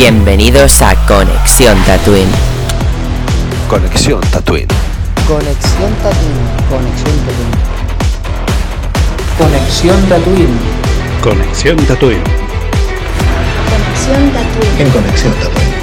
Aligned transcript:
Bienvenidos 0.00 0.80
a 0.80 0.94
Conexión 1.08 1.76
Tatooine. 1.82 2.30
Conexión 3.68 4.20
Tatooine. 4.30 4.68
Conexión 5.26 5.92
Tatooine. 6.00 6.38
Conexión 9.36 10.08
Tatooine. 10.08 10.58
Conexión 11.20 11.76
Tatooine. 11.78 12.22
Conexión 13.74 14.30
Tatooine. 14.30 14.78
En 14.78 14.90
Conexión 14.90 15.34
Tatooine. 15.34 15.77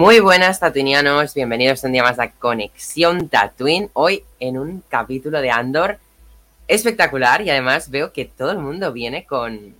Muy 0.00 0.18
buenas 0.18 0.58
tatuinianos, 0.58 1.34
bienvenidos 1.34 1.84
un 1.84 1.92
día 1.92 2.02
más 2.02 2.18
a 2.18 2.30
Conexión 2.30 3.28
Tatooine. 3.28 3.90
Hoy 3.92 4.24
en 4.38 4.56
un 4.56 4.82
capítulo 4.88 5.42
de 5.42 5.50
Andor 5.50 5.98
espectacular 6.66 7.42
y 7.42 7.50
además 7.50 7.90
veo 7.90 8.10
que 8.10 8.24
todo 8.24 8.50
el 8.50 8.60
mundo 8.60 8.94
viene 8.94 9.26
con 9.26 9.74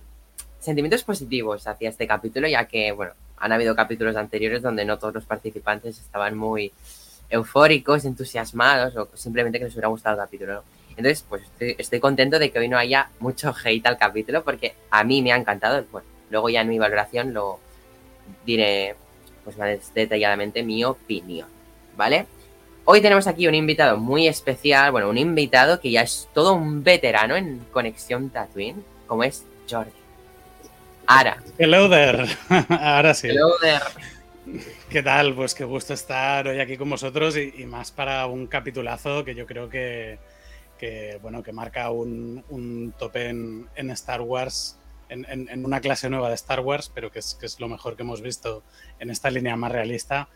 sentimientos 0.59 1.03
positivos 1.03 1.65
hacia 1.65 1.89
este 1.89 2.05
capítulo, 2.05 2.47
ya 2.47 2.65
que, 2.65 2.91
bueno, 2.91 3.13
han 3.35 3.51
habido 3.51 3.75
capítulos 3.75 4.15
anteriores 4.15 4.61
donde 4.61 4.85
no 4.85 4.99
todos 4.99 5.15
los 5.15 5.25
participantes 5.25 5.99
estaban 5.99 6.37
muy 6.37 6.71
eufóricos, 7.31 8.05
entusiasmados 8.05 8.95
o 8.97 9.09
simplemente 9.15 9.57
que 9.57 9.65
les 9.65 9.73
hubiera 9.73 9.87
gustado 9.87 10.17
el 10.17 10.21
capítulo. 10.21 10.63
Entonces, 10.89 11.25
pues 11.27 11.41
estoy, 11.41 11.75
estoy 11.79 11.99
contento 11.99 12.37
de 12.37 12.51
que 12.51 12.59
hoy 12.59 12.67
no 12.67 12.77
haya 12.77 13.09
mucho 13.19 13.55
hate 13.65 13.87
al 13.87 13.97
capítulo 13.97 14.43
porque 14.43 14.75
a 14.91 15.03
mí 15.03 15.23
me 15.23 15.31
ha 15.31 15.37
encantado. 15.37 15.83
Bueno, 15.91 16.07
luego 16.29 16.47
ya 16.49 16.61
en 16.61 16.69
mi 16.69 16.77
valoración 16.77 17.33
lo 17.33 17.59
diré 18.45 18.95
pues 19.43 19.57
más 19.57 19.93
detalladamente 19.93 20.63
mi 20.63 20.83
opinión, 20.83 21.47
¿vale? 21.95 22.27
Hoy 22.85 23.01
tenemos 23.01 23.27
aquí 23.27 23.47
un 23.47 23.55
invitado 23.55 23.97
muy 23.97 24.27
especial, 24.27 24.91
bueno, 24.91 25.09
un 25.09 25.17
invitado 25.17 25.79
que 25.79 25.91
ya 25.91 26.01
es 26.01 26.27
todo 26.33 26.53
un 26.53 26.83
veterano 26.83 27.35
en 27.35 27.59
Conexión 27.71 28.29
Tatooine, 28.29 28.83
como 29.07 29.23
es 29.23 29.45
Jordi. 29.69 29.91
Ara. 31.05 31.43
Hello 31.57 31.89
there. 31.89 32.25
Ahora 32.69 33.13
sí. 33.13 33.27
Hello 33.29 33.51
there. 33.61 34.61
¿Qué 34.89 35.03
tal? 35.03 35.35
Pues 35.35 35.53
qué 35.53 35.63
gusto 35.63 35.93
estar 35.93 36.47
hoy 36.47 36.59
aquí 36.59 36.75
con 36.75 36.89
vosotros 36.89 37.37
y, 37.37 37.53
y 37.57 37.65
más 37.65 37.91
para 37.91 38.25
un 38.25 38.47
capitulazo 38.47 39.23
que 39.23 39.35
yo 39.35 39.45
creo 39.45 39.69
que, 39.69 40.17
que 40.79 41.19
bueno, 41.21 41.43
que 41.43 41.53
marca 41.53 41.91
un, 41.91 42.43
un 42.49 42.93
tope 42.97 43.29
en, 43.29 43.67
en 43.75 43.91
Star 43.91 44.21
Wars 44.21 44.77
en, 45.11 45.25
en, 45.29 45.49
en, 45.49 45.65
una 45.65 45.81
clase 45.81 46.09
nueva 46.09 46.29
de 46.29 46.35
Star 46.35 46.61
Wars, 46.61 46.91
pero 46.93 47.11
que 47.11 47.19
es, 47.19 47.35
que 47.35 47.45
es, 47.45 47.59
lo 47.59 47.67
mejor 47.67 47.95
que 47.95 48.03
hemos 48.03 48.21
visto 48.21 48.63
en 48.99 49.09
esta 49.09 49.29
línea 49.29 49.55
más 49.55 49.71
realista 49.71 50.29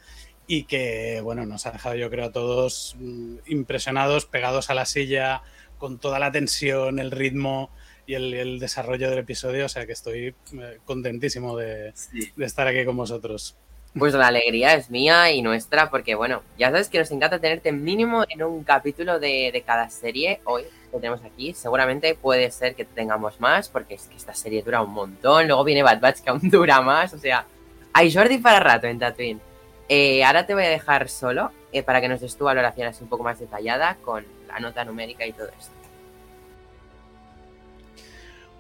y 0.48 0.66
que, 0.66 1.22
bueno, 1.23 1.45
nos 1.45 1.66
ha 1.66 1.72
dejado 1.72 1.95
yo 1.95 2.09
creo 2.09 2.26
a 2.26 2.31
todos 2.31 2.96
mm, 3.00 3.38
impresionados, 3.48 4.26
pegados 4.26 4.70
a 4.70 4.76
la 4.76 4.86
silla, 4.86 5.42
con 5.78 5.98
toda 5.98 6.20
la 6.20 6.31
tensión, 6.31 7.00
el 7.00 7.12
ritmo 7.12 7.70
y 8.06 8.14
el, 8.14 8.34
el 8.34 8.59
desarrollo 8.59 9.09
del 9.09 9.20
episodio, 9.20 9.66
o 9.66 9.70
sea 9.70 9.86
que 9.86 9.94
estoy 9.94 10.28
eh, 10.28 10.80
contentísimo 10.86 11.58
de, 11.58 11.92
sí. 11.96 12.31
de 12.36 12.46
estar 12.46 12.68
aquí 12.68 12.86
con 12.86 12.98
vosotros. 12.98 13.56
Pues 13.98 14.14
la 14.14 14.28
alegría 14.28 14.73
es 14.73 14.90
mía 14.90 15.31
y 15.31 15.42
nuestra, 15.42 15.90
porque 15.90 16.16
bueno, 16.16 16.44
ya 16.59 16.70
sabes 16.70 16.90
que 16.90 17.00
nos 17.00 17.09
encanta 17.12 17.40
tenerte 17.40 17.72
mínimo 17.72 18.26
en 18.28 18.44
un 18.44 18.64
capítulo 18.66 19.20
de, 19.20 19.52
de 19.53 19.62
cada 19.62 19.90
serie 19.90 20.42
hoy 20.44 20.66
que 20.88 20.97
tenemos 20.97 21.23
aquí. 21.23 21.53
Seguramente 21.53 22.16
puede 22.16 22.52
ser 22.52 22.75
que 22.75 22.86
tengamos 22.86 23.39
más, 23.39 23.69
porque 23.69 23.95
es 23.95 24.08
que 24.08 24.16
esta 24.16 24.33
serie 24.33 24.61
dura 24.64 24.81
un 24.81 24.91
montón. 24.91 25.47
Luego 25.47 25.64
viene 25.64 25.83
Bad 25.83 26.00
Batch 26.00 26.19
que 26.22 26.30
aún 26.30 26.41
dura 26.50 26.81
más. 26.81 27.14
O 27.14 27.17
sea, 27.17 27.45
hay 27.94 28.14
Jordi 28.14 28.38
para 28.38 28.59
rato 28.59 28.88
en 28.88 29.00
Tatooine. 29.00 29.39
Eh, 29.88 30.23
ahora 30.23 30.45
te 30.45 30.53
voy 30.53 30.63
a 30.63 30.69
dejar 30.69 31.09
solo 31.09 31.52
eh, 31.72 31.83
para 31.83 32.02
que 32.02 32.08
nos 32.08 32.19
des 32.19 32.35
tu 32.35 32.46
valoración 32.46 32.88
así 32.88 33.03
un 33.03 33.09
poco 33.09 33.23
más 33.23 33.40
detallada 33.40 33.97
con 34.03 34.25
la 34.47 34.59
nota 34.59 34.84
numérica 34.84 35.25
y 35.25 35.34
todo 35.34 35.47
esto. 35.47 35.72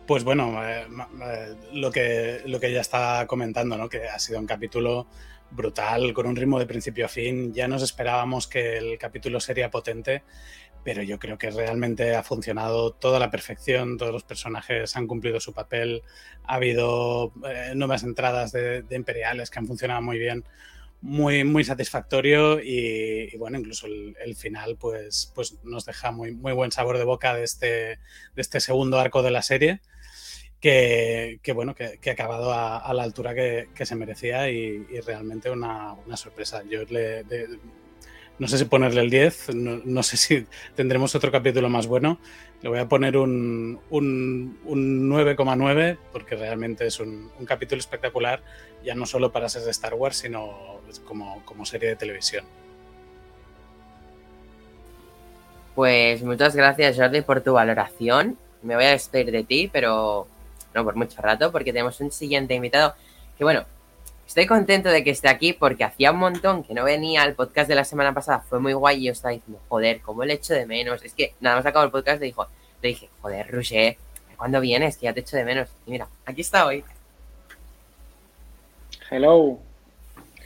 Pues 0.05 0.23
bueno, 0.23 0.63
eh, 0.63 0.85
lo, 1.73 1.91
que, 1.91 2.41
lo 2.45 2.59
que 2.59 2.71
ya 2.71 2.81
estaba 2.81 3.25
comentando, 3.25 3.75
¿no? 3.75 3.89
que 3.89 4.07
ha 4.07 4.19
sido 4.19 4.39
un 4.39 4.45
capítulo 4.45 5.07
brutal, 5.49 6.13
con 6.13 6.27
un 6.27 6.35
ritmo 6.35 6.59
de 6.59 6.67
principio 6.67 7.05
a 7.05 7.09
fin. 7.09 7.53
Ya 7.53 7.67
nos 7.67 7.81
esperábamos 7.81 8.47
que 8.47 8.77
el 8.77 8.97
capítulo 8.97 9.39
sería 9.39 9.71
potente, 9.71 10.23
pero 10.85 11.01
yo 11.01 11.17
creo 11.17 11.39
que 11.39 11.49
realmente 11.49 12.15
ha 12.15 12.21
funcionado 12.21 12.91
toda 12.93 13.17
la 13.17 13.31
perfección, 13.31 13.97
todos 13.97 14.13
los 14.13 14.23
personajes 14.23 14.95
han 14.95 15.07
cumplido 15.07 15.39
su 15.39 15.51
papel, 15.51 16.03
ha 16.43 16.55
habido 16.55 17.33
eh, 17.43 17.73
nuevas 17.75 18.03
entradas 18.03 18.51
de, 18.51 18.83
de, 18.83 18.95
imperiales 18.95 19.49
que 19.49 19.57
han 19.57 19.65
funcionado 19.65 20.03
muy 20.03 20.19
bien, 20.19 20.45
muy, 21.01 21.43
muy 21.43 21.63
satisfactorio 21.63 22.59
y, 22.61 23.29
y 23.33 23.37
bueno, 23.37 23.57
incluso 23.57 23.87
el, 23.87 24.15
el, 24.23 24.35
final 24.35 24.77
pues, 24.77 25.31
pues 25.33 25.57
nos 25.63 25.85
deja 25.85 26.11
muy, 26.11 26.35
muy 26.35 26.53
buen 26.53 26.71
sabor 26.71 26.99
de 26.99 27.03
boca 27.03 27.33
de 27.33 27.43
este, 27.43 27.65
de 27.65 27.97
este 28.37 28.59
segundo 28.59 28.99
arco 28.99 29.23
de 29.23 29.31
la 29.31 29.41
serie. 29.41 29.81
Que, 30.59 31.39
que, 31.43 31.51
bueno, 31.51 31.75
que, 31.75 31.99
que 31.99 32.09
ha 32.09 32.13
acabado 32.13 32.51
a, 32.51 32.77
a, 32.77 32.93
la 32.93 33.03
altura 33.03 33.35
que, 33.35 33.69
que 33.75 33.85
se 33.85 33.95
merecía 33.95 34.49
y, 34.49 34.87
y 34.89 34.99
realmente 34.99 35.51
una, 35.51 35.93
una, 35.93 36.17
sorpresa. 36.17 36.63
Yo 36.67 36.83
le, 36.85 37.23
de, 37.23 37.59
no 38.37 38.47
sé 38.47 38.57
si 38.57 38.65
ponerle 38.65 39.01
el 39.01 39.09
10, 39.09 39.55
no, 39.55 39.81
no, 39.85 40.03
sé 40.03 40.17
si 40.17 40.45
tendremos 40.75 41.15
otro 41.15 41.31
capítulo 41.31 41.69
más 41.69 41.87
bueno. 41.87 42.19
Le 42.61 42.69
voy 42.69 42.79
a 42.79 42.87
poner 42.87 43.17
un, 43.17 43.79
un, 43.89 44.59
un 44.65 45.09
9,9 45.09 45.97
porque 46.11 46.35
realmente 46.35 46.85
es 46.87 46.99
un, 46.99 47.31
capítulo 47.45 47.79
espectacular, 47.79 48.41
ya 48.83 48.95
no 48.95 49.05
solo 49.05 49.31
para 49.31 49.47
ser 49.47 49.63
de 49.63 49.71
Star 49.71 49.93
Wars, 49.93 50.17
sino 50.17 50.81
como, 51.05 51.43
como 51.45 51.65
serie 51.65 51.89
de 51.89 51.95
televisión. 51.95 52.45
Pues 55.75 56.23
muchas 56.23 56.55
gracias 56.55 56.97
Jordi 56.97 57.21
por 57.21 57.41
tu 57.41 57.53
valoración. 57.53 58.37
Me 58.63 58.75
voy 58.75 58.85
a 58.85 58.91
despedir 58.91 59.31
de 59.31 59.43
ti, 59.43 59.69
pero 59.71 60.27
no 60.73 60.83
por 60.83 60.95
mucho 60.95 61.21
rato, 61.21 61.51
porque 61.51 61.71
tenemos 61.71 61.99
un 62.01 62.11
siguiente 62.11 62.53
invitado 62.53 62.95
que, 63.37 63.43
bueno, 63.43 63.65
estoy 64.27 64.45
contento 64.47 64.89
de 64.89 65.03
que 65.03 65.11
esté 65.11 65.29
aquí 65.29 65.53
porque 65.53 65.83
hacía 65.83 66.11
un 66.11 66.19
montón 66.19 66.63
que 66.63 66.73
no 66.73 66.83
venía 66.83 67.23
al 67.23 67.35
podcast 67.35 67.69
de 67.69 67.75
la 67.75 67.83
semana 67.83 68.13
pasada, 68.13 68.39
fue 68.39 68.59
muy 68.59 68.73
guay 68.73 69.01
y 69.01 69.05
yo 69.05 69.11
estaba 69.11 69.33
diciendo, 69.33 69.61
joder, 69.69 70.01
¿cómo 70.01 70.25
le 70.25 70.33
echo 70.33 70.53
de 70.53 70.65
menos? 70.65 71.03
Es 71.03 71.13
que 71.13 71.33
nada 71.39 71.57
más 71.57 71.65
acabó 71.65 71.85
el 71.85 71.91
podcast 71.91 72.19
le, 72.19 72.27
dijo, 72.27 72.47
le 72.81 72.89
dije, 72.89 73.09
joder, 73.21 73.51
Roger, 73.51 73.97
¿cuándo 74.37 74.59
vienes? 74.59 74.97
Que 74.97 75.05
ya 75.05 75.13
te 75.13 75.21
echo 75.21 75.37
de 75.37 75.45
menos. 75.45 75.69
Y 75.85 75.91
mira, 75.91 76.07
aquí 76.25 76.41
está 76.41 76.65
hoy. 76.65 76.83
Hello. 79.09 79.59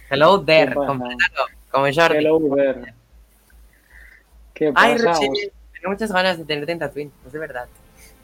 Hello 0.10 0.44
there, 0.44 0.74
como, 0.74 1.10
como 1.72 1.86
Jordi. 1.94 2.18
Hello 2.18 2.40
there. 2.56 2.94
¿Qué 4.54 4.74
pasa? 4.74 4.88
Ay, 4.88 4.98
Roger, 4.98 5.30
tengo 5.74 5.92
muchas 5.92 6.12
ganas 6.12 6.38
de 6.38 6.46
tenerte 6.46 6.72
en 6.74 6.80
Tatooine, 6.80 7.12
es 7.26 7.32
de 7.32 7.40
verdad. 7.40 7.68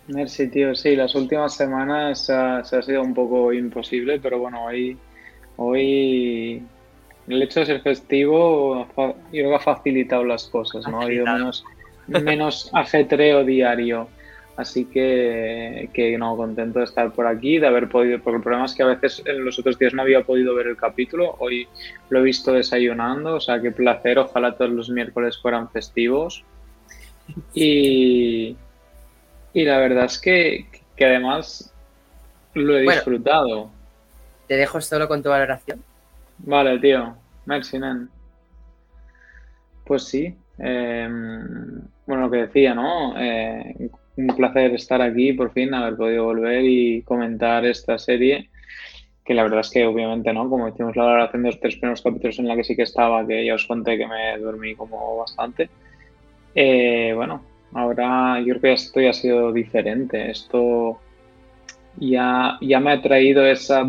Merci, 0.07 0.47
tío. 0.49 0.75
Sí, 0.75 0.95
las 0.95 1.16
últimas 1.16 1.55
semanas 1.55 2.25
se 2.25 2.33
ha 2.33 2.81
sido 2.81 3.01
un 3.01 3.13
poco 3.13 3.53
imposible, 3.53 4.19
pero 4.19 4.37
bueno, 4.37 4.66
hoy, 4.66 4.97
hoy 5.57 6.61
el 7.27 7.41
hecho 7.41 7.61
de 7.61 7.66
ser 7.66 7.81
festivo 7.81 8.88
yo 8.95 9.16
creo 9.31 9.49
que 9.49 9.55
ha 9.55 9.59
facilitado 9.59 10.23
las 10.23 10.45
cosas, 10.47 10.88
¿no? 10.88 11.01
Ha 11.01 11.05
habido 11.05 11.25
menos, 11.25 11.63
menos 12.07 12.69
ajetreo 12.73 13.43
diario. 13.43 14.07
Así 14.57 14.85
que, 14.85 15.89
que 15.93 16.17
no, 16.17 16.38
contento 16.38 16.79
de 16.79 16.85
estar 16.85 17.11
por 17.11 17.27
aquí, 17.27 17.57
de 17.57 17.67
haber 17.67 17.89
podido, 17.89 18.19
porque 18.19 18.38
el 18.38 18.43
problema 18.43 18.66
es 18.66 18.73
que 18.73 18.83
a 18.83 18.85
veces 18.85 19.21
en 19.25 19.43
los 19.43 19.59
otros 19.59 19.77
días 19.77 19.93
no 19.93 20.01
había 20.01 20.23
podido 20.23 20.55
ver 20.55 20.67
el 20.67 20.77
capítulo, 20.77 21.35
hoy 21.39 21.67
lo 22.07 22.19
he 22.19 22.23
visto 22.23 22.53
desayunando, 22.53 23.35
o 23.35 23.41
sea, 23.41 23.61
qué 23.61 23.72
placer, 23.72 24.17
ojalá 24.17 24.55
todos 24.55 24.72
los 24.72 24.89
miércoles 24.89 25.37
fueran 25.37 25.69
festivos. 25.69 26.45
Y, 27.53 28.55
y 29.53 29.66
la 29.66 29.77
verdad 29.77 30.05
es 30.05 30.19
que, 30.19 30.67
que 30.95 31.05
además 31.05 31.73
lo 32.53 32.77
he 32.77 32.83
disfrutado. 32.83 33.46
Bueno, 33.47 33.74
¿Te 34.47 34.55
dejo 34.55 34.81
solo 34.81 35.07
con 35.07 35.23
tu 35.23 35.29
valoración? 35.29 35.83
Vale, 36.39 36.79
tío. 36.79 37.15
Merci, 37.45 37.79
nen. 37.79 38.09
Pues 39.85 40.03
sí. 40.03 40.35
Eh, 40.59 41.07
bueno, 42.05 42.23
lo 42.23 42.31
que 42.31 42.37
decía, 42.37 42.73
¿no? 42.73 43.13
Eh, 43.17 43.89
un 44.17 44.27
placer 44.27 44.73
estar 44.73 45.01
aquí, 45.01 45.33
por 45.33 45.51
fin, 45.51 45.73
haber 45.73 45.95
podido 45.95 46.25
volver 46.25 46.63
y 46.63 47.01
comentar 47.03 47.65
esta 47.65 47.97
serie. 47.97 48.49
Que 49.23 49.33
la 49.33 49.43
verdad 49.43 49.61
es 49.61 49.71
que, 49.71 49.85
obviamente, 49.85 50.31
¿no? 50.33 50.49
Como 50.49 50.67
hicimos 50.67 50.95
la 50.95 51.03
valoración 51.03 51.43
de 51.43 51.49
los 51.49 51.59
tres 51.59 51.75
primeros 51.77 52.01
capítulos 52.01 52.39
en 52.39 52.47
la 52.47 52.55
que 52.55 52.63
sí 52.63 52.75
que 52.75 52.83
estaba, 52.83 53.25
que 53.25 53.45
ya 53.45 53.55
os 53.55 53.65
conté 53.65 53.97
que 53.97 54.07
me 54.07 54.37
dormí 54.37 54.75
como 54.75 55.17
bastante. 55.17 55.69
Eh, 56.53 57.11
bueno, 57.15 57.41
Ahora 57.75 58.39
yo 58.39 58.57
creo 58.57 58.61
que 58.61 58.73
esto 58.73 59.01
ya 59.01 59.09
ha 59.09 59.13
sido 59.13 59.51
diferente. 59.51 60.31
Esto 60.31 60.97
ya, 61.97 62.57
ya 62.61 62.79
me 62.79 62.93
ha 62.93 63.01
traído 63.01 63.45
esa, 63.45 63.85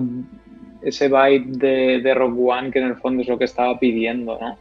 ese 0.83 1.09
vibe 1.09 1.45
de, 1.59 2.01
de 2.01 2.15
Rock 2.15 2.35
One 2.39 2.71
que 2.71 2.79
en 2.81 2.87
el 2.87 2.97
fondo 2.97 3.23
es 3.23 3.29
lo 3.29 3.39
que 3.39 3.45
estaba 3.45 3.79
pidiendo, 3.79 4.39
¿no? 4.41 4.59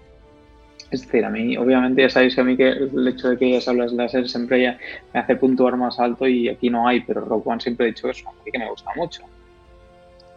Es 0.92 1.02
decir, 1.02 1.26
a 1.26 1.30
mí, 1.30 1.58
obviamente 1.58 2.04
ya 2.04 2.10
sabéis 2.10 2.36
que 2.36 2.42
a 2.42 2.44
mí 2.44 2.56
que 2.56 2.70
el 2.70 3.08
hecho 3.08 3.30
de 3.30 3.38
que 3.38 3.60
ya 3.60 3.72
hablas 3.72 3.92
láser 3.94 4.30
siempre 4.30 4.78
me 5.14 5.20
hace 5.20 5.36
puntuar 5.36 5.76
más 5.78 6.00
alto 6.00 6.28
y 6.28 6.48
aquí 6.48 6.70
no 6.70 6.88
hay, 6.88 7.02
pero 7.02 7.22
Rock 7.22 7.48
One 7.48 7.60
siempre 7.62 7.88
he 7.88 7.90
dicho 7.90 8.10
eso, 8.10 8.30
mí 8.46 8.52
que 8.52 8.60
me 8.60 8.70
gusta 8.70 8.92
mucho. 8.96 9.24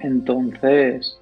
Entonces, 0.00 1.20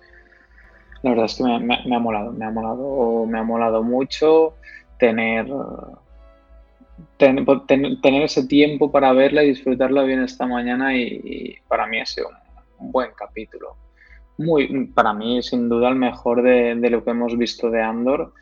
La 1.02 1.10
verdad 1.10 1.26
es 1.26 1.34
que 1.36 1.44
me, 1.44 1.96
ha 1.96 1.98
molado, 1.98 2.32
me 2.32 2.44
ha 2.44 2.50
molado, 2.50 3.26
me 3.26 3.38
ha 3.38 3.42
molado 3.42 3.82
mucho 3.82 4.54
tener, 4.98 5.46
ten- 7.16 7.44
ten- 7.66 8.00
tener 8.00 8.22
ese 8.22 8.46
tiempo 8.46 8.90
para 8.90 9.12
verla 9.12 9.44
y 9.44 9.48
disfrutarla 9.50 10.02
bien 10.02 10.22
esta 10.22 10.46
mañana 10.46 10.96
y, 10.96 11.02
y 11.24 11.56
para 11.68 11.86
mí 11.86 12.00
ha 12.00 12.06
sido 12.06 12.28
un 12.78 12.90
buen 12.92 13.10
capítulo. 13.16 13.76
Muy, 14.38 14.86
para 14.94 15.12
mí, 15.12 15.42
sin 15.42 15.68
duda, 15.68 15.88
el 15.88 15.96
mejor 15.96 16.42
de, 16.42 16.74
de 16.74 16.90
lo 16.90 17.02
que 17.02 17.10
hemos 17.10 17.36
visto 17.38 17.70
de 17.70 17.82
Andor. 17.82 18.32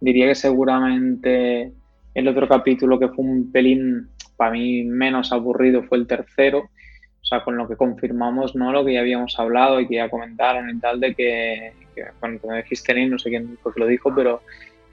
Diría 0.00 0.28
que 0.28 0.34
seguramente 0.34 1.72
el 2.14 2.28
otro 2.28 2.48
capítulo 2.48 2.98
que 2.98 3.08
fue 3.08 3.24
un 3.24 3.50
pelín, 3.52 4.08
para 4.36 4.52
mí, 4.52 4.84
menos 4.84 5.32
aburrido 5.32 5.82
fue 5.82 5.98
el 5.98 6.06
tercero. 6.06 6.70
O 7.22 7.24
sea, 7.24 7.44
con 7.44 7.56
lo 7.56 7.68
que 7.68 7.76
confirmamos, 7.76 8.56
¿no? 8.56 8.72
Lo 8.72 8.84
que 8.84 8.94
ya 8.94 9.00
habíamos 9.00 9.38
hablado 9.38 9.80
y 9.80 9.86
que 9.86 9.96
ya 9.96 10.08
comentaron 10.08 10.70
y 10.70 10.78
tal, 10.78 11.00
de 11.00 11.14
que, 11.14 11.72
que 11.94 12.04
bueno, 12.20 12.38
como 12.40 12.54
dijiste, 12.54 13.06
no 13.06 13.18
sé 13.18 13.28
quién 13.28 13.58
que 13.62 13.80
lo 13.80 13.86
dijo, 13.86 14.14
pero 14.14 14.40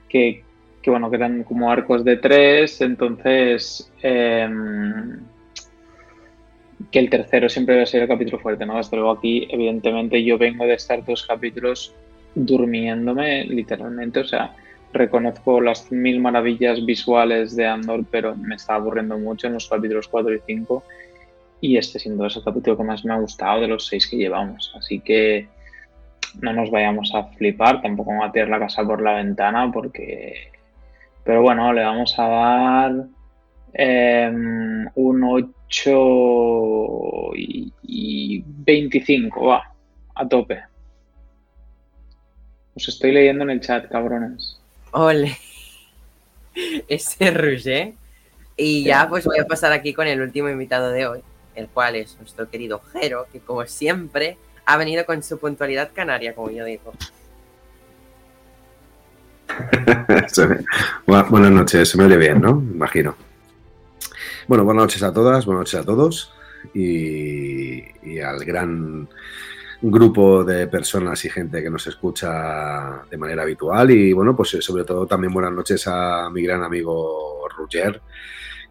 que, 0.08 0.44
que, 0.82 0.90
bueno, 0.90 1.08
que 1.08 1.16
eran 1.16 1.42
como 1.44 1.70
arcos 1.70 2.04
de 2.04 2.16
tres, 2.16 2.80
entonces 2.80 3.90
em, 4.02 5.18
que 6.90 6.98
el 6.98 7.10
tercero 7.10 7.48
siempre 7.48 7.74
debe 7.74 7.86
ser 7.86 8.02
el 8.02 8.08
capítulo 8.08 8.38
fuerte, 8.38 8.64
¿no? 8.64 8.76
Desde 8.76 8.96
luego 8.96 9.12
aquí, 9.12 9.46
evidentemente, 9.50 10.22
yo 10.22 10.38
vengo 10.38 10.64
de 10.64 10.74
estar 10.74 11.04
dos 11.04 11.26
capítulos 11.26 11.94
durmiéndome, 12.34 13.44
literalmente, 13.44 14.20
o 14.20 14.24
sea, 14.24 14.54
reconozco 14.92 15.60
las 15.60 15.90
mil 15.90 16.20
maravillas 16.20 16.84
visuales 16.84 17.56
de 17.56 17.66
Andor, 17.66 18.04
pero 18.10 18.36
me 18.36 18.54
está 18.54 18.76
aburriendo 18.76 19.18
mucho 19.18 19.48
en 19.48 19.54
los 19.54 19.68
capítulos 19.68 20.08
4 20.08 20.34
y 20.34 20.40
5. 20.46 20.84
Y 21.60 21.76
este, 21.76 21.98
sin 21.98 22.16
duda, 22.16 22.28
es 22.28 22.36
el 22.36 22.44
capítulo 22.44 22.76
que 22.76 22.84
más 22.84 23.04
me 23.04 23.12
ha 23.12 23.18
gustado 23.18 23.60
de 23.60 23.68
los 23.68 23.86
seis 23.86 24.06
que 24.06 24.16
llevamos. 24.16 24.72
Así 24.76 25.00
que 25.00 25.48
no 26.40 26.52
nos 26.52 26.70
vayamos 26.70 27.12
a 27.14 27.24
flipar, 27.24 27.82
tampoco 27.82 28.10
vamos 28.10 28.28
a 28.28 28.32
tirar 28.32 28.48
la 28.48 28.60
casa 28.60 28.84
por 28.84 29.02
la 29.02 29.14
ventana, 29.14 29.70
porque. 29.72 30.52
Pero 31.24 31.42
bueno, 31.42 31.72
le 31.72 31.82
vamos 31.82 32.14
a 32.18 32.28
dar 32.28 32.92
eh, 33.74 34.30
un 34.94 35.24
8 35.24 35.57
y, 37.36 37.72
y 37.82 38.44
25, 38.46 39.46
va, 39.46 39.74
a 40.14 40.28
tope. 40.28 40.62
Os 42.74 42.88
estoy 42.88 43.12
leyendo 43.12 43.44
en 43.44 43.50
el 43.50 43.60
chat, 43.60 43.88
cabrones. 43.88 44.58
Ole. 44.92 45.36
Ese 46.88 47.30
Roger. 47.30 47.92
Y 48.56 48.84
ya 48.84 49.08
pues 49.08 49.24
voy 49.24 49.38
a 49.38 49.46
pasar 49.46 49.72
aquí 49.72 49.92
con 49.92 50.06
el 50.08 50.20
último 50.20 50.48
invitado 50.48 50.90
de 50.90 51.06
hoy, 51.06 51.20
el 51.54 51.68
cual 51.68 51.94
es 51.94 52.16
nuestro 52.18 52.50
querido 52.50 52.80
Jero, 52.92 53.26
que 53.32 53.38
como 53.38 53.64
siempre 53.66 54.36
ha 54.66 54.76
venido 54.76 55.06
con 55.06 55.22
su 55.22 55.38
puntualidad 55.38 55.90
canaria, 55.94 56.34
como 56.34 56.50
yo 56.50 56.64
digo. 56.64 56.92
Buenas 61.30 61.50
noches, 61.50 61.88
se 61.88 61.98
me 61.98 62.04
oye 62.04 62.16
bien, 62.16 62.40
¿no? 62.40 62.50
Imagino. 62.50 63.27
Bueno, 64.48 64.64
buenas 64.64 64.84
noches 64.84 65.02
a 65.02 65.12
todas, 65.12 65.44
buenas 65.44 65.60
noches 65.60 65.80
a 65.80 65.84
todos 65.84 66.32
y, 66.72 68.18
al 68.18 68.42
gran 68.46 69.06
grupo 69.82 70.42
de 70.42 70.66
personas 70.68 71.22
y 71.26 71.28
gente 71.28 71.62
que 71.62 71.68
nos 71.68 71.86
escucha 71.86 73.02
de 73.10 73.18
manera 73.18 73.42
habitual 73.42 73.90
y 73.90 74.14
bueno, 74.14 74.34
pues 74.34 74.54
eh, 74.54 74.62
sobre 74.62 74.84
todo 74.84 75.06
también 75.06 75.34
buenas 75.34 75.52
noches 75.52 75.86
a 75.86 76.30
mi 76.30 76.42
gran 76.42 76.64
amigo 76.64 77.46
Roger 77.58 78.00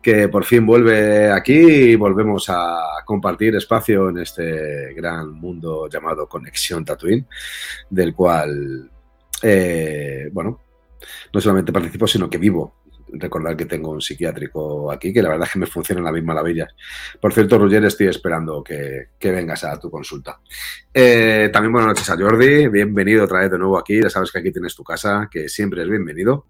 que 0.01 0.27
por 0.29 0.45
fin 0.45 0.65
vuelve 0.65 1.31
aquí 1.31 1.59
y 1.91 1.95
volvemos 1.95 2.49
a 2.49 3.03
compartir 3.05 3.55
espacio 3.55 4.09
en 4.09 4.17
este 4.17 4.95
gran 4.95 5.31
mundo 5.31 5.87
llamado 5.87 6.27
Conexión 6.27 6.83
Tatooine, 6.85 7.27
del 7.87 8.15
cual, 8.15 8.89
eh, 9.43 10.27
bueno, 10.33 10.59
no 11.31 11.39
solamente 11.39 11.71
participo, 11.71 12.07
sino 12.07 12.27
que 12.27 12.39
vivo. 12.39 12.73
Recordar 13.13 13.55
que 13.55 13.65
tengo 13.65 13.91
un 13.91 14.01
psiquiátrico 14.01 14.91
aquí, 14.91 15.13
que 15.13 15.21
la 15.21 15.29
verdad 15.29 15.47
es 15.47 15.53
que 15.53 15.59
me 15.59 15.65
funciona 15.65 16.01
la 16.01 16.11
misma 16.11 16.33
maravillas. 16.33 16.75
Por 17.19 17.33
cierto, 17.33 17.57
Roger, 17.57 17.85
estoy 17.85 18.07
esperando 18.07 18.63
que, 18.63 19.09
que 19.17 19.31
vengas 19.31 19.63
a 19.63 19.79
tu 19.79 19.89
consulta. 19.89 20.39
Eh, 20.93 21.49
también 21.51 21.71
buenas 21.71 21.89
noches 21.89 22.09
a 22.09 22.17
Jordi, 22.17 22.67
bienvenido 22.67 23.23
otra 23.23 23.39
vez 23.39 23.51
de 23.51 23.57
nuevo 23.57 23.77
aquí, 23.77 24.01
ya 24.01 24.09
sabes 24.09 24.31
que 24.31 24.39
aquí 24.39 24.51
tienes 24.51 24.75
tu 24.75 24.83
casa, 24.83 25.29
que 25.31 25.47
siempre 25.47 25.83
es 25.83 25.89
bienvenido. 25.89 26.47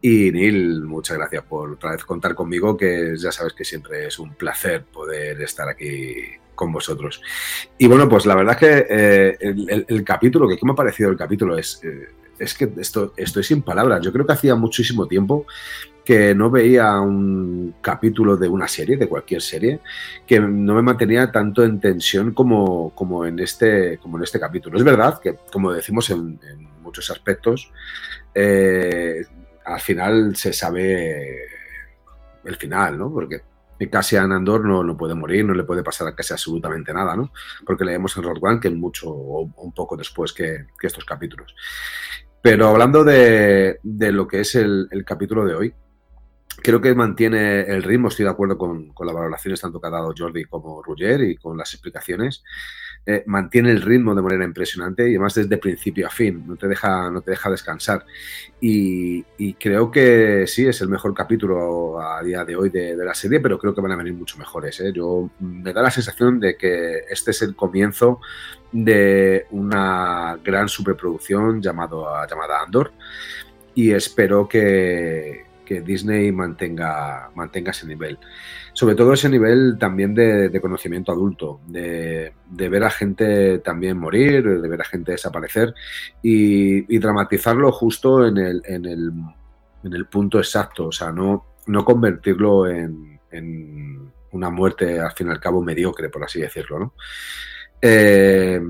Y 0.00 0.32
Neil, 0.32 0.82
muchas 0.82 1.16
gracias 1.16 1.44
por 1.44 1.72
otra 1.72 1.92
vez 1.92 2.04
contar 2.04 2.34
conmigo, 2.34 2.76
que 2.76 3.14
ya 3.16 3.30
sabes 3.30 3.52
que 3.52 3.64
siempre 3.64 4.06
es 4.06 4.18
un 4.18 4.34
placer 4.34 4.84
poder 4.84 5.40
estar 5.40 5.68
aquí 5.68 6.14
con 6.54 6.72
vosotros. 6.72 7.22
Y 7.78 7.86
bueno, 7.86 8.08
pues 8.08 8.26
la 8.26 8.34
verdad 8.34 8.54
es 8.54 8.58
que 8.58 8.86
eh, 8.90 9.84
el 9.88 10.04
capítulo, 10.04 10.48
que 10.48 10.56
¿qué 10.56 10.66
me 10.66 10.72
ha 10.72 10.76
parecido 10.76 11.10
el 11.10 11.16
capítulo? 11.16 11.56
Es, 11.56 11.80
eh, 11.84 12.08
es 12.38 12.54
que 12.54 12.72
esto, 12.78 13.12
estoy 13.16 13.44
sin 13.44 13.62
palabras. 13.62 14.00
Yo 14.02 14.12
creo 14.12 14.26
que 14.26 14.32
hacía 14.32 14.54
muchísimo 14.54 15.06
tiempo 15.06 15.46
que 16.04 16.34
no 16.34 16.50
veía 16.50 17.00
un 17.00 17.76
capítulo 17.80 18.36
de 18.36 18.48
una 18.48 18.66
serie, 18.66 18.96
de 18.96 19.08
cualquier 19.08 19.40
serie, 19.40 19.80
que 20.26 20.40
no 20.40 20.74
me 20.74 20.82
mantenía 20.82 21.30
tanto 21.30 21.62
en 21.62 21.80
tensión 21.80 22.32
como, 22.32 22.90
como, 22.94 23.24
en, 23.24 23.38
este, 23.38 23.98
como 23.98 24.16
en 24.16 24.24
este 24.24 24.40
capítulo. 24.40 24.78
Es 24.78 24.84
verdad 24.84 25.20
que, 25.20 25.36
como 25.52 25.72
decimos 25.72 26.10
en, 26.10 26.38
muchos 26.82 27.10
aspectos, 27.10 27.70
eh, 28.34 29.24
al 29.64 29.80
final 29.80 30.34
se 30.34 30.52
sabe 30.52 31.46
el 32.44 32.56
final, 32.56 32.98
¿no? 32.98 33.12
Porque 33.12 33.40
Cassian 33.90 34.32
Andor 34.32 34.64
no, 34.64 34.82
no 34.84 34.96
puede 34.96 35.14
morir, 35.14 35.44
no 35.44 35.54
le 35.54 35.64
puede 35.64 35.82
pasar 35.82 36.14
casi 36.14 36.32
absolutamente 36.32 36.92
nada, 36.92 37.16
¿no? 37.16 37.32
Porque 37.66 37.84
leemos 37.84 38.16
en 38.16 38.22
Rogue 38.22 38.40
One 38.42 38.60
que 38.60 38.70
mucho 38.70 39.10
o 39.10 39.42
un 39.56 39.72
poco 39.72 39.96
después 39.96 40.32
que, 40.32 40.66
estos 40.80 41.04
capítulos. 41.04 41.54
Pero 42.40 42.68
hablando 42.68 43.04
de, 43.04 43.78
de 43.82 44.12
lo 44.12 44.26
que 44.26 44.40
es 44.40 44.54
el, 44.54 44.88
capítulo 45.06 45.44
de 45.44 45.54
hoy, 45.54 45.74
creo 46.62 46.80
que 46.80 46.94
mantiene 46.94 47.62
el 47.62 47.82
ritmo, 47.82 48.08
estoy 48.08 48.24
de 48.24 48.30
acuerdo 48.30 48.58
con, 48.58 48.92
con 48.92 49.06
las 49.06 49.14
valoraciones 49.14 49.60
tanto 49.60 49.80
que 49.80 49.86
ha 49.86 49.90
dado 49.90 50.14
Jordi 50.16 50.44
como 50.44 50.82
Roger 50.82 51.22
y 51.22 51.36
con 51.36 51.56
las 51.56 51.72
explicaciones. 51.72 52.42
Eh, 53.04 53.24
mantiene 53.26 53.72
el 53.72 53.82
ritmo 53.82 54.14
de 54.14 54.22
manera 54.22 54.44
impresionante 54.44 55.02
y 55.02 55.14
además 55.16 55.34
desde 55.34 55.58
principio 55.58 56.06
a 56.06 56.10
fin, 56.10 56.44
no 56.46 56.54
te 56.54 56.68
deja, 56.68 57.10
no 57.10 57.20
te 57.20 57.32
deja 57.32 57.50
descansar. 57.50 58.06
Y, 58.60 59.24
y 59.38 59.54
creo 59.54 59.90
que 59.90 60.46
sí, 60.46 60.66
es 60.66 60.80
el 60.82 60.88
mejor 60.88 61.12
capítulo 61.12 62.00
a 62.00 62.22
día 62.22 62.44
de 62.44 62.54
hoy 62.54 62.70
de, 62.70 62.96
de 62.96 63.04
la 63.04 63.14
serie, 63.14 63.40
pero 63.40 63.58
creo 63.58 63.74
que 63.74 63.80
van 63.80 63.90
a 63.90 63.96
venir 63.96 64.14
mucho 64.14 64.38
mejores. 64.38 64.78
¿eh? 64.80 64.92
Yo 64.94 65.30
me 65.40 65.72
da 65.72 65.82
la 65.82 65.90
sensación 65.90 66.38
de 66.38 66.56
que 66.56 67.00
este 67.10 67.32
es 67.32 67.42
el 67.42 67.56
comienzo 67.56 68.20
de 68.70 69.46
una 69.50 70.38
gran 70.44 70.68
superproducción 70.68 71.60
llamado, 71.60 72.06
llamada 72.30 72.62
Andor 72.62 72.92
y 73.74 73.90
espero 73.92 74.48
que, 74.48 75.44
Disney 75.80 76.30
mantenga, 76.32 77.30
mantenga 77.34 77.70
ese 77.70 77.86
nivel. 77.86 78.18
Sobre 78.72 78.94
todo 78.94 79.12
ese 79.12 79.28
nivel 79.28 79.76
también 79.78 80.14
de, 80.14 80.60
conocimiento 80.60 81.12
adulto, 81.12 81.60
de, 81.66 82.32
ver 82.50 82.84
a 82.84 82.90
gente 82.90 83.58
también 83.58 83.98
morir, 83.98 84.60
de 84.60 84.68
ver 84.68 84.80
a 84.82 84.84
gente 84.84 85.12
desaparecer 85.12 85.74
y, 86.22 86.94
y 86.94 86.98
dramatizarlo 86.98 87.72
justo 87.72 88.26
en 88.26 88.38
el, 88.38 88.62
en, 88.66 88.84
el, 88.84 89.12
en 89.84 89.92
el, 89.92 90.06
punto 90.06 90.38
exacto, 90.38 90.86
o 90.86 90.92
sea, 90.92 91.10
no, 91.10 91.56
no 91.66 91.84
convertirlo 91.84 92.66
en, 92.68 93.18
en, 93.30 94.12
una 94.32 94.48
muerte 94.48 94.98
al 94.98 95.12
fin 95.12 95.28
y 95.28 95.30
al 95.30 95.40
cabo 95.40 95.62
mediocre, 95.62 96.08
por 96.08 96.24
así 96.24 96.40
decirlo, 96.40 96.78
¿no? 96.78 96.94
Eh, 97.82 98.60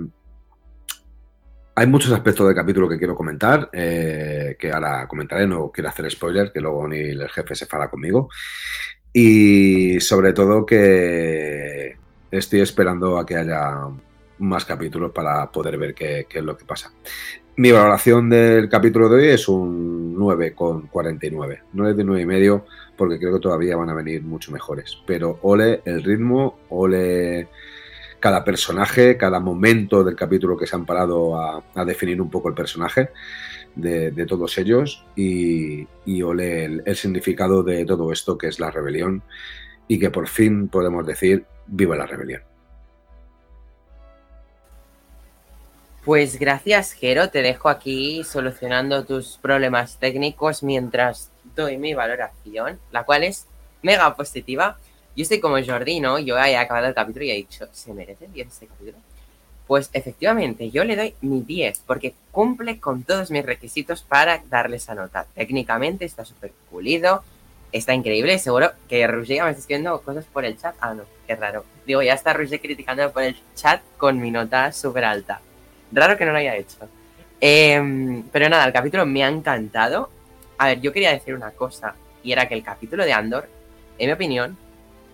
hay 1.75 1.87
muchos 1.87 2.13
aspectos 2.13 2.47
del 2.47 2.55
capítulo 2.55 2.89
que 2.89 2.99
quiero 2.99 3.15
comentar, 3.15 3.71
eh, 3.73 4.57
que 4.59 4.71
ahora 4.71 5.07
comentaré, 5.09 5.47
no 5.47 5.71
quiero 5.71 5.89
hacer 5.89 6.11
spoiler, 6.11 6.53
que 6.53 6.61
luego 6.61 6.87
ni 6.87 6.99
el 6.99 7.29
jefe 7.29 7.55
se 7.55 7.67
fala 7.67 7.89
conmigo. 7.89 8.29
Y 9.13 10.01
sobre 10.01 10.33
todo 10.33 10.67
que 10.67 11.97
estoy 12.31 12.61
esperando 12.61 13.19
a 13.19 13.27
que 13.27 13.37
haya 13.37 13.89
más 14.39 14.65
capítulos 14.65 15.13
para 15.13 15.51
poder 15.51 15.79
ver 15.79 15.95
qué, 15.95 16.27
qué 16.29 16.39
es 16.39 16.45
lo 16.45 16.57
que 16.57 16.65
pasa. 16.65 16.93
Mi 17.57 17.71
valoración 17.71 18.31
del 18.31 18.69
capítulo 18.69 19.09
de 19.09 19.17
hoy 19.17 19.29
es 19.29 19.47
un 19.47 20.17
9,49. 20.17 21.61
9 21.73 21.95
de 21.95 22.05
9 22.05 22.23
y 22.23 22.27
medio, 22.27 22.67
porque 22.97 23.19
creo 23.19 23.35
que 23.35 23.41
todavía 23.41 23.77
van 23.77 23.91
a 23.91 23.95
venir 23.95 24.23
mucho 24.23 24.53
mejores. 24.53 24.99
Pero 25.07 25.39
ole 25.43 25.83
el 25.85 26.03
ritmo, 26.03 26.61
ole 26.71 27.49
cada 28.23 28.45
personaje, 28.45 29.17
cada 29.17 29.41
momento 29.41 30.05
del 30.05 30.15
capítulo 30.15 30.57
que 30.57 30.69
se 30.69 30.77
han 30.77 30.87
parado 30.87 31.37
a, 31.37 31.85
definir 31.85 32.23
un 32.23 32.31
poco 32.31 32.49
el 32.49 32.55
personaje 32.55 33.11
de, 33.75 34.13
de 34.13 34.27
todos 34.27 34.57
ellos 34.59 35.05
y, 35.17 35.89
y 36.07 36.23
ole 36.23 36.65
el, 36.67 36.83
el, 36.87 36.95
significado 36.95 37.65
de 37.65 37.85
todo 37.85 38.13
esto 38.13 38.39
que 38.39 38.47
es 38.47 38.61
la 38.61 38.71
rebelión 38.71 39.25
y 39.89 39.99
que 39.99 40.11
por 40.11 40.29
fin 40.29 40.69
podemos 40.69 41.05
decir 41.05 41.45
viva 41.67 41.97
la 41.97 42.07
rebelión. 42.07 42.43
Pues 46.05 46.39
gracias, 46.39 46.93
Jero. 46.93 47.29
Te 47.29 47.43
dejo 47.43 47.69
aquí 47.69 48.23
solucionando 48.23 49.05
tus 49.05 49.37
problemas 49.43 49.99
técnicos 49.99 50.63
mientras 50.63 51.33
doy 51.57 51.77
mi 51.77 51.93
valoración, 51.93 52.79
la 52.93 53.03
cual 53.03 53.25
es 53.25 53.49
mega 53.83 54.15
positiva. 54.15 54.79
Yo 55.15 55.23
estoy 55.23 55.41
como 55.41 55.63
Jordi, 55.63 56.01
¿no? 56.01 56.19
Yo 56.19 56.39
he 56.39 56.57
acabado 56.57 56.87
el 56.87 56.95
capítulo 56.95 57.25
y 57.27 57.31
he 57.31 57.35
dicho, 57.35 57.67
¿se 57.73 57.93
merece 57.93 58.29
10 58.29 58.49
este 58.49 58.67
capítulo? 58.67 58.99
Pues 59.67 59.91
efectivamente, 59.93 60.71
yo 60.71 60.85
le 60.85 60.97
doy 60.97 61.15
mi 61.21 61.43
10 61.43 61.83
porque 61.87 62.15
cumple 62.31 62.81
con 62.81 63.03
todos 63.03 63.31
mis 63.31 63.45
requisitos 63.45 64.03
para 64.03 64.43
darle 64.49 64.77
esa 64.77 64.95
nota. 64.95 65.27
Técnicamente 65.35 66.05
está 66.05 66.25
súper 66.25 66.53
pulido, 66.71 67.23
está 67.73 67.95
increíble. 67.95 68.39
Seguro 68.39 68.73
que 68.89 69.07
Roger 69.07 69.37
ya 69.37 69.45
me 69.45 69.51
está 69.51 69.61
escribiendo 69.61 70.01
cosas 70.01 70.25
por 70.25 70.45
el 70.45 70.59
chat. 70.59 70.75
Ah, 70.81 70.95
no, 70.95 71.05
qué 71.27 71.37
raro. 71.37 71.65
Digo, 71.87 72.03
ya 72.03 72.15
está 72.15 72.33
Roger 72.33 72.61
criticando 72.61 73.11
por 73.13 73.23
el 73.23 73.37
chat 73.55 73.83
con 73.99 74.21
mi 74.21 74.31
nota 74.31 74.73
súper 74.73 75.05
alta. 75.05 75.41
Raro 75.93 76.17
que 76.17 76.25
no 76.25 76.33
lo 76.33 76.39
haya 76.39 76.57
hecho. 76.57 76.89
Em, 77.41 78.23
pero 78.31 78.49
nada, 78.49 78.65
el 78.65 78.73
capítulo 78.73 79.05
me 79.05 79.25
ha 79.25 79.29
encantado. 79.29 80.11
A 80.59 80.69
ver, 80.69 80.81
yo 80.81 80.93
quería 80.93 81.13
decir 81.13 81.35
una 81.35 81.51
cosa, 81.51 81.95
y 82.23 82.33
era 82.33 82.49
que 82.49 82.55
el 82.55 82.63
capítulo 82.63 83.05
de 83.05 83.13
Andor, 83.13 83.49
en 83.99 84.07
mi 84.07 84.13
opinión, 84.13 84.57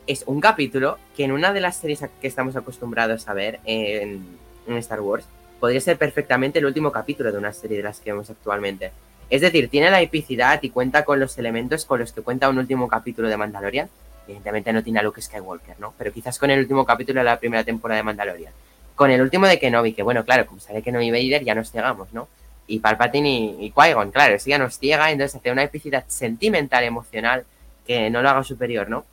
es 0.08 0.24
un 0.26 0.40
capítulo 0.40 0.98
que 1.14 1.24
en 1.24 1.32
una 1.32 1.52
de 1.52 1.60
las 1.60 1.76
series 1.76 2.00
que 2.20 2.26
estamos 2.26 2.56
acostumbrados 2.56 3.28
a 3.28 3.34
ver 3.34 3.60
en, 3.64 4.24
en 4.66 4.76
Star 4.78 5.02
Wars, 5.02 5.26
podría 5.60 5.82
ser 5.82 5.98
perfectamente 5.98 6.58
el 6.58 6.64
último 6.64 6.90
capítulo 6.90 7.30
de 7.30 7.36
una 7.36 7.52
serie 7.52 7.76
de 7.76 7.82
las 7.82 8.00
que 8.00 8.10
vemos 8.10 8.30
actualmente. 8.30 8.90
Es 9.28 9.42
decir, 9.42 9.68
tiene 9.68 9.90
la 9.90 10.00
epicidad 10.00 10.60
y 10.62 10.70
cuenta 10.70 11.04
con 11.04 11.20
los 11.20 11.36
elementos 11.36 11.84
con 11.84 12.00
los 12.00 12.12
que 12.12 12.22
cuenta 12.22 12.48
un 12.48 12.56
último 12.56 12.88
capítulo 12.88 13.28
de 13.28 13.36
Mandalorian. 13.36 13.90
Evidentemente 14.26 14.72
no 14.72 14.82
tiene 14.82 15.00
a 15.00 15.02
Luke 15.02 15.20
Skywalker, 15.20 15.78
¿no? 15.78 15.92
Pero 15.98 16.10
quizás 16.10 16.38
con 16.38 16.50
el 16.50 16.60
último 16.60 16.86
capítulo 16.86 17.20
de 17.20 17.24
la 17.24 17.38
primera 17.38 17.62
temporada 17.62 17.98
de 17.98 18.04
Mandalorian. 18.04 18.52
Con 18.94 19.10
el 19.10 19.20
último 19.20 19.46
de 19.46 19.58
Kenobi, 19.58 19.92
que 19.92 20.02
bueno, 20.02 20.24
claro, 20.24 20.46
como 20.46 20.58
sale 20.58 20.80
Kenobi 20.80 21.10
Vader 21.10 21.44
ya 21.44 21.54
nos 21.54 21.70
ciegamos, 21.70 22.14
¿no? 22.14 22.28
Y 22.66 22.78
Palpatine 22.78 23.28
y, 23.28 23.66
y 23.66 23.72
Qui-Gon, 23.72 24.10
claro, 24.10 24.34
eso 24.34 24.48
ya 24.48 24.58
nos 24.58 24.78
ciega, 24.78 25.10
entonces 25.10 25.36
hace 25.36 25.52
una 25.52 25.64
epicidad 25.64 26.04
sentimental, 26.08 26.84
emocional, 26.84 27.44
que 27.86 28.08
no 28.08 28.22
lo 28.22 28.30
haga 28.30 28.42
superior, 28.42 28.88
¿no? 28.88 29.04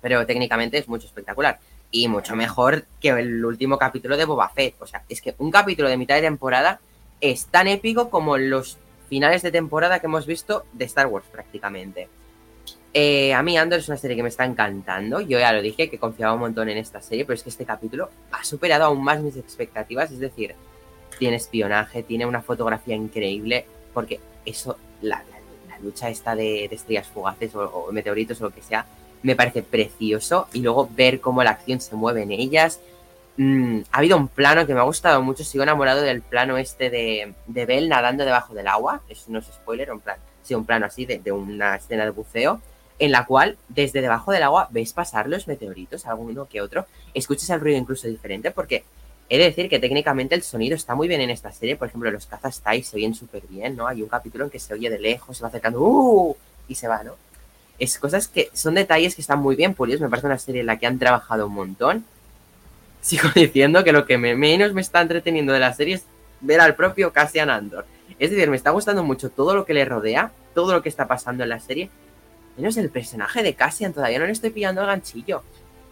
Pero 0.00 0.26
técnicamente 0.26 0.78
es 0.78 0.88
mucho 0.88 1.06
espectacular. 1.06 1.58
Y 1.90 2.08
mucho 2.08 2.36
mejor 2.36 2.84
que 3.00 3.08
el 3.08 3.44
último 3.44 3.78
capítulo 3.78 4.16
de 4.16 4.24
Boba 4.24 4.50
Fett. 4.50 4.74
O 4.80 4.86
sea, 4.86 5.02
es 5.08 5.20
que 5.20 5.34
un 5.38 5.50
capítulo 5.50 5.88
de 5.88 5.96
mitad 5.96 6.14
de 6.16 6.22
temporada 6.22 6.80
es 7.20 7.46
tan 7.46 7.66
épico 7.66 8.10
como 8.10 8.36
los 8.36 8.78
finales 9.08 9.42
de 9.42 9.50
temporada 9.50 9.98
que 10.00 10.06
hemos 10.06 10.26
visto 10.26 10.64
de 10.72 10.84
Star 10.84 11.06
Wars 11.06 11.26
prácticamente. 11.32 12.08
Eh, 12.94 13.34
a 13.34 13.42
mí 13.42 13.56
Andor 13.56 13.80
es 13.80 13.88
una 13.88 13.96
serie 13.96 14.16
que 14.16 14.22
me 14.22 14.28
está 14.28 14.44
encantando. 14.44 15.20
Yo 15.20 15.38
ya 15.38 15.52
lo 15.52 15.62
dije 15.62 15.90
que 15.90 15.98
confiaba 15.98 16.34
un 16.34 16.40
montón 16.40 16.68
en 16.68 16.78
esta 16.78 17.00
serie, 17.00 17.24
pero 17.24 17.34
es 17.34 17.42
que 17.42 17.50
este 17.50 17.64
capítulo 17.64 18.10
ha 18.32 18.44
superado 18.44 18.84
aún 18.84 19.02
más 19.02 19.20
mis 19.20 19.36
expectativas. 19.36 20.10
Es 20.10 20.18
decir, 20.18 20.54
tiene 21.18 21.36
espionaje, 21.36 22.02
tiene 22.02 22.26
una 22.26 22.42
fotografía 22.42 22.94
increíble, 22.94 23.66
porque 23.92 24.20
eso, 24.44 24.76
la, 25.02 25.22
lucha 25.82 26.08
esta 26.08 26.34
de, 26.34 26.66
de 26.68 26.74
estrellas 26.74 27.06
fugaces 27.06 27.54
o 27.54 27.88
meteoritos 27.92 28.40
o 28.40 28.44
lo 28.44 28.50
que 28.50 28.62
sea, 28.62 28.84
me 29.22 29.36
parece 29.36 29.62
precioso. 29.62 30.48
Y 30.52 30.60
luego 30.60 30.88
ver 30.94 31.20
cómo 31.20 31.42
la 31.42 31.50
acción 31.50 31.80
se 31.80 31.94
mueve 31.96 32.22
en 32.22 32.32
ellas. 32.32 32.80
Mm, 33.36 33.80
ha 33.92 33.98
habido 33.98 34.16
un 34.16 34.28
plano 34.28 34.66
que 34.66 34.74
me 34.74 34.80
ha 34.80 34.84
gustado 34.84 35.22
mucho. 35.22 35.44
Sigo 35.44 35.62
enamorado 35.62 36.02
del 36.02 36.22
plano 36.22 36.58
este 36.58 36.90
de, 36.90 37.34
de 37.46 37.66
Bell 37.66 37.88
nadando 37.88 38.24
debajo 38.24 38.54
del 38.54 38.68
agua. 38.68 39.02
Eso 39.08 39.26
no 39.28 39.38
es 39.38 39.46
spoiler, 39.46 39.92
un 39.92 40.00
plan, 40.00 40.16
sí, 40.42 40.54
un 40.54 40.64
plano 40.64 40.86
así 40.86 41.06
de, 41.06 41.18
de 41.18 41.32
una 41.32 41.76
escena 41.76 42.04
de 42.04 42.10
buceo. 42.10 42.60
En 42.98 43.12
la 43.12 43.26
cual, 43.26 43.56
desde 43.68 44.00
debajo 44.00 44.32
del 44.32 44.42
agua, 44.42 44.68
ves 44.72 44.92
pasar 44.92 45.28
los 45.28 45.46
meteoritos, 45.46 46.04
alguno 46.06 46.46
que 46.46 46.60
otro. 46.60 46.86
Escuchas 47.14 47.48
el 47.50 47.60
ruido 47.60 47.78
incluso 47.78 48.08
diferente, 48.08 48.50
porque 48.50 48.82
he 49.28 49.38
de 49.38 49.44
decir 49.44 49.68
que 49.68 49.78
técnicamente 49.78 50.34
el 50.34 50.42
sonido 50.42 50.74
está 50.74 50.96
muy 50.96 51.06
bien 51.06 51.20
en 51.20 51.30
esta 51.30 51.52
serie. 51.52 51.76
Por 51.76 51.86
ejemplo, 51.86 52.10
los 52.10 52.26
cazas 52.26 52.60
TIE 52.60 52.82
se 52.82 52.96
oyen 52.96 53.14
súper 53.14 53.42
bien, 53.46 53.76
¿no? 53.76 53.86
Hay 53.86 54.02
un 54.02 54.08
capítulo 54.08 54.44
en 54.44 54.50
que 54.50 54.58
se 54.58 54.74
oye 54.74 54.90
de 54.90 54.98
lejos, 54.98 55.36
se 55.36 55.42
va 55.42 55.48
acercando, 55.48 55.80
¡uh! 55.80 56.36
y 56.66 56.74
se 56.74 56.88
va, 56.88 57.04
¿no? 57.04 57.14
Es 57.78 57.98
cosas 57.98 58.26
que 58.28 58.50
son 58.52 58.74
detalles 58.74 59.14
que 59.14 59.20
están 59.20 59.38
muy 59.40 59.54
bien 59.56 59.74
pulidos. 59.74 60.00
Me 60.00 60.08
parece 60.08 60.26
una 60.26 60.38
serie 60.38 60.60
en 60.62 60.66
la 60.66 60.78
que 60.78 60.86
han 60.86 60.98
trabajado 60.98 61.46
un 61.46 61.54
montón. 61.54 62.04
Sigo 63.00 63.28
diciendo 63.34 63.84
que 63.84 63.92
lo 63.92 64.04
que 64.06 64.18
me- 64.18 64.34
menos 64.34 64.72
me 64.72 64.80
está 64.80 65.00
entreteniendo 65.00 65.52
de 65.52 65.60
la 65.60 65.72
serie 65.74 65.94
es 65.96 66.04
ver 66.40 66.60
al 66.60 66.74
propio 66.74 67.12
Cassian 67.12 67.50
Andor. 67.50 67.86
Es 68.18 68.30
decir, 68.30 68.50
me 68.50 68.56
está 68.56 68.70
gustando 68.70 69.04
mucho 69.04 69.30
todo 69.30 69.54
lo 69.54 69.64
que 69.64 69.74
le 69.74 69.84
rodea, 69.84 70.32
todo 70.54 70.72
lo 70.72 70.82
que 70.82 70.88
está 70.88 71.06
pasando 71.06 71.44
en 71.44 71.50
la 71.50 71.60
serie. 71.60 71.88
Menos 72.56 72.76
el 72.76 72.90
personaje 72.90 73.44
de 73.44 73.54
Cassian, 73.54 73.92
todavía 73.92 74.18
no 74.18 74.26
le 74.26 74.32
estoy 74.32 74.50
pillando 74.50 74.80
el 74.80 74.88
ganchillo. 74.88 75.42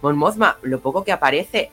Mon 0.02 0.16
Mothma, 0.16 0.58
lo 0.62 0.80
poco 0.80 1.04
que 1.04 1.12
aparece, 1.12 1.70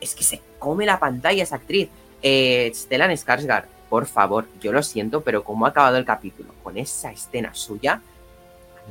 es 0.00 0.14
que 0.14 0.22
se 0.22 0.40
come 0.60 0.86
la 0.86 1.00
pantalla 1.00 1.42
esa 1.42 1.56
actriz. 1.56 1.88
Eh, 2.22 2.70
Stellan 2.72 3.10
Skarsgård, 3.10 3.64
por 3.90 4.06
favor, 4.06 4.46
yo 4.60 4.72
lo 4.72 4.82
siento, 4.84 5.22
pero 5.22 5.42
como 5.42 5.66
ha 5.66 5.70
acabado 5.70 5.96
el 5.96 6.04
capítulo 6.04 6.54
con 6.62 6.78
esa 6.78 7.10
escena 7.10 7.52
suya, 7.54 8.00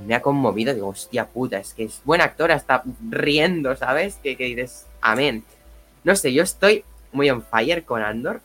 me 0.05 0.15
ha 0.15 0.21
conmovido. 0.21 0.73
Digo, 0.73 0.89
hostia 0.89 1.25
puta, 1.25 1.57
es 1.57 1.73
que 1.73 1.83
es 1.83 2.01
buena 2.03 2.25
actora, 2.25 2.55
está 2.55 2.83
riendo, 3.09 3.75
¿sabes? 3.75 4.17
Que, 4.21 4.35
que 4.35 4.45
dices, 4.45 4.85
amén. 5.01 5.43
No 6.03 6.15
sé, 6.15 6.33
yo 6.33 6.43
estoy 6.43 6.83
muy 7.11 7.29
on 7.29 7.43
fire 7.43 7.83
con 7.83 8.01
Andor. 8.01 8.41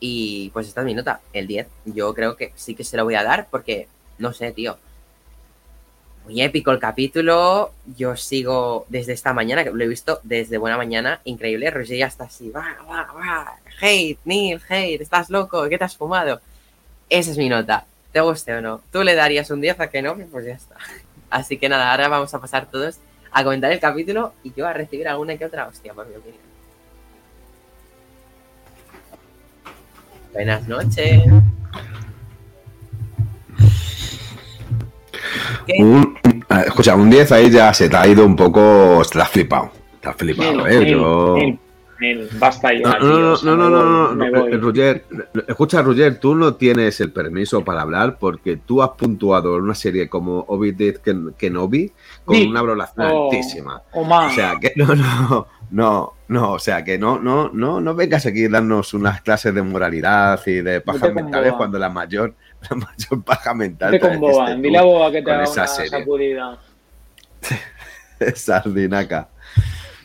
Y 0.00 0.50
pues 0.50 0.68
esta 0.68 0.82
es 0.82 0.86
mi 0.86 0.94
nota, 0.94 1.20
el 1.32 1.46
10. 1.46 1.66
Yo 1.86 2.12
creo 2.14 2.36
que 2.36 2.52
sí 2.56 2.74
que 2.74 2.84
se 2.84 2.96
lo 2.96 3.04
voy 3.04 3.14
a 3.14 3.22
dar 3.22 3.48
porque, 3.50 3.88
no 4.18 4.32
sé, 4.32 4.52
tío. 4.52 4.76
Muy 6.24 6.42
épico 6.42 6.70
el 6.72 6.78
capítulo. 6.78 7.72
Yo 7.96 8.16
sigo 8.16 8.86
desde 8.88 9.12
esta 9.12 9.32
mañana, 9.32 9.64
que 9.64 9.70
lo 9.70 9.82
he 9.82 9.88
visto 9.88 10.20
desde 10.22 10.58
buena 10.58 10.76
mañana. 10.76 11.20
Increíble. 11.24 11.70
Roger 11.70 11.96
ya 11.96 12.06
está 12.06 12.24
así. 12.24 12.50
Va, 12.50 12.76
va, 12.88 13.12
va. 13.14 13.56
Hate, 13.80 14.18
Neil, 14.24 14.60
hate. 14.68 15.02
Estás 15.02 15.30
loco. 15.30 15.68
¿Qué 15.68 15.78
te 15.78 15.84
has 15.84 15.96
fumado? 15.96 16.40
Esa 17.08 17.30
es 17.30 17.38
mi 17.38 17.48
nota. 17.48 17.86
¿Te 18.14 18.20
guste 18.20 18.54
o 18.54 18.60
no? 18.60 18.80
Tú 18.92 19.02
le 19.02 19.16
darías 19.16 19.50
un 19.50 19.60
10 19.60 19.80
a 19.80 19.88
que 19.90 20.00
no, 20.00 20.14
pues 20.30 20.46
ya 20.46 20.52
está. 20.52 20.76
Así 21.30 21.56
que 21.58 21.68
nada, 21.68 21.90
ahora 21.90 22.06
vamos 22.06 22.32
a 22.32 22.40
pasar 22.40 22.66
todos 22.70 22.98
a 23.32 23.42
comentar 23.42 23.72
el 23.72 23.80
capítulo 23.80 24.32
y 24.44 24.52
yo 24.56 24.68
a 24.68 24.72
recibir 24.72 25.08
alguna 25.08 25.36
que 25.36 25.44
otra 25.44 25.66
hostia, 25.66 25.92
por 25.92 26.06
mi 26.06 26.14
opinión. 26.14 26.40
Buenas 30.32 30.68
noches. 30.68 31.24
Un, 35.80 36.44
ah, 36.50 36.62
escucha, 36.68 36.94
un 36.94 37.10
10 37.10 37.32
ahí 37.32 37.50
ya 37.50 37.74
se 37.74 37.88
te 37.88 37.96
ha 37.96 38.06
ido 38.06 38.24
un 38.24 38.36
poco. 38.36 39.02
Te 39.10 39.20
has 39.20 39.28
flipado. 39.28 39.72
Te 40.00 40.08
has 40.08 40.14
flipado, 40.16 40.68
¿eh? 40.68 40.88
Yo- 40.88 41.36
Basta 42.38 42.72
ya. 42.72 42.98
No, 42.98 43.36
no, 43.42 43.56
no, 43.56 44.14
no, 44.14 44.14
no, 44.14 44.58
Roger, 44.58 45.04
escucha, 45.48 45.82
Roger, 45.82 46.18
tú 46.18 46.34
no 46.34 46.54
tienes 46.54 47.00
el 47.00 47.12
permiso 47.12 47.64
para 47.64 47.82
hablar 47.82 48.16
porque 48.18 48.56
tú 48.56 48.82
has 48.82 48.90
puntuado 48.90 49.56
una 49.56 49.74
serie 49.74 50.08
como 50.08 50.44
Obi-Wan 50.48 50.94
Ken- 51.04 51.34
Kenobi 51.36 51.92
con 52.24 52.36
una 52.36 52.60
valoración 52.62 53.06
Oh, 53.10 53.24
altísima. 53.30 53.82
o 53.92 54.04
más. 54.04 54.32
O 54.32 54.34
sea, 54.34 54.54
que 54.60 54.72
no, 54.76 54.94
no, 54.94 55.46
no, 55.70 56.12
no, 56.28 56.52
o 56.52 56.58
sea, 56.58 56.84
que 56.84 56.98
no, 56.98 57.18
no, 57.18 57.50
no, 57.52 57.80
no 57.80 57.94
vengas 57.94 58.26
aquí 58.26 58.46
a 58.46 58.48
darnos 58.48 58.94
unas 58.94 59.20
clases 59.22 59.54
de 59.54 59.62
moralidad 59.62 60.40
y 60.46 60.60
de 60.62 60.80
pajas 60.80 61.12
mentales 61.14 61.52
cuando 61.54 61.78
la 61.78 61.88
mayor, 61.90 62.34
la 62.70 62.76
mayor 62.76 63.24
paja 63.24 63.54
mental 63.54 63.90
te 63.92 63.98
la 63.98 64.08
con 64.08 64.20
Boba, 64.20 64.44
hiciste 64.44 64.62
dile 64.62 64.78
a 64.78 64.82
Boba 64.82 65.10
que 65.12 65.22
te 65.22 65.30
haga 65.30 65.44
esa 65.44 65.62
una 65.62 65.86
sacudida. 65.86 66.58
Sardinaca. 68.34 69.28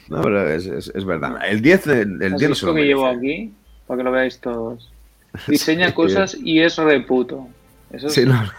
No, 0.09 0.21
pero 0.21 0.49
es, 0.49 0.65
es, 0.65 0.91
es 0.93 1.05
verdad. 1.05 1.37
El 1.47 1.61
10, 1.61 1.87
el, 1.87 2.21
el 2.23 2.33
¿Has 2.33 2.39
10 2.39 2.49
no 2.49 2.55
se 2.55 2.65
lo 2.65 2.73
que 2.73 2.83
llevo 2.85 3.05
aquí? 3.07 3.53
Para 3.87 3.97
que 3.99 4.03
lo 4.03 4.11
veáis 4.11 4.39
todos. 4.39 4.91
Diseña 5.47 5.87
Sí. 5.89 5.93
cosas 5.93 6.35
y 6.43 6.59
es 6.61 6.75
reputo. 6.77 7.47
Eso 7.91 8.07
es, 8.07 8.13
Sí, 8.13 8.25
no, 8.25 8.41
es 8.43 8.49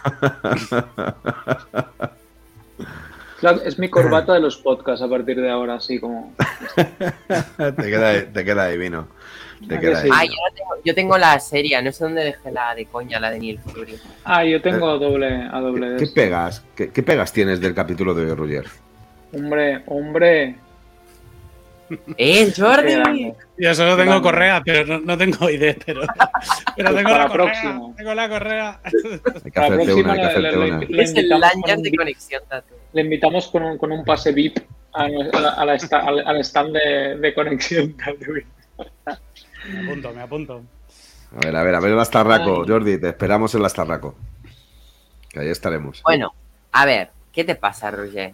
la- 3.41 3.51
es 3.65 3.79
mi 3.79 3.89
corbata 3.89 4.33
de 4.35 4.39
los 4.39 4.57
podcasts 4.57 5.01
a 5.03 5.09
partir 5.09 5.39
de 5.41 5.49
ahora, 5.49 5.75
así 5.75 5.99
como. 5.99 6.33
te, 7.57 7.73
queda, 7.75 8.25
te 8.25 8.45
queda 8.45 8.67
divino. 8.67 9.07
Te 9.67 9.75
¿A 9.75 9.79
queda 9.79 10.01
sí? 10.01 10.09
Ah, 10.11 10.25
yo, 10.25 10.31
no 10.31 10.55
tengo, 10.55 10.69
yo 10.85 10.95
tengo 10.95 11.17
la 11.17 11.39
serie, 11.39 11.81
no 11.81 11.91
sé 11.91 12.03
dónde 12.03 12.23
dejé 12.23 12.51
la 12.51 12.73
de 12.75 12.85
coña, 12.85 13.19
la 13.19 13.29
de 13.31 13.39
Neil 13.39 13.59
Fury. 13.59 13.95
Ah, 14.23 14.43
yo 14.43 14.61
tengo 14.61 14.89
a 14.89 14.97
doble, 14.97 15.47
a 15.51 15.59
doble 15.59 15.91
de 15.91 15.97
¿Qué, 15.97 16.07
pegas? 16.07 16.63
¿Qué, 16.75 16.89
qué 16.89 17.03
pegas 17.03 17.31
tienes 17.31 17.59
del 17.61 17.73
capítulo 17.75 18.13
de 18.13 18.25
hoy, 18.25 18.35
Roger? 18.35 18.65
Hombre, 19.33 19.83
hombre. 19.87 20.55
¡Eh, 22.17 22.51
Jordi! 22.55 22.93
grande. 22.93 23.35
Yo 23.57 23.75
solo 23.75 23.95
tengo 23.97 24.11
Vamos. 24.11 24.23
correa, 24.23 24.61
pero 24.65 24.85
no, 24.85 24.99
no 24.99 25.17
tengo 25.17 25.49
ID, 25.49 25.75
pero, 25.85 26.01
pero 26.75 26.95
tengo 26.95 27.09
la 27.09 27.27
correa. 27.27 27.79
Tengo 27.97 28.13
la 28.13 28.29
correa. 28.29 28.79
Hay 28.83 28.91
que 29.43 29.51
Para 29.51 29.69
la 29.69 29.75
hacerte 29.75 29.93
una, 29.93 30.13
próxima 30.13 30.13
hay 30.13 30.19
que 30.19 30.21
le- 30.23 30.27
hacerte 30.47 30.57
le- 30.57 30.71
una. 30.71 30.79
le- 30.79 31.03
Es 31.03 31.11
el 31.11 31.17
invitamos 31.17 31.29
con 31.29 31.61
lanyard 31.61 31.77
un 31.77 31.83
de 31.83 31.91
conexión 31.97 32.43
Tatu. 32.49 32.73
Le 32.93 33.01
invitamos 33.01 33.47
con 33.47 33.63
un, 33.63 33.77
con 33.77 33.91
un 33.91 34.03
pase 34.05 34.31
VIP 34.31 34.57
a, 34.93 35.03
a 35.03 35.49
a 35.61 35.65
la 35.65 35.75
esta- 35.75 35.99
al, 35.99 36.19
al 36.27 36.37
stand 36.43 36.73
de, 36.73 37.15
de 37.17 37.33
conexión. 37.33 37.95
Tatooine. 37.97 38.45
Me 39.71 39.79
apunto, 39.87 40.13
me 40.13 40.21
apunto. 40.21 40.61
A 41.35 41.45
ver, 41.45 41.55
a 41.55 41.63
ver, 41.63 41.75
a 41.75 41.79
ver 41.79 41.91
el 41.91 41.99
Astarraco. 41.99 42.65
Jordi, 42.67 42.99
te 42.99 43.09
esperamos 43.09 43.53
en 43.53 43.59
el 43.61 43.65
Astarraco. 43.65 44.15
Que 45.29 45.39
ahí 45.39 45.49
estaremos. 45.49 46.01
Bueno, 46.03 46.33
a 46.73 46.85
ver, 46.85 47.11
¿qué 47.31 47.43
te 47.43 47.55
pasa, 47.55 47.89
Roger? 47.91 48.33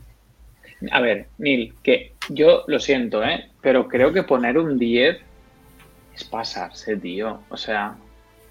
A 0.91 0.99
ver, 1.01 1.27
Neil, 1.37 1.75
que 1.83 2.13
yo 2.29 2.63
lo 2.67 2.79
siento, 2.79 3.23
¿eh? 3.23 3.49
Pero 3.61 3.87
creo 3.87 4.11
que 4.13 4.23
poner 4.23 4.57
un 4.57 4.77
10 4.77 5.17
es 6.15 6.23
pasarse, 6.23 6.95
tío. 6.97 7.41
O 7.49 7.57
sea, 7.57 7.95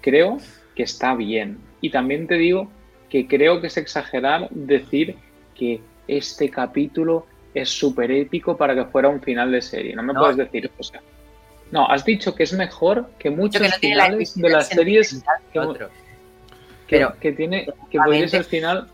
creo 0.01 0.37
que 0.75 0.83
está 0.83 1.15
bien. 1.15 1.59
Y 1.81 1.89
también 1.89 2.27
te 2.27 2.35
digo 2.35 2.69
que 3.09 3.27
creo 3.27 3.61
que 3.61 3.67
es 3.67 3.77
exagerar 3.77 4.49
decir 4.51 5.15
que 5.55 5.81
este 6.07 6.49
capítulo 6.49 7.25
es 7.53 7.69
súper 7.69 8.11
épico 8.11 8.55
para 8.57 8.75
que 8.75 8.85
fuera 8.85 9.09
un 9.09 9.21
final 9.21 9.51
de 9.51 9.61
serie. 9.61 9.95
No 9.95 10.03
me 10.03 10.13
No. 10.13 10.21
puedes 10.21 10.37
decir, 10.37 10.69
o 10.77 10.83
sea, 10.83 11.01
No, 11.69 11.85
has 11.85 12.05
dicho 12.05 12.33
que 12.33 12.43
es 12.43 12.53
mejor 12.53 13.09
que 13.19 13.29
muchos 13.29 13.61
que 13.61 13.67
no 13.67 13.75
tiene 13.81 13.95
la 13.97 14.03
finales 14.05 14.35
de 14.35 14.49
las 14.49 14.67
series 14.69 15.21
que, 15.51 15.59
que 15.59 15.87
pero- 16.87 17.13
que 17.19 17.31
tiene 17.33 17.65
que 17.91 17.97
podría 17.97 18.25
ser 18.29 18.45
final 18.45 18.87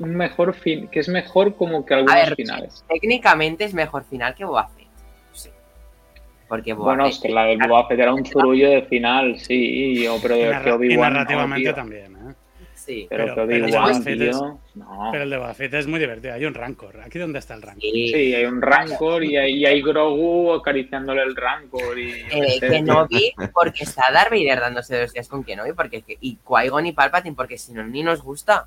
un 0.00 0.14
mejor 0.14 0.54
fin, 0.54 0.88
que 0.88 1.00
es 1.00 1.08
mejor 1.08 1.54
como 1.56 1.84
que 1.84 1.94
algunos 1.94 2.14
ver, 2.14 2.34
finales. 2.34 2.84
Técnicamente 2.88 3.64
es 3.64 3.74
mejor 3.74 4.04
final 4.04 4.34
que 4.34 4.44
Boba 4.44 4.68
Fett. 4.68 4.86
Sí. 5.32 5.50
Porque 6.48 6.72
Boba 6.72 6.86
Bueno, 6.94 7.04
Fett- 7.06 7.12
es 7.14 7.18
que 7.20 7.28
la 7.30 7.44
del 7.44 7.58
Boba 7.58 7.86
Fett 7.88 7.98
era 8.00 8.14
un 8.14 8.24
zurullo 8.26 8.70
de 8.70 8.82
final, 8.82 9.38
sí, 9.38 10.02
yo, 10.04 10.16
pero 10.22 10.36
Y, 10.36 10.62
que 10.64 10.72
Obi-Wan 10.72 11.12
narrativamente 11.14 11.72
también, 11.72 12.14
¿eh? 12.16 12.34
Sí. 12.74 13.06
Pero, 13.10 13.24
Pero- 13.34 13.46
pero 13.46 13.64
Obi-Wan, 13.66 13.82
Boba 13.82 14.00
Fett 14.02 14.20
es- 14.22 14.30
tío, 14.38 14.58
no. 14.76 15.08
Pero 15.12 15.24
el 15.24 15.30
de 15.30 15.36
Boba 15.36 15.52
Fett 15.54 15.74
es 15.74 15.86
muy 15.86 15.98
divertido. 16.00 16.32
Hay 16.32 16.44
un 16.46 16.54
rancor. 16.54 17.00
¿Aquí 17.04 17.18
dónde 17.18 17.38
está 17.40 17.52
el 17.54 17.60
rancor? 17.62 17.82
Sí. 17.82 18.08
Sí, 18.08 18.34
hay 18.34 18.44
un 18.46 18.62
Rancor 18.62 19.24
y 19.24 19.36
hay, 19.36 19.52
y 19.56 19.66
hay 19.66 19.82
Grogu 19.82 20.52
acariciándole 20.54 21.22
el 21.22 21.36
Rancor 21.36 21.98
y... 21.98 22.12
Eh, 22.30 22.58
Kenobi, 22.60 23.32
porque 23.52 23.82
está 23.84 24.04
Darth 24.10 24.30
Vader 24.30 24.60
dándose 24.60 24.98
dos 24.98 25.12
días 25.12 25.28
con 25.28 25.44
Kenobi, 25.44 25.72
porque, 25.74 26.02
y 26.20 26.38
Qui-Gon 26.38 26.86
y 26.86 26.92
Palpatine, 26.92 27.34
porque 27.36 27.58
si 27.58 27.72
no, 27.74 27.82
ni 27.84 28.02
nos 28.02 28.22
gusta. 28.22 28.66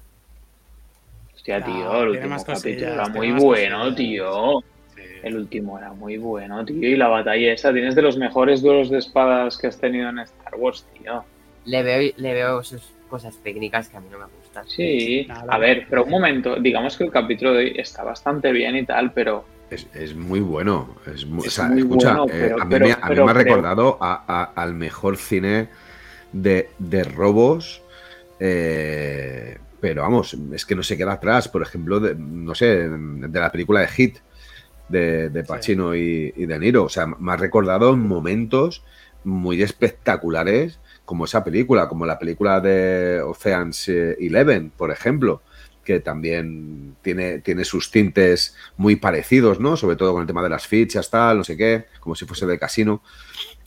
Hostia, 1.42 1.60
No, 1.60 1.66
tío, 1.66 2.04
el 2.04 2.10
último 2.10 2.44
capítulo 2.46 2.94
era 2.94 3.08
muy 3.10 3.32
bueno, 3.32 3.80
cosillas. 3.80 3.96
tío. 3.96 4.64
Sí. 4.96 5.02
El 5.24 5.36
último 5.38 5.78
era 5.80 5.92
muy 5.92 6.18
bueno, 6.18 6.64
tío. 6.64 6.88
Y 6.88 6.96
la 6.96 7.08
batalla 7.08 7.52
esa, 7.52 7.74
tienes 7.74 7.96
de 7.96 8.04
los 8.04 8.16
mejores 8.16 8.62
duelos 8.62 8.92
de 8.92 9.00
espadas 9.00 9.58
que 9.58 9.66
has 9.68 9.80
tenido 9.80 10.08
en 10.10 10.20
Star 10.20 10.54
Wars, 10.56 10.86
tío. 11.02 11.24
Le 11.66 11.82
veo, 11.82 12.12
le 12.16 12.34
veo 12.36 12.64
sus 12.64 12.84
cosas 13.10 13.36
técnicas 13.44 13.90
que 13.90 13.98
a 13.98 14.02
mí 14.02 14.08
no 14.12 14.20
me 14.20 14.26
gustan. 14.40 14.68
Sí, 14.68 15.26
Nada. 15.28 15.46
a 15.52 15.58
ver, 15.58 15.88
pero 15.90 16.04
un 16.04 16.12
momento, 16.12 16.58
digamos 16.58 16.96
que 16.96 17.06
el 17.06 17.12
capítulo 17.12 17.54
de 17.54 17.58
hoy 17.58 17.74
está 17.76 18.04
bastante 18.04 18.52
bien 18.52 18.76
y 18.78 18.86
tal, 18.86 19.12
pero 19.12 19.44
Es, 19.72 19.88
es 19.96 20.14
muy 20.16 20.42
bueno. 20.42 20.96
Es 21.12 21.26
muy, 21.26 21.42
Es 21.42 21.48
o 21.48 21.50
sea, 21.56 21.66
muy 21.70 21.80
escucha, 21.80 22.18
bueno, 22.20 22.34
eh, 22.34 22.52
a 22.60 22.66
mí, 22.66 22.70
pero- 22.70 22.86
me, 22.86 22.92
a 22.94 22.96
mí 22.98 23.02
pero 23.08 23.26
me 23.26 23.32
ha 23.32 23.34
recordado 23.34 23.98
a- 24.00 24.24
a- 24.28 24.62
al 24.62 24.76
mejor 24.76 25.18
cine 25.18 25.70
de, 26.34 26.70
de 26.78 27.04
robos. 27.04 27.82
eh, 28.40 29.58
pero 29.82 30.04
vamos, 30.04 30.38
es 30.54 30.66
que 30.66 30.76
no 30.76 30.84
se 30.84 30.96
queda 30.96 31.14
atrás. 31.14 31.48
Por 31.50 31.64
ejemplo, 31.64 32.00
de, 32.00 32.16
no 32.16 32.56
sé, 32.56 32.88
de 32.88 33.40
la 33.40 33.52
película 33.52 33.82
de 33.82 33.88
Hit 33.88 34.20
de, 34.88 35.30
de 35.30 35.44
Pacino 35.44 35.96
y, 35.96 36.32
y 36.36 36.46
De 36.46 36.60
Niro. 36.60 36.84
O 36.84 36.90
sea, 36.90 37.08
me 37.08 37.32
ha 37.32 37.38
recordado 37.38 37.98
momentos 37.98 38.84
muy 39.24 39.62
espectaculares 39.62 40.80
como 41.06 41.26
esa 41.26 41.44
película, 41.44 41.90
como 41.90 42.06
la 42.06 42.20
película 42.20 42.62
de 42.62 43.22
Oceans 43.22 43.90
eh, 43.90 44.18
Eleven, 44.20 44.70
por 44.70 44.92
ejemplo, 44.92 45.42
que 45.84 46.00
también 46.00 46.96
tiene, 47.02 47.40
tiene 47.40 47.66
sus 47.66 47.92
tintes 47.92 48.56
muy 48.78 48.96
parecidos, 48.96 49.60
¿no? 49.60 49.76
Sobre 49.76 49.96
todo 49.96 50.14
con 50.14 50.22
el 50.22 50.28
tema 50.28 50.44
de 50.44 50.50
las 50.50 50.68
fichas, 50.68 51.10
tal, 51.10 51.40
no 51.40 51.44
sé 51.44 51.58
qué, 51.58 51.86
como 52.00 52.16
si 52.16 52.26
fuese 52.26 52.46
de 52.46 52.60
casino. 52.60 53.02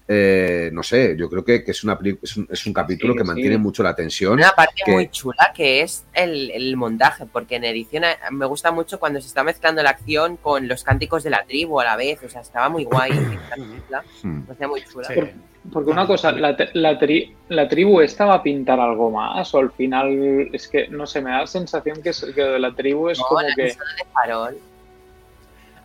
Eh, 0.07 0.69
no 0.75 0.83
sé, 0.83 1.17
yo 1.17 1.31
creo 1.31 1.43
que, 1.43 1.65
que 1.65 1.71
es, 1.71 1.83
una, 1.83 1.99
peli- 1.99 2.19
es, 2.23 2.37
un, 2.37 2.47
es 2.51 2.67
un 2.67 2.75
capítulo 2.75 3.15
Sí, 3.15 3.19
que 3.19 3.25
sí. 3.25 3.27
mantiene 3.29 3.57
mucho 3.57 3.83
la 3.83 3.97
tensión. 3.97 4.35
Una 4.35 4.51
parte 4.53 4.83
que- 4.85 4.93
muy 4.93 5.09
chula 5.09 5.51
que 5.57 5.81
es 5.81 6.05
el, 6.13 6.51
el 6.51 6.77
montaje, 6.77 7.25
porque 7.25 7.57
en 7.57 7.65
edición 7.65 8.05
eh, 8.05 8.17
me 8.31 8.45
gusta 8.45 8.71
mucho 8.71 9.01
cuando 9.01 9.19
se 9.23 9.29
está 9.29 9.43
mezclando 9.43 9.83
la 9.83 9.91
acción 9.91 10.37
con 10.37 10.69
los 10.69 10.85
cánticos 10.85 11.23
de 11.23 11.31
la 11.31 11.45
tribu 11.47 11.81
a 11.81 11.85
la 11.85 11.97
vez, 11.97 12.23
o 12.23 12.29
sea, 12.29 12.43
estaba 12.43 12.69
muy 12.69 12.85
guay. 12.85 13.13
esta 13.13 13.55
película, 13.57 14.05
Mm. 14.23 14.43
me 14.47 14.53
hacía 14.53 14.69
muy 14.69 14.85
chula. 14.85 15.09
Sí. 15.09 15.15
Por- 15.15 15.31
Porque 15.73 15.91
una 15.91 16.07
cosa, 16.07 16.31
la, 16.33 16.55
tri- 16.55 16.71
la, 16.75 16.99
tri- 17.01 17.35
la 17.49 17.67
tribu 17.67 18.03
esta 18.03 18.27
va 18.27 18.35
a 18.35 18.43
pintar 18.43 18.79
algo 18.79 19.11
más, 19.11 19.55
o 19.55 19.59
al 19.61 19.73
final 19.73 20.51
es 20.53 20.69
que, 20.69 20.89
no 20.89 21.07
sé, 21.07 21.23
me 21.23 21.31
da 21.31 21.41
la 21.41 21.47
sensación 21.47 22.03
que, 22.03 22.11
es, 22.11 22.23
que 22.35 22.43
de 22.43 22.59
la 22.59 22.75
tribu 22.75 23.09
es 23.09 23.19
No, 23.19 23.25
como 23.25 23.41
la 23.41 23.55
que... 23.55 23.63
de 23.63 23.77
farol. 24.13 24.59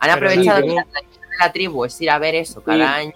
Pero 0.00 0.12
aprovechado 0.12 0.60
sí, 0.60 0.68
que 0.68 0.74
la 0.74 0.84
tradición 0.84 1.22
de 1.30 1.36
la 1.38 1.52
tribu 1.52 1.84
es 1.86 2.00
ir 2.02 2.10
a 2.10 2.18
ver 2.18 2.34
eso 2.34 2.62
cada 2.62 2.94
año. 2.96 3.12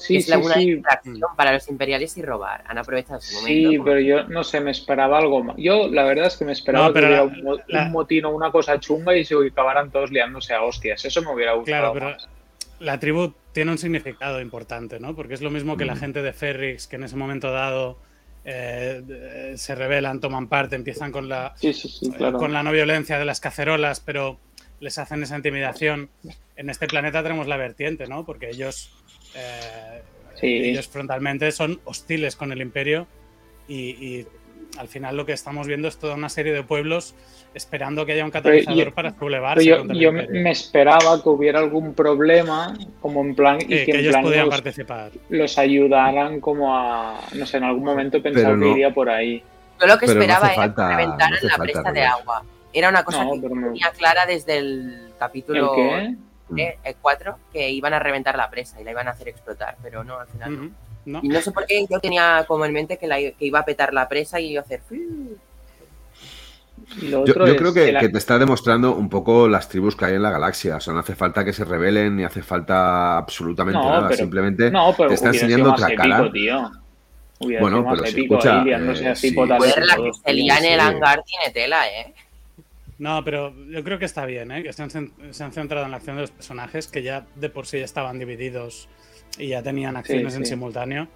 Sí, 0.00 0.16
es 0.16 0.24
sí, 0.24 0.30
la 0.30 0.38
una 0.38 0.54
sí, 0.54 0.72
distracción 0.74 1.20
para 1.36 1.52
los 1.52 1.68
imperiales 1.68 2.16
y 2.16 2.22
robar. 2.22 2.64
Han 2.66 2.78
aprovechado 2.78 3.18
ese 3.18 3.34
momento. 3.34 3.70
Sí, 3.70 3.78
pero 3.84 4.00
yo 4.00 4.24
no 4.28 4.42
sé, 4.42 4.60
me 4.60 4.70
esperaba 4.70 5.18
algo 5.18 5.44
más. 5.44 5.56
Yo 5.58 5.88
la 5.88 6.04
verdad 6.04 6.26
es 6.26 6.36
que 6.36 6.44
me 6.46 6.52
esperaba 6.52 6.88
No, 6.88 6.92
pero 6.94 7.08
que 7.08 7.12
la- 7.14 7.22
hubiera 7.24 7.38
un, 7.40 7.44
mo- 7.44 7.62
la- 7.68 7.82
un 7.84 7.92
motín 7.92 8.24
o 8.24 8.30
una 8.30 8.50
cosa 8.50 8.80
chunga 8.80 9.14
y 9.16 9.24
se 9.24 9.34
acabaran 9.34 9.90
todos 9.90 10.10
liándose 10.10 10.54
a 10.54 10.62
hostias. 10.62 11.04
Eso 11.04 11.20
me 11.22 11.32
hubiera 11.34 11.52
Claro, 11.62 11.88
gustado. 11.90 11.92
pero 11.92 12.06
más. 12.06 12.28
la 12.78 12.98
tribu 12.98 13.34
tiene 13.52 13.72
un 13.72 13.78
significado 13.78 14.40
importante, 14.40 14.98
¿no? 15.00 15.14
Porque 15.14 15.34
es 15.34 15.42
lo 15.42 15.50
mismo 15.50 15.76
que 15.76 15.84
la 15.84 15.96
gente 15.96 16.22
de 16.22 16.32
Ferrix, 16.32 16.86
que 16.86 16.96
en 16.96 17.04
ese 17.04 17.16
momento 17.16 17.50
dado 17.52 17.98
eh, 18.46 19.02
eh, 19.06 19.52
se 19.58 19.74
rebelan, 19.74 20.18
toman 20.18 20.48
parte, 20.48 20.74
empiezan 20.76 21.12
con 21.12 21.28
la, 21.28 21.52
Sí, 21.56 21.74
sí, 21.74 21.88
sí, 21.90 22.10
claro. 22.10 22.38
con 22.38 22.54
la 22.54 22.62
no 22.62 22.72
violencia 22.72 23.18
de 23.18 23.26
las 23.26 23.38
cacerolas, 23.38 24.00
pero 24.00 24.38
les 24.80 24.98
hacen 24.98 25.22
esa 25.22 25.36
intimidación. 25.36 26.08
En 26.56 26.70
este 26.70 26.86
planeta 26.86 27.22
tenemos 27.22 27.46
la 27.46 27.56
vertiente, 27.56 28.06
¿no? 28.06 28.24
Porque 28.24 28.50
ellos, 28.50 28.90
eh, 29.34 30.02
Sí. 30.40 30.46
ellos 30.46 30.88
frontalmente 30.88 31.52
son 31.52 31.80
hostiles 31.84 32.34
con 32.36 32.50
el 32.52 32.60
imperio 32.62 33.06
y, 33.68 33.90
y 33.90 34.26
al 34.78 34.88
final 34.88 35.16
lo 35.16 35.26
que 35.26 35.32
estamos 35.32 35.66
viendo 35.66 35.86
es 35.88 35.98
toda 35.98 36.14
una 36.14 36.28
serie 36.30 36.52
de 36.52 36.62
pueblos 36.62 37.14
esperando 37.52 38.06
que 38.06 38.12
haya 38.12 38.24
un 38.24 38.30
catalizador 38.30 38.84
yo- 38.86 38.94
para 38.94 39.10
sublevarse 39.18 39.64
yo, 39.66 39.78
contra 39.78 39.94
el 39.96 40.00
yo 40.00 40.12
me 40.12 40.20
imperio. 40.22 40.42
me 40.42 40.50
esperaba 40.52 41.22
que 41.22 41.28
hubiera 41.28 41.58
algún 41.58 41.92
problema, 41.94 42.74
como 43.02 43.20
en 43.22 43.34
plan, 43.34 43.58
y 43.60 43.66
que, 43.66 43.84
que 43.84 43.90
en 43.90 43.96
ellos 43.98 44.12
plan 44.12 44.22
podían 44.22 44.46
los, 44.46 44.54
participar. 44.54 45.10
los 45.28 45.58
ayudaran 45.58 46.40
como 46.40 46.74
a, 46.76 47.20
no 47.34 47.44
sé, 47.44 47.56
en 47.58 47.64
algún 47.64 47.84
momento 47.84 48.22
pensaba 48.22 48.54
no. 48.56 48.64
que 48.66 48.72
iría 48.72 48.94
por 48.94 49.10
ahí. 49.10 49.42
Yo 49.80 49.86
lo 49.88 49.98
que 49.98 50.06
no 50.06 50.12
esperaba 50.12 50.46
era 50.46 50.54
falta- 50.56 50.88
que 50.88 50.94
reventaran 50.96 51.30
no 51.32 51.36
hace 51.36 51.46
la 51.46 51.56
falta 51.56 51.72
presa 51.72 51.92
de 51.92 52.02
agua. 52.04 52.44
Era 52.72 52.88
una 52.88 53.04
cosa 53.04 53.24
No, 53.24 53.32
que 53.32 53.40
tenía 53.48 53.90
clara 53.96 54.26
desde 54.26 54.58
el 54.58 55.12
capítulo 55.18 55.74
¿El 55.76 56.16
qué? 56.56 56.76
4 57.00 57.38
que 57.52 57.70
iban 57.70 57.94
a 57.94 57.98
reventar 57.98 58.36
la 58.36 58.50
presa 58.50 58.80
y 58.80 58.84
la 58.84 58.90
iban 58.92 59.08
a 59.08 59.12
hacer 59.12 59.28
explotar, 59.28 59.76
pero 59.82 60.02
no, 60.04 60.18
al 60.18 60.26
final 60.28 60.70
no. 61.04 61.20
Y 61.22 61.28
no 61.28 61.40
sé 61.40 61.50
por 61.52 61.64
qué 61.66 61.86
yo 61.88 61.98
tenía 62.00 62.44
como 62.46 62.64
en 62.64 62.72
mente 62.72 62.96
que, 62.98 63.06
la, 63.06 63.16
que 63.16 63.34
iba 63.40 63.60
a 63.60 63.64
petar 63.64 63.92
la 63.94 64.08
presa 64.08 64.38
y 64.40 64.50
iba 64.52 64.60
a 64.60 64.64
hacer... 64.64 64.80
Yo, 67.02 67.24
creo 67.24 67.72
que, 67.72 67.92
la- 67.92 68.00
que 68.00 68.08
te 68.08 68.18
está 68.18 68.38
demostrando 68.38 68.94
un 68.94 69.08
poco 69.08 69.48
las 69.48 69.68
tribus 69.68 69.94
que 69.94 70.06
hay 70.06 70.14
en 70.14 70.22
la 70.22 70.30
galaxia. 70.30 70.76
O 70.76 70.80
sea, 70.80 70.92
no 70.92 71.00
hace 71.00 71.14
falta 71.14 71.44
que 71.44 71.52
se 71.52 71.64
rebelen 71.64 72.16
ni 72.16 72.24
hace 72.24 72.42
falta 72.42 73.16
absolutamente 73.18 73.78
No, 73.78 73.88
nada. 73.88 74.08
pero- 74.08 74.16
Simplemente 74.18 74.70
No, 74.70 74.92
pero 74.96 75.08
te 75.08 75.14
está 75.14 75.28
enseñando 75.28 75.72
otra 75.72 75.86
épico, 75.88 76.02
cara. 76.02 76.30
Bueno, 77.60 77.86
pero 77.90 78.04
si 78.06 78.22
escucha, 78.22 78.62
eh, 78.66 79.14
sí. 79.16 79.34
la 79.34 79.58
que 79.96 80.10
se 80.24 80.32
lía 80.34 80.58
en 80.58 80.64
el 80.64 80.80
hangar 80.80 81.22
tiene 81.22 81.50
tela, 81.52 81.88
¿eh? 81.88 82.14
No, 83.00 83.24
pero 83.24 83.54
yo 83.70 83.82
creo 83.82 83.98
que 83.98 84.04
está 84.04 84.26
bien, 84.26 84.52
¿eh? 84.52 84.62
que 84.62 84.74
se 84.74 84.82
han, 84.82 84.90
se 84.90 85.42
han 85.42 85.52
centrado 85.52 85.86
en 85.86 85.90
la 85.90 85.96
acción 85.96 86.16
de 86.16 86.22
los 86.22 86.30
personajes 86.30 86.86
que 86.86 87.02
ya 87.02 87.26
de 87.34 87.48
por 87.48 87.66
sí 87.66 87.78
ya 87.78 87.84
estaban 87.86 88.18
divididos 88.18 88.90
y 89.38 89.48
ya 89.48 89.62
tenían 89.62 89.96
acciones 89.96 90.34
en 90.36 90.44
sí. 90.44 90.50
simultáneo. 90.50 91.08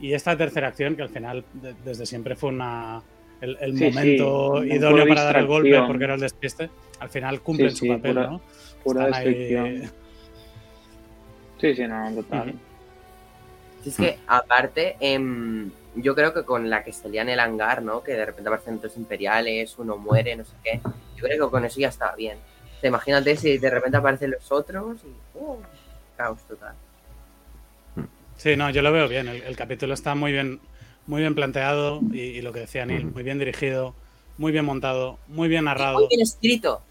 Y 0.00 0.12
esta 0.14 0.36
tercera 0.36 0.66
acción, 0.68 0.96
que 0.96 1.02
al 1.02 1.08
final 1.08 1.44
de- 1.52 1.74
desde 1.84 2.04
siempre 2.04 2.34
fue 2.34 2.48
una, 2.48 3.00
el, 3.40 3.56
el 3.60 3.72
Sí, 3.72 3.78
sí, 3.78 3.84
momento 3.84 4.64
idóneo 4.64 5.06
para 5.06 5.22
dar 5.22 5.36
el 5.36 5.46
golpe 5.46 5.80
porque 5.86 6.02
era 6.04 6.14
el 6.14 6.20
despiste, 6.20 6.68
al 6.98 7.08
final 7.10 7.40
cumplen 7.42 7.70
Sí, 7.70 7.76
su 7.86 7.86
papel, 7.94 8.14
pura- 8.14 8.26
¿no? 8.26 8.40
Pura 8.82 9.04
Están 9.04 9.14
ahí-. 9.28 9.88
Sí, 11.60 11.74
sí, 11.76 11.82
no, 11.86 12.12
total. 12.14 12.54
Es 13.86 13.96
que, 13.96 14.18
aparte, 14.26 14.96
em, 14.98 15.70
yo 15.96 16.14
creo 16.14 16.32
que 16.32 16.44
con 16.44 16.70
la 16.70 16.82
que 16.84 16.92
se 16.92 17.08
lía 17.08 17.22
en 17.22 17.30
el 17.30 17.40
hangar, 17.40 17.82
¿no? 17.82 18.02
Que 18.02 18.12
de 18.12 18.26
repente 18.26 18.48
aparecen 18.48 18.80
dos 18.80 18.96
imperiales, 18.96 19.78
uno 19.78 19.96
muere, 19.96 20.36
no 20.36 20.44
sé 20.44 20.52
qué. 20.62 20.80
Yo 21.16 21.24
creo 21.24 21.46
que 21.46 21.50
con 21.50 21.64
eso 21.64 21.80
ya 21.80 21.88
estaba 21.88 22.14
bien. 22.16 22.38
O 22.76 22.80
sea, 22.80 22.88
imagínate 22.88 23.36
si 23.36 23.58
de 23.58 23.70
repente 23.70 23.96
aparecen 23.98 24.30
los 24.30 24.50
otros 24.52 24.98
y... 25.04 25.38
¡uh! 25.38 25.56
caos 26.16 26.40
total. 26.46 26.74
Sí, 28.36 28.56
no, 28.56 28.70
yo 28.70 28.82
lo 28.82 28.92
veo 28.92 29.08
bien. 29.08 29.28
El, 29.28 29.42
el 29.42 29.56
capítulo 29.56 29.94
está 29.94 30.14
muy 30.14 30.32
bien, 30.32 30.60
muy 31.06 31.20
bien 31.20 31.34
planteado 31.34 32.00
y, 32.12 32.20
y 32.20 32.42
lo 32.42 32.52
que 32.52 32.60
decía 32.60 32.86
Neil, 32.86 33.06
muy 33.06 33.22
bien 33.22 33.38
dirigido, 33.38 33.94
muy 34.38 34.52
bien 34.52 34.64
montado, 34.64 35.18
muy 35.28 35.48
bien 35.48 35.64
narrado. 35.64 35.98
Muy 35.98 36.08
bien 36.08 36.22
escrito. 36.22 36.82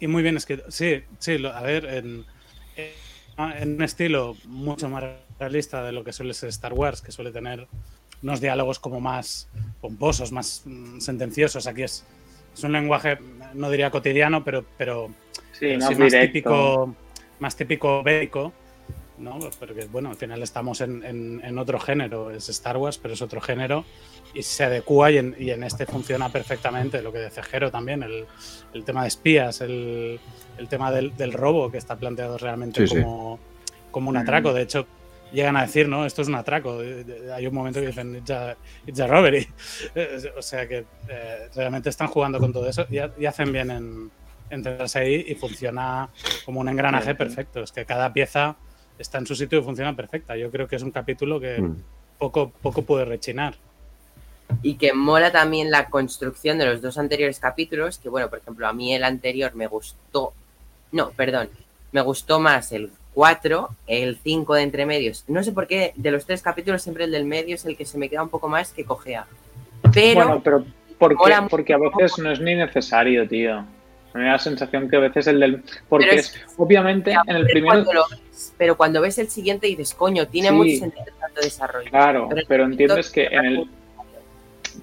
Y 0.00 0.06
muy 0.06 0.22
bien 0.22 0.36
escrito. 0.36 0.70
Sí, 0.70 1.02
sí, 1.18 1.38
lo- 1.38 1.52
a 1.52 1.62
ver, 1.62 1.84
en, 1.86 2.24
en 3.38 3.74
un 3.76 3.82
estilo 3.82 4.36
mucho 4.44 4.88
más 4.88 5.04
realista 5.38 5.82
de 5.82 5.92
lo 5.92 6.04
que 6.04 6.12
suele 6.12 6.34
ser 6.34 6.48
Star 6.50 6.72
Wars, 6.72 7.00
que 7.02 7.12
suele 7.12 7.32
tener 7.32 7.66
unos 8.22 8.40
diálogos 8.40 8.78
como 8.78 9.00
más 9.00 9.48
pomposos, 9.80 10.32
más 10.32 10.62
mm, 10.64 11.00
sentenciosos. 11.00 11.66
Aquí 11.66 11.82
es, 11.82 12.04
es 12.54 12.64
un 12.64 12.72
lenguaje, 12.72 13.18
no 13.54 13.70
diría 13.70 13.90
cotidiano, 13.90 14.42
pero, 14.44 14.64
pero, 14.76 15.08
Sí, 15.52 15.60
pero 15.66 15.78
más 15.80 15.88
sí 15.88 15.94
más 15.96 16.12
típico, 16.12 16.94
más 17.40 17.56
típico 17.56 18.02
bélico. 18.02 18.52
¿no? 19.18 19.36
Porque 19.58 19.86
bueno, 19.86 20.10
al 20.10 20.16
final 20.16 20.40
estamos 20.44 20.80
en, 20.80 21.04
en- 21.04 21.40
en 21.44 21.58
otro 21.58 21.80
género, 21.80 22.30
es 22.30 22.48
Star 22.50 22.76
Wars, 22.76 22.98
pero 22.98 23.14
es 23.14 23.20
otro 23.22 23.40
género 23.40 23.84
y 24.32 24.44
se 24.44 24.62
adecua 24.62 25.10
y 25.10 25.18
en, 25.18 25.34
y 25.40 25.50
en 25.50 25.64
este 25.64 25.86
funciona 25.86 26.28
perfectamente. 26.28 27.02
Lo 27.02 27.12
que 27.12 27.24
dice 27.24 27.42
Jero 27.42 27.68
también, 27.72 28.04
el, 28.04 28.26
el 28.72 28.84
tema 28.84 29.02
de 29.02 29.08
espías, 29.08 29.60
el, 29.60 30.20
el 30.56 30.68
tema 30.68 30.92
del, 30.92 31.16
del 31.16 31.32
robo 31.32 31.68
que 31.68 31.78
está 31.78 31.96
planteado 31.96 32.38
realmente 32.38 32.86
Sí, 32.86 32.94
sí. 32.94 33.02
como, 33.02 33.40
como 33.90 34.10
un 34.10 34.16
atraco. 34.18 34.52
De 34.52 34.62
hecho, 34.62 34.86
llegan 35.32 35.56
a 35.56 35.62
decir, 35.62 35.88
¿no? 35.88 36.04
Esto 36.06 36.22
es 36.22 36.28
un 36.28 36.34
atraco. 36.34 36.78
De- 36.78 37.32
Hay 37.32 37.46
un 37.46 37.54
momento 37.54 37.80
que 37.80 37.86
dicen, 37.88 38.16
it's 38.16 38.30
a, 38.30 38.56
it's 38.86 39.00
a 39.00 39.06
robbery. 39.06 39.46
Eh, 39.94 40.32
o 40.36 40.42
sea 40.42 40.66
que 40.68 40.84
eh, 41.08 41.48
realmente 41.54 41.88
están 41.90 42.08
jugando 42.08 42.38
con 42.38 42.52
todo 42.52 42.68
eso 42.68 42.86
y, 42.90 42.98
ha- 42.98 43.12
y 43.18 43.26
hacen 43.26 43.52
bien 43.52 43.70
en, 43.70 44.10
en 44.50 44.64
centrarse 44.64 44.98
ahí 45.00 45.24
y 45.28 45.34
funciona 45.34 46.08
como 46.44 46.60
un 46.60 46.68
engranaje 46.68 47.14
perfecto. 47.14 47.60
Es 47.62 47.72
que 47.72 47.84
cada 47.84 48.12
pieza 48.12 48.56
está 48.98 49.18
en 49.18 49.26
su 49.26 49.34
sitio 49.36 49.58
y 49.60 49.62
funciona 49.62 49.94
perfecta. 49.94 50.36
Yo 50.36 50.50
creo 50.50 50.66
que 50.66 50.76
es 50.76 50.82
un 50.82 50.90
capítulo 50.90 51.38
que 51.40 51.60
Mm. 51.60 51.76
poco, 52.18 52.50
poco 52.62 52.82
puede 52.82 53.04
rechinar. 53.04 53.54
Y 54.62 54.74
que 54.76 54.94
mola 54.94 55.30
también 55.30 55.70
la 55.70 55.90
construcción 55.90 56.56
de 56.58 56.64
los 56.64 56.80
dos 56.80 56.96
anteriores 56.96 57.38
capítulos, 57.38 57.98
que 57.98 58.08
bueno, 58.08 58.30
por 58.30 58.38
ejemplo, 58.38 58.66
a 58.66 58.72
mí 58.72 58.94
el 58.94 59.04
anterior 59.04 59.54
me 59.54 59.66
gustó, 59.66 60.32
no, 60.90 61.10
perdón, 61.10 61.50
me 61.92 62.00
gustó 62.00 62.40
más 62.40 62.72
el 62.72 62.90
4, 63.14 63.68
el 63.86 64.18
5 64.22 64.54
de 64.54 64.62
entre 64.62 64.86
medios. 64.86 65.24
No 65.28 65.42
sé 65.42 65.52
por 65.52 65.66
qué, 65.66 65.92
de 65.96 66.10
los 66.10 66.24
tres 66.26 66.42
capítulos 66.42 66.82
siempre 66.82 67.04
el 67.04 67.10
del 67.10 67.24
medio 67.24 67.54
es 67.56 67.64
el 67.64 67.76
que 67.76 67.84
se 67.84 67.98
me 67.98 68.08
queda 68.08 68.22
un 68.22 68.28
poco 68.28 68.48
más 68.48 68.72
que 68.72 68.84
cojea. 68.84 69.26
Pero 69.92 70.24
Bueno, 70.26 70.42
pero 70.44 70.64
porque, 70.98 71.72
a 71.72 71.78
veces 71.78 72.18
no 72.18 72.30
es 72.32 72.40
ni 72.40 72.54
necesario, 72.54 73.26
tío. 73.28 73.64
Me 74.14 74.24
da 74.24 74.32
la 74.32 74.38
sensación 74.38 74.88
que 74.88 74.96
a 74.96 75.00
veces 75.00 75.26
el 75.28 75.38
del. 75.38 75.62
Porque 75.88 76.16
es, 76.16 76.34
obviamente 76.56 77.14
en 77.26 77.36
el 77.36 77.44
primero. 77.46 77.66
cuando 77.84 77.92
lo 77.92 78.04
ves, 78.10 78.52
pero 78.56 78.76
cuando 78.76 79.00
ves 79.00 79.18
el 79.18 79.28
siguiente 79.28 79.66
dices, 79.68 79.94
coño, 79.94 80.26
tiene 80.26 80.48
Sí. 80.48 80.54
mucho 80.54 80.76
sentido 80.78 81.04
tanto 81.20 81.40
desarrollo. 81.40 81.90
Claro, 81.90 82.28
Pero 82.48 82.64
entiendes 82.64 83.10
que 83.10 83.26
en 83.26 83.44
el. 83.44 83.70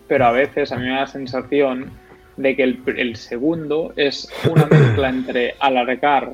Pero 0.07 0.25
a 0.27 0.31
veces 0.31 0.71
a 0.71 0.77
mí 0.77 0.83
me 0.83 0.91
da 0.91 1.01
la 1.01 1.07
sensación 1.07 1.91
de 2.37 2.55
que 2.55 2.63
el, 2.63 2.81
el 2.97 3.15
segundo 3.15 3.93
es 3.95 4.29
una 4.49 4.65
mezcla 4.67 5.09
entre 5.09 5.55
alargar 5.59 6.33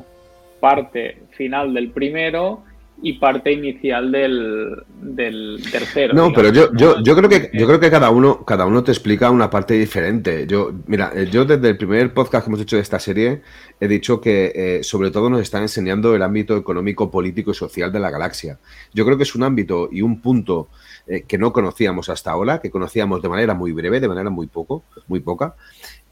parte 0.61 1.23
final 1.31 1.73
del 1.73 1.91
primero 1.91 2.63
y 3.03 3.13
parte 3.13 3.51
inicial 3.51 4.11
del, 4.11 4.83
del 5.01 5.59
tercero. 5.71 6.13
No, 6.13 6.31
pero 6.31 6.53
yo, 6.53 6.71
yo, 6.75 7.01
yo 7.01 7.15
creo 7.15 7.29
que 7.29 7.49
yo 7.53 7.65
creo 7.65 7.79
que 7.79 7.89
cada 7.89 8.11
uno, 8.11 8.45
cada 8.45 8.65
uno 8.67 8.83
te 8.83 8.91
explica 8.91 9.31
una 9.31 9.49
parte 9.49 9.73
diferente. 9.73 10.45
Yo, 10.45 10.71
mira, 10.85 11.11
eh, 11.15 11.27
yo 11.31 11.43
desde 11.45 11.69
el 11.69 11.77
primer 11.77 12.13
podcast 12.13 12.45
que 12.45 12.49
hemos 12.49 12.61
hecho 12.61 12.75
de 12.75 12.83
esta 12.83 12.99
serie 12.99 13.41
he 13.79 13.87
dicho 13.87 14.21
que 14.21 14.51
eh, 14.53 14.83
sobre 14.83 15.09
todo 15.09 15.31
nos 15.31 15.41
están 15.41 15.63
enseñando 15.63 16.15
el 16.15 16.21
ámbito 16.21 16.55
económico, 16.55 17.09
político 17.09 17.51
y 17.51 17.55
social 17.55 17.91
de 17.91 17.99
la 17.99 18.11
galaxia. 18.11 18.59
Yo 18.93 19.03
creo 19.03 19.17
que 19.17 19.23
es 19.23 19.33
un 19.33 19.43
ámbito 19.43 19.89
y 19.91 20.03
un 20.03 20.21
punto 20.21 20.69
eh, 21.07 21.23
que 21.27 21.39
no 21.39 21.51
conocíamos 21.51 22.09
hasta 22.09 22.29
ahora, 22.29 22.61
que 22.61 22.69
conocíamos 22.69 23.23
de 23.23 23.29
manera 23.29 23.55
muy 23.55 23.71
breve, 23.71 23.99
de 23.99 24.07
manera 24.07 24.29
muy 24.29 24.45
poco, 24.45 24.83
muy 25.07 25.21
poca, 25.21 25.55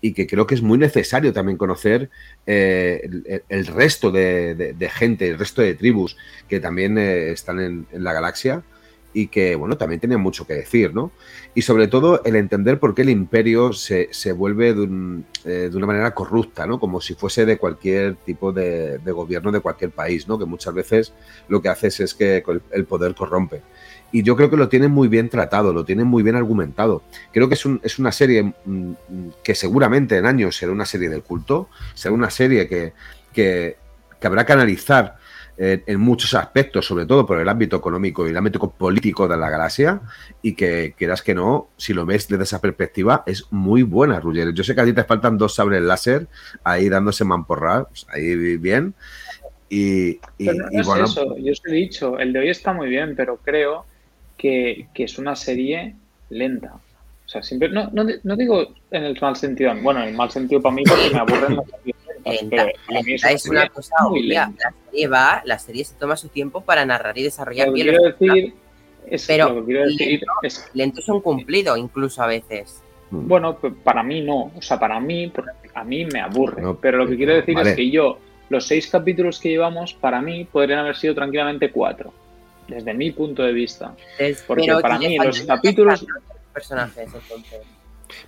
y 0.01 0.13
que 0.13 0.27
creo 0.27 0.47
que 0.47 0.55
es 0.55 0.61
muy 0.61 0.77
necesario 0.77 1.33
también 1.33 1.57
conocer 1.57 2.09
eh, 2.45 3.41
el, 3.49 3.67
resto 3.67 4.11
de, 4.11 4.75
gente, 4.93 5.29
el 5.29 5.39
resto 5.39 5.61
de 5.61 5.75
tribus 5.75 6.17
que 6.47 6.59
también 6.59 6.97
eh, 6.97 7.31
están 7.31 7.59
en, 7.59 7.87
la 7.91 8.13
galaxia 8.13 8.63
y 9.11 9.27
que, 9.27 9.55
bueno, 9.55 9.75
también 9.75 9.99
tenían 9.99 10.21
mucho 10.21 10.45
que 10.45 10.53
decir, 10.53 10.93
¿no? 10.93 11.11
Y 11.55 11.63
sobre 11.63 11.87
todo 11.87 12.21
el 12.25 12.35
entender 12.35 12.79
por 12.79 12.93
qué 12.93 13.01
el 13.01 13.09
imperio 13.09 13.73
se, 13.73 14.07
se 14.11 14.31
vuelve 14.31 14.75
de, 14.75 15.23
eh, 15.45 15.69
de 15.71 15.75
una 15.75 15.87
manera 15.87 16.13
corrupta, 16.13 16.67
¿no? 16.67 16.79
Como 16.79 17.01
si 17.01 17.15
fuese 17.15 17.47
de 17.47 17.57
cualquier 17.57 18.15
tipo 18.17 18.53
de, 18.53 18.99
gobierno 19.05 19.51
de 19.51 19.61
cualquier 19.61 19.89
país, 19.89 20.27
¿no? 20.27 20.37
Que 20.37 20.45
muchas 20.45 20.75
veces 20.75 21.13
lo 21.47 21.59
que 21.59 21.69
haces 21.69 21.99
es 21.99 22.13
que 22.13 22.43
el 22.71 22.85
poder 22.85 23.15
corrompe. 23.15 23.63
Y 24.11 24.23
yo 24.23 24.35
creo 24.35 24.49
que 24.49 24.57
lo 24.57 24.69
tienen 24.69 24.91
muy 24.91 25.07
bien 25.07 25.29
tratado, 25.29 25.71
lo 25.73 25.85
tienen 25.85 26.07
muy 26.07 26.23
bien 26.23 26.35
argumentado. 26.35 27.03
Creo 27.31 27.47
que 27.47 27.53
es, 27.55 27.65
un- 27.65 27.79
es 27.83 27.99
una 27.99 28.11
serie 28.11 28.43
mm, 28.43 28.51
mm, 28.65 28.95
que 29.43 29.55
seguramente 29.55 30.17
en 30.17 30.25
años 30.25 30.55
será 30.55 30.71
una 30.71 30.85
serie 30.85 31.09
del 31.09 31.21
culto, 31.23 31.69
será 31.93 32.13
una 32.13 32.29
serie 32.29 32.67
que, 32.67 32.93
que, 33.33 33.77
que 34.19 34.27
habrá 34.27 34.45
que 34.45 34.53
analizar 34.53 35.17
eh, 35.61 35.83
en 35.87 35.99
muchos 35.99 36.33
aspectos, 36.35 36.85
sobre 36.85 37.05
todo 37.05 37.25
por 37.25 37.37
el 37.37 37.49
ámbito 37.49 37.75
económico 37.75 38.25
y 38.25 38.29
el 38.31 38.37
ámbito 38.37 38.59
político 38.71 39.27
de 39.27 39.35
la 39.35 39.49
galaxia, 39.49 39.99
y 40.41 40.53
que 40.55 40.95
quieras 40.97 41.21
que 41.21 41.35
no, 41.35 41.67
si 41.75 41.93
lo 41.93 42.05
ves 42.05 42.29
desde 42.29 42.43
esa 42.45 42.61
perspectiva, 42.61 43.23
es 43.25 43.45
muy 43.51 43.83
buena, 43.83 44.21
Ruggero. 44.21 44.51
Yo 44.51 44.63
sé 44.63 44.73
que 44.73 44.79
a 44.81 44.85
ti 44.85 44.93
te 44.93 45.03
faltan 45.03 45.37
dos 45.37 45.53
sables 45.55 45.81
láser 45.83 46.27
ahí 46.63 46.87
dándose 46.87 47.25
mamporrar, 47.25 47.87
pues, 47.89 48.07
ahí 48.09 48.55
bien. 48.57 48.93
Y, 49.69 50.11
y- 50.37 50.45
Pero 50.45 50.53
no, 50.65 50.67
y 50.71 50.79
es 50.79 50.87
bueno, 50.87 51.05
eso, 51.05 51.37
yo 51.37 51.51
os 51.51 51.61
he 51.67 51.71
dicho, 51.71 52.17
el 52.17 52.33
de 52.33 52.39
hoy 52.39 52.49
está 52.49 52.73
muy 52.73 52.87
bien, 52.89 53.13
pero 53.15 53.37
creo 53.37 53.85
que, 54.39 54.87
que 54.93 55.03
es 55.03 55.19
una 55.19 55.35
serie 55.35 55.93
lenta. 56.29 56.73
O 57.25 57.29
sea, 57.29 57.43
siempre, 57.43 57.69
no, 57.69 57.89
no, 57.93 58.03
no 58.23 58.35
digo 58.35 58.73
en 58.89 59.03
el 59.03 59.19
mal 59.21 59.35
sentido, 59.35 59.71
bueno, 59.83 60.01
en 60.01 60.09
el 60.09 60.15
mal 60.15 60.31
sentido 60.31 60.61
para 60.61 60.73
mí 60.73 60.83
porque 60.83 61.11
me 61.13 61.19
aburren 61.19 61.57
las 61.57 61.65
series 61.67 61.95
lentas, 62.07 62.41
Lenta, 62.41 62.55
pero 62.65 62.71
para 62.87 63.01
mí 63.03 63.13
es 63.13 63.21
lenta 63.21 63.27
una 63.27 63.35
es 63.35 63.45
una 63.45 63.59
serie 63.59 63.69
cosa 63.69 63.95
obvia. 64.07 64.51
La 64.57 64.73
serie 64.89 65.07
va, 65.07 65.41
la 65.45 65.59
serie 65.59 65.85
se 65.85 65.93
toma 65.95 66.15
su 66.17 66.29
tiempo 66.29 66.61
para 66.61 66.85
narrar 66.85 67.15
y 67.19 67.23
desarrollar 67.23 67.67
Lo 67.67 67.73
que 67.75 67.83
bien 67.83 67.95
quiero 67.95 68.03
decir 68.17 68.53
es 69.07 69.27
Pero 69.27 69.49
lo 69.49 69.55
que 69.61 69.65
quiero 69.65 69.81
decir 69.85 70.07
lento- 70.09 70.25
es 70.43 70.69
Lento 70.73 70.99
es 71.01 71.09
un 71.09 71.21
cumplido, 71.21 71.77
incluso 71.77 72.23
a 72.23 72.27
veces. 72.27 72.81
Bueno, 73.11 73.57
p- 73.57 73.71
para 73.71 74.01
mí 74.03 74.21
no. 74.21 74.51
O 74.55 74.61
sea, 74.61 74.79
para 74.79 74.99
mí, 74.99 75.31
a 75.75 75.83
mí 75.83 76.05
me 76.05 76.21
aburre. 76.21 76.61
No, 76.61 76.75
pero 76.79 76.97
lo 76.99 77.07
que 77.07 77.15
quiero 77.17 77.33
decir 77.35 77.55
vale. 77.55 77.71
es 77.71 77.75
que 77.75 77.89
yo, 77.91 78.17
los 78.49 78.65
seis 78.67 78.87
capítulos 78.87 79.39
que 79.39 79.49
llevamos, 79.49 79.93
para 79.93 80.21
mí 80.21 80.45
podrían 80.45 80.79
haber 80.79 80.95
sido 80.95 81.13
tranquilamente 81.15 81.71
cuatro. 81.71 82.11
Desde 82.69 82.93
mi 82.93 83.11
punto 83.11 83.43
de 83.43 83.51
vista. 83.53 83.95
Es- 84.17 84.41
Porque 84.43 84.63
pero 84.67 84.79
para 84.81 84.97
mí 84.99 85.17
los 85.17 85.41
capítulos- 85.41 86.05
personajes, 86.53 87.07
entonces. 87.13 87.59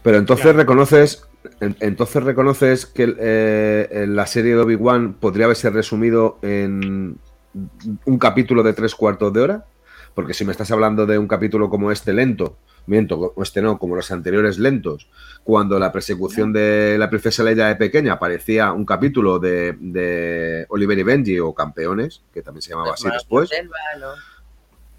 Pero 0.03 0.17
entonces 0.17 0.43
Claro. 0.43 0.57
reconoces, 0.59 1.27
en- 1.59 1.75
entonces 1.79 2.23
reconoces 2.23 2.85
que 2.85 3.15
eh, 3.19 4.05
la 4.07 4.25
serie 4.27 4.55
de 4.55 4.61
Obi-Wan 4.61 5.13
podría 5.13 5.45
haberse 5.45 5.69
resumido 5.69 6.37
en 6.41 7.17
un 8.05 8.17
capítulo 8.19 8.63
de 8.63 8.73
tres 8.73 8.95
cuartos 8.95 9.33
de 9.33 9.41
hora. 9.41 9.65
Porque 10.13 10.33
si 10.33 10.43
me 10.43 10.51
estás 10.51 10.69
hablando 10.71 11.05
de 11.05 11.17
un 11.17 11.25
capítulo 11.27 11.69
como 11.69 11.89
este 11.89 12.11
lento, 12.11 12.57
miento, 12.85 13.33
este 13.41 13.61
no, 13.61 13.77
como 13.79 13.95
los 13.95 14.11
anteriores 14.11 14.59
lentos, 14.59 15.07
cuando 15.45 15.79
la 15.79 15.93
persecución 15.93 16.51
de 16.51 16.97
la 16.99 17.09
princesa 17.09 17.43
Leia 17.43 17.67
de 17.67 17.77
pequeña 17.77 18.19
parecía 18.19 18.73
un 18.73 18.83
capítulo 18.85 19.39
de, 19.39 19.73
de 19.79 20.65
Oliver 20.67 20.99
y 20.99 21.03
Benji 21.03 21.39
o 21.39 21.53
Campeones, 21.53 22.23
que 22.33 22.41
también 22.41 22.61
se 22.61 22.71
llamaba 22.71 22.93
así 22.93 23.07
después, 23.09 23.49
de 23.49 23.55
Selva, 23.55 23.77
¿no? 24.01 24.07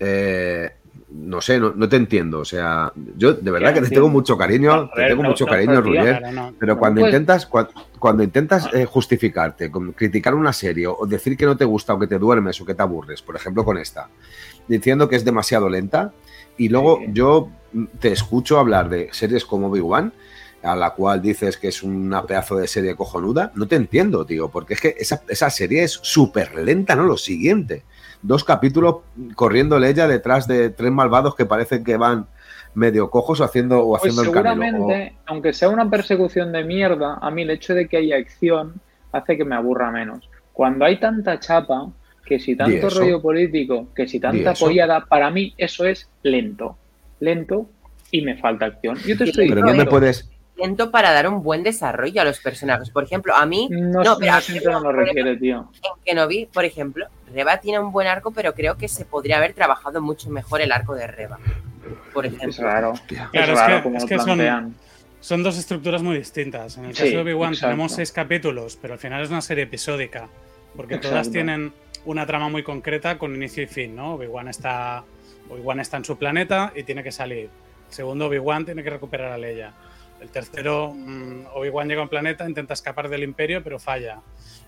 Eh, 0.05 0.71
no 1.15 1.41
sé, 1.41 1.59
no, 1.61 1.73
no 1.77 1.89
te 1.89 1.97
entiendo. 1.97 2.41
O 2.41 2.45
sea, 2.45 2.93
yo 3.17 3.35
de 3.35 3.51
verdad 3.51 3.69
que 3.75 3.81
te 3.81 3.87
tengo 3.95 4.09
mucho 4.09 4.37
cariño, 4.39 4.71
te 4.95 5.03
tengo 5.09 5.23
mucho 5.29 5.45
cariño, 5.47 5.73
no. 6.33 6.55
Pero 6.59 6.75
No 6.75 6.79
cuando 6.81 7.01
intentas, 7.11 7.51
cua- 7.51 7.69
cuando, 7.99 8.23
intentas 8.23 8.69
eh, 8.73 8.85
justificarte, 8.87 9.71
con- 9.71 9.93
criticar 9.93 10.35
una 10.35 10.53
serie 10.53 10.87
o 10.87 11.07
decir 11.07 11.37
que 11.37 11.45
no 11.47 11.57
te 11.57 11.65
gusta 11.65 11.95
o 11.95 11.99
que 11.99 12.07
te 12.07 12.19
duermes 12.19 12.61
o 12.61 12.65
que 12.65 12.75
te 12.75 12.83
aburres, 12.83 13.21
por 13.23 13.37
ejemplo 13.37 13.65
con 13.65 13.79
esta, 13.79 14.09
diciendo 14.69 15.09
que 15.09 15.17
es 15.17 15.25
demasiado 15.25 15.69
lenta, 15.69 16.13
y 16.57 16.69
luego 16.69 17.01
yo 17.13 17.49
te 18.01 18.13
escucho 18.13 18.59
hablar 18.59 18.89
de 18.89 19.09
series 19.13 19.45
como 19.45 19.69
Obi-Wan, 19.69 20.13
a 20.63 20.77
la 20.77 20.91
cual 20.91 21.21
dices 21.21 21.57
que 21.57 21.69
es 21.69 21.83
una 21.83 22.25
pedazo 22.25 22.57
de 22.57 22.69
serie 22.69 22.95
cojonuda, 22.95 23.51
no 23.55 23.67
te 23.67 23.77
entiendo, 23.77 24.25
tío, 24.25 24.49
porque 24.49 24.75
es 24.75 24.81
que 24.81 24.95
esa, 24.99 25.23
esa 25.29 25.51
serie 25.51 25.83
es 25.83 25.93
súper 26.03 26.55
lenta, 26.55 26.95
¿no? 26.95 27.03
Lo 27.05 27.17
siguiente. 27.17 27.83
Dos 28.23 28.45
capítulos 28.45 28.97
corriendo 29.35 29.77
ella 29.83 30.07
detrás 30.07 30.47
de 30.47 30.71
tres 30.71 30.93
malvados 30.93 31.35
que 31.35 31.45
parecen 31.45 31.85
que 31.85 31.97
van 31.97 32.27
medio 32.75 33.11
cojos 33.11 33.41
o 33.41 33.45
haciendo, 33.45 33.81
o 33.81 33.91
Pues 33.91 34.03
haciendo 34.03 34.23
el 34.23 34.31
camino. 34.31 34.65
seguramente, 34.65 35.17
aunque 35.27 35.53
sea 35.53 35.69
una 35.69 35.91
persecución 35.91 36.53
de 36.53 36.65
mierda, 36.65 37.19
a 37.21 37.31
mí 37.31 37.43
el 37.43 37.51
hecho 37.51 37.75
de 37.75 37.89
que 37.89 37.99
haya 37.99 38.17
acción 38.17 38.81
hace 39.13 39.37
que 39.37 39.45
me 39.45 39.55
aburra 39.55 39.91
menos. 39.91 40.29
Cuando 40.53 40.85
hay 40.85 40.99
tanta 40.99 41.39
chapa, 41.39 41.89
que 42.25 42.39
si 42.39 42.57
tanto 42.57 42.89
rollo 42.89 43.21
político, 43.21 43.89
que 43.95 44.07
si 44.07 44.21
tanta 44.21 44.51
apoyada, 44.51 45.05
para 45.07 45.31
mí 45.31 45.55
eso 45.59 45.85
es 45.85 46.09
lento. 46.23 46.77
Lento 47.21 47.69
y 48.11 48.23
me 48.23 48.37
falta 48.37 48.67
acción. 48.67 48.97
Yo 49.07 49.17
te 49.17 49.25
estoy 49.25 49.49
Pero 49.49 49.63
no, 49.63 49.75
me 49.75 49.87
puedes... 49.87 50.32
Lento 50.63 50.91
para 50.91 51.13
dar 51.13 51.29
un 51.29 51.43
buen 51.43 51.63
desarrollo 51.63 52.21
a 52.21 52.25
los 52.25 52.39
personajes. 52.41 52.91
Por 52.91 53.03
ejemplo, 53.05 53.35
a 53.35 53.45
mí, 53.47 53.69
no, 53.71 54.03
No, 54.05 54.17
pero 54.19 54.33
no 54.73 54.81
lo 54.81 54.93
requiere, 54.93 55.37
tío. 55.37 55.69
en 55.83 56.05
Kenobi, 56.05 56.47
por 56.47 56.65
ejemplo, 56.65 57.07
Reba 57.35 57.59
tiene 57.59 57.81
un 57.81 57.91
buen 57.91 58.07
arco, 58.07 58.31
pero 58.31 58.55
creo 58.55 58.77
que 58.77 58.87
se 58.89 59.05
podría 59.05 59.39
haber 59.39 59.55
trabajado 59.55 60.01
mucho 60.01 60.31
mejor 60.31 60.61
el 60.61 60.71
arco 60.71 60.95
de 60.95 61.07
Reba. 61.07 61.39
Por 62.15 62.27
Es 62.27 62.35
ejemplo. 62.35 62.65
raro. 62.65 62.93
Claro, 63.09 63.31
es 63.33 63.49
es 63.49 63.59
raro 63.59 63.77
que- 63.77 63.83
como 63.83 63.97
es 63.99 64.05
que 64.05 64.19
son- 65.21 65.43
dos 65.43 65.59
estructuras 65.59 66.03
muy 66.03 66.17
distintas. 66.19 66.77
En 66.79 66.85
el 66.87 66.95
Sí, 66.95 67.03
caso 67.05 67.17
de 67.17 67.23
Obi-Wan 67.23 67.55
tenemos 67.59 67.93
seis 67.93 68.13
capítulos, 68.13 68.79
pero 68.81 68.95
al 68.95 69.01
final 69.01 69.23
es 69.23 69.31
una 69.31 69.41
serie 69.43 69.65
episódica, 69.65 70.29
porque 70.77 70.99
todas 70.99 71.31
tienen 71.31 71.73
una 72.05 72.27
trama 72.27 72.49
muy 72.49 72.63
concreta 72.63 73.19
con 73.19 73.35
inicio 73.35 73.63
y 73.63 73.67
fin, 73.67 73.95
¿no? 73.97 74.15
Obi-Wan 74.15 74.49
está, 74.49 75.03
Obi-Wan 75.51 75.81
está 75.81 75.97
en 75.97 76.05
su 76.05 76.17
planeta 76.19 76.73
y 76.75 76.83
tiene 76.85 77.03
que 77.03 77.13
salir. 77.13 77.49
El 77.89 77.95
segundo, 77.95 78.27
Obi-Wan 78.27 78.65
tiene 78.65 78.83
que 78.83 78.91
recuperar 78.91 79.33
a 79.33 79.39
Leia. 79.39 79.73
El 80.23 80.31
tercero, 80.31 80.95
mm, 80.95 81.47
Obi-Wan 81.55 81.89
llega 81.89 82.01
a 82.01 82.05
un 82.05 82.09
planeta, 82.09 82.49
intenta 82.49 82.75
escapar 82.75 83.09
del 83.09 83.25
imperio, 83.25 83.63
pero 83.63 83.79
falla. 83.81 84.21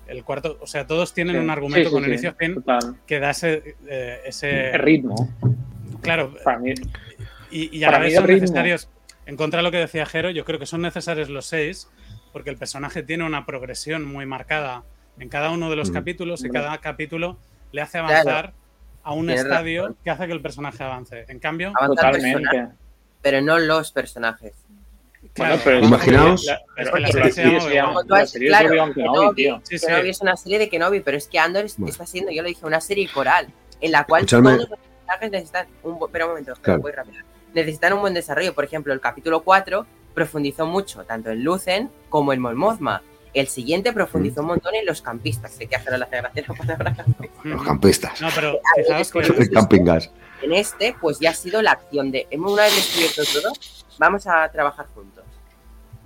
El 0.08 0.24
cuarto, 0.24 0.58
o 0.60 0.66
sea, 0.66 0.86
todos 0.86 1.14
tienen 1.14 1.36
Sí. 1.36 1.42
un 1.42 1.48
argumento 1.48 1.78
Sí, 1.78 1.86
sí, 1.86 1.92
con 1.92 2.02
sí, 2.04 2.10
inicio 2.10 2.30
y 2.30 2.44
fin 2.44 2.54
Total. 2.56 2.96
que 3.06 3.20
da 3.20 3.30
ese, 3.30 3.76
eh, 3.86 4.20
ese 4.26 4.70
El 4.72 4.80
ritmo. 4.80 5.14
claro, 6.02 6.34
Para 6.44 6.58
mí, 6.58 6.74
y, 7.50 7.74
y 7.78 7.84
a 7.84 7.90
la 7.92 7.98
vez 8.00 8.14
son 8.14 8.24
ritmo- 8.26 8.40
necesarios, 8.40 8.88
en 9.26 9.36
contra 9.36 9.58
de 9.58 9.62
lo 9.62 9.70
que 9.70 9.78
decía 9.78 10.04
Jero, 10.06 10.30
yo 10.30 10.44
creo 10.44 10.58
que 10.58 10.66
son 10.66 10.82
necesarios 10.82 11.30
los 11.30 11.46
seis, 11.46 11.88
porque 12.32 12.50
el 12.50 12.56
personaje 12.56 13.02
tiene 13.04 13.24
una 13.24 13.46
progresión 13.46 14.04
muy 14.04 14.26
marcada 14.26 14.82
en 15.20 15.28
cada 15.28 15.50
uno 15.50 15.70
de 15.70 15.76
los 15.76 15.90
Mm. 15.90 15.94
capítulos 15.94 16.44
y 16.44 16.50
cada 16.50 16.76
capítulo 16.78 17.38
le 17.72 17.80
hace 17.80 17.98
Claro. 18.00 18.08
avanzar 18.12 18.52
a 19.04 19.12
un 19.12 19.26
Tienes 19.26 19.44
estadio 19.44 19.82
razón. 19.82 19.96
que 20.02 20.10
hace 20.10 20.26
que 20.26 20.32
el 20.32 20.40
personaje 20.42 20.82
avance. 20.82 21.24
En 21.28 21.38
cambio, 21.38 21.72
Avanzar 21.78 22.12
totalmente. 22.12 22.40
personajes, 22.42 22.74
pero 23.22 23.40
no 23.40 23.58
los 23.58 23.92
personajes. 23.92 24.52
Claro, 25.34 25.60
pero 25.64 25.78
es 25.78 25.84
Imaginaos- 25.84 26.44
la- 26.44 26.62
pero 26.76 26.90
pero 26.92 26.98
la 26.98 27.08
la 27.08 27.12
serie 27.12 27.22
la 28.42 29.78
serie 29.78 30.10
es 30.10 30.20
una 30.20 30.36
serie 30.36 30.58
de 30.58 30.68
Kenobi, 30.68 31.00
pero 31.00 31.16
es 31.16 31.26
que 31.28 31.38
Andor 31.38 31.66
Bueno. 31.76 31.90
está 31.92 32.06
siendo, 32.06 32.30
yo 32.32 32.42
lo 32.42 32.48
dije, 32.48 32.64
una 32.66 32.80
serie 32.80 33.08
coral. 33.12 33.48
en 33.80 33.92
la 33.92 34.04
cual 34.04 34.22
Escúchame. 34.22 34.54
todos 34.56 34.70
los 34.70 34.78
personajes 34.78 35.30
necesitan 35.30 35.66
un 35.82 35.98
bu- 35.98 36.06
Espera 36.06 36.24
un 36.24 36.30
momento, 36.30 36.54
Claro. 36.62 36.80
voy 36.80 36.92
rápido. 36.92 37.22
Necesitan 37.52 37.92
un 37.92 38.00
buen 38.00 38.14
desarrollo. 38.14 38.54
Por 38.54 38.64
ejemplo, 38.64 38.94
el 38.94 39.00
capítulo 39.00 39.42
4 39.42 39.84
profundizó 40.14 40.64
mucho 40.64 41.04
tanto 41.04 41.28
en 41.30 41.44
Lucen 41.44 41.90
como 42.08 42.32
en 42.32 42.40
Mon 42.40 42.56
Mothma. 42.56 43.02
El 43.34 43.46
siguiente 43.48 43.92
profundizó 43.92 44.40
un 44.40 44.46
montón 44.46 44.74
en 44.76 44.86
los 44.86 45.02
campistas. 45.02 45.52
Sé 45.52 45.66
que 45.66 45.76
a 45.76 45.80
Jero 45.80 45.98
le 45.98 46.04
hace 46.04 46.16
gracia 46.16 46.44
la 46.48 46.54
palabra. 46.54 46.96
Los 47.44 47.62
campistas. 47.62 48.18
No, 48.22 48.28
pero. 48.34 48.58
En 50.42 50.52
este, 50.52 50.94
pues 51.00 51.18
ya 51.20 51.30
ha 51.30 51.34
sido 51.34 51.60
la 51.60 51.72
acción 51.72 52.10
de 52.10 52.26
hemos 52.30 52.52
una 52.52 52.62
vez 52.62 52.74
descubierto 52.76 53.22
todo, 53.40 53.52
vamos 53.98 54.26
a 54.26 54.48
trabajar 54.50 54.86
juntos. 54.94 55.13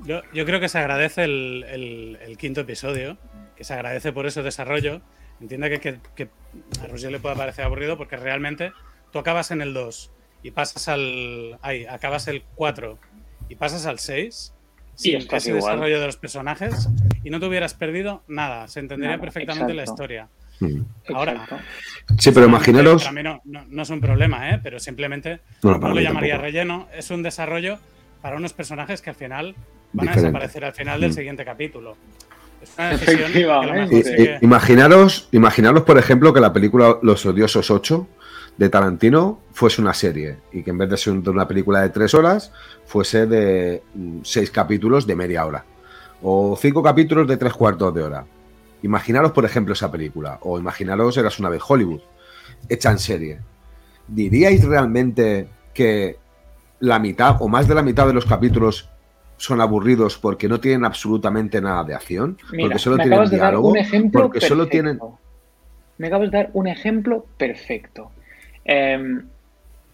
Yo, 0.04 0.22
yo 0.32 0.44
creo 0.46 0.60
que 0.60 0.68
se 0.68 0.78
agradece 0.78 1.24
el, 1.24 1.64
el- 1.68 2.18
el 2.22 2.38
quinto 2.38 2.60
episodio, 2.62 3.16
que 3.56 3.64
se 3.64 3.74
agradece 3.74 4.12
por 4.12 4.26
ese 4.26 4.42
desarrollo. 4.42 5.00
Entiende 5.40 5.70
que, 5.70 5.78
que, 5.80 5.98
que 6.14 6.28
a 6.82 6.86
Roger 6.88 7.12
le 7.12 7.20
pueda 7.20 7.34
parecer 7.34 7.64
aburrido 7.64 7.96
porque 7.96 8.16
realmente 8.16 8.72
tú 9.12 9.18
acabas 9.18 9.50
en 9.50 9.60
el 9.62 9.72
2 9.74 10.10
y 10.42 10.50
pasas 10.50 10.88
al. 10.88 11.58
Ahí, 11.62 11.86
acabas 11.86 12.26
el 12.28 12.42
4 12.54 12.98
y 13.48 13.54
pasas 13.56 13.86
al 13.86 13.98
6 13.98 14.54
Sí, 14.94 15.10
sin 15.10 15.18
estás 15.18 15.44
ese 15.44 15.50
igual. 15.56 15.74
desarrollo 15.74 16.00
de 16.00 16.06
los 16.06 16.16
personajes 16.16 16.88
y 17.22 17.30
no 17.30 17.38
te 17.38 17.46
hubieras 17.46 17.74
perdido 17.74 18.24
nada. 18.26 18.66
Se 18.66 18.80
entendería 18.80 19.16
Nada, 19.16 19.20
perfectamente 19.20 19.72
la 19.74 19.84
historia. 19.84 20.28
Mm. 20.58 20.80
Ahora, 21.14 21.32
Exacto. 21.34 21.56
Sí, 22.18 22.32
pero 22.32 22.46
imaginaros. 22.46 23.02
Para 23.04 23.12
mí 23.14 23.22
no, 23.22 23.40
no- 23.44 23.64
no 23.68 23.82
es 23.82 23.90
un 23.90 24.00
problema, 24.00 24.50
¿eh? 24.50 24.58
pero 24.60 24.80
simplemente 24.80 25.38
no 25.62 25.78
lo 25.78 26.00
llamaría 26.00 26.32
tampoco. 26.34 26.42
relleno. 26.42 26.88
Es 26.92 27.12
un 27.12 27.22
desarrollo 27.22 27.78
para 28.22 28.34
unos 28.36 28.52
personajes 28.54 29.00
que 29.00 29.10
al 29.10 29.16
final 29.16 29.54
van 29.92 30.06
Diferente. 30.06 30.10
a 30.10 30.14
desaparecer 30.30 30.64
al 30.64 30.72
final 30.72 31.00
del 31.00 31.10
Mm. 31.10 31.14
siguiente 31.14 31.44
capítulo. 31.44 31.96
Es 32.62 32.70
una 32.76 32.88
decisión 32.90 33.32
que 33.32 34.02
que- 34.02 34.38
imaginaros, 34.42 35.28
imaginaros, 35.32 35.82
por 35.84 35.96
ejemplo, 35.98 36.32
que 36.32 36.40
la 36.40 36.52
película 36.52 36.98
Los 37.02 37.24
Odiosos 37.24 37.70
8 37.70 38.06
de 38.56 38.68
Tarantino 38.68 39.40
fuese 39.52 39.80
una 39.80 39.94
serie 39.94 40.38
y 40.52 40.62
que 40.64 40.70
en 40.70 40.78
vez 40.78 40.90
de 40.90 40.96
ser 40.96 41.12
una 41.12 41.46
película 41.46 41.80
de 41.82 41.90
tres 41.90 42.14
horas 42.14 42.52
fuese 42.86 43.26
de 43.26 43.82
mm, 43.94 44.18
seis 44.24 44.50
capítulos 44.50 45.06
de 45.06 45.14
media 45.14 45.46
hora 45.46 45.64
o 46.20 46.58
cinco 46.60 46.82
capítulos 46.82 47.28
de 47.28 47.36
tres 47.36 47.52
cuartos 47.52 47.94
de 47.94 48.02
hora. 48.02 48.24
Imaginaros, 48.82 49.30
por 49.32 49.44
ejemplo, 49.44 49.72
esa 49.74 49.90
película 49.92 50.38
o 50.42 50.58
imaginaros 50.58 51.16
Eras 51.16 51.38
una 51.38 51.48
vez 51.48 51.62
Hollywood 51.66 52.00
hecha 52.68 52.90
en 52.90 52.98
serie. 52.98 53.38
¿Diríais 54.08 54.64
realmente 54.64 55.48
que 55.72 56.16
la 56.80 56.98
mitad 56.98 57.36
o 57.40 57.46
más 57.48 57.68
de 57.68 57.74
la 57.76 57.82
mitad 57.82 58.06
de 58.08 58.14
los 58.14 58.24
capítulos 58.26 58.88
son 59.38 59.60
aburridos 59.60 60.18
porque 60.18 60.48
no 60.48 60.60
tienen 60.60 60.84
absolutamente 60.84 61.60
nada 61.60 61.84
de 61.84 61.94
acción? 61.94 62.36
Mira, 62.52 62.64
porque 62.64 62.78
solo 62.78 62.96
me 62.96 63.04
tienen 63.04 63.14
acabas 63.14 63.30
de 63.30 63.36
dar 63.38 63.46
diálogo, 63.46 63.68
un 63.70 63.78
ejemplo 63.78 64.22
porque 64.22 64.40
solo 64.40 64.66
tienen 64.66 64.98
Me 65.96 66.06
acabas 66.08 66.30
de 66.30 66.36
dar 66.36 66.50
un 66.52 66.66
ejemplo 66.66 67.26
perfecto. 67.38 68.10
Em, 68.64 69.22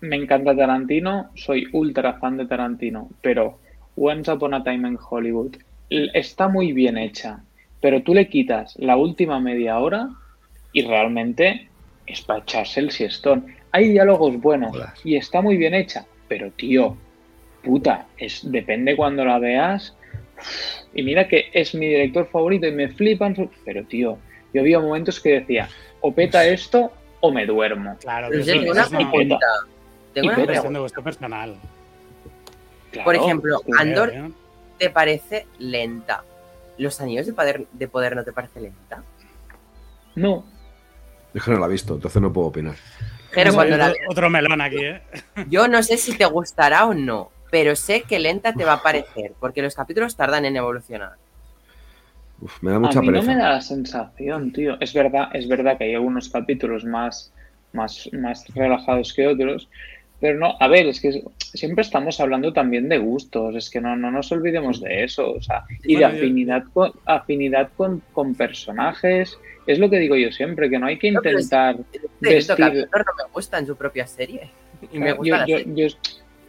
me 0.01 0.17
encanta 0.17 0.57
Tarantino, 0.57 1.31
soy 1.35 1.69
ultra 1.73 2.15
fan 2.15 2.37
de 2.37 2.47
Tarantino, 2.47 3.09
pero 3.23 3.59
Once 3.97 4.31
Upon 4.31 4.55
a 4.55 4.65
Time 4.65 4.89
in 4.89 4.99
Hollywood 4.99 5.57
está 5.89 6.49
muy 6.49 6.73
bien 6.73 6.99
hecha, 6.99 7.43
pero 7.81 8.03
tú 8.03 8.15
le 8.15 8.29
quitas 8.29 8.75
la 8.79 8.97
última 8.97 9.39
media 9.41 9.79
hora 9.79 10.09
y 10.73 10.83
realmente 10.83 11.69
es 12.07 12.23
para 12.23 12.41
echarse 12.41 12.81
el 12.81 12.91
siestón. 12.91 13.47
Hay 13.71 13.91
diálogos 13.91 14.41
buenos 14.41 14.77
y 15.05 15.17
está 15.17 15.41
muy 15.41 15.57
bien 15.57 15.75
hecha, 15.75 16.07
pero 16.29 16.51
tío, 16.51 16.97
puta, 17.65 18.07
es, 18.19 18.41
depende 18.51 18.97
cuando 18.97 19.25
la 19.25 19.39
veas. 19.39 19.97
Y 20.95 21.03
mira 21.03 21.27
que 21.29 21.51
es 21.53 21.75
mi 21.75 21.87
director 21.89 22.29
favorito 22.31 22.67
y 22.67 22.73
me 22.73 22.89
flipan. 22.89 23.51
Pero 23.65 23.85
tío, 23.85 24.19
yo 24.53 24.61
había 24.61 24.79
momentos 24.81 25.21
que 25.21 25.41
decía, 25.41 25.69
o 26.01 26.13
peta 26.15 26.45
esto 26.47 26.93
o 27.21 27.33
me 27.33 27.47
duermo. 27.47 27.97
Claro, 28.01 28.29
Pero 28.31 28.45
tengo 28.45 28.71
una 28.73 28.87
pregunta. 28.89 29.39
Tengo 30.13 30.27
Y 30.27 30.35
una 30.35 30.47
pregunta. 30.47 30.71
de 30.71 30.79
gusto 30.81 31.03
personal. 31.03 31.55
Claro, 32.93 33.05
Por 33.05 33.17
ejemplo, 33.17 33.61
Andor 33.79 34.11
¿eh? 34.15 34.31
te 34.79 34.91
parece 34.91 35.47
lenta. 35.59 36.23
¿Los 36.79 37.01
anillos 37.01 37.27
de 37.27 37.33
poder, 37.33 37.67
de 37.73 37.89
poder 37.89 38.15
no 38.15 38.23
te 38.25 38.33
parece 38.33 38.61
lenta? 38.61 39.03
No, 40.17 40.45
Es 41.35 41.43
que 41.43 41.51
no 41.51 41.59
la 41.59 41.67
he 41.67 41.71
visto, 41.71 41.95
entonces 41.95 42.23
no 42.23 42.33
puedo 42.33 42.49
opinar. 42.49 42.75
Pero 43.33 43.53
cuando 43.53 43.77
la 43.77 43.89
otro- 43.89 44.01
Otro 44.11 44.31
melón 44.31 44.61
aquí, 44.61 44.77
¿eh? 44.85 45.03
Yo 45.49 45.67
no 45.67 45.83
sé 45.83 45.97
si 45.97 46.17
te 46.17 46.25
gustará 46.27 46.87
o 46.87 46.95
no, 46.95 47.33
pero 47.51 47.77
sé 47.77 48.03
que 48.03 48.19
lenta 48.19 48.53
te 48.53 48.65
va 48.65 48.75
a 48.75 48.83
parecer, 48.83 49.33
porque 49.41 49.63
los 49.63 49.75
capítulos 49.75 50.17
tardan 50.17 50.45
en 50.45 50.57
evolucionar. 50.57 51.13
Uf, 52.41 52.63
me 52.63 52.73
da 52.73 52.79
mucha 52.79 52.99
a 52.99 53.03
mí 53.03 53.09
pereza. 53.09 53.27
no 53.27 53.33
me 53.37 53.43
da 53.43 53.51
la 53.51 53.61
sensación, 53.61 54.53
tío. 54.53 54.77
Es 54.81 54.93
verdad, 54.93 55.29
es 55.35 55.47
verdad 55.49 55.79
que 55.79 55.85
hay 55.85 55.95
algunos 55.95 56.29
capítulos 56.29 56.85
más, 56.85 57.33
más, 57.73 58.09
más 58.13 58.45
relajados 58.55 59.13
que 59.15 59.27
otros, 59.29 59.69
pero 60.21 60.39
no, 60.39 60.57
a 60.59 60.69
ver, 60.69 60.87
es 60.87 61.01
que 61.01 61.23
siempre 61.39 61.83
estamos 61.83 62.19
hablando 62.21 62.53
también 62.53 62.89
de 62.89 62.99
gustos, 62.99 63.55
es 63.57 63.71
que 63.71 63.81
no, 63.81 63.95
no 63.97 64.11
nos 64.11 64.33
olvidemos 64.33 64.81
de 64.81 65.05
eso, 65.05 65.33
o 65.33 65.41
sea, 65.43 65.65
y 65.85 65.97
de 65.97 66.05
afinidad 66.05 66.65
con, 66.73 66.93
afinidad 67.05 67.71
con, 67.77 68.03
con 68.13 68.35
personajes, 68.35 69.39
es 69.67 69.79
lo 69.79 69.89
que 69.91 69.99
digo 69.99 70.17
yo 70.17 70.31
siempre, 70.33 70.69
que 70.71 70.79
no 70.79 70.87
hay 70.87 70.99
que 70.99 71.13
No, 71.13 71.21
pero 71.23 71.39
es- 71.39 71.45
intentar 71.45 71.77
Este 71.93 72.09
Vestir- 72.21 72.57
capítulo 72.57 73.05
no 73.07 73.25
me 73.27 73.33
gusta 73.33 73.59
en 73.59 73.67
su 73.67 73.77
propia 73.77 74.07
serie. 74.07 74.51
Y 74.93 74.99
me 74.99 75.13
gusta 75.13 75.29
yo, 75.29 75.37
la 75.37 75.47
yo- 75.47 75.59
serie. 75.59 75.89
yo- 75.89 75.97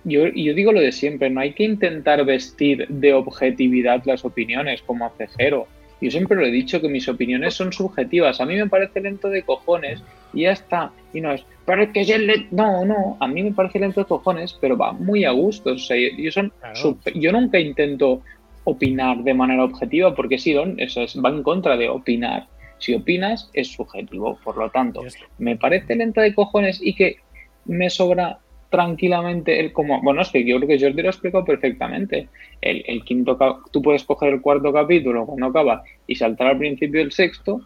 yo- 0.06 0.28
yo 0.28 0.54
digo 0.54 0.72
lo 0.72 0.80
de 0.80 0.92
siempre, 0.92 1.30
no 1.30 1.42
hay 1.42 1.54
que 1.54 1.64
intentar 1.64 2.24
vestir 2.26 2.88
de 2.88 3.14
objetividad 3.14 4.02
las 4.06 4.24
opiniones 4.24 4.82
como 4.84 5.06
hace 5.06 5.28
Jero. 5.28 5.68
Yo 6.02 6.12
siempre 6.12 6.38
lo 6.38 6.46
he 6.46 6.52
dicho 6.52 6.80
que 6.82 6.88
mis 6.90 7.08
opiniones 7.10 7.54
son 7.56 7.72
subjetivas. 7.74 8.40
A 8.40 8.46
mí 8.46 8.56
me 8.56 8.68
parece 8.68 9.02
lento 9.02 9.30
de 9.30 9.44
cojones 9.44 10.02
y 10.34 10.42
ya 10.42 10.52
está. 10.52 10.92
Y 11.14 11.22
no 11.22 11.32
es, 11.32 11.44
pero 11.66 11.84
es 11.84 11.90
que 11.90 12.02
es 12.02 12.10
el 12.10 12.28
le-". 12.28 12.48
No, 12.52 12.86
no, 12.86 13.18
a 13.20 13.28
mí 13.28 13.42
me 13.44 13.52
parece 13.54 13.80
lento 13.80 14.02
de 14.02 14.06
cojones, 14.06 14.58
pero 14.62 14.78
va 14.78 14.92
muy 14.92 15.24
a 15.26 15.32
gusto. 15.32 15.72
O 15.72 15.78
sea, 15.78 15.98
yo, 15.98 16.10
yo 16.18 16.32
son 16.32 16.52
Claro. 16.60 16.76
sub- 16.76 17.00
yo 17.16 17.32
nunca 17.32 17.60
intento 17.60 18.22
opinar 18.66 19.24
de 19.24 19.34
manera 19.34 19.64
objetiva 19.64 20.14
porque 20.16 20.38
sí, 20.38 20.52
Don, 20.54 20.80
eso 20.80 21.02
es, 21.02 21.16
va 21.24 21.30
en 21.30 21.44
contra 21.44 21.78
de 21.78 21.88
opinar. 21.90 22.48
Si 22.78 22.94
opinas, 22.94 23.50
es 23.54 23.70
subjetivo. 23.70 24.38
Por 24.44 24.58
lo 24.58 24.70
tanto, 24.70 25.02
me 25.38 25.56
parece 25.56 25.96
lenta 25.96 26.22
de 26.22 26.36
cojones 26.36 26.80
y 26.84 26.94
que 26.94 27.18
me 27.64 27.90
sobra 27.90 28.40
tranquilamente 28.70 29.60
el 29.60 29.72
como 29.72 30.02
bueno 30.02 30.22
es 30.22 30.30
que 30.30 30.44
yo 30.46 30.58
creo 30.58 30.68
que 30.68 30.80
Jordi 30.80 31.02
lo 31.02 31.08
ha 31.10 31.12
explicado 31.12 31.46
perfectamente. 31.46 32.30
El, 32.62 32.84
el 32.88 33.04
quinto 33.04 33.38
tú 33.72 33.82
puedes 33.82 34.04
coger 34.04 34.34
el 34.34 34.42
cuarto 34.42 34.74
capítulo 34.74 35.26
cuando 35.26 35.48
acaba 35.48 35.84
y 36.08 36.16
saltar 36.16 36.48
al 36.48 36.58
principio 36.58 37.00
del 37.00 37.12
sexto 37.12 37.62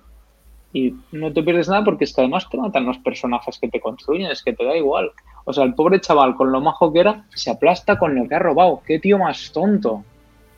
y 0.72 0.94
no 1.12 1.34
te 1.34 1.42
pierdes 1.42 1.68
nada 1.68 1.84
porque 1.84 2.04
es 2.04 2.14
que 2.14 2.22
además 2.22 2.48
te 2.50 2.58
matan 2.58 2.86
los 2.86 3.00
personajes 3.00 3.58
que 3.60 3.70
te 3.70 3.80
construyen 3.80 4.30
es 4.30 4.44
que 4.44 4.54
te 4.54 4.64
da 4.66 4.78
igual. 4.78 5.12
O 5.46 5.54
sea 5.54 5.64
el 5.64 5.74
pobre 5.74 6.00
chaval 6.00 6.36
con 6.36 6.52
lo 6.52 6.62
majo 6.62 6.94
que 6.94 7.00
era 7.00 7.26
se 7.34 7.50
aplasta 7.50 7.98
con 7.98 8.14
lo 8.16 8.28
que 8.28 8.36
ha 8.36 8.40
robado. 8.40 8.82
Qué 8.86 9.00
tío 9.00 9.18
más 9.18 9.52
tonto. 9.52 10.04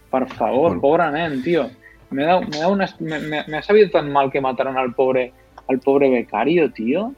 Por 0.10 0.28
favor 0.34 0.80
Bueno. 0.80 0.82
pobre 0.82 1.12
nen 1.12 1.42
tío. 1.44 1.70
Me 2.10 2.26
da, 2.26 2.42
me 2.42 2.58
da 2.58 2.68
una 2.68 2.90
me, 3.00 3.20
me- 3.20 3.46
me 3.48 3.58
ha 3.58 3.62
sabido 3.62 3.90
tan 3.90 4.12
mal 4.12 4.30
que 4.30 4.42
mataron 4.42 4.78
al 4.78 4.94
pobre 4.94 5.32
al 5.70 5.80
pobre 5.80 6.10
becario 6.10 6.70
tío. 6.74 7.14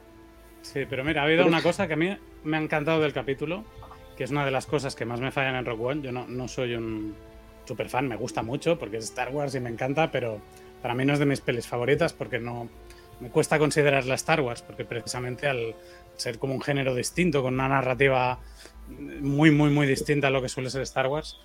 Sí, 0.62 0.82
pero 0.88 1.02
mira, 1.04 1.22
ha 1.22 1.24
habido 1.24 1.46
una 1.46 1.62
cosa 1.62 1.88
que 1.88 1.94
a 1.94 1.96
mí 1.96 2.16
me 2.44 2.56
ha 2.56 2.60
encantado 2.60 3.00
del 3.00 3.12
capítulo, 3.12 3.64
que 4.16 4.24
es 4.24 4.30
una 4.30 4.44
de 4.44 4.50
las 4.50 4.66
cosas 4.66 4.94
que 4.94 5.04
más 5.04 5.20
me 5.20 5.32
fallan 5.32 5.56
en 5.56 5.64
Rock 5.64 5.80
One. 5.80 6.02
Yo 6.02 6.12
no, 6.12 6.48
soy 6.48 6.74
un 6.74 7.14
super 7.64 7.88
fan, 7.88 8.06
me 8.06 8.16
gusta 8.16 8.42
mucho 8.42 8.78
porque 8.78 8.98
es 8.98 9.04
Star 9.04 9.30
Wars 9.30 9.54
y 9.54 9.60
me 9.60 9.70
encanta, 9.70 10.10
pero 10.10 10.40
para 10.82 10.94
mí 10.94 11.04
no 11.04 11.14
es 11.14 11.18
de 11.18 11.26
mis 11.26 11.40
pelis 11.40 11.66
favoritas 11.66 12.12
porque 12.12 12.38
no 12.38 12.68
me 13.20 13.30
cuesta 13.30 13.58
considerarla 13.58 14.14
Star 14.14 14.40
Wars, 14.40 14.62
porque 14.62 14.84
precisamente 14.84 15.48
al 15.48 15.74
ser 16.16 16.38
como 16.38 16.54
un 16.54 16.60
género 16.60 16.94
distinto, 16.94 17.42
con 17.42 17.54
una 17.54 17.68
narrativa 17.68 18.38
muy, 18.88 19.50
muy, 19.50 19.70
muy 19.70 19.86
distinta 19.86 20.28
a 20.28 20.30
lo 20.30 20.42
que 20.42 20.48
suele 20.48 20.70
ser 20.70 20.82
Star 20.82 21.06
Wars. 21.06 21.40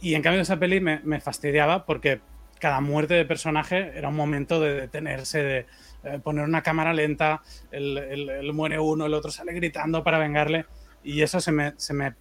Y 0.00 0.14
en 0.14 0.22
cambio 0.22 0.42
esa 0.42 0.58
peli 0.58 0.80
me 0.80 1.20
fastidiaba 1.20 1.84
porque 1.84 2.20
cada 2.58 2.80
muerte 2.80 3.14
de 3.14 3.24
personaje 3.24 3.92
era 3.94 4.08
un 4.08 4.16
momento 4.16 4.60
de 4.60 4.74
detenerse, 4.74 5.42
de 5.42 5.66
eh, 6.04 6.18
poner 6.22 6.44
una 6.44 6.62
cámara 6.62 6.92
lenta, 6.92 7.42
el, 7.70 7.98
el- 7.98 8.28
el 8.30 8.52
muere 8.52 8.78
uno, 8.78 9.06
el 9.06 9.14
otro 9.14 9.30
sale 9.30 9.52
gritando 9.52 10.04
para 10.04 10.18
vengarle, 10.18 10.66
y 11.02 11.22
eso 11.22 11.40
se 11.40 11.52
me, 11.52 11.72
se 11.76 11.94
me, 11.94 12.14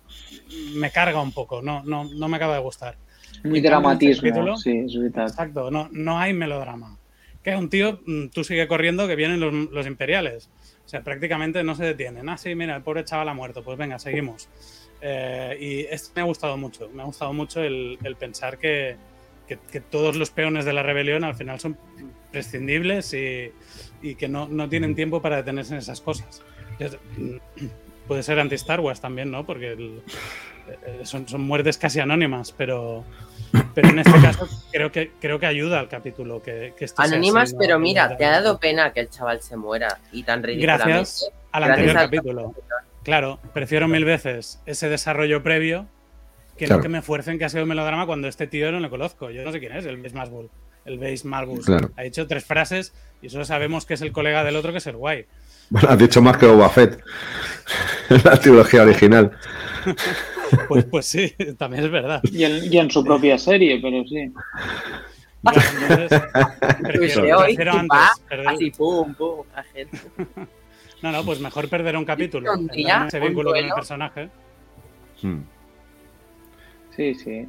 me 0.75 0.91
carga 0.91 1.21
un 1.21 1.31
poco, 1.31 1.61
no, 1.61 1.83
no, 1.83 2.05
no 2.05 2.27
me 2.27 2.37
acaba 2.37 2.55
de 2.55 2.61
gustar. 2.61 2.97
muy 3.43 3.61
dramatismo 3.61 4.21
capítulo- 4.29 4.57
sí 4.57 4.77
es 4.85 4.99
vital 4.99 5.27
Exacto, 5.27 5.69
no, 5.71 5.89
no 5.91 6.19
hay 6.19 6.33
melodrama. 6.33 6.97
Que 7.43 7.55
un 7.55 7.69
tío, 7.69 8.01
mm, 8.05 8.27
tú 8.29 8.43
sigue 8.43 8.67
corriendo 8.67 9.07
que 9.07 9.15
vienen 9.15 9.39
los, 9.39 9.53
los 9.71 9.87
imperiales. 9.87 10.49
O 10.85 10.89
sea, 10.89 11.01
prácticamente 11.01 11.63
no 11.63 11.75
se 11.75 11.85
detienen. 11.85 12.27
Ah, 12.27 12.37
sí, 12.37 12.55
mira, 12.55 12.75
el 12.75 12.81
pobre 12.83 13.05
chaval 13.05 13.29
ha 13.29 13.33
muerto. 13.33 13.63
Pues 13.63 13.77
venga, 13.77 13.99
seguimos. 13.99 14.49
Eh, 15.01 15.57
y 15.59 15.79
esto 15.93 16.11
me 16.15 16.21
ha 16.23 16.25
gustado 16.25 16.57
mucho. 16.57 16.89
Me 16.93 17.03
ha 17.03 17.05
gustado 17.05 17.31
mucho 17.33 17.61
el, 17.61 17.97
el 18.03 18.15
pensar 18.17 18.57
que, 18.57 18.97
que- 19.47 19.57
que 19.71 19.81
todos 19.81 20.15
los 20.15 20.29
peones 20.29 20.65
de 20.65 20.73
la 20.73 20.83
rebelión 20.83 21.23
al 21.23 21.35
final 21.35 21.59
son 21.59 21.77
prescindibles 22.31 23.13
y, 23.13 23.51
y 24.01 24.15
que 24.15 24.27
no, 24.27 24.47
no 24.47 24.67
tienen 24.69 24.95
tiempo 24.95 25.21
para 25.21 25.37
detenerse 25.37 25.73
en 25.73 25.79
esas 25.79 26.01
cosas. 26.01 26.41
Es- 26.79 26.97
Puede 28.07 28.23
ser 28.23 28.39
anti-Star 28.39 28.79
Wars 28.79 29.01
también, 29.01 29.31
¿no? 29.31 29.45
Porque 29.45 29.73
el- 29.73 30.01
eh, 30.85 31.01
son, 31.03 31.27
son 31.27 31.41
muertes 31.41 31.77
casi 31.77 31.99
anónimas, 31.99 32.53
pero, 32.53 33.03
pero 33.73 33.89
en 33.89 33.99
este 33.99 34.11
caso 34.21 34.47
creo 34.71 34.91
que, 34.93 35.11
creo 35.19 35.39
que 35.39 35.45
ayuda 35.45 35.79
al 35.79 35.89
capítulo. 35.89 36.41
Que, 36.41 36.73
que 36.77 36.85
esto 36.85 37.01
sea 37.03 37.11
Anónimas, 37.11 37.51
¿no? 37.51 37.59
pero 37.59 37.79
mira, 37.79 38.15
te 38.15 38.23
ha 38.23 38.29
dado 38.31 38.59
pena 38.59 38.93
que 38.93 39.01
el 39.01 39.09
chaval 39.09 39.41
se 39.41 39.57
muera 39.57 39.99
y 40.13 40.23
tan 40.23 40.41
ridículamente. 40.41 40.85
Gracias. 40.89 41.29
al 41.51 41.63
Gracias 41.65 41.77
anterior 41.79 41.97
al 41.97 42.05
capítulo. 42.05 42.55
Claro, 43.03 43.39
prefiero 43.53 43.87
mil 43.89 44.05
veces 44.05 44.61
ese 44.65 44.87
desarrollo 44.89 45.43
previo 45.43 45.85
que 46.57 46.65
Claro. 46.65 46.79
no 46.79 46.83
que 46.83 46.89
me 46.89 47.01
fuercen 47.01 47.37
que 47.39 47.45
ha 47.45 47.49
sido 47.49 47.63
un 47.63 47.69
melodrama 47.69 48.05
cuando 48.05 48.27
este 48.27 48.47
tío 48.47 48.71
no 48.71 48.79
le 48.79 48.89
conozco. 48.89 49.29
Yo 49.29 49.43
no 49.43 49.51
sé 49.51 49.59
quién 49.59 49.73
es, 49.73 49.85
el 49.85 49.97
Base 49.97 50.15
Malbus. 50.15 50.47
El 50.85 50.97
Base 50.99 51.21
Malbus. 51.27 51.65
Claro. 51.65 51.91
Ha 51.97 52.03
dicho 52.03 52.25
tres 52.27 52.45
frases 52.45 52.93
y 53.21 53.29
solo 53.29 53.45
sabemos 53.45 53.85
que 53.85 53.93
es 53.95 54.01
el 54.01 54.11
colega 54.11 54.43
del 54.43 54.55
otro 54.55 54.71
que 54.71 54.77
es 54.79 54.87
el 54.87 54.95
guay. 54.97 55.25
Bueno, 55.69 55.89
has 55.89 55.97
dicho 55.99 56.21
más 56.21 56.37
que 56.37 56.45
Boba 56.45 56.69
Fett. 56.69 56.99
la 58.23 58.39
trilogía 58.39 58.83
original. 58.83 59.31
Pues, 60.69 60.85
pues 60.85 61.05
sí, 61.05 61.35
también 61.57 61.83
es 61.83 61.91
verdad. 61.91 62.21
Y 62.31 62.45
en, 62.45 62.71
y 62.73 62.77
en 62.77 62.89
su 62.89 63.03
propia 63.03 63.37
serie, 63.37 63.81
pero 63.81 64.05
sí. 64.07 64.31
Entonces, 65.43 66.21
prefiero, 66.81 66.93
Pues 66.93 67.17
hoy, 67.17 67.55
prefiero 67.55 67.73
antes 67.73 67.99
perder- 68.29 68.47
Así, 68.47 68.71
pum, 68.71 69.13
pum, 69.13 69.45
la 69.53 69.63
gente. 69.63 69.97
No, 71.01 71.11
no, 71.11 71.23
pues 71.25 71.39
mejor 71.41 71.67
perder 71.69 71.97
un 71.97 72.05
capítulo. 72.05 72.49
ese 72.53 73.19
un 73.19 73.27
vínculo 73.27 73.51
con 73.51 73.59
el 73.59 73.69
personaje. 73.73 74.29
Hmm. 75.21 75.41
Sí, 76.97 77.13
sí. 77.13 77.47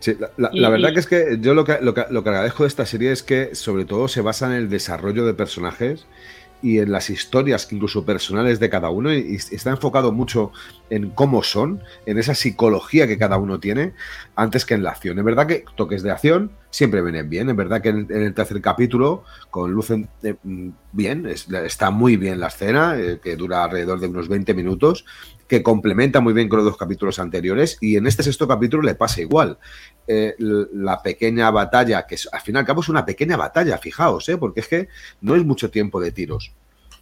Sí, 0.00 0.14
la, 0.18 0.30
la- 0.36 0.50
Y- 0.52 0.60
la 0.60 0.68
verdad 0.68 0.90
y- 0.90 0.94
que 0.94 1.00
es 1.00 1.06
que 1.06 1.38
yo 1.40 1.54
lo 1.54 1.64
que, 1.64 1.78
lo, 1.80 1.94
que, 1.94 2.04
lo 2.10 2.22
que 2.22 2.28
agradezco 2.28 2.64
de 2.64 2.68
esta 2.68 2.84
serie 2.84 3.10
es 3.10 3.22
que 3.22 3.54
sobre 3.54 3.86
todo 3.86 4.06
se 4.08 4.20
basa 4.20 4.46
en 4.46 4.52
el 4.52 4.68
desarrollo 4.68 5.24
de 5.24 5.32
personajes 5.34 6.06
y 6.62 6.78
en 6.78 6.92
las 6.92 7.10
historias 7.10 7.70
incluso 7.72 8.04
personales 8.06 8.58
de 8.60 8.70
cada 8.70 8.88
uno 8.90 9.12
y, 9.12 9.34
está 9.36 9.70
enfocado 9.70 10.12
mucho 10.12 10.50
en 10.90 11.10
cómo 11.10 11.42
son, 11.42 11.80
en 12.06 12.18
esa 12.18 12.34
psicología 12.34 13.06
que 13.06 13.18
cada 13.18 13.36
uno 13.36 13.60
tiene, 13.60 13.92
antes 14.34 14.64
que 14.64 14.74
en 14.74 14.82
la 14.82 14.90
acción. 14.90 15.18
Es 15.18 15.24
verdad 15.24 15.46
que 15.46 15.64
toques 15.76 16.02
de 16.02 16.10
acción 16.10 16.52
siempre 16.70 17.02
vienen 17.02 17.28
bien, 17.30 17.50
es 17.50 17.56
verdad 17.56 17.82
que 17.82 17.90
en, 17.90 18.06
el 18.10 18.34
tercer 18.34 18.60
capítulo, 18.62 19.24
con 19.50 19.72
Lucen 19.72 20.08
eh, 20.22 20.34
mm, 20.42 20.68
bien, 20.92 21.26
es- 21.26 21.48
está 21.50 21.90
muy 21.90 22.16
bien 22.16 22.40
la 22.40 22.48
escena, 22.48 22.96
eh, 22.98 23.20
que 23.22 23.36
dura 23.36 23.64
alrededor 23.64 24.00
de 24.00 24.08
unos 24.08 24.28
20 24.28 24.54
minutos, 24.54 25.04
que 25.54 25.62
complementa 25.62 26.20
muy 26.20 26.32
bien 26.32 26.48
con 26.48 26.56
los 26.56 26.66
dos 26.66 26.76
capítulos 26.76 27.20
anteriores 27.20 27.78
y 27.80 27.96
en 27.96 28.08
este 28.08 28.24
sexto 28.24 28.48
capítulo 28.48 28.82
le 28.82 28.96
pasa 28.96 29.20
igual. 29.20 29.58
Eh, 30.08 30.34
la 30.38 31.00
pequeña 31.00 31.48
batalla, 31.52 32.06
que 32.08 32.16
al 32.32 32.40
fin 32.40 32.56
y 32.56 32.58
al 32.58 32.64
cabo 32.66 32.80
es 32.80 32.88
una 32.88 33.04
pequeña 33.06 33.36
batalla, 33.36 33.78
fijaos, 33.78 34.28
¿eh? 34.28 34.36
porque 34.36 34.60
es 34.60 34.66
que 34.68 34.88
no 35.20 35.36
es 35.36 35.44
mucho 35.44 35.70
tiempo 35.70 36.00
de 36.00 36.10
tiros. 36.10 36.52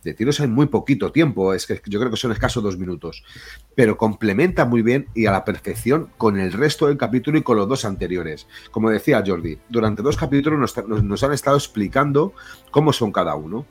De 0.05 0.13
tiros 0.13 0.39
hay 0.41 0.49
muy 0.49 0.67
poquito 0.67 1.13
tiempo, 1.13 1.55
es 1.55 1.67
que 1.67 1.81
yo 1.87 1.99
creo 1.99 2.11
que 2.11 2.17
son 2.19 2.33
escasos 2.33 2.63
dos 2.63 2.77
minutos, 2.77 3.25
pero 3.75 3.97
complementa 3.97 4.67
muy 4.67 4.83
bien 4.83 5.07
y 5.15 5.25
a 5.25 5.33
la 5.33 5.47
perfección 5.47 6.11
con 6.19 6.39
el 6.39 6.53
resto 6.53 6.89
del 6.89 6.99
capítulo 6.99 7.39
y 7.39 7.43
con 7.43 7.57
los 7.57 7.67
dos 7.69 7.87
anteriores. 7.87 8.47
Como 8.71 8.91
decía 8.91 9.25
Jordi, 9.27 9.61
durante 9.71 10.03
dos 10.03 10.19
capítulos 10.19 10.59
nos- 10.59 11.03
nos 11.03 11.23
han 11.23 11.33
estado 11.33 11.57
explicando 11.57 12.35
cómo 12.71 12.93
son 12.93 13.13
cada 13.13 13.35
uno, 13.35 13.65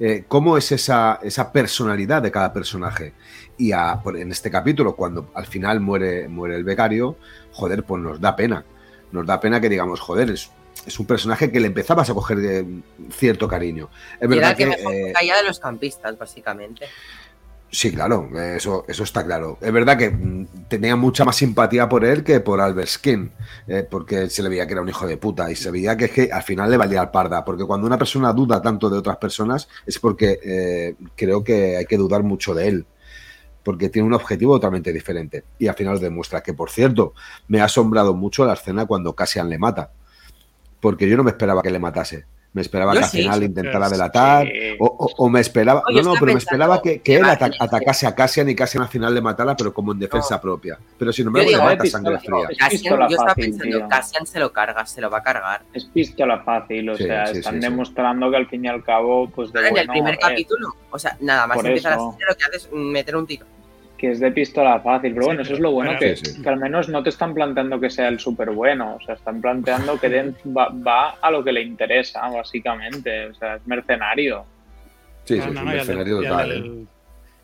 eh, 0.00 0.24
cómo 0.28 0.56
es 0.56 0.70
esa, 0.72 1.18
esa 1.22 1.52
personalidad 1.52 2.22
de 2.22 2.30
cada 2.30 2.52
personaje. 2.52 3.12
Y 3.56 3.72
a- 3.72 4.00
en 4.14 4.30
este 4.30 4.50
capítulo, 4.50 4.94
cuando 4.94 5.30
al 5.34 5.46
final 5.46 5.80
muere, 5.80 6.28
muere 6.28 6.56
el 6.56 6.64
becario, 6.64 7.16
joder, 7.52 7.82
pues 7.82 8.02
nos 8.02 8.20
da 8.20 8.36
pena. 8.36 8.64
Nos 9.10 9.26
da 9.26 9.40
pena 9.40 9.60
que 9.60 9.68
digamos, 9.68 10.00
joder, 10.00 10.30
es, 10.30 10.50
es 10.86 10.98
un 11.00 11.06
personaje 11.06 11.50
que 11.50 11.60
le 11.60 11.66
empezabas 11.66 12.08
a 12.10 12.14
coger 12.14 12.38
eh, 12.42 12.64
cierto 13.10 13.48
cariño. 13.48 13.88
Es 14.20 14.22
era 14.22 14.28
verdad 14.28 14.50
el 14.50 14.56
que, 14.56 14.64
que, 14.64 14.70
mejor 14.76 14.94
eh, 14.94 15.12
caía 15.12 15.36
de 15.36 15.44
los 15.44 15.58
campistas, 15.58 16.16
básicamente. 16.18 16.86
Sí, 17.70 17.92
claro, 17.92 18.30
eso, 18.56 18.84
eso 18.88 19.02
está 19.02 19.24
claro. 19.24 19.58
Es 19.60 19.72
verdad 19.72 19.98
que 19.98 20.10
mm, 20.10 20.46
tenía 20.68 20.96
mucha 20.96 21.24
más 21.26 21.36
simpatía 21.36 21.86
por 21.86 22.04
él 22.04 22.24
que 22.24 22.40
por 22.40 22.60
Albert 22.62 22.88
Skin, 22.88 23.30
eh, 23.66 23.86
porque 23.88 24.30
se 24.30 24.42
le 24.42 24.48
veía 24.48 24.66
que 24.66 24.72
era 24.72 24.80
un 24.80 24.88
hijo 24.88 25.06
de 25.06 25.18
puta 25.18 25.50
y 25.50 25.54
se 25.56 25.70
veía 25.70 25.94
que, 25.94 26.06
es 26.06 26.10
que 26.10 26.32
al 26.32 26.42
final 26.42 26.70
le 26.70 26.78
valía 26.78 27.02
al 27.02 27.10
parda, 27.10 27.44
porque 27.44 27.64
cuando 27.64 27.86
una 27.86 27.98
persona 27.98 28.32
duda 28.32 28.62
tanto 28.62 28.88
de 28.88 28.96
otras 28.96 29.18
personas 29.18 29.68
es 29.84 29.98
porque 29.98 30.38
eh, 30.42 30.94
creo 31.14 31.44
que 31.44 31.76
hay 31.76 31.84
que 31.84 31.98
dudar 31.98 32.22
mucho 32.22 32.54
de 32.54 32.68
él, 32.68 32.86
porque 33.62 33.90
tiene 33.90 34.08
un 34.08 34.14
objetivo 34.14 34.54
totalmente 34.54 34.90
diferente. 34.90 35.44
Y 35.58 35.68
al 35.68 35.74
final 35.74 36.00
demuestra 36.00 36.42
que, 36.42 36.54
por 36.54 36.70
cierto, 36.70 37.12
me 37.48 37.60
ha 37.60 37.64
asombrado 37.64 38.14
mucho 38.14 38.46
la 38.46 38.54
escena 38.54 38.86
cuando 38.86 39.14
Cassian 39.14 39.50
le 39.50 39.58
mata, 39.58 39.92
porque 40.80 41.06
yo 41.06 41.18
no 41.18 41.24
me 41.24 41.32
esperaba 41.32 41.62
que 41.62 41.70
le 41.70 41.78
matase. 41.78 42.24
Me 42.54 42.62
esperaba 42.62 42.94
Yo 42.94 43.00
que 43.00 43.04
al 43.04 43.10
sí, 43.10 43.18
final 43.22 43.38
sí, 43.40 43.44
intentara 43.44 43.86
sí. 43.86 43.92
delatar, 43.92 44.46
Sí. 44.46 44.52
o, 44.80 44.86
o- 44.86 45.24
o 45.24 45.28
me 45.28 45.40
esperaba. 45.40 45.82
No, 45.92 46.02
no, 46.02 46.14
pero 46.18 46.32
me 46.32 46.38
esperaba 46.38 46.80
que, 46.80 46.94
que 46.94 47.02
que 47.02 47.16
él 47.16 47.24
a 47.24 47.32
atacase 47.32 48.06
a 48.06 48.14
Cassian 48.14 48.48
y 48.48 48.54
Cassian 48.54 48.82
al 48.82 48.88
final 48.88 49.14
le 49.14 49.20
matara, 49.20 49.54
pero 49.54 49.72
como 49.72 49.92
en 49.92 49.98
defensa 49.98 50.40
propia. 50.40 50.78
Pero 50.98 51.12
sin 51.12 51.26
embargo, 51.26 51.46
digo, 51.48 51.58
le 51.60 51.64
eh, 51.64 51.68
mata 51.70 51.82
pistola, 51.82 52.18
sangre 52.18 52.18
fría. 52.26 52.56
Cassian, 52.58 52.98
yo 52.98 53.06
estaba 53.06 53.28
fácil, 53.28 53.44
pensando, 53.44 53.78
tío. 53.78 53.88
Cassian 53.88 54.26
se 54.26 54.40
lo 54.40 54.52
carga, 54.52 54.86
se 54.86 55.00
lo 55.00 55.10
va 55.10 55.18
a 55.18 55.22
cargar. 55.22 55.62
Es 55.74 55.84
pistola 55.84 56.40
fácil, 56.42 56.88
o 56.90 56.96
Sí, 56.96 57.04
sea, 57.04 57.26
sí, 57.26 57.38
están 57.38 57.54
sí, 57.54 57.60
sí. 57.60 57.66
demostrando 57.68 58.30
que 58.30 58.36
al 58.38 58.46
fin 58.48 58.64
y 58.64 58.68
al 58.68 58.82
cabo, 58.82 59.28
pues 59.28 59.52
de 59.52 59.60
en 59.60 59.66
el 59.66 59.70
bueno, 59.72 59.92
primer 59.92 60.14
a 60.14 60.16
ver, 60.16 60.18
capítulo, 60.20 60.68
o 60.90 60.98
sea, 60.98 61.16
nada 61.20 61.46
más 61.46 61.56
Por 61.58 61.66
empieza 61.66 61.90
la 61.90 61.96
eso. 61.96 62.12
serie, 62.12 62.26
lo 62.28 62.36
que 62.36 62.44
hace 62.44 62.56
es 62.56 62.72
meter 62.72 63.14
un 63.16 63.26
tiro. 63.26 63.46
Que 63.98 64.12
es 64.12 64.20
de 64.20 64.30
pistola 64.30 64.80
fácil, 64.80 65.12
pero 65.12 65.26
bueno, 65.26 65.42
eso 65.42 65.54
es 65.54 65.60
lo 65.60 65.72
bueno 65.72 65.98
que, 65.98 66.16
Sí, 66.16 66.24
sí. 66.32 66.40
que 66.42 66.48
al 66.48 66.58
menos 66.58 66.88
no 66.88 67.02
te 67.02 67.08
están 67.10 67.34
planteando 67.34 67.78
que 67.80 67.90
sea 67.90 68.08
el 68.08 68.18
súper 68.20 68.50
bueno, 68.50 68.94
o 68.94 69.04
sea, 69.04 69.16
están 69.16 69.40
planteando 69.40 69.98
que 69.98 70.08
Den 70.08 70.36
va, 70.56 70.68
va 70.68 71.10
a 71.20 71.30
lo 71.30 71.42
que 71.44 71.52
le 71.52 71.62
interesa, 71.62 72.20
básicamente, 72.30 73.26
o 73.26 73.34
sea, 73.34 73.56
es 73.56 73.66
mercenario. 73.66 74.44
Sí, 75.24 75.34
sí, 75.34 75.40
No, 75.40 75.46
es 75.48 75.52
no, 75.54 75.60
un 75.60 75.66
no, 75.66 75.70
y 75.74 75.78
al 75.78 75.86
mercenario 75.86 76.14
del- 76.16 76.24
y 76.24 76.26
al 76.26 76.32
total. 76.32 76.50
¿eh? 76.50 76.54
del- 76.54 76.86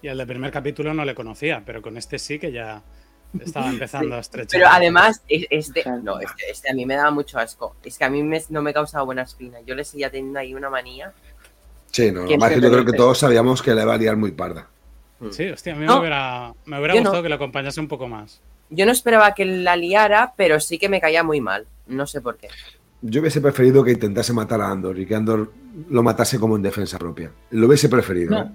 Y 0.03 0.09
al 0.09 0.19
del 0.19 0.27
primer 0.27 0.51
capítulo 0.53 0.95
no 0.95 1.05
le 1.05 1.15
conocía, 1.15 1.63
pero 1.67 1.83
con 1.83 1.97
este 1.97 2.19
sí 2.19 2.39
que 2.39 2.53
ya 2.53 2.83
estaba 3.41 3.69
empezando 3.69 4.15
a 4.15 4.21
estrechar. 4.21 4.61
Pero 4.61 4.71
además, 4.71 5.23
es- 5.29 5.47
este, 5.51 5.83
no, 6.03 6.21
este, 6.21 6.51
este 6.51 6.71
a 6.71 6.75
mí 6.75 6.87
me 6.87 6.95
daba 6.95 7.11
mucho 7.11 7.39
asco. 7.39 7.75
Es 7.83 7.99
que 7.99 8.05
a 8.05 8.11
mí 8.11 8.23
me- 8.23 8.41
no 8.51 8.63
me 8.63 8.73
causaba 8.73 9.03
buena 9.05 9.23
espina. 9.23 9.59
Yo 9.67 9.75
le 9.75 9.83
seguía 9.85 10.09
teniendo 10.11 10.39
ahí 10.39 10.55
una 10.55 10.71
manía. 10.71 11.13
Sí, 11.91 12.13
no, 12.13 12.27
¿Quién 12.27 12.41
además 12.43 12.49
se 12.51 12.55
que 12.57 12.61
yo 12.61 12.73
creo 12.73 12.85
que 12.85 12.93
todos 12.93 13.19
sabíamos 13.19 13.61
que 13.63 13.75
le 13.75 13.85
va 13.85 13.95
a 13.95 13.99
liar 13.99 14.17
muy 14.17 14.33
parda. 14.33 14.69
Sí, 15.31 15.49
hostia, 15.49 15.73
a 15.75 15.77
mí 15.77 15.87
No. 15.87 15.95
me 15.95 16.01
hubiera, 16.01 16.53
me 16.67 16.79
hubiera 16.79 16.95
Yo 16.95 17.01
no. 17.01 17.05
gustado 17.11 17.23
que 17.23 17.29
lo 17.29 17.35
acompañase 17.37 17.81
un 17.81 17.89
poco 17.89 18.09
más. 18.09 18.41
Yo 18.71 18.85
no 18.87 18.93
esperaba 18.93 19.35
que 19.35 19.45
la 19.45 19.77
liara, 19.77 20.35
pero 20.37 20.59
sí 20.61 20.79
que 20.79 20.89
me 20.89 21.01
caía 21.01 21.23
muy 21.23 21.41
mal. 21.41 21.67
No 21.87 22.07
sé 22.07 22.21
por 22.21 22.37
qué. 22.37 22.49
Yo 23.03 23.21
hubiese 23.21 23.41
preferido 23.41 23.85
que 23.85 23.93
intentase 23.93 24.33
matar 24.33 24.61
a 24.63 24.71
Andor 24.71 24.99
y 24.99 25.07
que 25.07 25.15
Andor 25.15 25.53
lo 25.91 26.03
matase 26.03 26.39
como 26.39 26.57
en 26.57 26.63
defensa 26.63 26.99
propia. 26.99 27.31
Lo 27.51 27.67
hubiese 27.67 27.89
preferido. 27.89 28.31
No, 28.31 28.43
¿eh? 28.45 28.51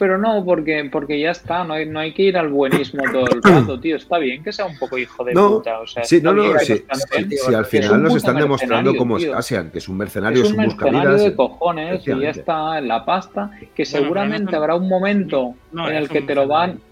Pero 0.00 0.18
no, 0.18 0.44
porque, 0.44 0.88
porque 0.90 1.20
ya 1.20 1.30
está, 1.30 1.62
no 1.62 1.74
hay, 1.74 1.86
no 1.86 2.00
hay 2.00 2.12
que 2.12 2.22
ir 2.22 2.36
al 2.36 2.48
buenismo 2.48 3.04
todo 3.12 3.26
el 3.28 3.40
rato, 3.44 3.78
tío, 3.78 3.94
está 3.96 4.18
bien 4.18 4.42
que 4.42 4.52
sea 4.52 4.66
un 4.66 4.76
poco 4.78 4.98
hijo 4.98 5.22
de 5.22 5.32
No, 5.34 5.58
puta, 5.58 5.78
o 5.78 5.86
sea, 5.86 6.02
Sí, 6.02 6.20
no, 6.20 6.32
no, 6.32 6.58
sí, 6.58 6.74
sí, 6.74 7.24
tío, 7.28 7.38
sí, 7.46 7.54
al 7.54 7.66
final 7.66 7.92
un 7.92 8.02
nos 8.02 8.16
están 8.16 8.36
demostrando 8.36 8.74
mercenario, 8.92 8.98
cómo 8.98 9.16
es 9.18 9.22
tío. 9.22 9.32
Cassian, 9.32 9.70
que 9.70 9.78
es 9.78 9.88
un 9.88 9.96
mercenario, 9.98 10.42
Es 10.42 10.48
es 10.48 10.54
un 10.54 10.58
un 10.60 10.66
mercenario 10.66 10.98
buscavidas. 11.10 11.24
de 11.24 11.36
cojones 11.36 12.08
y 12.08 12.20
ya 12.20 12.30
está 12.30 12.78
en 12.78 12.88
la 12.88 13.04
pasta, 13.04 13.50
que 13.76 13.84
seguramente 13.84 14.50
no- 14.50 14.58
habrá 14.58 14.74
un 14.74 14.88
momento 14.88 15.54
No, 15.70 15.88
en 15.88 15.94
el 15.94 16.08
que 16.08 16.18
un 16.20 16.26
te 16.26 16.34
lo 16.34 16.48
van, 16.48 16.70
mercenario. 16.70 16.90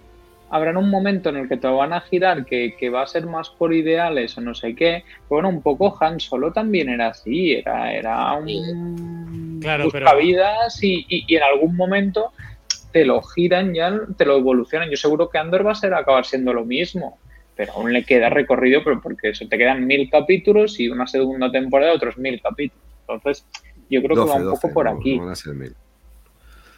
habrá 0.50 0.78
un 0.78 0.90
momento 0.90 1.28
en 1.30 1.36
el 1.38 1.48
que 1.48 1.56
te 1.56 1.66
lo 1.66 1.76
van 1.78 1.92
a 1.92 2.00
girar 2.02 2.44
que, 2.44 2.74
que 2.78 2.90
va 2.90 3.02
a 3.02 3.06
ser 3.06 3.26
más 3.26 3.50
por 3.50 3.72
ideales 3.74 4.36
o 4.38 4.40
no 4.40 4.54
sé 4.54 4.74
qué. 4.74 5.02
Pero 5.28 5.42
bueno, 5.42 5.48
un 5.48 5.62
poco 5.62 5.96
Han 6.00 6.20
Solo 6.20 6.52
también 6.52 6.88
era 6.88 7.08
así, 7.08 7.52
era, 7.54 7.92
era 7.92 8.32
un 8.34 9.58
Claro, 9.60 9.88
pero- 9.90 10.04
buscavidas 10.06 10.82
y, 10.82 11.04
y- 11.08 11.24
y 11.26 11.36
en 11.36 11.42
algún 11.42 11.74
momento 11.76 12.32
te 12.98 13.04
lo 13.04 13.22
giran 13.22 13.72
ya, 13.74 13.96
te 14.16 14.24
lo 14.24 14.38
evolucionan. 14.38 14.90
Yo 14.90 14.96
seguro 14.96 15.28
que 15.30 15.38
Andor 15.38 15.64
va 15.64 15.70
a 15.70 15.74
ser 15.76 15.94
acabar 15.94 16.24
siendo 16.24 16.52
lo 16.52 16.64
mismo. 16.64 17.16
Pero 17.54 17.74
aún 17.74 17.92
le 17.92 18.04
queda 18.04 18.28
recorrido, 18.28 18.82
pero 18.82 19.00
porque 19.00 19.30
eso 19.30 19.46
te 19.48 19.56
quedan 19.56 19.86
mil 19.86 20.10
capítulos 20.10 20.80
y 20.80 20.88
una 20.88 21.06
segunda 21.06 21.48
temporada 21.52 21.92
otros 21.92 22.18
mil 22.18 22.40
capítulos. 22.42 22.84
Entonces, 23.08 23.46
yo 23.88 24.02
creo 24.02 24.16
que 24.16 24.20
va 24.20 24.26
12, 24.26 24.38
un 24.38 24.44
12, 24.46 24.60
poco 24.60 24.74
por 24.74 24.84
no, 24.86 24.98
aquí. 24.98 25.16
no 25.16 25.22
van 25.24 25.32
a 25.32 25.36
ser 25.36 25.54
mil. 25.54 25.74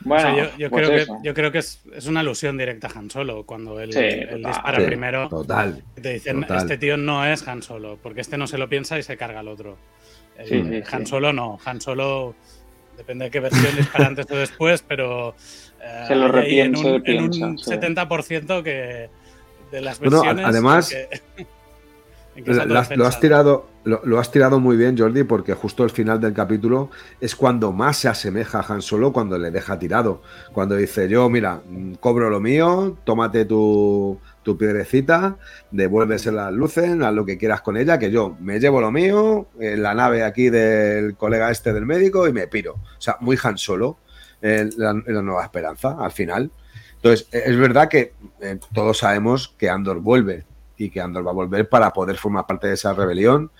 Bueno, 0.03 0.29
O 0.31 0.35
sea, 0.35 0.45
yo, 0.45 0.57
yo 0.59 0.71
pues 0.71 0.89
creo 0.89 0.99
que, 1.07 1.13
yo 1.27 1.35
creo 1.35 1.53
que 1.53 1.59
es, 1.59 1.83
es 1.95 2.07
una 2.07 2.21
alusión 2.21 2.57
directa 2.59 2.87
a 2.89 2.99
Han 2.99 3.11
Solo. 3.11 3.45
Cuando 3.45 3.81
él, 3.81 3.93
Sí, 3.95 3.99
él 3.99 4.29
total. 4.29 4.43
dispara 4.45 4.79
Sí, 4.81 4.87
primero, 4.87 5.29
Total. 5.29 5.83
te 6.03 6.13
dicen, 6.15 6.41
total. 6.43 6.57
este 6.59 6.77
tío 6.79 6.97
no 6.99 7.27
es 7.27 7.47
Han 7.49 7.63
Solo, 7.63 7.99
porque 8.03 8.21
este 8.23 8.37
no 8.39 8.47
se 8.47 8.59
lo 8.59 8.69
piensa 8.69 8.99
y 8.99 9.03
se 9.03 9.17
carga 9.17 9.41
al 9.41 9.49
otro. 9.49 9.77
El- 10.39 10.47
Sí, 10.49 10.63
sí, 10.63 10.83
Han 10.93 11.05
sí. 11.05 11.11
Solo 11.11 11.33
no. 11.35 11.59
Han 11.67 11.81
Solo, 11.83 12.35
depende 12.97 13.27
de 13.27 13.31
qué 13.31 13.41
versión 13.41 13.77
dispara 13.77 14.07
antes 14.07 14.25
o 14.31 14.37
después, 14.37 14.83
pero 14.89 15.35
Se 16.09 16.15
lo 16.15 16.35
ahí 16.37 16.61
en 16.61 16.77
un, 16.77 16.87
en 16.87 17.03
piensa, 17.03 17.47
un 17.47 17.59
sí. 17.59 17.71
70% 17.71 18.63
que 18.63 19.09
de 19.71 19.81
las 19.81 19.99
Bueno, 19.99 20.19
versiones. 20.19 20.45
además, 20.47 20.89
que- 20.91 21.21
en 22.37 22.45
que 22.45 22.51
es 22.53 22.57
Lo, 22.57 22.63
has- 22.63 22.69
lo 22.69 22.75
has 22.79 22.91
autodefensa. 22.91 23.21
tirado, 23.21 23.67
lo, 23.85 24.01
lo 24.05 24.19
has 24.21 24.31
tirado 24.31 24.61
muy 24.61 24.77
bien, 24.77 24.97
Jordi, 24.97 25.25
porque 25.25 25.55
justo 25.55 25.85
el 25.85 25.91
final 25.91 26.21
del 26.21 26.33
capítulo 26.33 26.91
es 27.21 27.35
cuando 27.35 27.73
más 27.73 27.97
se 27.99 28.09
asemeja 28.09 28.61
a 28.61 28.73
Han 28.73 28.83
Solo 28.83 29.13
cuando 29.13 29.39
le 29.39 29.51
deja 29.51 29.79
tirado. 29.79 30.23
Cuando 30.53 30.77
dice, 30.77 31.09
yo, 31.09 31.29
mira, 31.31 31.61
mm, 31.69 31.95
cobro 31.95 32.29
lo 32.31 32.41
mío, 32.41 32.97
tómate 33.05 33.45
tu, 33.47 34.19
tu 34.43 34.57
piedrecita, 34.59 35.37
devuélvesela 35.71 36.49
a 36.49 36.51
Lucen, 36.51 37.03
haz 37.03 37.13
lo 37.15 37.25
que 37.25 37.39
quieras 37.39 37.63
con 37.63 37.77
ella, 37.77 37.99
que 37.99 38.11
yo 38.11 38.37
me 38.41 38.61
llevo 38.61 38.81
lo 38.81 38.91
mío, 38.93 39.49
en 39.59 39.83
la 39.83 39.95
nave 39.95 40.23
aquí 40.25 40.51
del 40.51 41.17
colega 41.17 41.51
este 41.51 41.73
del 41.73 41.87
médico 41.87 42.29
y 42.29 42.33
me 42.33 42.47
piro. 42.49 42.75
O 42.75 43.01
sea, 43.01 43.17
muy 43.21 43.39
Han 43.43 43.57
Solo, 43.59 43.99
en 44.43 44.71
la, 44.77 44.93
la 45.07 45.23
nueva 45.23 45.45
esperanza, 45.45 45.97
al 45.99 46.13
final. 46.13 46.51
Entonces, 46.97 47.29
e- 47.33 47.43
es 47.47 47.57
verdad 47.59 47.89
que 47.89 48.13
eh, 48.41 48.59
todos 48.75 48.99
sabemos 48.99 49.55
que 49.59 49.69
Andor 49.71 50.01
vuelve 50.01 50.45
y 50.77 50.91
que 50.91 51.01
Andor 51.01 51.27
va 51.27 51.31
a 51.31 51.35
volver 51.35 51.69
para 51.69 51.93
poder 51.93 52.17
formar 52.17 52.47
parte 52.47 52.69
de 52.69 52.75
esa 52.75 52.93
rebelión 52.95 53.51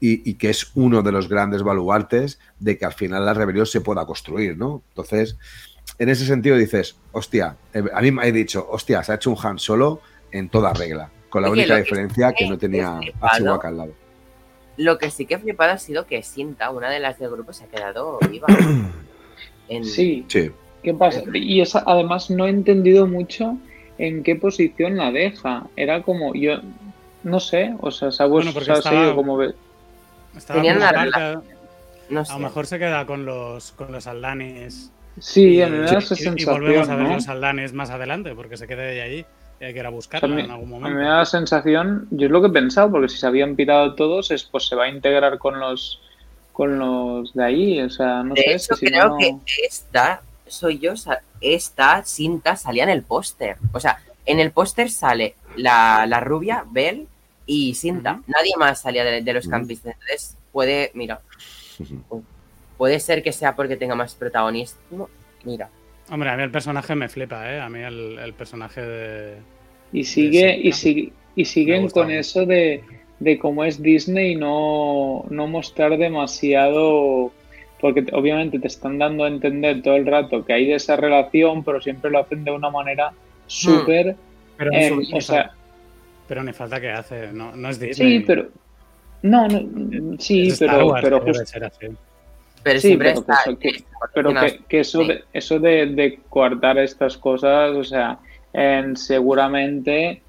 y, 0.00 0.28
y 0.28 0.34
que 0.34 0.50
es 0.50 0.70
uno 0.74 1.02
de 1.02 1.10
los 1.12 1.28
grandes 1.28 1.62
baluartes 1.62 2.38
de 2.60 2.76
que 2.78 2.84
al 2.84 2.92
final 2.92 3.24
la 3.24 3.34
rebelión 3.34 3.66
se 3.66 3.80
pueda 3.80 4.04
construir, 4.06 4.56
¿no? 4.56 4.82
Entonces, 4.90 5.36
en 5.98 6.08
ese 6.08 6.26
sentido 6.26 6.56
dices, 6.56 6.96
hostia, 7.12 7.56
eh, 7.72 7.82
a 7.94 8.00
mí 8.02 8.10
me 8.10 8.26
he 8.28 8.32
dicho, 8.32 8.66
hostia, 8.70 9.02
se 9.02 9.12
ha 9.12 9.14
hecho 9.14 9.30
un 9.30 9.36
Han 9.42 9.58
Solo 9.58 10.00
en 10.32 10.48
toda 10.50 10.72
regla, 10.74 11.10
con 11.30 11.42
la 11.42 11.50
Oye, 11.50 11.62
única 11.62 11.76
diferencia 11.76 12.32
que 12.32 12.44
que 12.44 12.50
no 12.50 12.58
tenía 12.58 12.82
he 12.82 12.88
a 12.88 12.98
flipado- 13.00 13.36
Chewbacca 13.38 13.68
al 13.68 13.76
lado. 13.78 13.92
Lo 14.76 14.98
que 14.98 15.10
sí 15.10 15.24
que 15.24 15.34
he 15.34 15.38
flipado 15.38 15.72
ha 15.72 15.78
sido 15.78 16.06
que 16.06 16.22
Sinta, 16.22 16.68
una 16.70 16.90
de 16.90 17.00
las 17.00 17.18
del 17.18 17.30
grupo, 17.30 17.52
se 17.54 17.64
ha 17.64 17.68
quedado 17.68 18.18
viva. 18.30 18.46
En- 19.68 19.84
Sí, 19.84 20.24
Sí. 20.28 20.50
¿qué 20.82 20.94
pasa? 20.94 21.22
Y 21.34 21.60
esa, 21.60 21.82
además 21.86 22.30
no 22.30 22.46
he 22.46 22.50
entendido 22.50 23.06
mucho 23.06 23.56
en 23.98 24.22
qué 24.22 24.36
posición 24.36 24.96
la 24.96 25.10
deja. 25.10 25.64
Era 25.76 26.02
como, 26.02 26.34
yo, 26.34 26.60
no 27.24 27.40
sé, 27.40 27.74
o 27.80 27.90
sea, 27.90 28.10
se 28.12 28.22
ha, 28.22 28.26
Bueno, 28.26 28.52
como... 29.14 29.38
Tenían 30.46 30.80
relación. 30.80 31.42
No 32.08 32.24
sé. 32.24 32.32
A 32.32 32.36
lo 32.38 32.44
mejor 32.44 32.66
se 32.66 32.78
queda 32.78 33.04
con 33.06 33.24
los, 33.24 33.72
con 33.72 33.90
los 33.90 34.06
Aldanis. 34.06 34.92
Sí, 35.18 35.60
y, 35.60 35.66
me 35.66 35.78
da 35.78 35.84
esa 35.98 36.14
y- 36.14 36.18
y 36.18 36.22
sensación, 36.22 36.54
volvemos 36.60 36.88
a 36.88 36.94
ver 36.96 37.04
¿no? 37.08 37.14
los 37.14 37.28
Aldanis 37.28 37.72
más 37.72 37.90
adelante, 37.90 38.34
porque 38.34 38.56
se 38.56 38.66
quede 38.68 38.92
ella 38.94 39.04
allí 39.04 39.24
y 39.60 39.64
hay 39.64 39.72
que 39.72 39.78
ir 39.80 39.86
a 39.86 39.88
O 39.88 39.90
sea, 39.92 39.96
buscarla 39.96 40.40
en 40.40 40.50
algún 40.50 40.64
a 40.74 40.76
mí 40.76 40.80
momento. 40.82 40.98
me 41.00 41.04
da 41.06 41.16
la 41.18 41.24
sensación, 41.24 42.06
yo 42.10 42.26
es 42.26 42.30
lo 42.30 42.42
que 42.42 42.48
he 42.48 42.52
pensado, 42.52 42.90
porque 42.92 43.08
si 43.08 43.16
se 43.16 43.26
habían 43.26 43.56
pirado 43.56 43.94
todos, 43.94 44.30
es 44.30 44.44
pues 44.44 44.66
se 44.68 44.76
va 44.76 44.84
a 44.84 44.88
integrar 44.88 45.38
con 45.38 45.58
los 45.58 46.00
con 46.56 46.78
los 46.78 47.34
de 47.34 47.44
ahí, 47.44 47.80
o 47.82 47.90
sea, 47.90 48.22
no 48.22 48.34
de 48.34 48.40
sé, 48.40 48.52
hecho, 48.54 48.74
si 48.76 48.86
creo 48.86 49.10
no... 49.10 49.18
que 49.18 49.36
esta, 49.66 50.22
soy 50.46 50.78
yo, 50.78 50.94
esta 51.42 52.02
cinta 52.02 52.56
salía 52.56 52.84
en 52.84 52.88
el 52.88 53.02
póster. 53.02 53.58
O 53.74 53.78
sea, 53.78 53.98
en 54.24 54.40
el 54.40 54.52
póster 54.52 54.90
sale 54.90 55.34
la, 55.56 56.06
la 56.06 56.18
rubia, 56.20 56.64
Belle 56.70 57.06
y 57.44 57.74
Cinta. 57.74 58.22
Nadie 58.26 58.54
más 58.56 58.80
salía 58.80 59.04
de, 59.04 59.20
de 59.20 59.32
los 59.34 59.44
Ujú. 59.44 59.50
campistas. 59.50 59.92
Entonces, 59.92 60.38
puede, 60.50 60.92
mira, 60.94 61.20
puede 62.78 63.00
ser 63.00 63.22
que 63.22 63.32
sea 63.32 63.54
porque 63.54 63.76
tenga 63.76 63.94
más 63.94 64.14
protagonismo. 64.14 65.10
Mira, 65.44 65.68
Hombre, 66.08 66.30
a 66.30 66.36
mí 66.38 66.42
el 66.42 66.50
personaje 66.50 66.94
me 66.94 67.10
flipa, 67.10 67.52
¿eh? 67.52 67.60
A 67.60 67.68
mí 67.68 67.80
el, 67.80 68.18
el 68.18 68.32
personaje 68.32 68.80
de... 68.80 69.36
Y 69.92 70.04
sigue, 70.04 70.56
y, 70.56 70.72
sigue, 70.72 71.12
y 71.34 71.44
siguen 71.44 71.90
con 71.90 72.06
mucho. 72.06 72.18
eso 72.18 72.46
de, 72.46 72.82
de 73.18 73.38
cómo 73.38 73.64
es 73.64 73.82
Disney 73.82 74.34
no, 74.36 75.24
no 75.30 75.46
mostrar 75.46 75.96
demasiado, 75.96 77.32
porque 77.80 78.02
te- 78.02 78.14
obviamente 78.14 78.58
te 78.58 78.66
están 78.66 78.98
dando 78.98 79.24
a 79.24 79.28
entender 79.28 79.82
todo 79.82 79.96
el 79.96 80.06
rato 80.06 80.44
que 80.44 80.52
hay 80.52 80.66
de 80.66 80.74
esa 80.74 80.96
relación, 80.96 81.64
pero 81.64 81.80
siempre 81.80 82.10
lo 82.10 82.18
hacen 82.20 82.44
de 82.44 82.50
una 82.50 82.70
manera 82.70 83.12
súper... 83.46 84.16
Pero, 84.58 84.70
eh, 84.72 84.90
ni- 84.96 85.12
o 85.16 85.20
sea, 85.20 85.52
pero 86.28 86.42
ni 86.42 86.52
falta 86.52 86.80
que 86.80 86.90
hace, 86.90 87.32
no, 87.32 87.54
no 87.56 87.68
es 87.68 87.78
Disney. 87.78 88.18
sí, 88.18 88.24
pero... 88.26 88.48
No, 89.22 89.48
no, 89.48 90.16
sí, 90.18 90.48
Es 90.48 90.58
pero, 90.58 90.86
Wars, 90.88 91.02
pero 91.02 91.18
debe 91.20 91.30
justo... 91.32 91.46
ser 91.46 91.64
así. 91.64 91.86
pero 92.62 92.80
Sí, 92.80 92.88
siempre 92.88 93.08
pero 93.14 93.20
está. 93.20 93.34
que 93.44 93.50
eso- 93.50 93.58
que- 93.58 93.68
está 93.68 93.86
Pero 94.14 94.34
que, 94.34 94.60
que 94.68 94.80
eso, 94.80 95.00
Sí. 95.02 95.08
de, 95.08 95.24
eso 95.32 95.58
de, 95.58 95.86
de 95.86 96.18
coartar 96.28 96.78
estas 96.78 97.16
cosas, 97.16 97.70
o 97.76 97.82
sea, 97.84 98.18
en- 98.52 98.96
seguramente, 98.96 100.22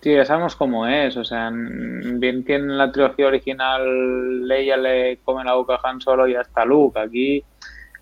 tío, 0.00 0.16
ya 0.16 0.24
sabemos 0.24 0.56
cómo 0.56 0.86
es, 0.86 1.16
o 1.16 1.24
sea, 1.24 1.48
en- 1.48 2.20
bien 2.20 2.44
que 2.44 2.54
en 2.56 2.76
la 2.78 2.90
trilogía 2.92 3.26
original 3.26 4.46
Leia 4.46 4.76
le 4.76 5.20
come 5.22 5.44
la 5.44 5.54
boca 5.54 5.74
a 5.82 5.88
Han 5.88 6.00
Solo 6.00 6.26
y 6.28 6.34
hasta 6.34 6.64
Luke, 6.64 6.98
aquí, 6.98 7.44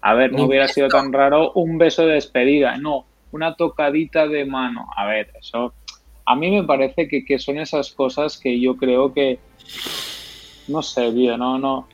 a 0.03 0.15
ver, 0.15 0.33
no 0.33 0.45
hubiera 0.47 0.69
sido 0.69 0.89
tan 0.91 1.13
raro 1.13 1.53
un 1.55 1.79
beso 1.79 2.07
de 2.07 2.15
despedida, 2.15 2.77
no, 2.77 3.07
una 3.33 3.55
tocadita 3.57 4.27
de 4.29 4.45
mano, 4.45 4.87
a 4.97 5.07
ver, 5.07 5.31
eso, 5.41 5.75
a 6.25 6.37
mí 6.37 6.51
me 6.51 6.65
parece 6.65 7.09
que, 7.09 7.25
que 7.25 7.39
son 7.39 7.59
esas 7.59 7.93
cosas 7.93 8.39
que 8.39 8.61
yo 8.61 8.77
creo 8.77 9.13
que, 9.13 9.39
no 10.69 10.83
sé, 10.83 11.13
tío, 11.13 11.37
no, 11.37 11.59
no, 11.59 11.89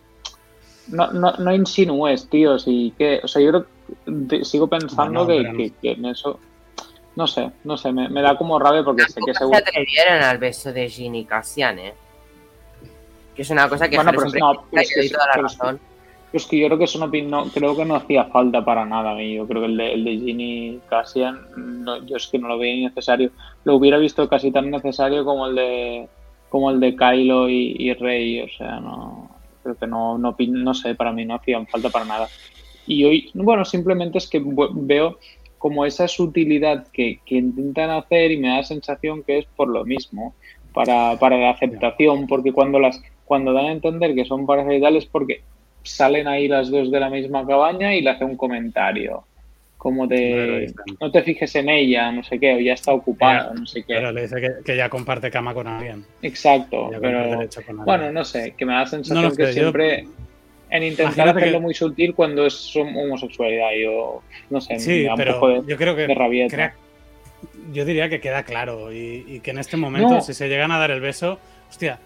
no, 0.89 1.13
no, 1.13 1.33
no 1.33 1.55
insinúes, 1.55 2.29
tío, 2.29 2.59
si 2.59 2.93
que, 2.99 3.21
o 3.23 3.29
sea, 3.29 3.43
yo 3.43 3.51
creo, 3.51 3.67
de- 4.07 4.45
sigo 4.45 4.69
pensando 4.69 5.25
Bueno, 5.27 5.57
que- 5.57 5.73
que 5.81 5.93
en 5.93 6.07
eso, 6.07 6.41
no 7.17 7.27
sé, 7.27 7.51
no 7.65 7.77
sé, 7.77 7.93
me, 7.93 8.09
me 8.09 8.23
da 8.23 8.37
como 8.37 8.59
rabia 8.59 8.83
porque 8.83 9.03
sé 9.05 9.21
que 9.25 9.35
seguro... 9.35 9.59
se 9.59 9.63
atrevieron 9.65 10.23
al 10.23 10.39
beso 10.39 10.73
de 10.73 10.89
Ginny 10.89 11.25
Cassian, 11.25 11.79
¿eh? 11.79 11.95
Que 13.35 13.43
es 13.43 13.51
una 13.51 13.69
cosa 13.69 13.89
que 13.89 13.97
Bueno, 13.97 14.11
pero 14.11 14.23
Ford 14.31 14.39
no, 14.39 14.65
le 14.73 14.83
es 14.83 14.95
que 14.95 15.09
toda 15.11 15.27
la 15.27 15.33
pero 15.35 15.47
es 15.47 15.53
que- 15.53 15.59
razón. 15.65 15.81
Que 16.49 16.59
yo 16.61 16.67
creo 16.67 16.79
que 16.79 16.85
eso 16.85 16.99
no, 16.99 17.07
no- 17.29 17.51
creo 17.53 17.77
que 17.77 17.85
no 17.85 17.95
hacía 17.95 18.25
falta 18.25 18.65
para 18.65 18.87
nada 18.87 19.11
a 19.11 19.15
mí. 19.15 19.35
Yo 19.35 19.47
creo 19.47 19.61
que 19.61 19.67
el 19.67 19.77
de, 19.77 19.93
el 19.93 20.05
de 20.05 20.11
Ginny 20.17 20.81
Cassian, 20.89 21.39
no, 21.57 22.03
yo 22.07 22.17
es 22.17 22.27
que 22.29 22.39
no 22.39 22.49
lo 22.49 22.57
veía 22.59 22.89
necesario. 22.89 23.31
Lo 23.65 23.77
hubiera 23.77 23.99
visto 23.99 24.27
casi 24.31 24.51
tan 24.51 24.71
necesario 24.71 25.27
como 25.27 25.47
el 25.47 25.55
de 25.57 26.09
como 26.49 26.71
el 26.71 26.81
de 26.81 26.97
Kylo 26.97 27.51
y, 27.51 27.77
y 27.79 27.93
Rey. 27.95 28.41
O 28.41 28.49
sea, 28.49 28.81
no 28.81 29.31
creo 29.63 29.75
que 29.77 29.87
no, 29.87 30.17
no, 30.17 30.35
no 30.39 30.75
sé, 30.75 30.95
para 30.95 31.13
mí 31.13 31.27
no 31.27 31.35
hacían 31.35 31.67
falta 31.67 31.91
para 31.91 32.07
nada. 32.07 32.29
Y 32.87 33.05
hoy, 33.05 33.31
bueno, 33.35 33.65
simplemente 33.67 34.17
es 34.19 34.27
que 34.29 34.43
veo 34.73 35.19
como 35.63 35.87
esa 35.87 36.09
sutilidad 36.09 36.89
que, 36.89 37.21
que 37.25 37.37
intentan 37.37 37.89
hacer 37.91 38.33
y 38.33 38.37
me 38.37 38.49
da 38.49 38.57
la 38.57 38.63
sensación 38.65 39.23
que 39.23 39.39
es 39.39 39.45
por 39.55 39.69
lo 39.69 39.85
mismo, 39.85 40.35
para, 40.75 41.17
para 41.21 41.39
la 41.39 41.51
aceptación, 41.51 42.27
porque 42.27 42.51
cuando 42.51 42.81
las 42.81 43.01
cuando 43.27 43.53
dan 43.53 43.67
a 43.67 43.73
entender 43.73 44.13
que 44.17 44.25
son 44.25 44.45
pareja 44.45 44.89
es 44.89 45.07
porque 45.07 45.43
salen 45.85 46.27
ahí 46.27 46.49
las 46.49 46.69
dos 46.69 46.91
de 46.91 46.99
la 46.99 47.09
misma 47.11 47.47
cabaña 47.47 47.95
y 47.95 48.03
le 48.03 48.11
hace 48.11 48.25
un 48.25 48.37
comentario. 48.37 49.23
Como 49.79 50.09
de 50.09 50.75
no 51.01 51.13
te 51.13 51.23
fijes 51.23 51.55
en 51.55 51.69
ella, 51.69 52.11
no 52.11 52.25
sé 52.25 52.41
qué, 52.41 52.55
o 52.55 52.59
ya 52.59 52.73
está 52.73 52.93
ocupada, 52.93 53.55
no 53.55 53.65
sé 53.65 53.85
qué. 53.85 53.95
Pero 53.95 54.11
le 54.11 54.23
dice 54.23 54.41
que, 54.41 54.51
que 54.65 54.77
ya 54.77 54.89
comparte 54.89 55.31
cama 55.31 55.55
con 55.55 55.69
alguien. 55.69 56.05
Exacto, 56.23 56.91
pero 57.01 57.23
derecho 57.37 57.61
con 57.65 57.79
alguien. 57.79 57.85
bueno, 57.85 58.11
no 58.11 58.25
sé, 58.25 58.55
que 58.59 58.67
me 58.67 58.73
da 58.73 58.81
la 58.81 58.87
sensación 58.87 59.29
No 59.29 59.37
que 59.37 59.47
yo- 59.47 59.53
siempre 59.53 60.07
en 60.73 60.83
intentar 60.83 61.07
Imagínate 61.15 61.39
hacerlo 61.39 61.59
que- 61.59 61.63
muy 61.63 61.75
sutil 61.75 62.15
cuando 62.15 62.47
es 62.47 62.75
homosexualidad, 62.75 63.69
yo 63.81 64.23
no 64.51 64.61
sé, 64.61 64.79
Sí, 64.81 64.91
me 64.91 65.03
da 65.05 65.13
un 65.13 65.17
pero 65.19 65.35
poco 65.35 65.49
de, 65.49 65.63
yo 65.71 65.77
creo 65.77 65.95
que 65.95 66.07
de 66.07 66.15
rabieta. 66.15 66.55
crea- 66.57 66.75
yo 67.73 67.85
diría 67.85 68.09
que 68.09 68.21
queda 68.21 68.43
claro 68.45 68.93
y, 68.93 69.25
y 69.29 69.41
que 69.41 69.51
en 69.51 69.59
este 69.59 69.77
momento, 69.77 70.09
No. 70.15 70.21
si 70.23 70.33
se 70.35 70.49
llegan 70.49 70.73
a 70.73 70.79
dar 70.79 70.91
el 70.91 71.01
beso, 71.01 71.39
hostia, 71.69 71.99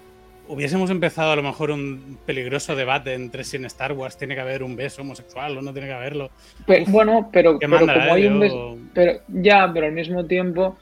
hubiésemos 0.49 0.91
empezado 0.91 1.33
a 1.33 1.37
lo 1.37 1.43
mejor 1.43 1.71
un 1.71 2.19
peligroso 2.27 2.75
debate 2.77 3.15
entre 3.15 3.45
si 3.45 3.57
en 3.57 3.65
Star 3.67 3.93
Wars 3.93 4.17
tiene 4.19 4.35
que 4.35 4.41
haber 4.41 4.63
un 4.65 4.75
beso 4.77 5.03
homosexual 5.03 5.57
o 5.59 5.63
no 5.63 5.73
tiene 5.73 5.89
que 5.89 5.95
haberlo. 5.95 6.31
Uf, 6.67 6.89
bueno, 6.89 7.31
pero, 7.33 7.59
pero 7.61 7.79
como 7.79 7.93
hay 8.13 8.27
un 8.27 8.41
beso- 8.41 8.79
pero 8.95 9.21
ya, 9.29 9.71
pero 9.73 9.87
al 9.87 9.93
mismo 9.93 10.25
tiempo 10.27 10.77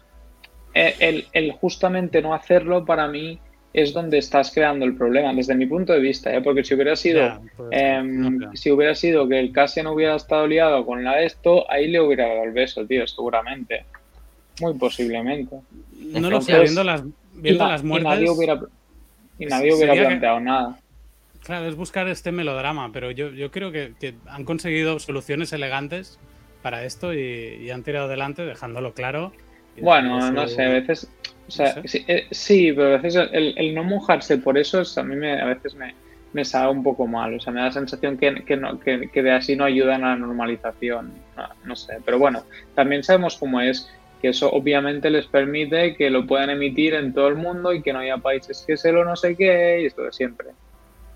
eh, 0.75 0.95
el, 1.01 1.27
el 1.33 1.53
justamente 1.53 2.21
no 2.23 2.35
hacerlo 2.35 2.85
para 2.85 3.07
mí 3.09 3.39
es 3.75 3.93
donde 3.93 4.19
estás 4.19 4.53
creando 4.53 4.85
el 4.87 4.95
problema, 4.97 5.35
desde 5.35 5.55
mi 5.57 5.67
punto 5.67 5.93
de 5.93 5.99
vista, 5.99 6.33
¿eh? 6.35 6.41
porque 6.41 6.63
si 6.65 6.75
hubiera 6.75 6.95
sido 6.95 7.43
pues, 7.57 7.69
em, 7.73 8.39
si 8.55 8.71
hubiera 8.71 8.95
sido 8.95 9.29
que 9.29 9.39
el 9.41 9.51
Cassian 9.53 9.89
hubiera 9.89 10.15
estado 10.15 10.47
liado 10.47 10.87
con 10.87 11.03
la 11.03 11.17
de 11.17 11.27
esto, 11.27 11.69
ahí 11.71 11.89
le 11.89 12.01
hubiera 12.01 12.29
dado 12.29 12.45
el 12.45 12.53
beso, 12.53 12.87
tío, 12.87 13.05
seguramente. 13.07 13.85
Muy 14.61 14.75
posiblemente. 14.75 15.57
no 16.13 16.31
lo 16.31 16.41
sé, 16.41 16.57
viendo 16.61 16.85
las, 16.85 17.03
viendo 17.35 17.65
y, 17.65 17.69
las 17.69 17.83
y 17.83 17.87
muertes. 17.87 18.11
nadie 18.13 18.31
hubiera, 18.31 18.61
y 19.41 19.47
nadie 19.47 19.75
hubiera 19.75 19.95
que- 19.95 20.01
planteado 20.05 20.41
nada. 20.41 20.79
Claro, 21.45 21.67
es 21.67 21.75
buscar 21.77 22.09
este 22.09 22.31
melodrama, 22.33 22.91
pero 22.93 23.11
yo, 23.11 23.31
yo 23.31 23.51
creo 23.51 23.71
que, 23.73 23.93
que 24.01 24.15
han 24.29 24.45
conseguido 24.45 24.99
soluciones 25.01 25.53
elegantes 25.53 26.19
para 26.63 26.85
esto 26.85 27.13
y, 27.13 27.19
y 27.61 27.71
han 27.71 27.83
tirado 27.83 28.07
adelante 28.07 28.47
dejándolo 28.47 28.95
claro. 28.95 29.33
Y 29.77 29.81
Bueno, 29.83 30.31
no 30.31 30.47
sé, 30.49 30.63
a 30.63 30.69
veces, 30.71 31.11
o 31.49 31.51
sea, 31.51 31.75
sé. 31.75 31.89
sí, 31.89 32.05
eh, 32.09 32.27
sí, 32.31 32.73
pero 32.73 32.95
a 32.95 32.99
veces 32.99 33.29
el, 33.33 33.55
el 33.57 33.75
no 33.75 33.85
mojarse 33.85 34.39
por 34.39 34.59
eso 34.59 34.81
es- 34.81 34.97
a 34.99 35.03
mí 35.03 35.17
me, 35.17 35.41
a 35.41 35.45
veces 35.47 35.75
me, 35.75 35.95
me 36.33 36.45
sabe 36.45 36.73
un 36.73 36.83
poco 36.83 37.07
mal, 37.07 37.35
o 37.35 37.41
sea, 37.41 37.53
me 37.53 37.61
da 37.61 37.67
la 37.67 37.73
sensación 37.73 38.17
que, 38.19 38.45
que, 38.45 38.57
no, 38.57 38.79
que, 38.81 39.09
que 39.13 39.23
de 39.23 39.33
así 39.33 39.57
no 39.57 39.65
ayudan 39.65 40.05
a 40.05 40.11
la 40.11 40.17
normalización, 40.17 41.13
no, 41.37 41.49
no 41.65 41.77
sé, 41.77 41.99
pero 42.05 42.19
bueno, 42.19 42.45
también 42.75 43.03
sabemos 43.05 43.37
cómo 43.39 43.61
es, 43.61 43.89
que 44.21 44.29
eso 44.31 44.51
obviamente 44.51 45.11
les 45.11 45.27
permite 45.27 45.95
que 45.97 46.09
lo 46.09 46.27
puedan 46.27 46.49
emitir 46.49 46.95
en 46.95 47.13
todo 47.13 47.29
el 47.29 47.35
mundo 47.35 47.75
y 47.75 47.83
que 47.83 47.93
no 47.93 47.99
haya 47.99 48.17
países 48.17 48.65
que 48.67 48.77
se 48.79 48.91
lo 48.91 49.05
no 49.05 49.17
sé 49.17 49.37
qué 49.37 49.83
y 49.83 49.87
esto 49.87 50.03
de 50.03 50.13
siempre. 50.13 50.49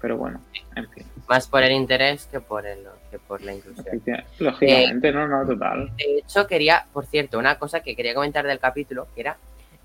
Pero 0.01 0.19
bueno, 0.19 0.43
en 0.77 0.89
fin, 0.91 1.05
Más 1.27 1.49
por 1.49 1.63
el 1.63 1.73
interés 1.73 2.27
que 2.27 2.41
por, 2.41 2.67
el, 2.67 2.81
que 3.11 3.19
por 3.19 3.43
la 3.43 3.55
inclusión. 3.55 4.01
lógicamente, 4.39 5.11
no, 5.11 5.27
no, 5.27 5.47
total. 5.47 5.91
De 5.97 6.19
hecho, 6.19 6.47
quería, 6.47 6.85
por 6.93 7.07
cierto, 7.07 7.39
una 7.39 7.59
cosa 7.59 7.81
que 7.81 7.97
quería 7.97 8.15
comentar 8.15 8.47
del 8.47 8.59
capítulo, 8.59 9.09
que 9.15 9.23
era 9.23 9.37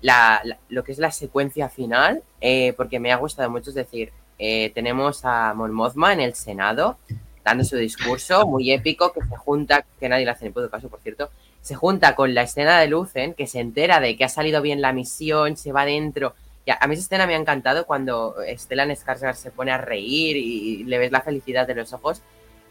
la, 0.04 0.42
lo 0.68 0.84
que 0.84 0.92
es 0.92 0.98
la 0.98 1.10
secuencia 1.10 1.70
final, 1.70 2.22
eh, 2.42 2.74
porque 2.76 3.00
me 3.00 3.10
ha 3.10 3.16
gustado 3.16 3.48
mucho, 3.48 3.70
es 3.70 3.74
decir, 3.74 4.12
eh, 4.38 4.70
tenemos 4.74 5.24
a 5.24 5.54
Mon 5.54 5.72
en 6.12 6.20
el 6.20 6.34
Senado 6.34 6.98
dando 7.42 7.64
su 7.64 7.78
discurso 7.78 8.46
muy 8.46 8.70
épico, 8.70 9.14
que 9.14 9.22
se 9.22 9.34
junta, 9.34 9.86
que 9.98 10.10
nadie 10.10 10.26
le 10.26 10.32
hace 10.32 10.44
ni 10.44 10.50
puto 10.50 10.68
caso, 10.68 10.90
por 10.90 11.00
cierto, 11.00 11.30
se 11.62 11.74
junta 11.74 12.14
con 12.14 12.34
la 12.34 12.42
escena 12.42 12.78
de 12.80 12.88
Lucen, 12.88 13.32
que 13.32 13.46
se 13.46 13.60
entera 13.60 13.98
de 13.98 14.14
que 14.18 14.24
ha 14.24 14.28
salido 14.28 14.60
bien 14.60 14.82
la 14.82 14.92
misión, 14.92 15.56
se 15.56 15.72
va 15.72 15.86
dentro. 15.86 16.34
Y 16.66 16.70
a, 16.72 16.78
a 16.82 16.86
mí 16.86 16.92
esa 16.92 17.04
escena 17.04 17.26
me 17.26 17.34
ha 17.34 17.38
encantado 17.38 17.86
cuando 17.86 18.34
Stellan 18.58 18.90
Skarsgård 18.90 19.34
se 19.36 19.52
pone 19.52 19.72
a 19.72 19.78
reír 19.78 20.36
y 20.36 20.84
le 20.84 20.98
ves 20.98 21.12
la 21.12 21.22
felicidad 21.22 21.66
de 21.66 21.76
los 21.76 21.94
ojos. 21.94 22.20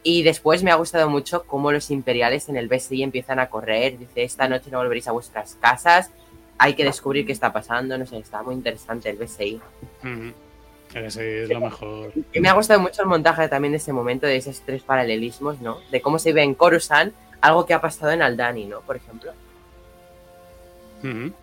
Y 0.04 0.22
después 0.22 0.62
me 0.62 0.70
ha 0.70 0.76
gustado 0.76 1.10
mucho 1.10 1.46
cómo 1.48 1.72
los 1.72 1.90
imperiales 1.90 2.48
en 2.48 2.58
el 2.58 2.68
BSI 2.68 3.02
empiezan 3.02 3.40
a 3.40 3.50
correr. 3.50 3.98
Dice, 3.98 4.24
esta 4.24 4.48
noche 4.48 4.70
no 4.70 4.78
volveréis 4.78 5.08
a 5.08 5.14
vuestras 5.14 5.56
casas. 5.56 6.12
Hay 6.64 6.76
que 6.76 6.86
descubrir 6.86 7.26
qué 7.26 7.34
está 7.34 7.52
pasando. 7.52 7.98
No 7.98 8.06
sé, 8.06 8.18
está 8.20 8.42
muy 8.42 8.56
interesante 8.56 9.10
el 9.10 9.18
BSI. 9.18 9.60
Eh, 10.96 11.10
sí, 11.12 11.20
es 11.22 11.50
lo 11.50 11.60
mejor. 11.60 12.14
Y 12.32 12.40
me 12.40 12.48
ha 12.50 12.54
gustado 12.54 12.80
mucho 12.80 13.02
el 13.02 13.08
montaje 13.08 13.48
también 13.50 13.72
de 13.74 13.78
ese 13.78 13.92
momento, 13.92 14.28
de 14.28 14.38
esos 14.38 14.62
tres 14.62 14.82
paralelismos, 14.84 15.60
¿no? 15.60 15.80
De 15.92 16.02
cómo 16.02 16.20
se 16.20 16.32
ve 16.34 16.44
en 16.44 16.54
Coruscant 16.54 17.14
algo 17.42 17.66
que 17.66 17.74
ha 17.74 17.82
pasado 17.82 18.12
en 18.12 18.22
Aldani, 18.22 18.66
¿no? 18.66 18.80
Por 18.82 18.96
ejemplo. 18.96 19.32
Ujú. 21.04 21.34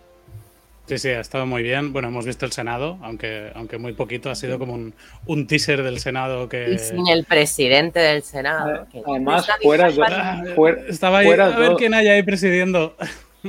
Sí, 0.87 0.99
sí, 0.99 1.09
ha 1.09 1.21
estado 1.21 1.47
muy 1.47 1.63
bien. 1.63 1.93
Bueno, 1.93 2.09
hemos 2.09 2.25
visto 2.25 2.47
el 2.47 2.53
Senado, 2.53 2.99
aunque, 3.03 3.53
aunque 3.55 3.77
muy 3.79 3.93
poquito. 3.93 4.31
Ha 4.31 4.35
sido 4.35 4.59
como 4.59 4.73
un, 4.73 4.95
un 5.27 5.47
teaser 5.47 5.83
del 5.83 6.01
Senado 6.01 6.49
que. 6.49 6.71
Y 6.71 6.79
sin 6.79 7.07
el 7.09 7.25
presidente 7.25 8.01
del 8.01 8.23
Senado. 8.23 8.87
que- 8.91 9.03
Además, 9.07 9.47
¿Dónde 9.47 9.63
fuera 9.63 9.87
Ah, 9.87 10.43
fuera- 10.57 10.83
Estaba 10.89 11.19
ahí, 11.19 11.27
fuera 11.27 11.47
a 11.55 11.59
ver 11.59 11.69
todo. 11.69 11.77
quién 11.77 11.93
hay 11.95 12.09
ahí 12.09 12.23
presidiendo. 12.23 12.97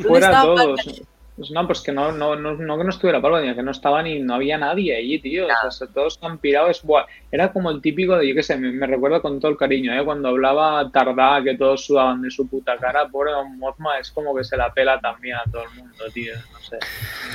fuera 0.03 0.41
todos. 0.41 1.01
Pues 1.41 1.49
no, 1.49 1.65
pues 1.65 1.81
que 1.81 1.91
no, 1.91 2.11
no, 2.11 2.35
no, 2.35 2.53
no 2.53 2.77
que 2.77 2.83
no 2.83 2.91
estuviera 2.91 3.19
Palpatine, 3.19 3.55
que 3.55 3.63
no 3.63 3.71
estaba 3.71 4.03
ni, 4.03 4.19
no 4.19 4.35
había 4.35 4.59
nadie 4.59 4.95
allí, 4.95 5.17
tío. 5.17 5.47
O 5.47 5.71
sea, 5.71 5.87
todos 5.87 6.19
han 6.21 6.37
pirado. 6.37 6.67
Es, 6.67 6.83
buah, 6.83 7.07
era 7.31 7.51
como 7.51 7.71
el 7.71 7.81
típico 7.81 8.15
de, 8.15 8.29
yo 8.29 8.35
qué 8.35 8.43
sé, 8.43 8.57
me, 8.57 8.71
me 8.71 8.85
recuerdo 8.85 9.23
con 9.23 9.39
todo 9.39 9.49
el 9.49 9.57
cariño, 9.57 9.91
¿eh? 9.91 10.05
Cuando 10.05 10.29
hablaba 10.29 10.87
Tardá, 10.91 11.41
que 11.43 11.57
todos 11.57 11.83
sudaban 11.83 12.21
de 12.21 12.29
su 12.29 12.47
puta 12.47 12.77
cara, 12.77 13.07
pobre 13.07 13.31
Don 13.31 13.57
es 13.99 14.11
como 14.11 14.35
que 14.35 14.43
se 14.43 14.55
la 14.55 14.71
pela 14.71 14.99
también 14.99 15.37
a 15.37 15.51
todo 15.51 15.63
el 15.63 15.81
mundo, 15.81 16.03
tío. 16.13 16.35
No 16.35 16.59
sé. 16.59 16.77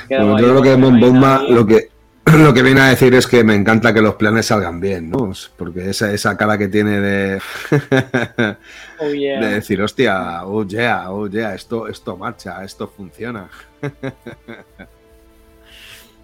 Bueno, 0.07 0.37
creo 0.37 0.61
que 0.61 0.77
nadie. 0.77 1.53
lo 1.53 1.67
que, 1.67 1.89
lo 2.37 2.53
que 2.53 2.61
viene 2.61 2.81
a 2.81 2.89
decir 2.89 3.13
es 3.13 3.25
que 3.25 3.43
me 3.43 3.55
encanta 3.55 3.93
que 3.93 4.01
los 4.01 4.15
planes 4.15 4.47
salgan 4.47 4.79
bien, 4.79 5.09
¿no? 5.09 5.31
Porque 5.55 5.89
esa, 5.89 6.11
esa 6.11 6.35
cara 6.35 6.57
que 6.57 6.67
tiene 6.67 6.99
de, 6.99 7.41
Oh, 8.99 9.09
yeah. 9.09 9.39
de 9.39 9.53
decir, 9.53 9.81
hostia, 9.81 10.45
oh 10.45 10.65
yeah, 10.65 11.11
oh 11.11 11.27
yeah, 11.27 11.53
esto, 11.53 11.87
esto 11.87 12.17
marcha, 12.17 12.63
esto 12.63 12.87
funciona. 12.87 13.49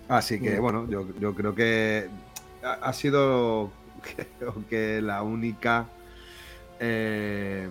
Así 0.10 0.40
que 0.40 0.60
bueno, 0.60 0.88
yo, 0.90 1.08
yo 1.20 1.34
creo 1.34 1.56
que 1.56 2.10
ha, 2.64 2.74
ha 2.74 2.94
sido 2.94 3.72
creo 4.40 4.56
que 4.70 5.02
la 5.02 5.22
única 5.22 5.86
eh, 6.80 7.68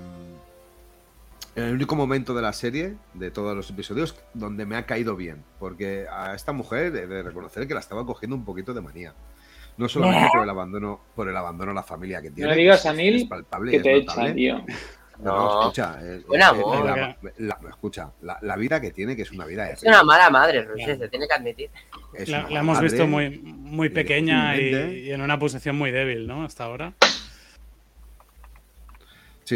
el 1.55 1.75
único 1.75 1.95
momento 1.97 2.35
de 2.35 2.43
la 2.43 2.53
serie, 2.53 2.95
de 3.15 3.31
todos 3.31 3.55
los 3.55 3.69
episodios, 3.71 4.17
donde 4.35 4.65
me 4.67 4.77
ha 4.77 4.87
caído 4.87 5.17
bien. 5.17 5.45
Porque 5.59 6.07
a 6.11 6.35
esta 6.35 6.53
mujer 6.53 6.95
he 6.97 7.07
de 7.07 7.23
reconocer 7.23 7.67
que 7.69 7.75
la 7.75 7.81
estaba 7.81 8.07
cogiendo 8.07 8.37
un 8.37 8.45
poquito 8.45 8.73
de 8.75 8.81
manía. 8.81 9.15
No 9.77 9.89
solamente 9.89 10.29
por 10.33 10.43
el 10.43 10.51
abandono, 10.51 11.01
por 11.15 11.29
el 11.29 11.37
abandono 11.37 11.71
a 11.73 11.75
la 11.75 11.83
familia 11.83 12.21
que 12.21 12.31
tiene. 12.31 12.51
le 12.55 12.57
digas 12.61 12.81
es- 12.81 12.87
a 12.87 12.93
Neil 12.93 13.17
es 13.17 13.25
palpable 13.25 13.73
Que 13.73 13.81
te 13.81 13.97
echan, 13.97 14.35
tío. 14.35 14.65
No, 15.19 15.35
No. 15.37 15.61
escucha, 15.61 15.99
es- 16.03 16.27
Buen 16.27 16.41
es- 16.41 16.47
amor. 16.47 16.85
la, 16.85 17.17
la- 17.39 17.59
escucha, 17.69 18.11
la, 18.23 18.39
la 18.43 18.57
vida 18.57 18.81
que 18.81 18.91
tiene, 18.91 19.15
que 19.15 19.23
es 19.23 19.31
una 19.31 19.45
vida 19.47 19.71
Es 19.71 19.83
una 19.83 20.03
mala 20.03 20.31
madre, 20.31 20.63
Roger, 20.65 20.99
se 20.99 21.09
tiene 21.09 21.29
que 21.29 21.35
admitir. 21.35 21.71
La, 22.27 22.49
hemos 22.51 22.81
visto 22.81 23.07
muy, 23.07 23.39
muy 23.41 23.89
pequeña 23.91 24.57
y 24.57 25.11
en 25.11 25.21
una 25.21 25.39
posición 25.39 25.77
muy 25.77 25.91
débil, 25.91 26.27
¿no? 26.27 26.45
Hasta 26.45 26.65
ahora. 26.65 26.95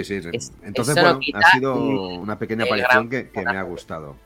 Sí, 0.05 0.21
sí. 0.23 0.29
Es- 0.33 0.53
Entonces, 0.63 0.95
bueno, 0.95 1.21
ha 1.35 1.51
sido 1.53 1.75
una 1.75 2.39
pequeña 2.39 2.65
aparición 2.65 3.09
que, 3.09 3.29
que 3.31 3.43
me 3.45 3.57
ha 3.57 3.63
gustado. 3.63 4.17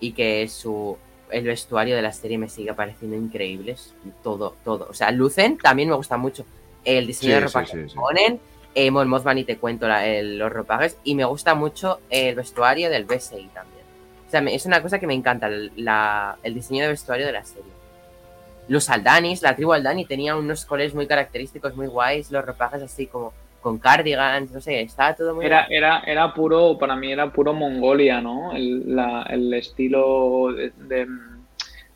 Y 0.00 0.12
que 0.12 0.48
su 0.48 0.96
el 1.30 1.44
vestuario 1.44 1.94
de 1.94 2.02
la 2.02 2.12
serie 2.12 2.38
me 2.38 2.48
sigue 2.48 2.74
pareciendo 2.74 3.16
increíble. 3.16 3.72
es 3.72 3.94
Todo, 4.22 4.56
todo. 4.64 4.88
O 4.90 4.94
sea, 4.94 5.10
Lucen 5.12 5.58
también 5.58 5.88
me 5.88 5.94
gusta 5.94 6.16
mucho. 6.16 6.44
El 6.84 7.06
diseño 7.06 7.28
Sí, 7.28 7.34
de 7.34 7.40
ropa 7.46 7.66
sí, 7.66 7.72
que 7.72 7.82
sí, 7.84 7.88
sí. 7.90 7.94
ponen. 7.96 8.40
Eh, 8.74 8.90
Mon 8.90 9.08
Mothman 9.08 9.38
y 9.38 9.44
te 9.44 9.58
cuento 9.58 9.86
la- 9.86 10.06
el- 10.06 10.38
los 10.38 10.52
ropajes. 10.52 10.96
Y 11.04 11.14
me 11.14 11.24
gusta 11.24 11.54
mucho 11.54 12.00
el 12.10 12.34
vestuario 12.34 12.88
del 12.90 13.04
BSI 13.04 13.48
también. 13.54 13.84
O 14.26 14.30
sea, 14.30 14.40
me- 14.40 14.54
es 14.54 14.64
una 14.66 14.80
cosa 14.82 14.98
que 14.98 15.06
me 15.06 15.14
encanta, 15.14 15.46
el, 15.48 15.70
la- 15.76 16.36
el 16.42 16.54
diseño 16.54 16.82
de 16.84 16.88
vestuario 16.88 17.26
de 17.26 17.32
la 17.32 17.44
serie. 17.44 17.70
Los 18.70 18.88
Aldanis, 18.90 19.42
la 19.42 19.54
tribu 19.56 19.72
Aldani 19.72 20.04
tenía 20.06 20.36
unos 20.36 20.64
colores 20.64 20.94
muy 20.94 21.06
característicos, 21.06 21.76
muy 21.76 21.88
guays, 21.88 22.30
los 22.30 22.44
ropajes 22.44 22.82
así 22.82 23.06
como 23.06 23.32
con 23.60 23.78
cardigans, 23.78 24.50
no 24.52 24.60
sé, 24.60 24.80
estaba 24.82 25.14
todo 25.14 25.34
muy 25.34 25.44
Era, 25.46 25.66
era, 25.70 26.00
era 26.06 26.32
puro, 26.34 26.78
para 26.78 26.96
mí 26.96 27.12
era 27.12 27.32
puro 27.32 27.52
Mongolia, 27.52 28.20
¿no? 28.20 28.52
El, 28.54 28.94
la- 28.96 29.24
el 29.30 29.52
estilo 29.54 30.52
de, 30.54 30.72
de, 30.88 31.06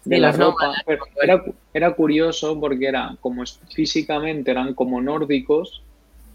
de 0.04 0.18
la 0.18 0.32
ropa. 0.32 0.66
nómadas, 0.66 0.82
Pero 0.86 1.04
era, 1.22 1.44
era 1.72 1.94
curioso 1.94 2.58
porque 2.60 2.86
era 2.88 3.16
como 3.20 3.44
físicamente 3.74 4.50
eran 4.50 4.74
como 4.74 5.00
nórdicos, 5.00 5.82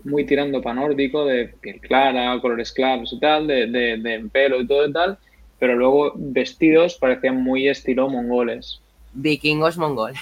muy 0.04 0.26
tirando 0.26 0.62
para 0.62 0.76
nórdico, 0.76 1.26
de 1.26 1.50
piel 1.62 1.80
clara, 1.82 2.40
colores 2.42 2.72
claros 2.72 3.14
y 3.14 3.20
tal, 3.20 3.48
de, 3.48 3.68
de, 3.68 3.98
de 3.98 4.30
pelo 4.32 4.62
y 4.62 4.68
todo 4.68 4.88
y 4.88 4.94
tal, 4.94 5.20
pero 5.60 5.76
luego 5.76 6.14
vestidos 6.16 6.96
parecían 6.98 7.42
muy 7.44 7.68
estilo 7.68 8.10
mongoles. 8.10 8.82
vikingos 9.14 9.78
mongoles. 9.78 10.20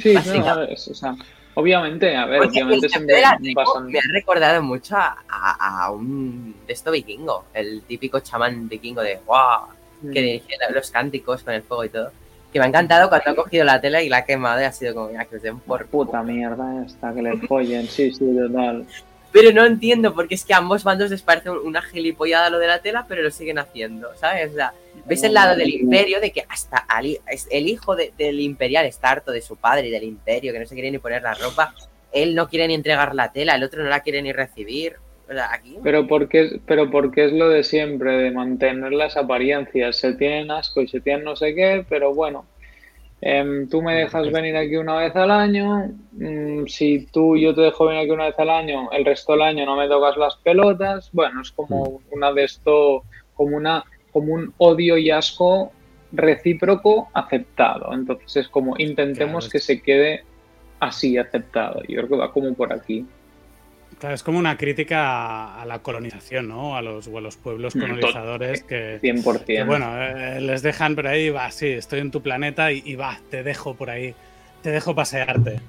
Sí, 0.00 0.14
no, 0.14 0.54
o 0.72 0.76
sea, 0.76 1.16
obviamente, 1.54 2.14
a 2.16 2.26
ver, 2.26 2.40
Oye, 2.40 2.48
obviamente 2.50 2.88
siempre 2.88 3.22
pasan... 3.54 3.86
me 3.86 3.98
ha 3.98 4.02
recordado 4.12 4.62
mucho 4.62 4.96
a, 4.96 5.16
a- 5.28 5.84
a 5.84 5.90
un 5.90 6.54
de 6.66 6.72
esto 6.72 6.90
vikingo, 6.90 7.44
el 7.54 7.82
típico 7.82 8.20
chamán 8.20 8.68
vikingo 8.68 9.02
de 9.02 9.18
wow, 9.26 9.66
que 10.12 10.20
dirige 10.20 10.54
los 10.74 10.90
cánticos 10.90 11.42
con 11.42 11.54
el 11.54 11.62
fuego 11.62 11.84
y 11.84 11.88
todo. 11.88 12.10
Que 12.52 12.58
me 12.58 12.66
ha 12.66 12.68
encantado 12.68 13.08
cuando 13.08 13.30
ha 13.30 13.34
cogido 13.34 13.64
la 13.64 13.80
tela 13.80 14.02
y 14.02 14.08
la 14.10 14.18
ha 14.18 14.24
quemado 14.24 14.60
y 14.60 14.64
ha 14.64 14.72
sido 14.72 14.94
como, 14.94 15.08
mira, 15.08 15.24
que 15.24 15.36
os 15.36 15.42
den 15.42 15.58
por 15.60 15.86
puta 15.86 16.22
mierda, 16.22 16.84
esta 16.84 17.14
que 17.14 17.22
le 17.22 17.36
follen, 17.48 17.86
sí, 17.88 18.12
sí, 18.12 18.24
total. 18.36 18.84
Pero 19.32 19.52
no 19.52 19.64
entiendo, 19.64 20.12
porque 20.14 20.34
es 20.34 20.44
que 20.44 20.52
a 20.52 20.58
ambos 20.58 20.84
bandos 20.84 21.10
les 21.10 21.22
parece 21.22 21.48
un- 21.48 21.66
una 21.66 21.80
gilipollada 21.80 22.50
lo 22.50 22.58
de 22.58 22.66
la 22.66 22.80
tela, 22.80 23.06
pero 23.08 23.22
lo 23.22 23.30
siguen 23.30 23.58
haciendo, 23.58 24.08
¿sabes? 24.16 24.50
O 24.52 24.54
sea, 24.54 24.74
ves 25.06 25.22
el 25.22 25.34
lado 25.34 25.56
del 25.56 25.70
imperio 25.70 26.20
de 26.20 26.30
que 26.32 26.44
hasta 26.48 26.86
el 27.50 27.68
hijo 27.68 27.96
de- 27.96 28.12
del 28.16 28.40
imperial 28.40 28.86
está 28.86 29.10
harto 29.10 29.32
de 29.32 29.40
su 29.40 29.56
padre 29.56 29.88
y 29.88 29.90
del 29.90 30.04
imperio, 30.04 30.52
que 30.52 30.58
no 30.60 30.66
se 30.66 30.74
quiere 30.74 30.90
ni 30.90 30.98
poner 30.98 31.22
la 31.22 31.34
ropa. 31.34 31.74
Él 32.12 32.34
no 32.34 32.48
quiere 32.48 32.68
ni 32.68 32.74
entregar 32.74 33.14
la 33.14 33.32
tela, 33.32 33.54
el 33.54 33.62
otro 33.62 33.82
no 33.82 33.88
la 33.88 34.00
quiere 34.00 34.22
ni 34.22 34.32
recibir. 34.32 34.96
Aquí. 35.50 35.78
Pero 35.82 36.06
porque, 36.06 36.60
pero 36.66 36.90
porque 36.90 37.24
es 37.24 37.32
lo 37.32 37.48
de 37.48 37.64
siempre, 37.64 38.18
de 38.18 38.30
mantener 38.32 38.92
las 38.92 39.16
apariencias. 39.16 39.96
Se 39.96 40.12
tienen 40.12 40.50
asco 40.50 40.82
y 40.82 40.88
se 40.88 41.00
tienen 41.00 41.24
no 41.24 41.36
sé 41.36 41.54
qué, 41.54 41.86
pero 41.88 42.12
bueno. 42.14 42.44
Em, 43.22 43.68
tú 43.68 43.80
me 43.82 43.94
dejas 43.94 44.30
venir 44.32 44.56
aquí 44.56 44.76
una 44.76 44.96
vez 44.96 45.14
al 45.16 45.30
año. 45.30 45.90
mm, 46.12 46.66
si 46.66 47.06
tú 47.06 47.36
yo 47.38 47.54
te 47.54 47.62
dejo 47.62 47.86
venir 47.86 48.02
aquí 48.02 48.10
una 48.10 48.26
vez 48.26 48.38
al 48.38 48.50
año, 48.50 48.90
el 48.92 49.04
resto 49.06 49.32
del 49.32 49.42
año 49.42 49.64
no 49.64 49.76
me 49.76 49.88
tocas 49.88 50.16
las 50.18 50.36
pelotas. 50.36 51.08
Bueno, 51.12 51.40
es 51.40 51.50
como 51.52 52.02
una 52.10 52.30
de 52.32 52.44
esto, 52.44 53.04
como 53.34 53.56
una, 53.56 53.84
como 54.12 54.34
un 54.34 54.52
odio 54.58 54.96
y 54.98 55.10
asco 55.10 55.72
recíproco 56.12 57.08
aceptado. 57.14 57.92
Entonces 57.94 58.36
es 58.36 58.48
como 58.48 58.74
intentemos 58.78 59.44
Claro, 59.44 59.46
es- 59.46 59.52
que 59.52 59.58
se 59.60 59.82
quede 59.82 60.22
así 60.80 61.16
aceptado. 61.16 61.80
Yo 61.88 61.96
creo 61.96 62.08
que 62.08 62.16
va 62.16 62.32
como 62.32 62.52
por 62.54 62.72
aquí. 62.72 63.06
Claro, 63.98 64.14
es 64.14 64.22
como 64.22 64.38
una 64.38 64.56
crítica 64.56 65.60
a, 65.60 65.64
la 65.64 65.78
colonización, 65.80 66.48
¿no? 66.48 66.76
A 66.76 66.82
los, 66.82 67.06
o 67.06 67.18
a 67.18 67.20
los 67.20 67.36
pueblos 67.36 67.76
Mm, 67.76 67.80
colonizadores 67.80 68.62
que, 68.64 68.98
100%. 69.00 69.44
que, 69.46 69.62
bueno, 69.62 69.92
eh, 70.02 70.40
les 70.40 70.62
dejan 70.62 70.96
por 70.96 71.06
ahí, 71.06 71.30
va, 71.30 71.50
sí, 71.50 71.68
estoy 71.68 72.00
en 72.00 72.10
tu 72.10 72.20
planeta 72.20 72.72
y, 72.72 72.82
y 72.84 72.96
va, 72.96 73.20
te 73.30 73.42
dejo 73.44 73.74
por 73.74 73.90
ahí, 73.90 74.14
te 74.62 74.70
dejo 74.70 74.94
pasearte. 74.94 75.60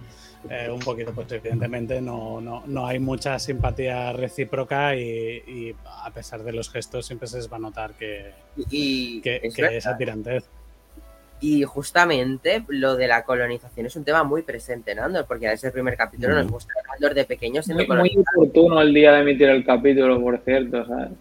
Eh, 0.50 0.70
un 0.70 0.80
poquito, 0.80 1.14
pues 1.14 1.32
evidentemente 1.32 2.02
no, 2.02 2.42
no, 2.42 2.64
no 2.66 2.86
hay 2.86 3.00
mucha 3.00 3.40
simpatía 3.40 4.12
recíproca 4.12 4.96
y, 4.96 5.42
y 5.48 5.76
a 5.86 6.12
pesar 6.12 6.44
de 6.44 6.52
los 6.52 6.70
gestos 6.70 7.06
siempre 7.06 7.28
se 7.28 7.38
les 7.38 7.52
va 7.52 7.58
a 7.58 7.62
notar 7.62 7.94
que, 7.94 8.32
Y, 8.70 9.22
que, 9.22 9.40
es 9.42 9.56
que 9.56 9.78
esa 9.78 9.98
tirantez. 9.98 10.44
Y 11.40 11.64
justamente 11.64 12.64
lo 12.68 12.96
de 12.96 13.08
la 13.08 13.24
colonización 13.24 13.86
es 13.86 13.96
un 13.96 14.04
tema 14.04 14.24
muy 14.24 14.44
presente 14.44 14.92
en 14.92 15.00
Andor, 15.00 15.26
porque 15.26 15.46
en 15.46 15.54
ese 15.54 15.72
primer 15.72 15.96
capítulo 15.96 16.36
nos 16.36 16.50
muestra 16.50 16.76
a 16.90 16.94
Andor 16.94 17.14
de 17.14 17.26
pequeño 17.26 17.64
siendo 17.64 17.86
Muy, 17.86 17.98
muy 17.98 18.26
oportuno 18.34 18.82
el 18.82 18.94
día 18.94 19.14
de 19.14 19.22
emitir 19.22 19.50
el 19.50 19.66
capítulo, 19.66 20.22
por 20.22 20.38
cierto, 20.40 20.86
¿sabes? 20.86 21.10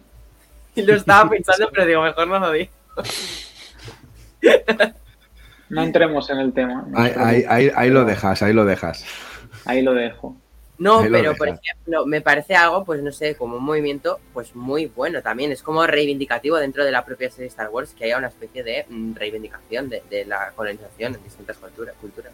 Y 0.75 0.81
lo 0.81 0.95
estaba 0.95 1.29
pensando, 1.29 1.69
pero 1.71 1.85
digo, 1.85 2.01
mejor 2.01 2.27
no 2.27 2.39
lo 2.39 2.51
digo. 2.51 2.71
No 5.73 5.83
entremos 5.83 6.29
en 6.29 6.37
el 6.39 6.53
tema. 6.53 6.85
no 6.87 6.97
Ahí, 6.99 7.11
ahí- 7.17 7.45
ahí- 7.47 7.71
ahí 7.75 7.89
lo 7.89 8.05
dejas, 8.05 8.41
ahí 8.41 8.53
lo 8.53 8.65
dejas. 8.65 9.05
Ahí 9.65 9.81
lo 9.81 9.93
dejo. 9.93 10.35
No, 10.79 11.03
lo 11.05 11.11
pero 11.11 11.35
por 11.35 11.47
ejemplo, 11.47 12.05
me 12.05 12.19
parece 12.21 12.55
algo, 12.55 12.83
pues 12.83 13.01
no 13.01 13.11
sé, 13.11 13.35
como 13.35 13.57
un 13.57 13.63
movimiento, 13.63 14.19
pues 14.33 14.55
muy 14.55 14.87
bueno 14.87 15.21
también. 15.21 15.51
Es 15.51 15.61
como 15.61 15.85
reivindicativo 15.85 16.57
dentro 16.57 16.83
de 16.83 16.91
la 16.91 17.05
propia 17.05 17.29
serie 17.29 17.47
Star 17.47 17.69
Wars 17.69 17.93
que 17.97 18.05
haya 18.05 18.17
una 18.17 18.27
especie 18.27 18.63
de 18.63 18.85
mm, 18.89 19.13
reivindicación 19.15 19.87
de, 19.89 20.01
de 20.09 20.25
la 20.25 20.51
colonización 20.55 21.15
en 21.15 21.23
distintas 21.23 21.57
culturas. 21.57 21.95
culturas. 22.01 22.31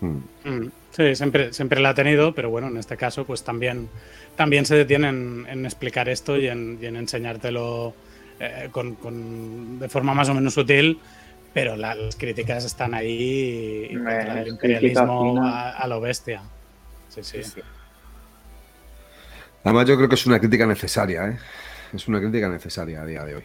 Mm. 0.00 0.18
Mm, 0.44 0.70
Sí, 0.92 1.14
siempre, 1.14 1.52
siempre 1.52 1.80
la 1.80 1.90
ha 1.90 1.94
tenido, 1.94 2.34
pero 2.34 2.50
bueno, 2.50 2.66
en 2.66 2.76
este 2.76 2.96
caso, 2.96 3.24
pues 3.24 3.44
también, 3.44 3.88
también 4.36 4.66
se 4.66 4.74
detienen 4.74 5.46
en 5.48 5.64
explicar 5.64 6.08
esto 6.08 6.36
y 6.36 6.48
en, 6.48 6.78
y 6.82 6.86
en 6.86 6.96
enseñártelo 6.96 7.94
eh, 8.40 8.68
con, 8.72 8.96
con- 8.96 9.78
de 9.78 9.88
forma 9.88 10.14
más 10.14 10.28
o 10.30 10.34
menos 10.34 10.54
sutil, 10.54 10.98
pero 11.52 11.76
la- 11.76 11.94
las 11.94 12.16
críticas 12.16 12.64
están 12.64 12.94
ahí 12.94 13.88
contra 13.94 14.40
el 14.42 14.48
imperialismo 14.48 15.44
a, 15.44 15.70
a 15.70 15.86
lo 15.88 16.00
bestia. 16.00 16.42
Sí, 17.08 17.22
sí. 17.24 17.40
Además, 19.64 19.86
yo 19.86 19.96
creo 19.96 20.08
que 20.08 20.14
es 20.14 20.26
una 20.26 20.38
crítica 20.38 20.66
necesaria, 20.66 21.28
¿eh? 21.28 21.38
Es 21.92 22.06
una 22.08 22.20
crítica 22.20 22.48
necesaria 22.48 23.02
a 23.02 23.06
día 23.06 23.24
de 23.24 23.36
hoy. 23.36 23.42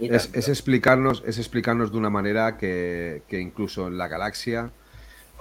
Es, 0.00 0.48
explicarnos, 0.48 1.22
es 1.26 1.38
explicarnos 1.38 1.92
de 1.92 1.98
una 1.98 2.08
manera 2.10 2.56
que, 2.56 3.22
que 3.28 3.38
incluso 3.38 3.88
en 3.88 3.98
la 3.98 4.08
galaxia 4.08 4.70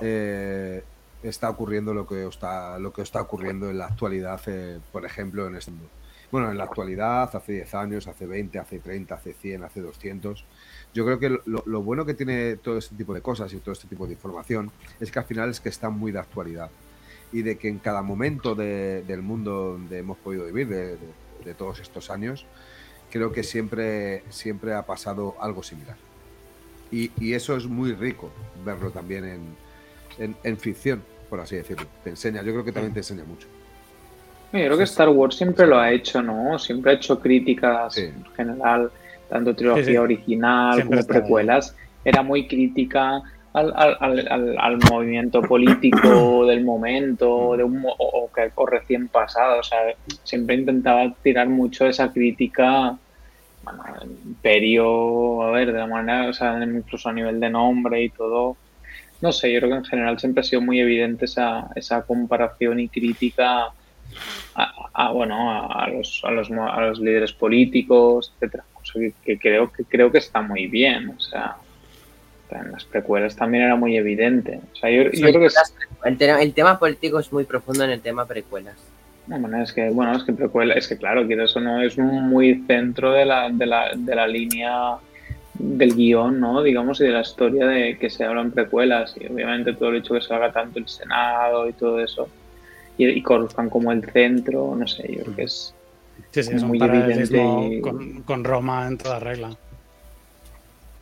eh, 0.02 0.84
está 1.24 1.50
ocurriendo 1.50 1.94
lo 1.94 2.06
que 2.06 2.28
está, 2.28 2.78
lo 2.80 2.92
que 2.92 3.02
está 3.02 3.22
ocurriendo 3.22 3.70
en 3.70 3.78
la 3.78 3.86
actualidad, 3.86 4.42
eh, 4.48 4.80
por 4.92 5.06
ejemplo, 5.06 5.48
en 5.48 5.56
este 5.56 5.72
mundo. 5.72 5.88
Bueno, 6.32 6.52
en 6.52 6.58
la 6.58 6.66
actualidad, 6.66 7.34
hace 7.36 7.54
10 7.54 7.74
años, 7.74 8.08
hace 8.08 8.28
20, 8.28 8.60
hace 8.60 8.80
30, 8.80 9.16
hace 9.16 9.34
100, 9.34 9.64
hace 9.64 9.82
200. 9.82 10.44
Yo 10.94 11.06
creo 11.06 11.20
que 11.20 11.30
lo, 11.30 11.64
lo 11.66 11.82
bueno 11.82 12.06
que 12.06 12.14
tiene 12.14 12.56
todo 12.58 12.78
este 12.78 12.96
tipo 12.96 13.14
de 13.14 13.22
cosas 13.22 13.54
y 13.54 13.58
todo 13.58 13.74
este 13.74 13.88
tipo 13.88 14.08
de 14.08 14.14
información 14.14 14.72
es 15.00 15.12
que 15.12 15.20
al 15.20 15.26
final 15.26 15.50
es 15.50 15.60
que 15.60 15.70
está 15.70 15.90
muy 15.90 16.12
de 16.12 16.20
actualidad 16.20 16.70
y 17.32 17.44
de 17.44 17.58
que 17.58 17.68
en 17.70 17.78
cada 17.78 18.02
momento 18.02 18.56
de- 18.56 19.04
del 19.04 19.22
mundo 19.22 19.74
donde 19.74 20.00
hemos 20.00 20.18
podido 20.18 20.46
vivir, 20.46 20.68
de, 20.68 20.88
de- 20.98 20.98
de 21.46 21.54
todos 21.54 21.80
estos 21.80 22.10
años, 22.10 22.46
creo 23.12 23.32
que 23.32 23.44
siempre, 23.44 24.24
siempre 24.30 24.74
ha 24.74 24.82
pasado 24.86 25.36
algo 25.40 25.62
similar. 25.64 25.96
Y, 26.92 27.12
y 27.20 27.34
eso 27.34 27.56
es 27.56 27.68
muy 27.68 27.94
rico 27.94 28.32
verlo 28.66 28.90
también 28.90 29.26
en, 29.26 29.42
en- 30.18 30.36
en 30.44 30.58
ficción, 30.58 31.04
por 31.30 31.40
así 31.40 31.56
decirlo. 31.56 31.86
Te 32.04 32.10
enseña, 32.10 32.42
yo 32.42 32.52
creo 32.52 32.66
que 32.66 32.72
también 32.72 32.94
te 32.94 33.02
enseña 33.02 33.24
mucho. 33.26 33.48
Yo 34.52 34.60
creo 34.66 34.78
que 34.78 34.84
Star 34.86 35.10
Wars 35.10 35.36
siempre 35.38 35.68
lo 35.68 35.78
ha 35.78 35.92
hecho, 35.92 36.24
¿no? 36.24 36.58
Siempre 36.58 36.92
ha 36.92 36.96
hecho 36.96 37.20
críticas 37.20 37.94
Sí. 37.94 38.06
en 38.06 38.26
general, 38.36 38.92
tanto 39.30 39.56
trilogía 39.56 39.84
Sí, 39.84 39.92
sí. 39.92 39.98
original 39.98 40.74
Siempre 40.76 40.98
como 40.98 41.08
precuelas. 41.08 41.76
Era 42.04 42.24
muy 42.24 42.48
crítica 42.48 43.22
al, 43.54 43.74
al- 43.76 43.98
al- 44.00 44.58
al- 44.60 44.78
movimiento 44.90 45.42
político 45.42 46.46
del 46.48 46.64
momento 46.64 47.56
de 47.58 47.64
un, 47.64 47.84
o, 47.86 47.96
o 47.98 48.32
que, 48.32 48.52
o 48.56 48.66
recién 48.66 49.08
pasado. 49.10 49.60
O 49.60 49.64
sea, 49.64 49.80
siempre 50.24 50.56
intentaba 50.56 51.14
tirar 51.24 51.48
mucho 51.50 51.86
esa 51.88 52.12
crítica 52.12 52.98
bueno, 53.62 53.84
al 53.84 54.10
imperio, 54.26 55.44
a 55.44 55.52
ver, 55.52 55.72
de 55.74 55.80
la 55.80 55.88
manera, 55.88 56.30
o 56.30 56.34
sea, 56.34 56.62
incluso 56.64 57.10
a 57.10 57.14
nivel 57.14 57.40
de 57.40 57.50
nombre 57.50 58.02
y 58.04 58.10
todo. 58.10 58.58
No 59.22 59.34
sé, 59.34 59.52
yo 59.52 59.60
creo 59.60 59.72
que 59.72 59.78
en 59.80 59.86
general 59.86 60.18
siempre 60.20 60.42
ha 60.42 60.44
sido 60.46 60.62
muy 60.62 60.80
evidente 60.80 61.26
esa, 61.26 61.68
esa 61.76 62.04
comparación 62.04 62.80
y 62.80 62.88
crítica 62.88 63.66
a, 64.56 64.74
a- 64.94 65.12
bueno, 65.12 65.52
a, 65.52 65.84
a 65.84 65.90
los, 65.90 66.22
a, 66.24 66.32
los, 66.32 66.50
a 66.52 66.82
los 66.82 67.00
líderes 67.00 67.34
políticos, 67.34 68.34
etcétera. 68.36 68.64
Que, 68.94 69.14
que 69.24 69.38
creo 69.40 69.72
que 69.72 69.84
creo 69.84 70.12
que 70.12 70.18
está 70.20 70.42
muy 70.42 70.68
bien. 70.68 71.10
O 71.10 71.20
sea, 71.20 71.58
en 72.52 72.72
las 72.72 72.84
precuelas 72.86 73.36
también 73.36 73.64
era 73.66 73.76
muy 73.76 73.96
evidente. 73.98 74.60
O 74.74 74.76
sea, 74.76 74.90
yo, 74.90 75.04
yo 75.12 75.28
creo 75.28 75.40
que 75.42 75.46
es, 75.48 75.76
el, 76.06 76.18
te- 76.18 76.42
el 76.42 76.54
tema 76.54 76.80
político 76.80 77.20
es 77.20 77.32
muy 77.32 77.44
profundo 77.44 77.84
en 77.84 77.92
el 77.92 78.02
tema 78.02 78.26
precuelas. 78.26 78.76
no, 79.28 79.40
bueno, 79.40 79.62
es 79.62 79.72
que 79.74 79.90
bueno, 79.92 80.16
es 80.16 80.24
que 80.24 80.34
precuela, 80.34 80.74
es 80.74 80.88
que 80.88 80.98
claro, 80.98 81.28
que 81.28 81.36
eso 81.42 81.60
no 81.60 81.82
es 81.82 81.98
muy 81.98 82.64
centro 82.66 83.12
de 83.14 83.26
la, 83.26 83.50
de 83.52 83.66
la, 83.68 83.92
de 83.96 84.16
la 84.16 84.28
línea 84.28 84.96
del 85.54 85.94
guion, 85.94 86.40
¿no? 86.40 86.64
Digamos, 86.64 87.02
y 87.02 87.04
de 87.04 87.12
la 87.12 87.22
historia 87.22 87.68
de 87.68 87.98
que 88.00 88.10
se 88.10 88.24
habla 88.24 88.42
en 88.42 88.52
precuelas. 88.52 89.14
Y 89.20 89.28
obviamente 89.32 89.74
todo 89.74 89.90
el 89.90 89.98
hecho 89.98 90.14
que 90.16 90.22
se 90.22 90.34
haga 90.34 90.52
tanto 90.52 90.80
el 90.80 90.88
Senado 90.88 91.68
y 91.70 91.74
todo 91.74 92.00
eso. 92.00 92.28
Y, 92.98 93.08
y 93.08 93.22
Coruscant 93.22 93.70
como 93.70 93.92
el 93.92 94.04
centro, 94.12 94.76
no 94.76 94.88
sé, 94.88 95.04
yo 95.16 95.24
creo 95.24 95.36
que 95.36 95.44
es, 95.44 95.74
Sí, 96.32 96.44
sí, 96.44 96.52
es 96.56 96.64
Muy 96.64 96.80
evidente 96.82 97.38
y- 97.72 97.82
con, 97.82 98.24
con 98.24 98.44
Roma 98.44 98.88
en 98.88 98.98
toda 98.98 99.20
regla. 99.20 99.56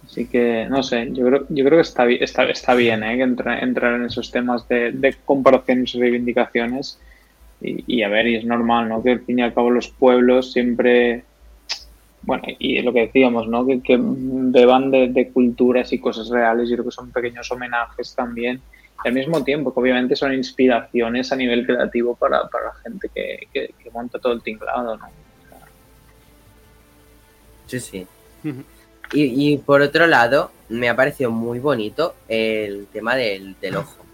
Así 0.05 0.25
que, 0.25 0.65
no 0.69 0.83
sé, 0.83 1.09
yo 1.11 1.25
creo, 1.25 1.45
yo 1.49 1.65
creo 1.65 1.77
que 1.79 1.81
está, 1.81 2.09
está, 2.09 2.43
está 2.45 2.73
bien 2.75 3.03
¿eh? 3.03 3.17
que 3.17 3.23
entra- 3.23 3.59
entrar 3.59 3.95
en 3.95 4.05
esos 4.05 4.31
temas 4.31 4.65
de, 4.69 4.91
de 4.93 5.15
comparaciones 5.25 5.93
y 5.95 5.99
reivindicaciones. 5.99 6.99
Y, 7.59 7.97
y 7.97 8.03
a 8.03 8.07
ver, 8.09 8.27
y 8.27 8.35
es 8.35 8.45
normal, 8.45 8.87
¿no? 8.87 9.03
Que 9.03 9.11
al 9.11 9.25
fin 9.25 9.39
y 9.39 9.41
al 9.41 9.53
cabo 9.53 9.69
los 9.69 9.89
pueblos 9.89 10.53
siempre, 10.53 11.25
bueno, 12.21 12.43
y 12.59 12.81
lo 12.83 12.93
que 12.93 13.01
decíamos, 13.07 13.47
¿no? 13.49 13.65
Que, 13.65 13.81
que 13.81 13.97
beban 13.99 14.91
de, 14.91 15.09
de 15.09 15.31
culturas 15.31 15.91
y 15.91 15.99
cosas 15.99 16.29
reales, 16.29 16.69
yo 16.69 16.75
creo 16.75 16.85
que 16.85 16.91
son 16.91 17.11
pequeños 17.11 17.51
homenajes 17.51 18.15
también. 18.15 18.61
Y 19.03 19.07
al 19.07 19.13
mismo 19.13 19.43
tiempo, 19.43 19.73
que 19.73 19.79
obviamente 19.79 20.15
son 20.15 20.33
inspiraciones 20.33 21.31
a 21.31 21.35
nivel 21.35 21.65
creativo 21.65 22.15
para, 22.15 22.47
para 22.49 22.65
la 22.65 22.73
gente 22.83 23.09
que, 23.13 23.47
que, 23.53 23.73
que 23.81 23.91
monta 23.91 24.17
todo 24.19 24.33
el 24.33 24.41
tinglado, 24.41 24.97
¿no? 24.97 25.05
Sí, 27.67 27.79
sí. 27.79 28.07
Y, 29.13 29.53
y 29.53 29.57
por 29.57 29.81
otro 29.81 30.07
lado, 30.07 30.51
me 30.69 30.89
ha 30.89 30.95
parecido 30.95 31.31
muy 31.31 31.59
bonito 31.59 32.15
el 32.27 32.87
tema 32.91 33.15
del, 33.15 33.55
del 33.59 33.77
ojo, 33.77 34.05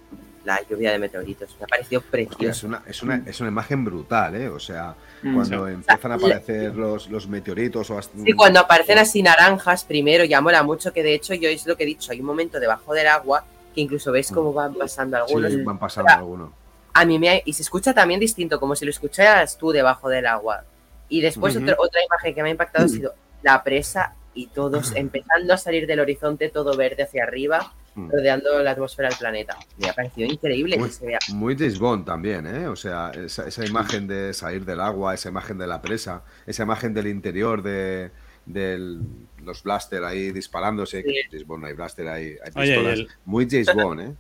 la 0.44 0.60
lluvia 0.68 0.92
de 0.92 1.00
meteoritos. 1.00 1.56
Me 1.60 1.66
ha 1.66 1.68
parecido 1.68 2.02
precioso. 2.02 2.46
es, 2.50 2.64
una, 2.64 2.84
es, 2.88 3.02
una, 3.04 3.24
es 3.26 3.40
una 3.40 3.50
imagen 3.50 3.86
brutal, 3.86 4.36
¿eh? 4.36 4.50
O 4.50 4.60
sea, 4.60 4.96
Mm. 5.24 5.36
cuando 5.36 5.68
empiezan 5.70 6.12
a 6.12 6.16
aparecer 6.16 6.76
los, 6.76 7.10
los 7.10 7.30
meteoritos 7.30 7.90
o 7.90 7.98
hasta- 7.98 8.18
Sí, 8.26 8.34
cuando 8.34 8.60
aparecen 8.60 8.98
así 8.98 9.24
naranjas 9.24 9.86
primero, 9.86 10.26
ya 10.26 10.42
mola 10.42 10.64
mucho, 10.64 10.92
que 10.92 11.02
de 11.02 11.14
hecho 11.14 11.34
yo 11.34 11.48
es 11.48 11.66
lo 11.66 11.78
que 11.78 11.84
he 11.84 11.86
dicho, 11.86 12.12
hay 12.12 12.20
un 12.20 12.26
momento 12.26 12.60
debajo 12.60 12.94
del 12.94 13.08
agua 13.08 13.46
que 13.74 13.82
incluso 13.82 14.12
ves 14.12 14.32
cómo 14.32 14.54
van 14.54 14.74
pasando 14.76 15.18
Sí, 15.28 15.34
algunos. 15.36 15.64
van 15.66 15.80
pasando 15.80 16.12
algunos. 16.12 16.50
A 16.94 17.06
mí 17.06 17.18
me 17.18 17.42
y 17.46 17.54
se 17.54 17.64
escucha 17.64 17.94
también 17.94 18.20
distinto, 18.20 18.60
como 18.60 18.76
si 18.76 18.86
lo 18.86 18.92
escucharas 18.92 19.58
tú 19.58 19.72
debajo 19.72 20.10
del 20.10 20.26
agua. 20.28 20.64
Y 21.10 21.22
después 21.22 21.56
Ujú. 21.56 21.64
otra, 21.66 21.76
otra 21.80 22.02
imagen 22.04 22.36
que 22.36 22.44
me 22.44 22.50
ha 22.50 22.52
impactado 22.52 22.86
ha 22.86 22.90
sido 22.90 23.14
la 23.42 23.64
presa 23.64 24.14
y 24.36 24.48
todos 24.48 24.92
empezando 24.96 25.54
a 25.54 25.58
salir 25.58 25.88
del 25.88 26.00
horizonte 26.00 26.50
todo 26.50 26.76
verde 26.78 27.04
hacia 27.04 27.24
arriba, 27.24 27.74
Mm. 27.96 28.10
rodeando 28.10 28.64
la 28.64 28.72
atmósfera 28.72 29.10
del 29.10 29.20
planeta. 29.20 29.56
Me 29.78 29.88
ha 29.88 29.94
parecido 29.94 30.28
increíble 30.28 30.80
Muy, 30.80 30.88
que 30.90 30.96
se 30.96 31.06
vea. 31.06 31.20
muy 31.30 31.56
James 31.56 31.78
Bond 31.78 32.06
también, 32.08 32.48
¿eh? 32.48 32.68
O 32.68 32.76
sea, 32.76 33.12
esa, 33.12 33.48
esa 33.48 33.64
imagen 33.68 34.08
de 34.08 34.34
salir 34.34 34.66
del 34.66 34.80
agua, 34.82 35.14
esa 35.14 35.30
imagen 35.30 35.60
de 35.60 35.68
la 35.68 35.80
presa, 35.80 36.24
esa 36.48 36.64
imagen 36.64 36.96
del 36.96 37.06
interior 37.06 37.62
de 37.62 38.10
del- 38.46 39.02
los 39.44 39.64
blaster 39.64 40.04
ahí 40.04 40.32
disparándose. 40.32 41.02
Sí. 41.04 41.16
James 41.30 41.46
Bond, 41.48 41.66
hay 41.66 41.74
blaster, 41.74 42.08
hay, 42.08 42.24
hay 42.44 42.52
Oye, 42.56 42.66
y 42.68 42.76
pistolas. 42.76 43.00
el- 43.00 43.08
Muy 43.26 43.48
James 43.50 43.68
Bond, 43.76 44.02
¿eh? 44.02 44.14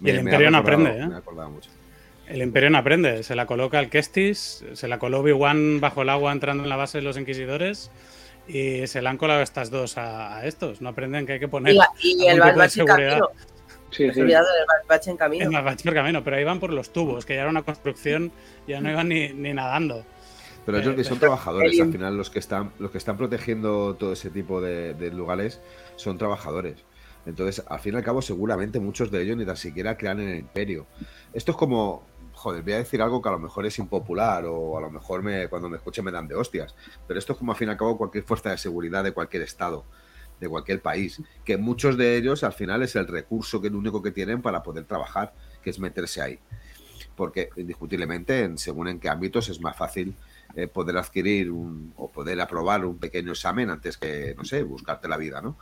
Y 0.00 0.10
el 0.10 0.16
ha 0.16 0.20
Imperio 0.20 0.50
no 0.50 0.58
recordado- 0.62 0.82
aprende, 0.86 1.04
¿eh? 1.04 1.08
Me 1.08 1.14
ha 1.14 1.18
acordado 1.18 1.50
mucho. 1.50 1.70
El 2.28 2.40
Imperio 2.42 2.70
no 2.70 2.78
aprende, 2.78 3.22
se 3.24 3.34
la 3.34 3.46
coloca 3.46 3.78
al 3.78 3.90
Kestis, 3.90 4.64
se 4.72 4.88
la 4.88 4.98
coló 4.98 5.20
Obi-Wan 5.20 5.80
bajo 5.80 6.02
el 6.02 6.08
agua 6.08 6.32
entrando 6.32 6.62
en 6.62 6.68
la 6.68 6.76
base 6.76 6.98
de 6.98 7.02
los 7.02 7.18
Inquisidores 7.18 7.90
y 8.48 8.86
se 8.86 9.02
la 9.02 9.10
han 9.10 9.18
colado 9.18 9.42
estas 9.42 9.70
dos 9.70 9.98
a, 9.98 10.38
a 10.38 10.46
estos. 10.46 10.80
No 10.80 10.88
aprenden 10.90 11.26
que 11.26 11.34
hay 11.34 11.40
que 11.40 11.48
poner 11.48 11.74
Y, 11.74 12.22
y 12.24 12.26
el 12.28 12.40
Batch 12.40 12.78
en 12.78 12.86
camino. 12.86 13.28
Sí, 13.90 14.04
Me 14.06 14.14
sí. 14.14 14.20
del 14.22 14.34
Batch 14.88 15.08
en 15.08 15.92
camino, 15.92 16.24
pero 16.24 16.36
ahí 16.36 16.44
van 16.44 16.58
por 16.60 16.72
los 16.72 16.92
tubos, 16.92 17.26
que 17.26 17.34
ya 17.34 17.42
era 17.42 17.50
una 17.50 17.62
construcción, 17.62 18.32
ya 18.66 18.80
no 18.80 18.90
iban 18.90 19.08
ni, 19.08 19.28
ni 19.34 19.52
nadando. 19.52 20.06
Pero 20.64 20.78
Eh, 20.78 20.84
Jordi, 20.84 21.04
son 21.04 21.16
eh, 21.16 21.20
trabajadores. 21.20 21.80
Al 21.80 21.92
final, 21.92 22.16
los 22.16 22.30
que 22.30 22.38
están, 22.38 22.72
los 22.78 22.90
que 22.90 22.98
están 22.98 23.16
protegiendo 23.16 23.94
todo 23.94 24.12
ese 24.12 24.30
tipo 24.30 24.60
de, 24.60 24.94
de 24.94 25.10
lugares 25.10 25.60
son 25.96 26.18
trabajadores. 26.18 26.76
Entonces, 27.24 27.64
al 27.68 27.80
fin 27.80 27.94
y 27.94 27.96
al 27.96 28.02
cabo, 28.02 28.20
seguramente 28.20 28.80
muchos 28.80 29.10
de 29.10 29.22
ellos 29.22 29.36
ni 29.36 29.46
tan 29.46 29.56
siquiera 29.56 29.96
crean 29.96 30.20
en 30.20 30.28
el 30.28 30.38
imperio. 30.40 30.86
Esto 31.32 31.52
es 31.52 31.56
como, 31.56 32.04
joder, 32.32 32.62
voy 32.62 32.72
a 32.72 32.78
decir 32.78 33.00
algo 33.00 33.22
que 33.22 33.28
a 33.28 33.32
lo 33.32 33.38
mejor 33.38 33.64
es 33.66 33.78
impopular 33.78 34.44
o 34.46 34.76
a 34.76 34.80
lo 34.80 34.90
mejor 34.90 35.22
me, 35.22 35.48
cuando 35.48 35.68
me 35.68 35.76
escuchen 35.76 36.04
me 36.04 36.10
dan 36.10 36.26
de 36.26 36.34
hostias. 36.34 36.74
Pero 37.06 37.18
esto 37.18 37.32
es 37.32 37.38
como, 37.38 37.52
al 37.52 37.58
fin 37.58 37.68
y 37.68 37.70
al 37.70 37.76
cabo, 37.76 37.96
cualquier 37.96 38.24
fuerza 38.24 38.50
de 38.50 38.58
seguridad 38.58 39.04
de 39.04 39.12
cualquier 39.12 39.42
estado, 39.42 39.84
de 40.40 40.48
cualquier 40.48 40.82
país. 40.82 41.22
Que 41.44 41.56
muchos 41.56 41.96
de 41.96 42.16
ellos, 42.16 42.42
al 42.42 42.52
final, 42.52 42.82
es 42.82 42.96
el 42.96 43.06
recurso 43.06 43.60
que 43.60 43.68
el 43.68 43.76
único 43.76 44.02
que 44.02 44.10
tienen 44.10 44.42
para 44.42 44.62
poder 44.62 44.84
trabajar, 44.84 45.32
que 45.62 45.70
es 45.70 45.78
meterse 45.78 46.20
ahí. 46.22 46.40
Porque, 47.14 47.50
indiscutiblemente, 47.56 48.42
en, 48.42 48.58
según 48.58 48.88
en 48.88 48.98
qué 48.98 49.08
ámbitos 49.08 49.48
es 49.48 49.60
más 49.60 49.76
fácil 49.76 50.16
eh, 50.56 50.66
poder 50.68 50.96
adquirir 50.98 51.50
un, 51.50 51.92
o 51.96 52.10
poder 52.10 52.40
aprobar 52.40 52.84
un 52.84 52.98
pequeño 52.98 53.32
examen 53.32 53.70
antes 53.70 53.96
que, 53.96 54.34
no 54.36 54.44
sé, 54.44 54.62
buscarte 54.62 55.08
la 55.08 55.16
vida, 55.16 55.40
¿no? 55.40 55.56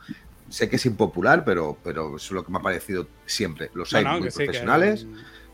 Sé 0.49 0.69
que 0.69 0.75
es 0.75 0.85
impopular, 0.85 1.45
pero, 1.45 1.77
pero 1.83 2.17
es 2.17 2.29
lo 2.31 2.43
que 2.45 2.51
me 2.51 2.57
ha 2.57 2.61
parecido 2.61 3.07
siempre. 3.25 3.71
Los 3.73 3.93
hay 3.93 4.03
no, 4.03 4.11
muy 4.13 4.23
que 4.23 4.31
sí, 4.31 4.37
que- 4.39 4.43
profesionales, 4.45 5.07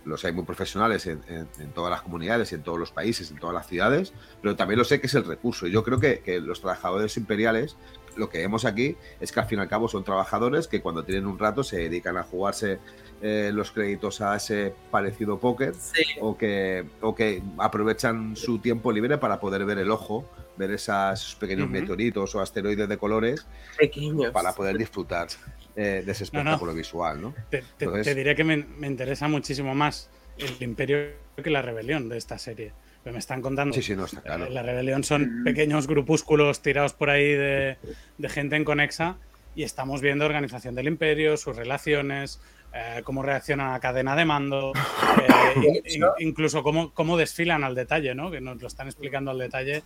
los 0.06 0.24
hay 0.26 0.32
muy 0.32 0.46
profesionales 0.46 1.06
en, 1.06 1.22
en- 1.28 1.48
en 1.60 1.72
todas 1.74 1.92
las 1.92 2.02
comunidades, 2.02 2.52
en 2.54 2.64
todos 2.64 2.80
los 2.80 2.92
países, 2.92 3.30
en 3.30 3.38
todas 3.38 3.54
las 3.54 3.68
ciudades, 3.68 4.14
pero 4.42 4.56
también 4.56 4.80
lo 4.80 4.86
sé 4.86 5.00
que 5.02 5.08
es 5.08 5.14
el 5.14 5.26
recurso. 5.26 5.68
Y 5.68 5.72
yo 5.72 5.84
creo 5.84 6.00
que, 6.00 6.20
que 6.22 6.40
los 6.40 6.62
trabajadores 6.62 7.16
imperiales, 7.18 7.76
lo 8.16 8.30
que 8.30 8.40
vemos 8.40 8.66
aquí 8.66 8.96
es 9.20 9.32
que 9.32 9.40
al 9.40 9.46
fin 9.48 9.60
y 9.60 9.62
al 9.62 9.68
cabo 9.70 9.88
son 9.88 10.04
trabajadores 10.04 10.68
que 10.68 10.82
cuando 10.82 11.04
tienen 11.04 11.28
un 11.28 11.38
rato 11.38 11.62
se 11.64 11.78
dedican 11.78 12.18
a 12.18 12.24
jugarse 12.24 12.80
eh, 13.22 13.51
los 13.53 13.72
créditos 13.72 14.22
a 14.22 14.36
ese 14.36 14.74
parecido 14.91 15.39
póker 15.39 15.74
Sí. 15.76 16.03
o 16.22 16.38
que, 16.38 16.86
o 17.01 17.15
que 17.15 17.41
aprovechan 17.57 18.36
su 18.36 18.59
tiempo 18.59 18.91
libre 18.91 19.18
para 19.18 19.39
poder 19.39 19.65
ver 19.65 19.80
el 19.80 19.89
ojo, 19.91 20.30
ver 20.57 20.72
esas- 20.72 21.22
esos 21.22 21.36
pequeños 21.36 21.70
meteoritos 21.70 22.34
o 22.36 22.41
asteroides 22.41 22.88
de 22.88 22.97
colores 22.97 23.45
Pequeños. 23.78 24.32
para 24.32 24.53
poder 24.53 24.78
disfrutar 24.78 25.28
eh, 25.76 26.01
de 26.05 26.11
ese 26.11 26.26
No, 26.34 26.43
no. 26.43 26.49
espectáculo 26.51 26.74
visual, 26.74 27.22
¿no? 27.22 27.34
Te, 27.51 27.59
te- 27.78 27.86
Entonces- 27.86 28.07
te 28.07 28.15
diré 28.15 28.36
que 28.36 28.43
me, 28.43 28.57
me 28.57 28.88
interesa 28.88 29.28
muchísimo 29.28 29.76
más 29.76 30.09
el 30.38 30.51
Imperio 30.61 31.09
que 31.43 31.49
la 31.51 31.61
rebelión 31.61 32.09
de 32.09 32.18
esta 32.18 32.38
serie. 32.39 32.72
Me 33.05 33.20
están 33.20 33.41
contando. 33.41 33.74
Sí, 33.74 33.82
sí, 33.82 33.95
no, 33.95 34.03
está 34.05 34.22
claro. 34.22 34.45
Eh, 34.47 34.49
La 34.49 34.63
rebelión 34.63 35.03
son 35.03 35.41
Mm. 35.41 35.43
pequeños 35.45 35.88
grupúsculos 35.88 36.61
tirados 36.61 36.93
por 36.93 37.09
ahí 37.09 37.32
de, 37.32 37.78
de 38.18 38.30
gente 38.30 38.55
en 38.57 38.65
conexa 38.65 39.15
y 39.58 39.64
estamos 39.64 40.01
viendo 40.01 40.24
organización 40.26 40.76
del 40.76 40.88
imperio, 40.88 41.36
sus 41.36 41.55
relaciones, 41.55 42.39
eh, 42.74 43.01
cómo 43.03 43.24
reaccionan 43.24 43.70
a 43.70 43.72
la 43.74 43.80
cadena 43.80 44.16
de 44.16 44.24
mando, 44.24 44.72
eh, 45.28 45.82
in- 45.86 46.01
in- 46.03 46.28
incluso 46.30 46.62
cómo, 46.62 46.93
cómo 46.93 47.18
desfilan 47.18 47.64
al 47.64 47.74
detalle, 47.74 48.14
¿no? 48.14 48.30
Que 48.30 48.39
nos 48.39 48.62
lo 48.62 48.68
están 48.68 48.88
explicando 48.88 49.32
al 49.32 49.39
detalle, 49.39 49.82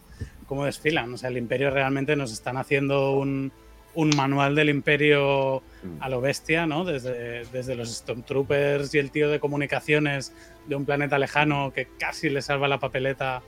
cómo 0.46 0.66
desfilan. 0.66 1.14
O 1.14 1.18
sea, 1.18 1.30
el 1.30 1.38
imperio 1.38 1.70
realmente 1.72 2.16
nos 2.18 2.34
están 2.34 2.58
haciendo 2.58 3.12
un, 3.14 3.54
un 3.94 4.10
manual 4.18 4.56
del 4.56 4.70
imperio 4.70 5.64
a 6.02 6.10
lo 6.10 6.20
bestia, 6.20 6.66
¿no? 6.66 6.84
Desde, 6.84 7.46
desde 7.46 7.76
los 7.76 7.90
Stormtroopers 7.96 8.94
y 8.94 9.00
el 9.00 9.10
tío 9.10 9.30
de 9.30 9.40
comunicaciones 9.40 10.34
de 10.68 10.76
un 10.76 10.86
planeta 10.86 11.18
lejano 11.18 11.72
que 11.74 11.88
casi 11.98 12.30
le 12.30 12.42
salva 12.42 12.68
la 12.68 12.80
papeleta 12.80 13.42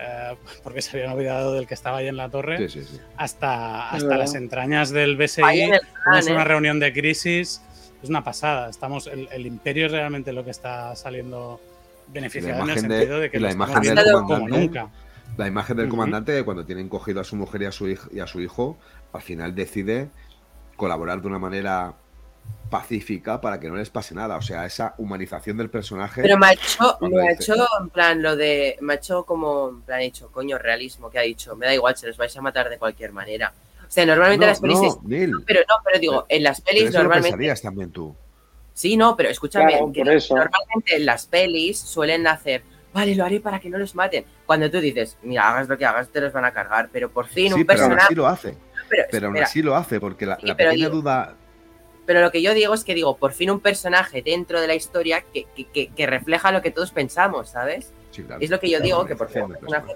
eh, 0.00 0.36
porque 0.62 0.80
se 0.82 0.96
habían 0.96 1.12
olvidado 1.12 1.52
del 1.54 1.66
que 1.66 1.74
estaba 1.74 1.98
ahí 1.98 2.08
en 2.08 2.16
la 2.16 2.28
torre, 2.30 2.56
Sí, 2.68 2.80
sí, 2.80 2.84
sí. 2.84 3.00
hasta, 3.16 3.90
hasta 3.90 4.16
las 4.16 4.34
entrañas 4.34 4.90
del 4.90 5.16
BSI. 5.16 5.42
Plan, 5.42 6.18
Es 6.18 6.26
una 6.28 6.42
¿eh? 6.42 6.44
reunión 6.44 6.80
de 6.80 6.92
crisis, 6.92 7.60
es 8.02 8.08
una 8.08 8.24
pasada. 8.24 8.70
Estamos, 8.70 9.06
el, 9.06 9.28
el 9.32 9.46
imperio 9.46 9.86
es 9.86 9.92
realmente 9.92 10.32
lo 10.32 10.44
que 10.44 10.50
está 10.50 10.94
saliendo 10.96 11.60
beneficiado 12.08 12.62
en 12.64 12.70
el 12.70 12.74
de- 12.74 12.80
sentido 12.80 13.20
de, 13.20 13.30
que 13.30 13.38
la 13.40 13.52
imagen 13.52 13.82
del 13.94 14.12
como 14.26 14.48
nunca. 14.48 14.88
La 15.36 15.46
imagen 15.46 15.76
del 15.76 15.88
comandante 15.88 16.42
cuando 16.44 16.64
tienen 16.64 16.88
cogido 16.88 17.20
a 17.20 17.24
su 17.24 17.36
mujer 17.36 17.62
y 17.62 17.66
a 17.66 17.72
su, 17.72 17.88
hijo, 17.88 18.08
y 18.12 18.20
a 18.20 18.26
su 18.26 18.40
hijo, 18.40 18.76
al 19.12 19.22
final 19.22 19.54
decide 19.54 20.08
colaborar 20.76 21.20
de 21.22 21.28
una 21.28 21.38
manera 21.38 21.94
pacífica 22.70 23.40
para 23.40 23.58
que 23.58 23.68
no 23.68 23.76
les 23.76 23.90
pase 23.90 24.14
nada. 24.14 24.36
O 24.36 24.42
sea, 24.42 24.64
esa 24.64 24.94
humanización 24.98 25.56
del 25.56 25.70
personaje. 25.70 26.22
Pero 26.22 26.38
me 26.38 26.46
ha 26.48 26.52
hecho, 26.52 26.98
me 27.00 27.28
ha 27.28 27.32
hecho 27.32 27.54
en 27.80 27.90
plan 27.90 28.22
lo 28.22 28.36
de. 28.36 28.76
Me 28.80 28.92
ha 28.94 28.96
hecho 28.96 29.24
como. 29.24 29.68
En 29.70 29.82
plan, 29.82 30.00
he 30.00 30.04
dicho, 30.04 30.30
coño, 30.30 30.58
realismo, 30.58 31.10
que 31.10 31.18
ha 31.18 31.22
dicho. 31.22 31.56
Me 31.56 31.66
da 31.66 31.74
igual, 31.74 31.96
se 31.96 32.06
los 32.06 32.16
vais 32.16 32.36
a 32.36 32.40
matar 32.40 32.68
de 32.70 32.78
cualquier 32.78 33.12
manera. 33.12 33.52
O 33.86 33.90
sea, 33.92 34.06
normalmente 34.06 34.46
no, 34.46 34.50
las 34.50 34.60
pelis. 34.60 34.78
no, 34.78 34.86
es- 34.86 35.02
Neil, 35.02 35.32
Pero 35.44 35.60
no, 35.68 35.74
pero 35.84 35.98
digo, 35.98 36.26
en 36.28 36.44
las 36.44 36.60
pero 36.60 36.74
pelis 36.76 36.88
eso 36.90 36.98
lo 36.98 37.02
normalmente. 37.04 37.30
pensarías 37.32 37.60
también 37.62 37.90
tú. 37.90 38.14
Sí, 38.72 38.96
no, 38.96 39.16
pero 39.16 39.28
escúchame, 39.30 39.72
Claro, 39.72 39.92
que 39.92 40.04
normalmente 40.04 40.96
en 40.96 41.04
las 41.06 41.26
pelis 41.26 41.78
suelen 41.80 42.26
hacer, 42.28 42.62
vale, 42.94 43.16
lo 43.16 43.24
haré 43.24 43.40
para 43.40 43.58
que 43.58 43.68
no 43.68 43.78
los 43.78 43.96
maten. 43.96 44.24
Cuando 44.46 44.70
tú 44.70 44.80
dices, 44.80 45.18
mira, 45.22 45.48
hagas 45.50 45.68
lo 45.68 45.76
que 45.76 45.84
hagas, 45.84 46.08
te 46.08 46.20
los 46.20 46.32
van 46.32 46.44
a 46.44 46.52
cargar, 46.52 46.88
pero 46.92 47.10
por 47.10 47.26
fin 47.26 47.48
Sí, 47.52 47.60
un 47.60 47.66
pero 47.66 47.80
aún 47.82 47.88
personaje. 47.90 48.04
así 48.06 48.14
lo 48.14 48.26
hace. 48.28 48.56
Pero, 48.88 49.02
Pero 49.10 49.26
aún 49.26 49.38
así 49.38 49.60
lo 49.62 49.74
hace, 49.76 49.98
porque 50.00 50.24
la, 50.24 50.36
Sí, 50.36 50.46
la 50.46 50.56
pequeña 50.56 50.86
digo- 50.86 50.90
duda. 50.90 51.36
Pero 52.06 52.20
lo 52.20 52.30
que 52.30 52.42
yo 52.42 52.54
digo 52.54 52.74
es 52.74 52.84
que 52.84 52.94
digo, 52.94 53.16
por 53.16 53.32
fin 53.32 53.50
un 53.50 53.60
personaje 53.60 54.22
dentro 54.22 54.60
de 54.60 54.66
la 54.66 54.74
historia 54.74 55.22
que, 55.32 55.46
que- 55.54 55.66
que- 55.66 55.88
que 55.88 56.06
refleja 56.06 56.50
lo 56.52 56.62
que 56.62 56.70
todos 56.70 56.90
pensamos, 56.90 57.50
¿sabes? 57.50 57.92
Sí, 58.10 58.22
claro. 58.22 58.40
Es 58.42 58.50
lo 58.50 58.58
que 58.60 58.70
yo 58.70 58.80
digo, 58.80 59.04
que 59.06 59.16
por 59.16 59.28
fin 59.30 59.42
un 59.42 59.52
personaje. 59.52 59.94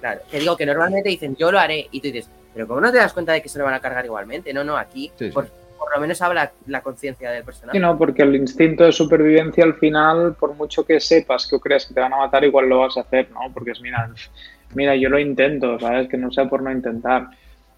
Claro, 0.00 0.20
que 0.30 0.38
digo 0.40 0.56
que 0.56 0.66
normalmente 0.66 1.08
dicen, 1.08 1.36
yo 1.36 1.50
lo 1.50 1.58
haré, 1.58 1.88
y 1.90 2.00
tú 2.00 2.08
dices, 2.08 2.30
pero 2.54 2.66
¿cómo 2.66 2.80
no 2.80 2.92
te 2.92 2.98
das 2.98 3.12
cuenta 3.12 3.32
de 3.32 3.42
que 3.42 3.48
se 3.48 3.58
lo 3.58 3.64
van 3.64 3.74
a 3.74 3.80
cargar 3.80 4.04
igualmente? 4.04 4.52
No, 4.52 4.62
no, 4.64 4.76
aquí, 4.76 5.10
Sí, 5.18 5.26
sí. 5.28 5.30
Por, 5.32 5.48
por 5.78 5.94
lo 5.94 6.00
menos 6.00 6.20
habla 6.22 6.52
la 6.66 6.80
conciencia 6.82 7.30
del 7.30 7.44
personaje. 7.44 7.76
Sí, 7.76 7.82
no, 7.82 7.96
porque 7.98 8.22
el 8.22 8.34
instinto 8.34 8.84
de 8.84 8.92
supervivencia 8.92 9.62
al 9.64 9.74
final, 9.74 10.34
por 10.34 10.54
mucho 10.54 10.84
que 10.84 11.00
sepas 11.00 11.46
que 11.46 11.56
o 11.56 11.60
creas 11.60 11.86
que 11.86 11.94
te 11.94 12.00
van 12.00 12.12
a 12.12 12.18
matar, 12.18 12.44
igual 12.44 12.68
lo 12.68 12.80
vas 12.80 12.96
a 12.96 13.00
hacer, 13.00 13.30
¿no? 13.30 13.40
Porque 13.52 13.72
es, 13.72 13.80
mira, 13.80 14.10
mira, 14.74 14.96
yo 14.96 15.08
lo 15.10 15.18
intento, 15.18 15.78
¿sabes? 15.78 16.08
Que 16.08 16.16
no 16.16 16.30
sea 16.30 16.48
por 16.48 16.62
no 16.62 16.70
intentar. 16.72 17.28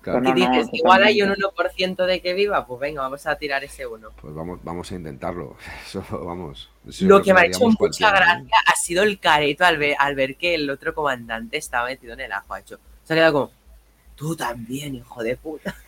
Claro. 0.01 0.21
no, 0.21 0.31
y 0.31 0.33
dices, 0.35 0.67
no, 0.67 0.71
igual 0.73 1.03
hay 1.03 1.23
un 1.23 1.35
totalmente. 1.35 1.85
1% 1.85 2.07
de 2.07 2.21
que 2.21 2.33
viva, 2.35 2.67
pues 2.67 2.81
venga, 2.81 3.03
vamos 3.03 3.27
a 3.27 3.37
tirar 3.37 3.65
ese 3.65 3.87
uno. 3.87 4.11
Pues 4.21 4.33
vamos, 4.35 4.61
vamos 4.63 4.91
a 4.93 4.95
intentarlo. 4.95 5.57
Eso, 5.87 6.05
vamos. 6.25 6.71
Eso 6.89 7.05
Lo 7.07 7.21
que 7.23 7.35
me 7.35 7.41
ha 7.41 7.45
hecho 7.47 7.61
mucha 7.65 7.77
cualquiera, 7.79 8.11
¿eh? 8.19 8.23
gracia 8.23 8.57
ha 8.67 8.77
sido 8.77 9.03
el 9.03 9.19
careto 9.19 9.65
al 9.65 9.77
ver, 9.79 9.97
al 9.99 10.15
ver 10.15 10.37
que 10.37 10.55
el 10.55 10.71
otro 10.71 10.95
comandante 10.95 11.57
estaba 11.57 11.87
metido 11.89 12.13
en 12.15 12.21
el 12.21 12.33
ajo. 12.33 12.55
Ha 12.55 12.61
hecho, 12.61 12.79
se 13.05 13.13
ha 13.13 13.17
quedado 13.17 13.33
como, 13.33 13.51
tú 14.17 14.37
también, 14.37 14.95
hijo 14.95 15.23
de 15.23 15.37
puta. 15.37 15.75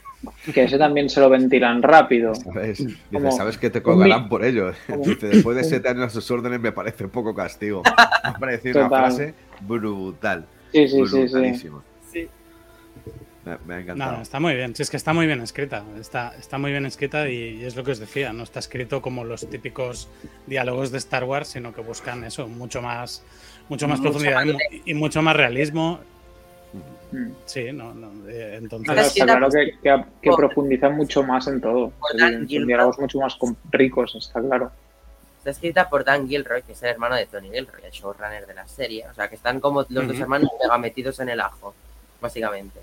Que 0.53 0.65
ese 0.65 0.77
también 0.77 1.09
se 1.09 1.19
lo 1.19 1.31
ventilan 1.31 1.83
rápido. 1.83 2.35
¿Sabes? 2.35 2.77
Dice, 2.79 2.99
Como- 3.11 3.33
sabes 3.33 3.57
que 3.57 3.71
te 3.71 3.83
colgarán 3.83 4.29
por 4.29 4.45
ello. 4.45 4.73
como- 4.87 5.03
Dice, 5.05 5.29
después 5.29 5.57
de 5.57 5.65
siete 5.65 5.89
años 5.89 6.05
a 6.05 6.11
sus 6.11 6.31
órdenes 6.31 6.61
me 6.61 6.73
parece 6.73 7.09
poco 7.09 7.35
castigo. 7.35 7.83
Me 7.87 8.29
ha 8.29 8.35
parecido 8.35 8.81
una 8.81 8.89
frase 8.91 9.35
brutal. 9.63 10.47
Sí, 10.73 10.89
sí, 10.89 11.07
sí, 11.07 11.29
sí. 11.55 11.71
Me, 13.67 13.67
me 13.67 13.75
ha 13.75 13.77
No, 13.79 13.83
encantado. 13.83 14.13
no, 14.17 14.23
está 14.23 14.41
muy 14.41 14.55
bien. 14.55 14.75
Sí, 14.75 14.83
es 14.83 14.91
que 14.91 14.97
está 14.97 15.13
muy 15.13 15.27
bien 15.27 15.41
escrita. 15.41 15.85
Está, 15.99 16.35
está 16.39 16.59
muy 16.59 16.71
bien 16.71 16.87
escrita 16.87 17.29
y, 17.29 17.61
y 17.61 17.65
es 17.65 17.77
lo 17.77 17.85
que 17.85 17.93
os 17.93 17.99
decía. 17.99 18.33
No 18.33 18.43
está 18.45 18.59
escrito 18.61 19.01
como 19.03 19.25
los 19.25 19.49
típicos 19.49 20.09
diálogos 20.47 20.91
de 20.93 20.99
Star 20.99 21.25
Wars, 21.25 21.49
sino 21.49 21.73
que 21.75 21.81
buscan 21.81 22.25
eso, 22.25 22.47
mucho 22.49 22.81
más, 22.83 23.23
mucho 23.69 23.89
más 23.89 23.99
Mucho 24.01 24.11
profundidad 24.13 24.45
y 24.45 24.53
mu- 24.53 24.59
y, 24.87 24.95
mucho 24.95 25.23
más 25.23 25.37
realismo. 25.37 26.01
Mm. 27.13 27.33
Sí, 27.45 27.73
no, 27.73 27.93
no, 27.93 28.13
eh, 28.29 28.57
entonces. 28.61 28.89
Pero 28.89 29.01
está 29.07 29.25
claro 29.25 29.49
la- 29.49 29.51
que, 29.51 29.73
que, 29.83 30.05
que 30.23 30.31
profundizan 30.37 30.95
mucho 30.95 31.23
más 31.25 31.47
en 31.49 31.61
todo. 31.61 31.93
Son 32.17 32.47
diálogos 32.47 32.99
mucho 33.01 33.19
más 33.19 33.37
ricos, 33.73 34.15
está 34.15 34.41
claro. 34.41 34.71
Está 35.39 35.51
escrita 35.51 35.89
por 35.89 36.05
Dan 36.05 36.29
Gilroy, 36.29 36.63
que 36.63 36.73
es 36.73 36.83
el 36.83 36.91
hermano 36.91 37.17
de 37.17 37.25
Tony 37.27 37.49
Gilroy, 37.51 37.83
el 37.83 37.91
showrunner 37.91 38.47
de 38.47 38.55
la 38.55 38.69
serie. 38.69 39.07
O 39.11 39.15
sea, 39.15 39.27
que 39.29 39.35
están 39.37 39.59
como 39.59 39.85
los 39.89 40.07
dos 40.07 40.21
hermanos 40.21 40.51
mega 40.63 40.77
metidos 40.79 41.19
en 41.19 41.31
el 41.31 41.41
ajo, 41.41 41.75
básicamente. 42.21 42.79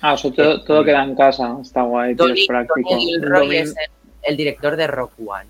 Ah, 0.00 0.14
eso 0.14 0.30
todo, 0.32 0.62
todo 0.62 0.84
queda 0.84 1.02
en 1.04 1.14
casa, 1.16 1.56
está 1.60 1.82
guay, 1.82 2.14
tío, 2.14 2.26
Tony, 2.26 2.40
es 2.42 2.46
práctico. 2.46 2.96
Es 3.52 3.68
el, 3.70 3.74
el 4.22 4.36
director 4.36 4.76
de 4.76 4.86
Rock 4.86 5.12
One. 5.26 5.46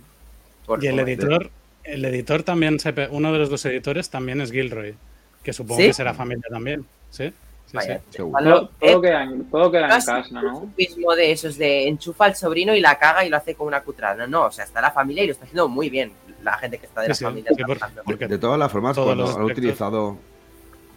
Por 0.67 0.83
Y 0.83 0.87
el 0.87 0.95
favor. 0.97 1.09
editor, 1.09 1.51
el 1.85 2.05
editor 2.05 2.43
también, 2.43 2.79
se 2.81 2.93
uno 3.11 3.33
de 3.33 3.39
los 3.39 3.51
dos 3.51 3.65
editores 3.67 4.09
también 4.11 4.41
es 4.41 4.51
Gilroy, 4.53 4.95
que 5.43 5.53
supongo 5.53 5.81
¿Sí? 5.81 5.87
que 5.89 5.93
será 5.95 6.15
familia 6.15 6.45
también. 6.51 6.85
Sí, 7.11 7.29
sí, 7.67 7.77
Vaya, 7.77 7.99
sí. 7.99 8.05
Seguro. 8.17 8.43
Todo, 8.43 8.71
Eh, 8.81 8.91
todo 8.93 9.01
queda 9.03 9.23
en, 9.25 9.45
todo 9.51 9.71
queda 9.71 9.83
en 9.85 9.89
no 9.89 9.97
es 9.97 10.05
casa, 10.07 10.25
un 10.31 10.43
¿no? 10.45 10.73
mismo 10.77 11.15
de 11.15 11.31
esos 11.33 11.57
de 11.59 11.89
enchufa 11.89 12.25
al 12.27 12.37
sobrino 12.37 12.75
y 12.75 12.81
la 12.81 12.99
caga 12.99 13.25
y 13.25 13.29
lo 13.31 13.37
hace 13.37 13.55
con 13.55 13.67
una 13.67 13.83
cutrada. 13.83 14.27
No, 14.27 14.41
no, 14.41 14.47
o 14.47 14.51
sea, 14.51 14.65
está 14.65 14.81
la 14.81 14.91
familia 14.91 15.25
y 15.25 15.27
lo 15.27 15.33
está 15.33 15.45
haciendo 15.45 15.69
muy 15.69 15.89
bien 15.91 16.13
la 16.43 16.57
gente 16.59 16.79
que 16.79 16.87
está 16.87 17.01
de 17.03 17.07
Sí, 17.07 17.11
la 17.11 17.15
sí, 17.15 17.25
familia. 17.25 17.51
sí, 17.57 17.65
por- 17.65 17.79
porque 18.05 18.29
De 18.29 18.39
todas 18.39 18.59
las 18.59 18.71
formas, 18.73 18.95
todos 18.95 19.15
cuando 19.15 19.37
han 19.37 19.43
utilizado 19.45 20.17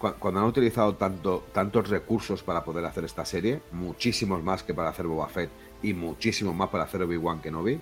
cuando 0.01 0.39
han 0.39 0.45
utilizado 0.47 0.95
tanto, 0.95 1.45
tantos 1.53 1.89
recursos 1.89 2.43
para 2.43 2.63
poder 2.63 2.83
hacer 2.85 3.05
esta 3.05 3.23
serie, 3.25 3.61
muchísimos 3.71 4.41
más 4.43 4.63
que 4.63 4.73
para 4.73 4.89
hacer 4.89 5.05
Boba 5.05 5.29
Fett 5.29 5.49
y 5.83 5.93
muchísimos 5.93 6.55
más 6.55 6.69
para 6.69 6.83
hacer 6.85 7.03
Obi-Wan 7.03 7.41
Kenobi, 7.41 7.79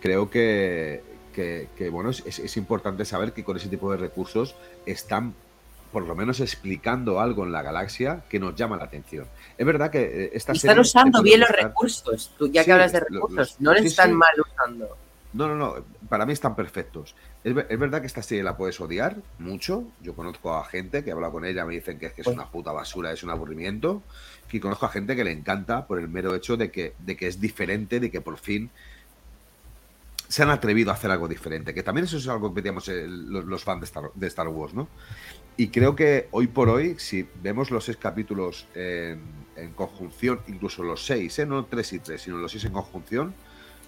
creo 0.00 0.28
que, 0.30 1.02
que, 1.34 1.68
que, 1.76 1.88
bueno, 1.88 2.10
es, 2.10 2.56
importante 2.56 3.04
saber 3.04 3.32
que 3.32 3.42
con 3.44 3.56
ese 3.56 3.68
tipo 3.68 3.90
de 3.90 3.96
recursos 3.98 4.54
están 4.84 5.34
por 5.92 6.06
lo 6.06 6.14
menos 6.14 6.40
explicando 6.40 7.20
algo 7.20 7.44
en 7.44 7.52
la 7.52 7.62
galaxia 7.62 8.24
que 8.28 8.38
nos 8.38 8.54
llama 8.54 8.76
la 8.76 8.84
atención. 8.84 9.26
Es 9.56 9.64
verdad 9.64 9.90
que 9.90 10.02
eh, 10.02 10.30
esta 10.34 10.52
Y 10.52 10.58
serie 10.58 10.72
están 10.72 10.80
usando 10.80 11.22
bien 11.22 11.40
los 11.40 11.48
recursos. 11.48 12.32
Tú, 12.36 12.48
ya 12.48 12.62
Sí, 12.62 12.66
que 12.66 12.72
hablas 12.72 12.92
de 12.92 13.00
recursos, 13.00 13.36
los- 13.36 13.60
no 13.60 13.74
sí, 13.74 13.86
están 13.86 14.10
sí. 14.10 14.14
mal 14.14 14.34
usando. 14.40 14.96
No, 15.32 15.48
no, 15.48 15.54
no. 15.54 15.74
Para 16.08 16.26
mí 16.26 16.32
están 16.32 16.54
perfectos. 16.56 17.14
Es, 17.46 17.54
es 17.68 17.78
verdad 17.78 18.00
que 18.00 18.08
esta 18.08 18.22
serie 18.22 18.42
la 18.42 18.56
puedes 18.56 18.80
odiar 18.80 19.18
mucho. 19.38 19.84
Yo 20.02 20.14
conozco 20.16 20.52
a 20.56 20.64
gente 20.64 21.04
que 21.04 21.12
habla 21.12 21.30
con 21.30 21.44
ella, 21.44 21.64
me 21.64 21.74
dicen 21.74 21.96
que 21.96 22.06
es, 22.06 22.12
que 22.12 22.22
es 22.22 22.24
Pues- 22.24 22.34
una 22.36 22.50
puta 22.50 22.72
basura, 22.72 23.12
es 23.12 23.22
un 23.22 23.30
aburrimiento. 23.30 24.02
Y 24.50 24.58
conozco 24.58 24.86
a 24.86 24.88
gente 24.88 25.14
que 25.14 25.22
le 25.22 25.30
encanta 25.30 25.86
por 25.86 26.00
el 26.00 26.08
mero 26.08 26.34
hecho 26.34 26.56
de 26.56 26.72
que, 26.72 26.94
de 26.98 27.16
que 27.16 27.28
es 27.28 27.40
diferente, 27.40 28.00
de 28.00 28.10
que 28.10 28.20
por 28.20 28.36
fin 28.38 28.68
se 30.28 30.42
han 30.42 30.50
atrevido 30.50 30.90
a 30.90 30.94
hacer 30.94 31.08
algo 31.12 31.28
diferente. 31.28 31.72
Que 31.72 31.84
también 31.84 32.06
eso 32.06 32.16
es 32.16 32.26
algo 32.26 32.52
que 32.52 32.60
pedíamos 32.60 32.88
los, 32.88 33.44
los 33.44 33.62
fans 33.62 33.80
de 33.80 33.84
Star, 33.84 34.10
de 34.12 34.26
Star 34.26 34.48
Wars, 34.48 34.74
¿no? 34.74 34.88
Y 35.56 35.68
creo 35.68 35.94
que 35.94 36.26
hoy 36.32 36.48
por 36.48 36.68
hoy, 36.68 36.96
si 36.98 37.28
vemos 37.42 37.70
los 37.70 37.84
seis 37.84 37.96
capítulos 37.96 38.66
en, 38.74 39.20
en 39.54 39.70
conjunción, 39.72 40.40
incluso 40.48 40.82
los 40.82 41.06
seis, 41.06 41.38
¿eh? 41.38 41.46
no 41.46 41.64
tres 41.66 41.92
y 41.92 42.00
tres, 42.00 42.22
sino 42.22 42.38
los 42.38 42.50
seis 42.50 42.64
en 42.64 42.72
conjunción, 42.72 43.34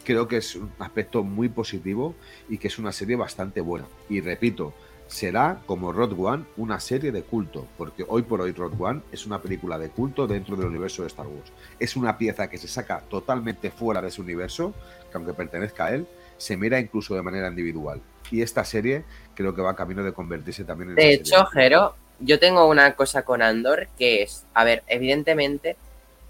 creo 0.08 0.26
que 0.26 0.38
es 0.38 0.56
un 0.56 0.72
aspecto 0.78 1.22
muy 1.22 1.50
positivo 1.50 2.14
y 2.48 2.56
que 2.56 2.68
es 2.68 2.78
una 2.78 2.92
serie 2.92 3.14
bastante 3.14 3.60
buena. 3.60 3.84
Y 4.08 4.22
repito, 4.22 4.72
será 5.06 5.60
como 5.66 5.92
Road 5.92 6.18
One 6.18 6.44
una 6.56 6.80
serie 6.80 7.12
de 7.12 7.20
culto, 7.20 7.66
porque 7.76 8.06
hoy 8.08 8.22
por 8.22 8.40
hoy 8.40 8.52
Road 8.52 8.72
One 8.80 9.02
es 9.12 9.26
una 9.26 9.42
película 9.42 9.76
de 9.76 9.90
culto 9.90 10.26
dentro 10.26 10.56
del 10.56 10.68
universo 10.68 11.02
de 11.02 11.08
Star 11.08 11.26
Wars. 11.26 11.52
Es 11.78 11.94
una 11.94 12.16
pieza 12.16 12.48
que 12.48 12.56
se 12.56 12.68
saca 12.68 13.00
totalmente 13.00 13.70
fuera 13.70 14.00
de 14.00 14.08
ese 14.08 14.22
universo, 14.22 14.72
que 15.10 15.18
aunque 15.18 15.34
pertenezca 15.34 15.84
a 15.84 15.94
él, 15.94 16.06
se 16.38 16.56
mira 16.56 16.80
incluso 16.80 17.14
de 17.14 17.20
manera 17.20 17.48
individual. 17.48 18.00
Y 18.30 18.40
esta 18.40 18.64
serie 18.64 19.04
creo 19.34 19.54
que 19.54 19.60
va 19.60 19.76
camino 19.76 20.02
de 20.02 20.14
convertirse 20.14 20.64
también 20.64 20.88
en 20.88 20.96
De 20.96 21.12
hecho. 21.12 21.44
Jero, 21.52 21.96
yo 22.18 22.38
tengo 22.38 22.66
una 22.66 22.94
cosa 22.94 23.24
con 23.24 23.42
Andor 23.42 23.88
que 23.98 24.22
es, 24.22 24.46
a 24.54 24.64
ver, 24.64 24.84
evidentemente, 24.86 25.76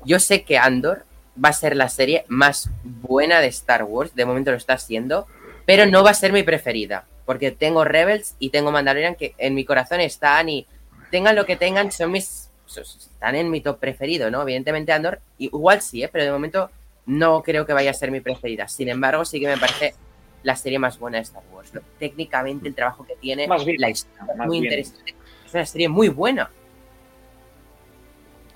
yo 0.05 0.19
sé 0.19 0.43
que 0.43 0.59
Andor 0.59 1.05
va 1.43 1.51
a 1.51 1.53
ser 1.53 1.77
la 1.77 1.89
serie 1.89 2.25
más 2.29 2.71
buena 2.83 3.41
de 3.41 3.49
Star 3.49 3.85
Wars, 3.85 4.15
de 4.15 4.25
momento 4.25 4.51
lo 4.51 4.57
está 4.57 4.79
siendo, 4.79 5.27
pero 5.67 5.87
no 5.87 6.03
va 6.03 6.11
a 6.11 6.15
ser 6.15 6.33
mi 6.33 6.43
preferida, 6.43 7.07
porque 7.27 7.51
tengo 7.51 7.85
Rebels 7.85 8.35
y 8.39 8.51
tengo 8.51 8.73
Mandalorian 8.73 9.15
que 9.15 9.35
en 9.39 9.55
mi 9.55 9.65
corazón 9.65 10.01
están 10.01 10.49
y 10.49 10.67
tengan 11.11 11.37
lo 11.37 11.47
que 11.47 11.57
tengan, 11.57 11.93
son 11.93 12.13
mis 12.13 12.49
están 12.77 13.35
en 13.35 13.51
mi 13.51 13.61
top 13.61 13.79
preferido, 13.79 14.31
¿no? 14.31 14.43
Evidentemente 14.43 14.93
Andor 14.93 15.21
igual 15.39 15.81
sí, 15.81 16.03
¿eh? 16.03 16.09
pero 16.13 16.25
de 16.25 16.31
momento 16.31 16.71
no 17.07 17.43
creo 17.43 17.65
que 17.65 17.73
vaya 17.73 17.91
a 17.91 17.95
ser 17.95 18.11
mi 18.11 18.21
preferida. 18.21 18.69
Sin 18.69 18.89
embargo, 18.89 19.25
sí 19.25 19.41
que 19.41 19.47
me 19.47 19.57
parece 19.57 19.95
la 20.43 20.55
serie 20.55 20.79
más 20.79 20.99
buena 20.99 21.17
de 21.17 21.23
Star 21.23 21.43
Wars. 21.53 21.73
¿no? 21.73 21.81
Técnicamente 21.99 22.69
el 22.69 22.75
trabajo 22.75 23.07
que 23.07 23.17
tiene, 23.17 23.49
Más 23.49 23.65
bien, 23.65 23.81
la 23.81 23.91
historia 23.91 24.25
más 24.37 24.47
muy 24.47 24.61
bien. 24.61 24.73
interesante. 24.73 25.15
Es 25.47 25.55
una 25.55 25.67
serie 25.67 25.89
muy 25.89 26.09
buena. 26.09 26.51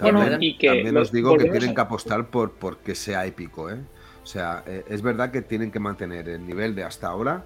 Bueno, 0.03 0.21
También, 0.21 0.43
y 0.43 0.59
que 0.59 0.67
también 0.69 0.95
lo- 0.95 1.01
os 1.03 1.13
digo 1.13 1.37
que 1.37 1.45
tienen 1.45 1.71
a- 1.71 1.75
que 1.75 1.81
apostar 1.81 2.27
por, 2.27 2.53
por 2.53 2.79
que 2.79 2.95
sea 2.95 3.25
épico, 3.27 3.71
¿eh? 3.71 3.79
O 4.23 4.27
sea, 4.27 4.63
eh, 4.67 4.85
es 4.89 5.03
verdad 5.03 5.31
que 5.31 5.43
tienen 5.43 5.71
que 5.71 5.81
mantener 5.81 6.29
el 6.29 6.47
nivel 6.47 6.75
de 6.75 6.85
hasta 6.85 7.09
ahora, 7.09 7.45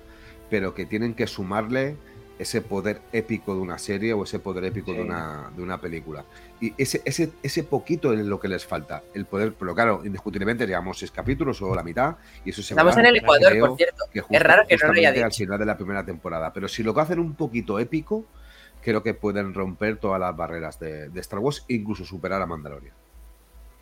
pero 0.50 0.74
que 0.74 0.84
tienen 0.86 1.14
que 1.14 1.26
sumarle 1.26 1.96
ese 2.38 2.61
poder 2.61 3.00
épico 3.14 3.54
de 3.54 3.61
una 3.62 3.78
serie 3.78 4.12
o 4.12 4.24
ese 4.24 4.38
poder 4.38 4.64
épico 4.66 4.92
de, 4.92 5.00
una, 5.00 5.50
de 5.57 5.62
una 5.62 5.80
película. 5.80 6.22
Y 6.61 6.74
ese, 6.76 7.00
ese, 7.07 7.32
ese 7.42 7.64
poquito 7.64 8.12
es 8.12 8.20
lo 8.26 8.38
que 8.38 8.46
les 8.48 8.66
falta, 8.66 9.02
el 9.14 9.24
poder, 9.24 9.54
pero 9.59 9.74
claro, 9.74 10.02
indiscutiblemente 10.04 10.66
llevamos 10.66 10.98
seis 10.98 11.11
capítulos 11.11 11.62
o 11.62 11.74
la 11.74 11.82
mitad, 11.82 12.16
y 12.44 12.50
eso 12.50 12.62
se 12.62 12.74
Estamos 12.74 12.94
en 12.98 13.07
el 13.07 13.16
Ecuador, 13.16 13.59
por 13.59 13.76
cierto. 13.78 14.04
Es 14.12 14.42
raro 14.42 14.66
que 14.68 14.76
no 14.76 14.88
lo 14.88 14.92
haya 14.92 15.09
justamente 15.09 15.22
al 15.24 15.30
dicho. 15.30 15.38
final 15.44 15.59
de 15.59 15.64
la 15.64 15.76
primera 15.78 16.04
temporada. 16.04 16.52
Pero 16.52 16.68
si 16.68 16.82
lo 16.82 16.92
que 16.94 17.00
hacen 17.00 17.20
un 17.20 17.34
poquito 17.34 17.78
épico, 17.78 18.26
creo 18.87 19.03
que 19.03 19.14
pueden 19.14 19.53
romper 19.53 19.97
todas 19.97 20.20
las 20.20 20.34
barreras 20.37 20.78
de, 20.78 21.09
de 21.09 21.20
Star 21.20 21.41
Wars 21.41 21.64
e 21.68 21.74
incluso 21.74 22.05
superar 22.05 22.41
a 22.41 22.47
Mandalorian. 22.47 22.95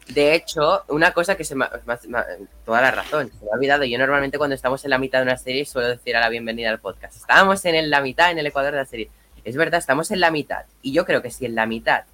De 0.08 0.34
hecho, 0.34 0.82
una 0.88 1.12
cosa 1.12 1.36
que 1.36 1.44
se 1.44 1.54
me, 1.54 1.66
me- 1.86 2.18
toda 2.64 2.80
la 2.80 2.90
razón, 2.90 3.30
se 3.38 3.44
me 3.44 3.50
ha 3.52 3.54
olvidado. 3.54 3.84
Yo 3.84 3.98
normalmente 3.98 4.38
cuando 4.38 4.54
estamos 4.54 4.82
en 4.84 4.90
la 4.90 4.98
mitad 4.98 5.18
de 5.18 5.24
una 5.24 5.36
serie 5.36 5.64
suelo 5.66 5.88
decir 5.90 6.16
a 6.16 6.20
la 6.20 6.28
bienvenida 6.30 6.70
al 6.70 6.78
podcast. 6.78 7.16
Estábamos 7.16 7.64
en 7.66 7.74
el- 7.74 7.90
la 7.90 8.00
mitad, 8.00 8.30
en 8.30 8.38
el 8.38 8.46
Ecuador 8.46 8.72
de 8.72 8.78
la 8.78 8.86
serie. 8.86 9.10
Es 9.44 9.56
verdad, 9.56 9.78
estamos 9.78 10.10
en 10.10 10.20
la 10.20 10.30
mitad. 10.30 10.64
Y 10.80 10.92
yo 10.92 11.04
creo 11.04 11.20
que 11.20 11.30
si 11.30 11.44
en 11.44 11.54
la 11.54 11.66
mitad 11.66 12.04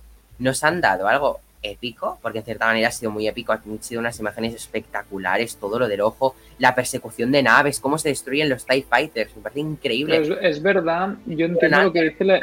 nos 0.40 0.64
han 0.64 0.80
dado 0.80 1.06
algo 1.06 1.40
épico, 1.62 2.18
porque 2.22 2.38
en 2.38 2.44
cierta 2.44 2.66
manera 2.66 2.88
ha 2.88 2.92
sido 2.92 3.10
muy 3.10 3.28
épico, 3.28 3.52
han 3.52 3.62
sido 3.82 4.00
unas 4.00 4.18
imágenes 4.18 4.54
espectaculares, 4.54 5.56
todo 5.56 5.78
lo 5.78 5.88
del 5.88 6.00
ojo, 6.00 6.34
la 6.58 6.74
persecución 6.74 7.30
de 7.32 7.42
naves, 7.42 7.78
cómo 7.80 7.98
se 7.98 8.08
destruyen 8.08 8.48
los 8.48 8.64
TIE 8.66 8.82
Fighters, 8.88 9.36
me 9.36 9.42
parece 9.42 9.60
increíble. 9.60 10.16
Es, 10.22 10.30
es 10.56 10.62
verdad, 10.62 11.16
yo 11.26 11.46
entiendo 11.46 11.82
lo 11.82 11.92
que 11.92 12.02
dice 12.02 12.24
la- 12.24 12.40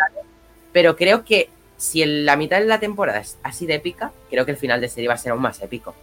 Pero 0.73 0.95
creo 0.95 1.23
que 1.23 1.49
si 1.77 2.01
en 2.01 2.25
la 2.25 2.35
mitad 2.35 2.59
de 2.59 2.65
la 2.65 2.79
temporada 2.79 3.19
es 3.19 3.37
así 3.43 3.65
de 3.65 3.75
épica, 3.75 4.11
creo 4.29 4.45
que 4.45 4.51
el 4.51 4.57
final 4.57 4.81
de 4.81 4.89
serie 4.89 5.07
va 5.07 5.13
a 5.15 5.17
ser 5.17 5.31
aún 5.31 5.41
más 5.41 5.61
épico. 5.61 5.95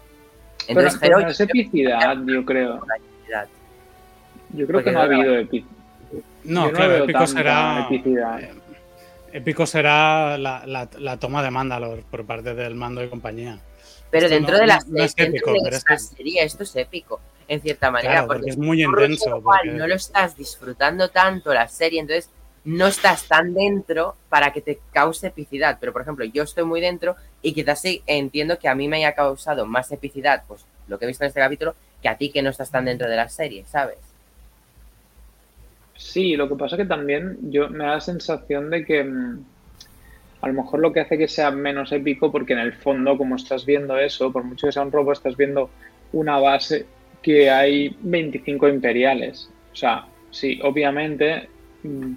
pero, 0.66 0.80
Entonces, 0.80 1.00
pero 1.00 1.16
Hero, 1.18 1.26
no 1.26 1.32
es 1.32 1.40
epicidad, 1.40 2.16
yo 2.26 2.44
creo. 2.44 2.80
Yo 4.50 4.66
creo 4.66 4.78
Porque 4.78 4.84
que 4.84 4.92
no 4.92 5.00
ha 5.02 5.06
no 5.08 5.14
habido 5.16 5.36
epicidad. 5.38 5.70
No, 6.44 6.70
claro, 6.70 6.96
épico 7.04 7.26
será. 7.26 7.86
epicidad. 7.90 8.40
eh, 8.40 8.50
Épico 9.32 9.66
será 9.66 10.38
la, 10.38 10.62
la- 10.64 10.88
la 10.98 11.18
toma 11.18 11.42
de 11.42 11.50
Mandalor 11.50 12.04
por 12.04 12.24
parte 12.24 12.54
del 12.54 12.76
mando 12.76 13.00
de 13.00 13.08
compañía. 13.10 13.58
pero 14.10 14.26
esto 14.26 14.34
dentro 14.36 14.54
no- 14.54 14.60
de 14.60 14.66
la 14.68 14.78
no- 14.86 15.02
es 15.02 15.12
épico, 15.16 15.52
de 15.52 15.58
pero 15.64 15.70
es 15.74 15.78
esta 15.78 15.94
que- 15.94 15.98
serie 16.16 16.44
esto 16.44 16.62
es 16.62 16.76
épico, 16.76 17.20
en 17.48 17.60
cierta 17.60 17.90
manera, 17.90 18.12
Claro, 18.12 18.26
porque 18.28 18.38
porque 18.42 18.50
es 18.52 18.58
muy 18.58 18.84
intenso. 18.84 19.36
igual 19.38 19.60
porque- 19.64 19.76
no 19.76 19.88
lo 19.88 19.94
estás 19.96 20.36
disfrutando 20.36 21.08
tanto 21.10 21.52
la 21.52 21.66
serie, 21.66 21.98
entonces 22.00 22.30
no 22.64 22.86
estás 22.86 23.28
tan 23.28 23.54
dentro 23.54 24.16
para 24.28 24.52
que 24.52 24.60
te 24.60 24.78
cause 24.92 25.26
epicidad. 25.26 25.78
Pero, 25.80 25.92
por 25.92 26.02
ejemplo, 26.02 26.24
yo 26.24 26.42
estoy 26.42 26.64
muy 26.64 26.80
dentro 26.80 27.16
y 27.42 27.52
quizás 27.52 27.80
sí 27.80 28.02
entiendo 28.06 28.58
que 28.58 28.68
a 28.68 28.74
mí 28.74 28.88
me 28.88 28.98
haya 28.98 29.14
causado 29.14 29.66
más 29.66 29.92
epicidad, 29.92 30.44
pues 30.48 30.64
lo 30.88 30.98
que 30.98 31.04
he 31.04 31.08
visto 31.08 31.24
en 31.24 31.28
este 31.28 31.40
capítulo, 31.40 31.74
que 32.02 32.08
a 32.08 32.16
ti 32.16 32.30
que 32.30 32.42
no 32.42 32.50
estás 32.50 32.70
tan 32.70 32.84
dentro 32.84 33.08
de 33.08 33.16
la 33.16 33.28
serie, 33.28 33.64
¿sabes? 33.66 33.98
Sí, 35.96 36.36
lo 36.36 36.48
que 36.48 36.56
pasa 36.56 36.76
que 36.76 36.84
también 36.84 37.38
yo 37.50 37.68
me 37.68 37.84
da 37.84 37.92
la 37.92 38.00
sensación 38.00 38.68
de 38.70 38.84
que 38.84 39.04
mm, 39.04 39.44
a 40.40 40.48
lo 40.48 40.54
mejor 40.54 40.80
lo 40.80 40.92
que 40.92 41.00
hace 41.00 41.16
que 41.16 41.28
sea 41.28 41.50
menos 41.50 41.92
épico, 41.92 42.30
porque 42.30 42.52
en 42.52 42.58
el 42.58 42.74
fondo, 42.74 43.16
como 43.16 43.36
estás 43.36 43.64
viendo 43.64 43.98
eso, 43.98 44.32
por 44.32 44.44
mucho 44.44 44.66
que 44.66 44.72
sea 44.72 44.82
un 44.82 44.92
robo, 44.92 45.12
estás 45.12 45.36
viendo 45.36 45.70
una 46.12 46.38
base 46.38 46.86
que 47.22 47.50
hay 47.50 47.96
25 48.00 48.68
imperiales. 48.68 49.48
O 49.72 49.76
sea, 49.76 50.06
sí, 50.30 50.60
obviamente, 50.62 51.48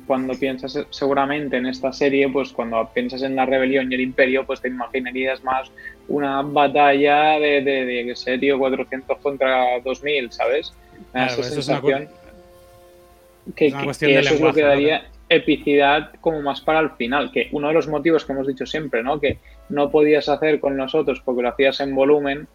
cuando 0.05 0.33
piensas 0.33 0.75
eh, 0.75 0.85
seguramente 0.89 1.57
en 1.57 1.65
esta 1.65 1.91
serie, 1.91 2.29
pues 2.29 2.53
cuando 2.53 2.89
piensas 2.93 3.21
en 3.23 3.35
la 3.35 3.45
rebelión 3.45 3.91
y 3.91 3.95
el 3.95 4.01
imperio, 4.01 4.45
pues 4.45 4.61
te 4.61 4.69
imaginarías 4.69 5.43
más 5.43 5.69
una 6.07 6.41
batalla 6.41 7.39
de, 7.39 7.61
de, 7.61 7.85
de 7.85 8.05
qué 8.05 8.15
sé, 8.15 8.37
tío, 8.37 8.57
400 8.57 9.17
contra 9.19 9.79
2000, 9.83 10.31
¿sabes? 10.31 10.73
Claro, 11.11 11.31
esa 11.33 11.41
es 11.41 11.47
una, 11.47 11.51
sensación 11.51 12.09
que, 13.55 13.67
es 13.67 13.73
una 13.73 13.81
que- 13.81 13.85
cuestión 13.85 14.09
que 14.09 14.15
de 14.15 14.21
eso 14.21 14.33
es 14.35 14.41
lo 14.41 14.53
que 14.53 14.61
daría 14.61 15.05
epicidad 15.29 16.11
como 16.21 16.41
más 16.41 16.61
para 16.61 16.79
el 16.79 16.91
final, 16.91 17.31
que 17.33 17.49
uno 17.51 17.67
de 17.67 17.73
los 17.73 17.87
motivos 17.89 18.23
que 18.23 18.31
hemos 18.31 18.47
dicho 18.47 18.65
siempre, 18.65 19.03
¿no? 19.03 19.19
Que 19.19 19.39
no 19.67 19.91
podías 19.91 20.29
hacer 20.29 20.61
con 20.61 20.77
nosotros 20.77 21.21
porque 21.25 21.41
lo 21.41 21.49
hacías 21.49 21.81
en 21.81 21.93
volumen, 21.93 22.47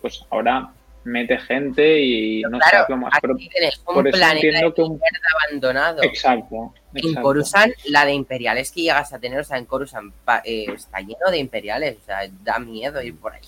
pues 0.00 0.24
ahora 0.30 0.70
mete 1.04 1.38
gente 1.38 2.00
y 2.00 2.42
no 2.42 2.58
claro, 2.58 2.86
sé 2.86 2.92
lo 2.92 2.96
más. 2.98 3.12
Aquí 3.16 3.48
tienes 3.48 3.78
un 3.86 3.94
por 3.94 4.06
eso 4.08 4.16
planeta 4.18 4.46
entiendo 4.46 4.74
que 4.74 4.82
un... 4.82 5.00
abandonado. 5.48 6.02
Exacto. 6.02 6.74
En. 6.94 7.14
Coruscant, 7.22 7.72
la 7.86 8.04
de 8.04 8.12
imperiales 8.12 8.70
que 8.72 8.82
llegas 8.82 9.12
a 9.12 9.18
tener, 9.18 9.40
o 9.40 9.44
sea, 9.44 9.56
en 9.58 9.64
Coruscant 9.64 10.12
pa- 10.24 10.42
eh, 10.44 10.66
está 10.74 11.00
lleno 11.00 11.30
de 11.30 11.38
imperiales, 11.38 11.96
o 12.02 12.04
sea, 12.04 12.20
da 12.42 12.58
miedo 12.58 13.00
ir 13.02 13.16
por 13.16 13.32
ahí. 13.32 13.40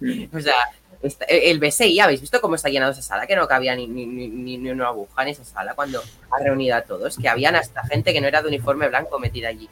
Mm. 0.00 0.24
O 0.36 0.40
sea, 0.40 0.54
está- 1.02 1.24
el 1.24 1.58
BSI, 1.58 1.98
¿habéis 2.00 2.20
visto 2.20 2.40
cómo 2.40 2.54
está 2.56 2.68
llenado 2.68 2.92
esa 2.92 3.02
sala? 3.02 3.26
Que 3.26 3.34
no 3.36 3.48
cabía 3.48 3.74
ni, 3.74 3.86
ni, 3.86 4.06
ni, 4.06 4.28
ni- 4.28 4.58
ni 4.58 4.70
una 4.70 4.88
aguja 4.88 5.22
en 5.22 5.28
esa 5.28 5.44
sala 5.44 5.74
cuando 5.74 6.00
ha 6.30 6.42
reunido 6.44 6.76
a 6.76 6.82
todos, 6.82 7.16
que 7.16 7.28
habían 7.28 7.56
hasta 7.56 7.82
gente 7.86 8.12
que 8.12 8.20
no 8.20 8.28
era 8.28 8.42
de 8.42 8.48
uniforme 8.48 8.88
blanco 8.88 9.18
metida 9.18 9.48
allí. 9.48 9.68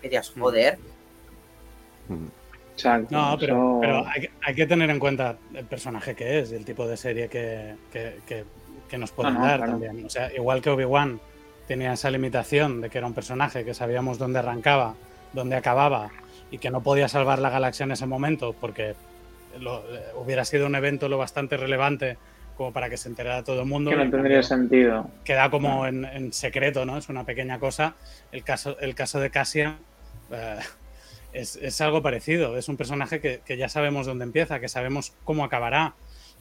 Que 0.00 0.08
digas, 0.08 0.32
Mm. 2.08 2.26
Exacto. 2.78 3.08
No, 3.10 3.36
pero, 3.38 3.78
pero 3.80 4.06
hay, 4.06 4.20
que- 4.22 4.30
hay 4.42 4.54
que 4.54 4.66
tener 4.66 4.88
en 4.90 5.00
cuenta 5.00 5.36
el 5.52 5.64
personaje 5.64 6.14
que 6.14 6.38
es 6.38 6.52
y 6.52 6.54
el 6.54 6.64
tipo 6.64 6.86
de 6.86 6.96
serie 6.96 7.28
que, 7.28 7.74
que- 7.92 8.20
que- 8.26 8.44
que 8.88 8.98
nos 8.98 9.10
pueden 9.10 9.34
No, 9.34 9.40
no, 9.40 9.46
dar 9.46 9.56
claro. 9.58 9.72
también. 9.72 10.06
O 10.06 10.08
sea, 10.08 10.32
igual 10.32 10.62
que 10.62 10.70
Obi-Wan 10.70 11.20
tenía 11.66 11.92
esa 11.92 12.10
limitación 12.10 12.80
de 12.80 12.88
que 12.88 12.98
era 12.98 13.06
un 13.06 13.14
personaje 13.14 13.64
que 13.64 13.74
sabíamos 13.74 14.16
dónde 14.18 14.38
arrancaba, 14.38 14.94
dónde 15.32 15.56
acababa 15.56 16.10
y 16.50 16.58
que 16.58 16.70
no 16.70 16.82
podía 16.82 17.08
salvar 17.08 17.40
la 17.40 17.50
galaxia 17.50 17.84
en 17.84 17.90
ese 17.90 18.06
momento 18.06 18.54
porque 18.58 18.94
lo- 19.60 19.80
eh, 19.92 20.00
hubiera 20.14 20.44
sido 20.44 20.66
un 20.66 20.74
evento 20.76 21.08
lo 21.08 21.18
bastante 21.18 21.56
relevante 21.56 22.16
como 22.56 22.72
para 22.72 22.88
que 22.88 22.96
se 22.96 23.08
enterara 23.08 23.42
todo 23.44 23.60
el 23.60 23.66
mundo. 23.66 23.90
que 23.90 23.96
no 23.96 24.10
tendría 24.10 24.42
sentido. 24.42 25.10
queda 25.24 25.50
como 25.50 25.86
en, 25.86 26.04
en 26.04 26.32
secreto, 26.32 26.84
¿no? 26.84 26.96
Es 26.96 27.08
una 27.08 27.24
pequeña 27.24 27.58
cosa. 27.58 27.94
El 28.32 28.42
caso, 28.44 28.78
el 28.80 28.94
caso 28.94 29.20
de 29.20 29.30
Cassian 29.30 29.76
eh, 30.32 30.56
es, 31.40 31.56
es 31.56 31.80
algo 31.80 32.02
parecido. 32.02 32.56
Es 32.58 32.68
un 32.68 32.76
personaje 32.76 33.20
que, 33.20 33.40
que 33.44 33.56
ya 33.56 33.68
sabemos 33.68 34.06
dónde 34.06 34.24
empieza, 34.24 34.60
que 34.60 34.68
sabemos 34.68 35.12
cómo 35.24 35.44
acabará 35.44 35.94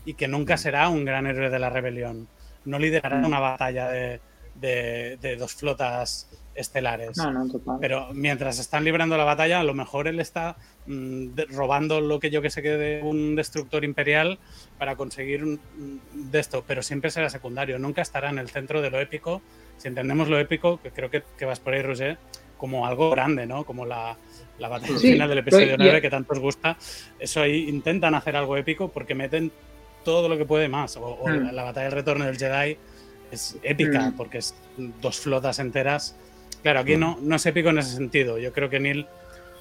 y 0.06 0.14
que 0.16 0.28
nunca 0.28 0.58
será 0.58 0.90
un 0.90 1.06
gran 1.06 1.28
héroe 1.28 1.50
de 1.50 1.60
la 1.60 1.70
rebelión. 1.70 2.28
No 2.66 2.80
liderará 2.80 3.18
una 3.28 3.40
batalla 3.40 3.90
de, 3.90 4.20
de- 4.56 5.18
de 5.22 5.36
dos 5.38 5.54
flotas 5.54 6.30
estelares. 6.56 7.18
No, 7.18 7.32
no, 7.32 7.48
total. 7.52 7.78
Pero 7.80 8.10
mientras 8.14 8.58
están 8.60 8.84
librando 8.84 9.16
la 9.18 9.24
batalla, 9.24 9.60
a 9.60 9.64
lo 9.64 9.74
mejor 9.76 10.08
él 10.08 10.20
está 10.20 10.56
mm, 10.88 11.28
de- 11.36 11.46
robando 11.46 12.02
lo 12.02 12.20
que 12.20 12.30
yo 12.32 12.42
que 12.42 12.50
sé 12.50 12.62
que 12.64 12.72
de 12.72 13.02
un 13.04 13.36
destructor 13.36 13.84
imperial 13.86 14.40
para 14.80 14.96
conseguir 14.96 15.44
un- 15.44 15.60
un- 15.78 16.32
de 16.32 16.40
esto, 16.40 16.64
pero 16.68 16.82
siempre 16.82 17.12
será 17.12 17.30
secundario, 17.30 17.78
nunca 17.78 18.02
estará 18.02 18.30
en 18.32 18.40
el 18.40 18.50
centro 18.50 18.82
de 18.82 18.90
lo 18.90 19.00
épico. 19.00 19.42
Si 19.78 19.88
entendemos 19.88 20.28
lo 20.30 20.40
épico, 20.40 20.82
que 20.82 20.90
creo 20.92 21.12
que, 21.12 21.22
que 21.38 21.46
vas 21.46 21.60
por 21.60 21.74
ahí, 21.76 21.84
Roger, 21.84 22.18
como 22.58 22.86
algo 22.88 23.10
grande, 23.12 23.46
¿no? 23.46 23.64
Como 23.66 23.86
la, 23.86 24.18
la 24.60 24.68
batalla 24.68 24.98
Sí, 24.98 25.12
final 25.14 25.30
del 25.30 25.38
episodio 25.40 25.68
pero- 25.78 25.84
9 25.84 26.02
que 26.02 26.10
tanto 26.10 26.34
os 26.34 26.40
gusta. 26.40 26.78
Eso 27.20 27.42
ahí 27.42 27.70
intentan 27.70 28.16
hacer 28.16 28.36
algo 28.36 28.58
épico 28.58 28.90
porque 28.90 29.16
meten 29.16 29.52
todo 30.04 30.28
lo 30.30 30.38
que 30.38 30.46
puede 30.46 30.68
más. 30.70 30.98
O, 30.98 31.02
o 31.06 31.28
Mm. 31.28 31.46
la, 31.48 31.52
la 31.52 31.64
batalla 31.64 31.86
del 31.86 31.94
retorno 31.94 32.26
del 32.26 32.38
Jedi 32.38 32.78
es 33.32 33.58
épica 33.64 34.10
Mm. 34.10 34.16
porque 34.16 34.40
es 34.40 34.56
dos 35.02 35.20
flotas 35.20 35.60
enteras. 35.60 36.16
Claro, 36.64 36.80
aquí 36.80 36.96
no, 36.98 37.18
no 37.22 37.36
es 37.36 37.46
épico 37.46 37.70
en 37.70 37.78
ese 37.80 37.96
sentido. 37.96 38.38
Yo 38.40 38.52
creo 38.54 38.70
que 38.70 38.80
Neil, 38.80 39.06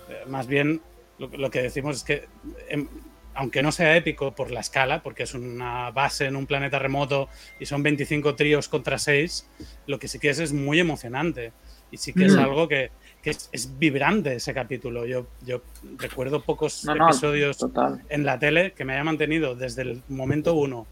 eh, 0.08 0.24
más 0.28 0.46
bien, 0.46 0.80
lo, 1.18 1.28
lo 1.28 1.50
que 1.50 1.62
decimos 1.62 1.96
es 1.96 2.04
que, 2.04 2.24
em, 2.68 2.88
aunque 3.34 3.62
no 3.62 3.70
sea 3.70 3.94
épico 3.96 4.34
por 4.34 4.50
la 4.50 4.60
escala, 4.60 5.02
porque 5.02 5.24
es 5.24 5.34
una 5.34 5.90
base 5.90 6.24
en 6.24 6.36
un 6.36 6.46
planeta 6.46 6.78
remoto 6.78 7.28
y 7.60 7.66
son 7.66 7.82
25 7.82 8.34
tríos 8.34 8.68
contra 8.68 8.96
6, 8.98 9.46
lo 9.86 9.98
que 9.98 10.08
sí 10.08 10.18
que 10.18 10.30
es 10.30 10.38
es 10.38 10.52
muy 10.54 10.80
emocionante. 10.80 11.52
Y 11.90 11.96
sí 11.98 12.12
que 12.12 12.26
es 12.26 12.34
Mm. 12.36 12.40
algo 12.40 12.68
que, 12.68 12.90
que 13.22 13.30
es, 13.30 13.48
es 13.52 13.78
vibrante 13.78 14.34
ese 14.34 14.52
capítulo. 14.52 15.06
Yo, 15.06 15.26
yo 15.44 15.62
recuerdo 15.98 16.42
pocos 16.42 16.84
No, 16.84 16.94
no, 16.94 17.08
episodios 17.08 17.58
total. 17.58 18.02
en 18.08 18.24
la 18.24 18.38
tele 18.38 18.72
que 18.72 18.84
me 18.84 18.94
haya 18.94 19.04
mantenido 19.04 19.54
desde 19.54 19.82
el 19.82 20.02
momento 20.08 20.54
uno, 20.54 20.86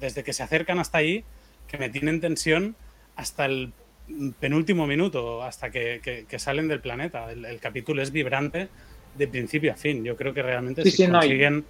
desde 0.00 0.22
que 0.22 0.32
se 0.32 0.42
acercan 0.42 0.78
hasta 0.78 0.98
ahí, 0.98 1.24
que 1.66 1.78
me 1.78 1.88
tienen 1.88 2.20
tensión 2.20 2.76
hasta 3.16 3.46
el 3.46 3.72
penúltimo 4.40 4.86
minuto, 4.86 5.42
hasta 5.42 5.70
que, 5.70 6.00
que- 6.02 6.24
que 6.28 6.38
salen 6.38 6.68
del 6.68 6.80
planeta. 6.80 7.30
El, 7.32 7.44
el 7.44 7.58
capítulo 7.60 8.02
es 8.02 8.10
vibrante 8.12 8.68
de 9.16 9.28
principio 9.28 9.72
a 9.72 9.76
fin. 9.76 10.04
Yo 10.04 10.16
creo 10.16 10.32
que 10.34 10.42
realmente 10.42 10.82
Sí, 10.84 10.90
si 10.90 10.96
sí, 10.98 11.06
no, 11.08 11.18
y- 11.18 11.20
consiguen... 11.28 11.64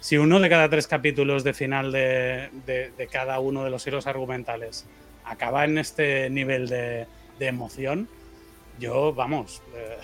Si 0.00 0.18
uno 0.18 0.40
de 0.40 0.48
cada 0.48 0.68
tres 0.68 0.88
capítulos 0.88 1.44
de 1.44 1.54
final 1.54 1.92
de, 1.92 2.50
de- 2.66 2.90
de 2.98 3.06
cada 3.06 3.38
uno 3.38 3.62
de 3.62 3.70
los 3.70 3.86
hilos 3.86 4.08
argumentales 4.08 4.84
acaba 5.24 5.64
en 5.64 5.78
este 5.78 6.28
nivel 6.28 6.68
de, 6.68 7.06
de 7.42 7.48
emoción, 7.48 8.08
yo, 8.78 9.12
vamos, 9.12 9.62
eh, 9.76 9.96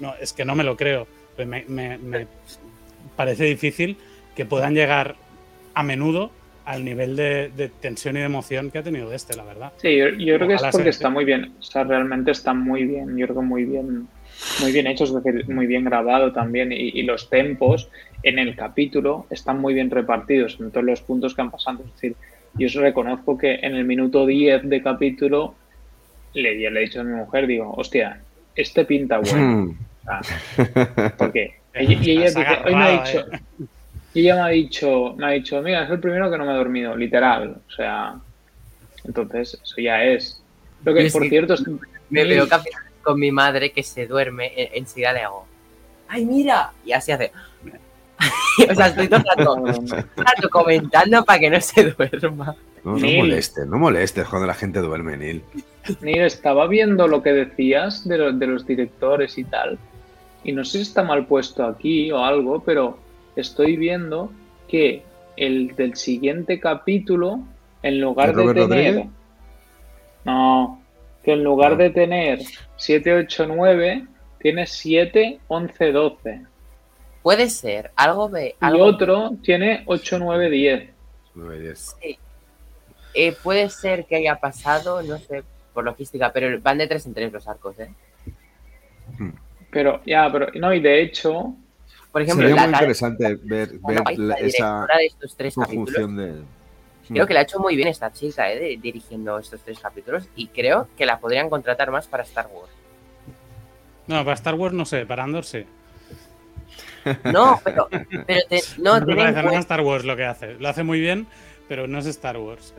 no, 0.00 0.08
no, 0.08 0.14
es 0.20 0.32
que 0.32 0.44
no 0.44 0.54
me 0.54 0.64
lo 0.64 0.76
creo. 0.76 1.06
Me, 1.38 1.64
me- 1.66 1.98
me 1.98 2.26
parece 3.16 3.44
difícil 3.44 3.96
que 4.36 4.44
puedan 4.44 4.74
llegar 4.74 5.16
a 5.74 5.82
menudo 5.82 6.30
al 6.64 6.84
nivel 6.84 7.16
de, 7.16 7.50
de 7.56 7.68
tensión 7.68 8.16
y 8.16 8.20
de 8.20 8.26
emoción 8.26 8.70
que 8.70 8.78
ha 8.78 8.82
tenido 8.82 9.12
este, 9.12 9.36
la 9.36 9.44
verdad. 9.44 9.72
Sí, 9.78 9.96
yo, 9.96 10.10
yo 10.10 10.36
creo 10.36 10.48
que 10.48 10.54
es 10.54 10.62
porque 10.62 10.84
sea 10.84 10.90
está 10.90 11.10
muy 11.10 11.24
bien. 11.24 11.52
O 11.58 11.62
sea, 11.62 11.84
realmente 11.84 12.30
está 12.30 12.54
muy 12.54 12.84
bien. 12.84 13.16
Yo 13.16 13.26
creo 13.26 13.40
que 13.40 13.46
muy 13.46 13.64
bien 13.64 14.06
muy 14.60 14.72
bien 14.72 14.86
hecho, 14.86 15.04
es 15.04 15.12
decir, 15.14 15.48
muy 15.48 15.66
bien 15.66 15.84
grabado 15.84 16.32
también, 16.32 16.72
y, 16.72 16.76
y 16.76 17.02
los 17.02 17.30
tempos 17.30 17.88
en 18.22 18.38
el 18.38 18.56
capítulo 18.56 19.26
están 19.30 19.60
muy 19.60 19.74
bien 19.74 19.90
repartidos 19.90 20.58
en 20.60 20.70
todos 20.70 20.84
los 20.84 21.00
puntos 21.02 21.34
que 21.34 21.42
han 21.42 21.50
pasado. 21.50 21.80
Es 21.86 21.92
decir, 21.94 22.16
yo 22.54 22.80
reconozco 22.80 23.38
que 23.38 23.54
en 23.54 23.74
el 23.76 23.84
minuto 23.84 24.26
10 24.26 24.68
de 24.68 24.82
capítulo 24.82 25.54
le, 26.34 26.70
le 26.70 26.80
he 26.80 26.84
dicho 26.84 27.00
a 27.00 27.04
mi 27.04 27.14
mujer, 27.14 27.46
digo, 27.46 27.72
hostia, 27.76 28.22
este 28.54 28.84
pinta 28.84 29.18
bueno. 29.18 29.76
O 30.04 30.04
sea, 30.04 30.20
porque 31.16 31.54
ella, 31.74 31.94
y 32.00 32.10
ella 32.10 32.26
dice, 32.26 32.46
hoy 32.64 32.74
me 32.74 32.84
ha 32.84 32.88
dicho, 33.02 33.24
y 34.14 34.20
ella 34.20 34.34
me 34.36 34.40
ha 34.42 34.48
dicho, 34.48 35.14
me 35.16 35.26
ha 35.26 35.30
dicho, 35.30 35.62
mira, 35.62 35.84
es 35.84 35.90
el 35.90 36.00
primero 36.00 36.30
que 36.30 36.38
no 36.38 36.44
me 36.44 36.52
ha 36.52 36.56
dormido, 36.56 36.96
literal. 36.96 37.62
O 37.66 37.70
sea, 37.70 38.14
entonces, 39.04 39.58
eso 39.62 39.80
ya 39.80 40.04
es. 40.04 40.42
Lo 40.84 40.94
que, 40.94 41.04
Yo 41.06 41.12
por 41.12 41.22
sí. 41.22 41.28
cierto, 41.30 41.54
es 41.54 41.64
Me 42.10 42.24
veo 42.24 42.46
con 43.02 43.18
mi 43.18 43.32
madre 43.32 43.72
que 43.72 43.82
se 43.82 44.06
duerme, 44.06 44.52
en- 44.56 44.68
enseguida 44.74 45.12
le 45.12 45.20
hago, 45.20 45.46
¡ay, 46.08 46.24
mira! 46.24 46.72
Y 46.84 46.92
así 46.92 47.10
hace. 47.12 47.32
o 48.70 48.74
sea, 48.74 48.86
estoy 48.88 49.08
todo 49.08 49.20
el 49.20 49.88
rato, 49.88 50.50
comentando 50.50 51.24
para 51.24 51.38
que 51.38 51.50
no 51.50 51.60
se 51.60 51.90
duerma. 51.90 52.54
No, 52.84 52.92
no 52.92 52.98
Neil. 52.98 53.18
molestes, 53.18 53.66
no 53.66 53.78
molestes 53.78 54.26
cuando 54.28 54.46
la 54.46 54.54
gente 54.54 54.80
duerme, 54.80 55.16
Neil. 55.16 55.42
Mira, 56.00 56.26
estaba 56.26 56.66
viendo 56.66 57.06
lo 57.08 57.22
que 57.22 57.32
decías 57.32 58.06
de, 58.08 58.18
los- 58.18 58.38
de 58.38 58.46
los 58.46 58.66
directores 58.66 59.38
y 59.38 59.44
tal. 59.44 59.78
Y 60.44 60.52
no 60.52 60.64
sé 60.64 60.78
si 60.78 60.82
está 60.82 61.02
mal 61.04 61.26
puesto 61.26 61.64
aquí 61.64 62.10
o 62.10 62.18
algo, 62.18 62.62
pero 62.64 62.98
estoy 63.36 63.76
viendo 63.76 64.32
que 64.68 65.04
el 65.36 65.74
del 65.76 65.94
siguiente 65.96 66.58
capítulo, 66.58 67.40
en 67.82 68.00
lugar 68.00 68.30
¿De 68.34 68.36
de, 68.36 68.42
Robert 68.42 68.68
tener. 68.70 68.94
Rodríguez? 68.94 69.12
No, 70.24 70.82
que 71.24 71.32
en 71.32 71.44
lugar 71.44 71.72
No. 71.72 71.76
de 71.78 71.90
tener 71.90 72.40
7, 72.76 73.12
8, 73.14 73.46
9, 73.48 74.06
tiene 74.40 74.66
7, 74.66 75.38
11, 75.48 75.92
12. 75.92 76.42
Puede 77.22 77.48
ser, 77.50 77.90
algo 77.96 78.28
de. 78.28 78.48
Y 78.48 78.54
Algo, 78.60 78.84
otro 78.84 79.30
tiene 79.42 79.82
8, 79.86 80.18
9, 80.18 80.50
10. 80.50 80.90
Nueve, 81.34 81.60
diez. 81.60 81.96
eh, 83.14 83.36
puede 83.42 83.70
ser 83.70 84.04
que 84.06 84.16
haya 84.16 84.36
pasado, 84.36 85.02
no 85.02 85.18
sé, 85.18 85.42
por 85.72 85.84
logística, 85.84 86.30
pero 86.32 86.60
van 86.60 86.76
de 86.78 86.86
tres 86.86 87.06
en 87.06 87.14
tres 87.14 87.32
los 87.32 87.48
arcos, 87.48 87.78
¿eh? 87.78 87.90
Pero, 89.70 90.02
ya, 90.04 90.30
pero, 90.30 90.48
no, 90.54 90.72
y 90.74 90.80
de 90.80 91.02
hecho, 91.02 91.54
Por 92.10 92.20
ejemplo, 92.20 92.46
Sería 92.46 92.60
la 92.60 92.66
muy 92.68 92.74
interesante 92.74 93.38
ver, 93.42 93.70
la- 93.72 93.88
ver 93.88 94.18
la 94.18 94.24
la- 94.26 94.34
esa 94.34 94.86
de 94.98 95.06
estos 95.06 95.34
tres 95.34 95.54
capítulos. 95.54 95.94
conjunción 95.94 96.16
de. 96.16 96.42
Creo 97.08 97.26
que 97.26 97.32
la 97.34 97.40
ha 97.40 97.42
hecho 97.44 97.58
muy 97.58 97.74
bien 97.74 97.88
esta 97.88 98.12
chica, 98.12 98.52
¿eh? 98.52 98.58
de- 98.58 98.76
dirigiendo 98.76 99.38
estos 99.38 99.62
tres 99.62 99.78
capítulos. 99.80 100.24
Y 100.36 100.48
creo 100.48 100.88
que 100.98 101.06
la 101.06 101.18
podrían 101.18 101.48
contratar 101.48 101.90
más 101.90 102.06
para 102.06 102.22
Star 102.24 102.48
Wars. 102.52 102.70
No, 104.06 104.22
para 104.24 104.34
Star 104.34 104.54
Wars 104.56 104.74
no 104.74 104.84
sé, 104.84 105.06
para 105.06 105.24
Andor 105.24 105.44
sí. 105.46 105.64
No, 107.32 107.60
pero, 107.64 107.88
pero 107.90 108.40
te- 108.48 108.62
no, 108.78 108.92
parece 109.04 109.06
no 109.06 109.14
cuenta- 109.42 109.58
Star 109.58 109.80
Wars 109.80 110.04
lo 110.04 110.16
que 110.16 110.24
hace. 110.24 110.54
Lo 110.54 110.68
hace 110.68 110.82
muy 110.82 111.00
bien, 111.00 111.26
pero 111.68 111.86
no 111.88 111.98
es 111.98 112.06
Star 112.06 112.36
Wars. 112.38 112.74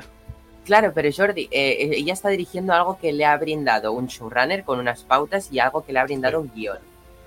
Claro, 0.65 0.93
pero 0.95 1.09
Jordi, 1.15 1.49
eh, 1.51 1.89
ella 1.93 2.13
está 2.13 2.29
dirigiendo 2.29 2.71
algo 2.73 2.97
que 2.97 3.11
le 3.11 3.25
ha 3.25 3.35
brindado 3.37 3.91
un 3.91 4.07
showrunner 4.07 4.63
con 4.63 4.79
unas 4.79 5.03
pautas 5.03 5.49
y 5.51 5.59
algo 5.59 5.85
que 5.85 5.91
le 5.91 5.99
ha 5.99 6.05
brindado 6.05 6.39
un 6.39 6.51
guion. 6.53 6.77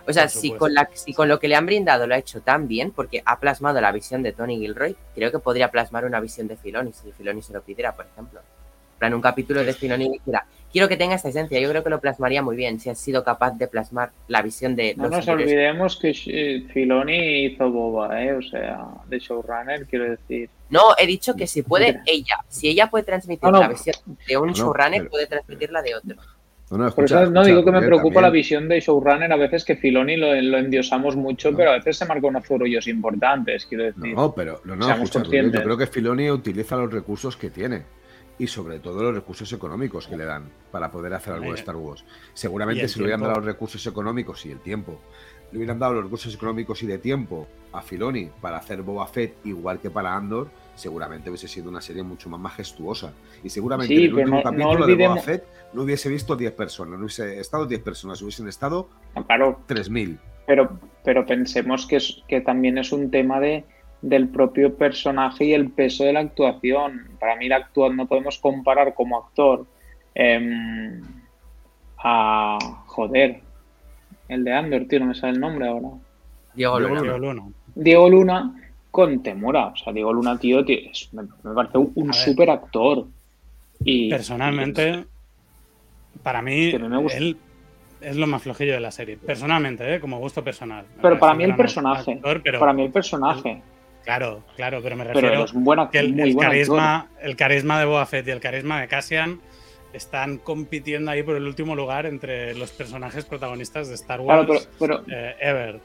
O 0.09 0.13
sea, 0.13 0.29
si 0.29 0.53
con, 0.53 0.73
la, 0.73 0.89
si 0.95 1.13
con 1.13 1.29
lo 1.29 1.39
que 1.41 1.49
le 1.49 1.57
han 1.57 1.67
brindado 1.67 2.07
lo 2.07 2.15
ha 2.15 2.19
hecho 2.19 2.41
tan 2.41 2.69
bien, 2.69 2.93
porque 2.93 3.23
ha 3.27 3.39
plasmado 3.41 3.81
la 3.81 3.91
visión 3.93 4.23
de 4.23 4.33
Tony 4.33 4.57
Gilroy, 4.57 4.97
creo 5.15 5.33
que 5.33 5.39
podría 5.41 5.71
plasmar 5.71 6.05
una 6.05 6.21
visión 6.21 6.47
de 6.47 6.57
Filoni, 6.57 6.93
si 6.93 7.11
Filoni 7.13 7.43
se 7.43 7.53
lo 7.53 7.61
pidiera, 7.61 7.93
por 7.95 8.07
ejemplo. 8.07 8.41
En 8.41 8.99
plan, 9.01 9.15
un 9.15 9.21
capítulo 9.21 9.65
de 9.65 9.75
Filoni 9.75 10.09
dijera, 10.09 10.47
quiero 10.73 10.89
que 10.89 10.97
tenga 10.97 11.15
esta 11.15 11.29
esencia, 11.29 11.59
yo 11.61 11.69
creo 11.71 11.83
que 11.83 11.91
lo 11.91 12.01
plasmaría 12.01 12.43
muy 12.43 12.57
bien, 12.57 12.79
si 12.81 12.91
has 12.91 12.99
sido 12.99 13.25
capaz 13.25 13.53
de 13.59 13.67
plasmar 13.69 14.11
la 14.29 14.43
visión 14.43 14.77
de 14.77 14.95
no 14.97 15.05
los 15.05 15.13
nos 15.13 15.19
anteriores 15.21 15.47
olvidemos 15.47 15.97
que 15.97 16.15
eh, 16.27 16.67
Filoni 16.73 17.47
hizo 17.47 17.71
Boba, 17.71 18.23
¿eh? 18.23 18.33
O 18.35 18.43
sea, 18.43 18.87
de 19.09 19.19
showrunner, 19.19 19.87
quiero 19.87 20.11
decir. 20.11 20.51
No, 20.71 20.81
he 20.99 21.07
dicho 21.07 21.35
que 21.35 21.47
si 21.47 21.63
puede 21.63 22.01
ella, 22.07 22.37
si 22.49 22.69
ella 22.69 22.89
puede 22.89 23.05
transmitir 23.05 23.45
No, 23.45 23.53
no. 23.53 23.61
la 23.61 23.69
visión 23.69 23.97
de 24.29 24.37
un 24.37 24.49
No, 24.49 24.55
showrunner, 24.55 25.01
pero- 25.03 25.11
puede 25.11 25.27
transmitirla 25.27 25.83
de 25.83 25.95
otro. 25.95 26.17
No, 26.69 26.79
no, 26.79 26.91
Por 26.91 27.05
escucha, 27.05 27.23
eso 27.23 27.31
no 27.31 27.43
escucha, 27.43 27.47
digo 27.49 27.65
que 27.65 27.71
me 27.71 27.77
porque 27.79 27.87
preocupa 27.87 28.21
la 28.21 28.31
visión 28.31 28.69
de 28.69 28.81
showrunner 28.81 29.33
a 29.33 29.37
veces 29.37 29.65
que 29.65 29.77
Filoni 29.77 30.17
lo, 30.17 30.35
lo 30.35 30.59
endiosamos 30.59 31.15
mucho, 31.15 31.53
No. 31.53 31.57
pero 31.57 31.71
a 31.71 31.75
veces 31.75 31.97
se 31.99 32.07
marca 32.07 32.27
unos 32.27 32.45
zurullos 32.45 32.89
importantes, 32.89 33.67
quiero 33.67 33.85
decir. 33.85 34.13
No, 34.15 34.35
pero 34.35 34.61
no, 34.65 34.75
no, 34.75 34.91
escucha, 34.93 35.23
yo 35.23 35.53
creo 35.63 35.77
que 35.79 35.87
Filoni 35.87 36.29
utiliza 36.29 36.75
los 36.75 36.93
recursos 36.93 37.37
que 37.37 37.51
tiene 37.51 37.85
y 38.39 38.47
sobre 38.47 38.79
todo 38.81 39.03
los 39.03 39.15
recursos 39.15 39.51
económicos 39.53 40.07
que 40.09 40.17
le 40.17 40.25
dan 40.25 40.45
para 40.71 40.91
poder 40.91 41.15
hacer 41.15 41.35
algo 41.35 41.47
de 41.53 41.59
Star 41.59 41.77
Wars. 41.77 42.05
Seguramente 42.35 42.87
si 42.89 42.99
le 42.99 43.05
hubieran 43.07 43.23
dado 43.23 43.37
los 43.37 43.45
recursos 43.45 43.87
económicos 43.87 44.45
y 44.47 44.51
el 44.51 44.61
tiempo, 44.61 45.01
le 45.53 45.59
hubieran 45.59 45.79
dado 45.79 45.95
los 45.95 46.05
recursos 46.05 46.35
económicos 46.35 46.83
y 46.83 46.87
de 46.87 46.99
tiempo 46.99 47.47
a 47.73 47.81
Filoni 47.81 48.31
para 48.41 48.59
hacer 48.59 48.83
Boba 48.83 49.07
Fett 49.07 49.37
igual 49.45 49.79
que 49.81 49.91
para 49.91 50.15
Andor, 50.15 50.49
seguramente 50.75 51.31
hubiese 51.31 51.49
sido 51.49 51.71
una 51.71 51.81
serie 51.81 52.03
mucho 52.03 52.29
más 52.29 52.41
majestuosa. 52.41 53.13
Y 53.43 53.49
seguramente 53.49 53.95
Sí, 53.95 54.05
en 54.05 54.07
el 54.11 54.15
último 54.15 54.37
no- 54.37 54.43
no 54.43 54.51
capítulo 54.51 54.87
de 54.87 54.95
Boba 54.97 55.17
Fett 55.23 55.45
no 55.73 55.83
hubiese 55.83 56.09
visto 56.09 56.37
10 56.37 56.53
personas, 56.53 56.99
no 56.99 57.05
hubiese 57.07 57.41
estado 57.41 57.67
10 57.67 57.81
personas, 57.83 58.21
hubiesen 58.23 58.49
estado 58.49 58.89
No, 59.15 59.27
Claro, 59.27 59.61
3.000. 59.67 60.19
pero, 60.47 60.79
pero 61.05 61.25
pensemos 61.25 61.87
que, 61.87 61.97
es, 61.97 62.23
que 62.29 62.41
también 62.43 62.77
es 62.79 62.93
un 62.93 63.11
tema 63.11 63.41
de, 63.41 63.65
del 64.09 64.29
propio 64.29 64.75
personaje 64.77 65.47
y 65.47 65.53
el 65.53 65.71
peso 65.71 66.05
de 66.05 66.13
la 66.13 66.21
actuación. 66.21 67.09
Para 67.19 67.35
mí, 67.37 67.49
la 67.49 67.57
actua- 67.57 67.93
no 67.95 68.07
podemos 68.07 68.39
comparar 68.39 68.95
como 68.95 69.19
actor 69.19 69.67
em, 70.15 71.03
a. 71.99 72.59
Joder, 72.87 73.41
el 74.29 74.45
de 74.45 74.53
Andor, 74.53 74.87
tío, 74.89 75.01
no 75.01 75.07
me 75.07 75.15
sale 75.15 75.33
el 75.35 75.41
nombre 75.41 75.67
ahora. 75.69 75.89
Diego 76.55 76.81
Luna. 76.81 77.03
Diego 77.03 77.19
Luna. 77.19 77.43
Diego 77.75 78.09
Luna 78.09 78.55
con 78.91 79.23
Temura. 79.23 79.67
O 79.67 79.77
sea, 79.77 79.93
Diego 79.93 80.13
Luna, 80.13 80.39
tío, 80.39 80.65
tío, 80.65 80.79
es- 80.91 81.13
me, 81.13 81.23
me 81.43 81.55
parece 81.55 81.79
un, 81.79 82.15
super 82.15 82.49
actor. 82.51 83.07
Y, 83.85 84.09
Personalmente, 84.09 85.05
para 86.23 86.41
mí, 86.43 86.71
él 86.71 87.37
es 88.01 88.17
lo 88.17 88.27
más 88.27 88.43
flojillo 88.43 88.73
de 88.73 88.81
la 88.81 88.91
serie. 88.93 89.17
Personalmente, 89.17 89.95
¿eh? 89.97 90.01
como 90.01 90.19
gusto 90.19 90.43
personal. 90.45 90.87
Pero 91.03 91.19
para 91.19 91.35
mí 91.35 91.45
el 91.45 91.57
personaje. 91.57 92.13
actor, 92.13 92.41
pero, 92.43 92.61
para 92.61 92.73
mí 92.73 92.85
el 92.85 92.93
personaje. 92.93 93.63
Claro, 94.07 94.45
claro, 94.55 94.81
pero 94.83 94.97
me 94.97 95.05
Pero 95.05 95.15
refiero 95.21 95.43
actor, 95.43 95.91
que 95.91 95.99
el, 95.99 96.21
actor. 96.21 96.43
carisma, 96.43 97.09
el 97.21 97.37
carisma 97.37 97.79
de 97.81 97.85
Boba 97.87 98.07
Fett 98.07 98.27
y 98.29 98.31
el 98.31 98.41
carisma 98.41 98.81
de 98.81 98.87
Cassian 98.89 99.41
están 99.93 100.39
compitiendo 100.39 101.11
ahí 101.11 101.25
por 101.25 101.35
el 101.37 101.45
último 101.45 101.75
lugar 101.75 102.07
entre 102.07 102.55
los 102.55 102.71
personajes 102.71 103.25
protagonistas 103.25 103.89
de 103.89 103.97
Star 103.97 104.21
Claro, 104.23 104.45
Wars 104.45 104.69
pero, 104.79 105.03
pero, 105.05 105.17
eh, 105.19 105.35
ever. 105.41 105.81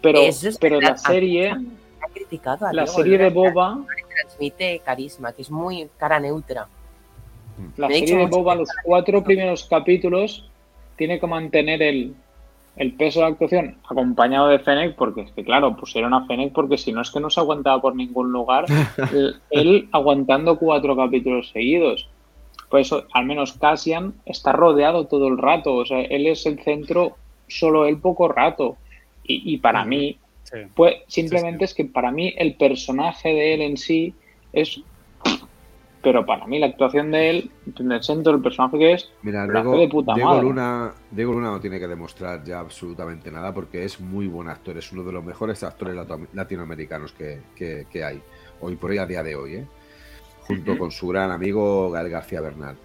pero, 0.00 0.20
es 0.20 0.58
pero 0.60 0.80
la 0.80 0.96
serie, 0.96 1.50
Ha 1.50 2.08
criticado 2.12 2.66
a 2.66 2.72
la 2.72 2.84
Diego 2.84 2.98
serie 2.98 3.18
de 3.18 3.30
Boba, 3.30 3.78
transmite 4.22 4.80
carisma, 4.84 5.32
que 5.32 5.42
es 5.42 5.50
muy 5.50 5.88
cara 5.98 6.20
neutra. 6.20 6.68
la 7.76 7.88
Me 7.88 7.98
serie 7.98 8.16
de 8.18 8.26
Boba, 8.26 8.54
los 8.54 8.68
cuatro 8.84 9.24
primeros 9.24 9.64
capítulos, 9.64 10.48
tiene 10.96 11.18
que 11.18 11.26
mantener 11.26 11.82
el, 11.82 12.14
el 12.76 12.92
peso 12.94 13.20
de 13.20 13.26
la 13.26 13.32
actuación 13.32 13.76
acompañado 13.88 14.48
de 14.48 14.58
Fennec, 14.58 14.96
porque 14.96 15.22
es 15.22 15.30
que, 15.32 15.44
claro, 15.44 15.76
pusieron 15.76 16.12
a 16.14 16.26
Fennec 16.26 16.52
porque 16.52 16.76
si 16.78 16.92
no 16.92 17.02
es 17.02 17.10
que 17.10 17.20
no 17.20 17.30
se 17.30 17.40
aguantaba 17.40 17.80
por 17.80 17.94
ningún 17.94 18.32
lugar, 18.32 18.64
el- 19.12 19.36
él 19.50 19.88
aguantando 19.92 20.58
cuatro 20.58 20.96
capítulos 20.96 21.50
seguidos. 21.50 22.08
Por 22.68 22.80
eso, 22.80 23.04
al 23.12 23.26
menos 23.26 23.52
Cassian 23.52 24.14
está 24.26 24.50
rodeado 24.52 25.06
todo 25.06 25.28
el 25.28 25.38
rato, 25.38 25.74
o 25.74 25.86
sea, 25.86 26.00
él 26.00 26.26
es 26.26 26.44
el 26.46 26.58
centro, 26.62 27.16
solo 27.46 27.86
él 27.86 27.98
poco 28.00 28.26
rato. 28.28 28.76
Y, 29.22 29.54
y 29.54 29.58
para 29.58 29.84
mí, 29.84 30.18
Sí. 30.42 30.58
pues 30.74 30.96
simplemente 31.08 31.60
Sí, 31.60 31.64
es 31.70 31.74
que 31.74 31.84
para 31.86 32.10
mí 32.10 32.34
el 32.36 32.54
personaje 32.56 33.30
de 33.30 33.54
él 33.54 33.62
en 33.62 33.76
sí 33.78 34.14
es... 34.52 34.78
Pero 36.04 36.24
para 36.26 36.46
mí 36.46 36.58
la 36.58 36.66
actuación 36.66 37.10
de 37.10 37.30
él, 37.30 37.50
en 37.78 37.90
el 37.92 38.02
centro 38.02 38.32
del 38.32 38.42
personaje 38.42 38.78
que 38.78 38.92
es, 38.92 39.10
Mira, 39.22 39.46
Diego, 39.46 39.76
de 39.76 39.88
puta 39.88 40.14
Diego 40.14 40.28
madre. 40.30 40.42
Luna, 40.42 40.92
Diego 41.10 41.32
Luna 41.32 41.50
no 41.50 41.60
tiene 41.60 41.80
que 41.80 41.88
demostrar 41.88 42.44
ya 42.44 42.60
absolutamente 42.60 43.32
nada 43.32 43.52
porque 43.52 43.84
es 43.84 43.98
muy 44.00 44.26
buen 44.28 44.48
actor, 44.48 44.76
es 44.76 44.92
uno 44.92 45.02
de 45.02 45.12
los 45.12 45.24
mejores 45.24 45.62
actores 45.64 45.96
latinoamericanos 46.34 47.12
que, 47.12 47.40
que- 47.56 47.86
que 47.90 48.04
hay, 48.04 48.20
hoy 48.60 48.76
por 48.76 48.90
hoy, 48.90 48.98
a 48.98 49.06
día 49.06 49.22
de 49.22 49.34
hoy, 49.34 49.54
¿eh? 49.56 49.66
junto 50.46 50.76
con 50.78 50.90
su 50.90 51.08
gran 51.08 51.30
amigo 51.30 51.90
Gael 51.90 52.10
García 52.10 52.40
Bernal. 52.42 52.76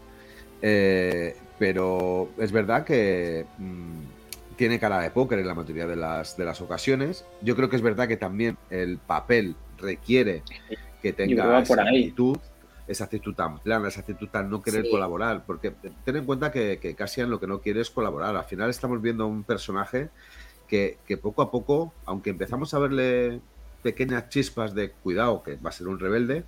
Eh, 0.61 1.35
pero 1.57 2.29
es 2.37 2.51
verdad 2.51 2.85
que 2.85 3.45
mm, 3.57 4.55
tiene 4.55 4.79
cara 4.79 4.99
de 5.01 5.09
póker 5.11 5.39
en 5.39 5.47
la 5.47 5.55
mayoría 5.55 5.85
de 5.87 5.95
las, 5.97 6.37
de 6.37 6.45
las 6.45 6.61
ocasiones. 6.61 7.25
Yo 7.41 7.55
creo 7.55 7.69
que 7.69 7.75
es 7.75 7.81
verdad 7.81 8.07
que 8.07 8.17
también 8.17 8.57
el 8.69 8.97
papel 8.97 9.55
requiere 9.77 10.43
que 11.01 11.13
tenga 11.13 11.43
esa 11.61 11.73
actitud, 12.07 12.37
esa 12.89 13.03
actitud 13.05 13.35
tan 13.35 13.59
plana, 13.59 13.87
esa 13.87 14.01
actitud 14.01 14.27
tan 14.29 14.49
no 14.49 14.61
querer 14.61 14.83
Sí. 14.85 14.91
colaborar, 14.91 15.45
porque 15.45 15.71
ten 16.03 16.15
en 16.15 16.25
cuenta 16.25 16.51
que, 16.51 16.79
que 16.79 16.95
Cassian 16.95 17.29
lo 17.29 17.39
que 17.39 17.47
no 17.47 17.59
quiere 17.61 17.81
es 17.81 17.89
colaborar. 17.91 18.35
Al 18.35 18.45
final 18.45 18.69
estamos 18.69 19.01
viendo 19.01 19.27
un 19.27 19.43
personaje 19.43 20.09
que, 20.67 20.97
que 21.05 21.15
poco 21.17 21.41
a 21.41 21.51
poco, 21.51 21.93
aunque 22.05 22.29
empezamos 22.31 22.73
a 22.73 22.79
verle 22.79 23.39
pequeñas 23.83 24.29
chispas 24.29 24.73
de 24.73 24.91
cuidado, 24.91 25.41
que 25.43 25.55
va 25.55 25.69
a 25.69 25.73
ser 25.73 25.87
un 25.87 25.99
rebelde, 25.99 26.43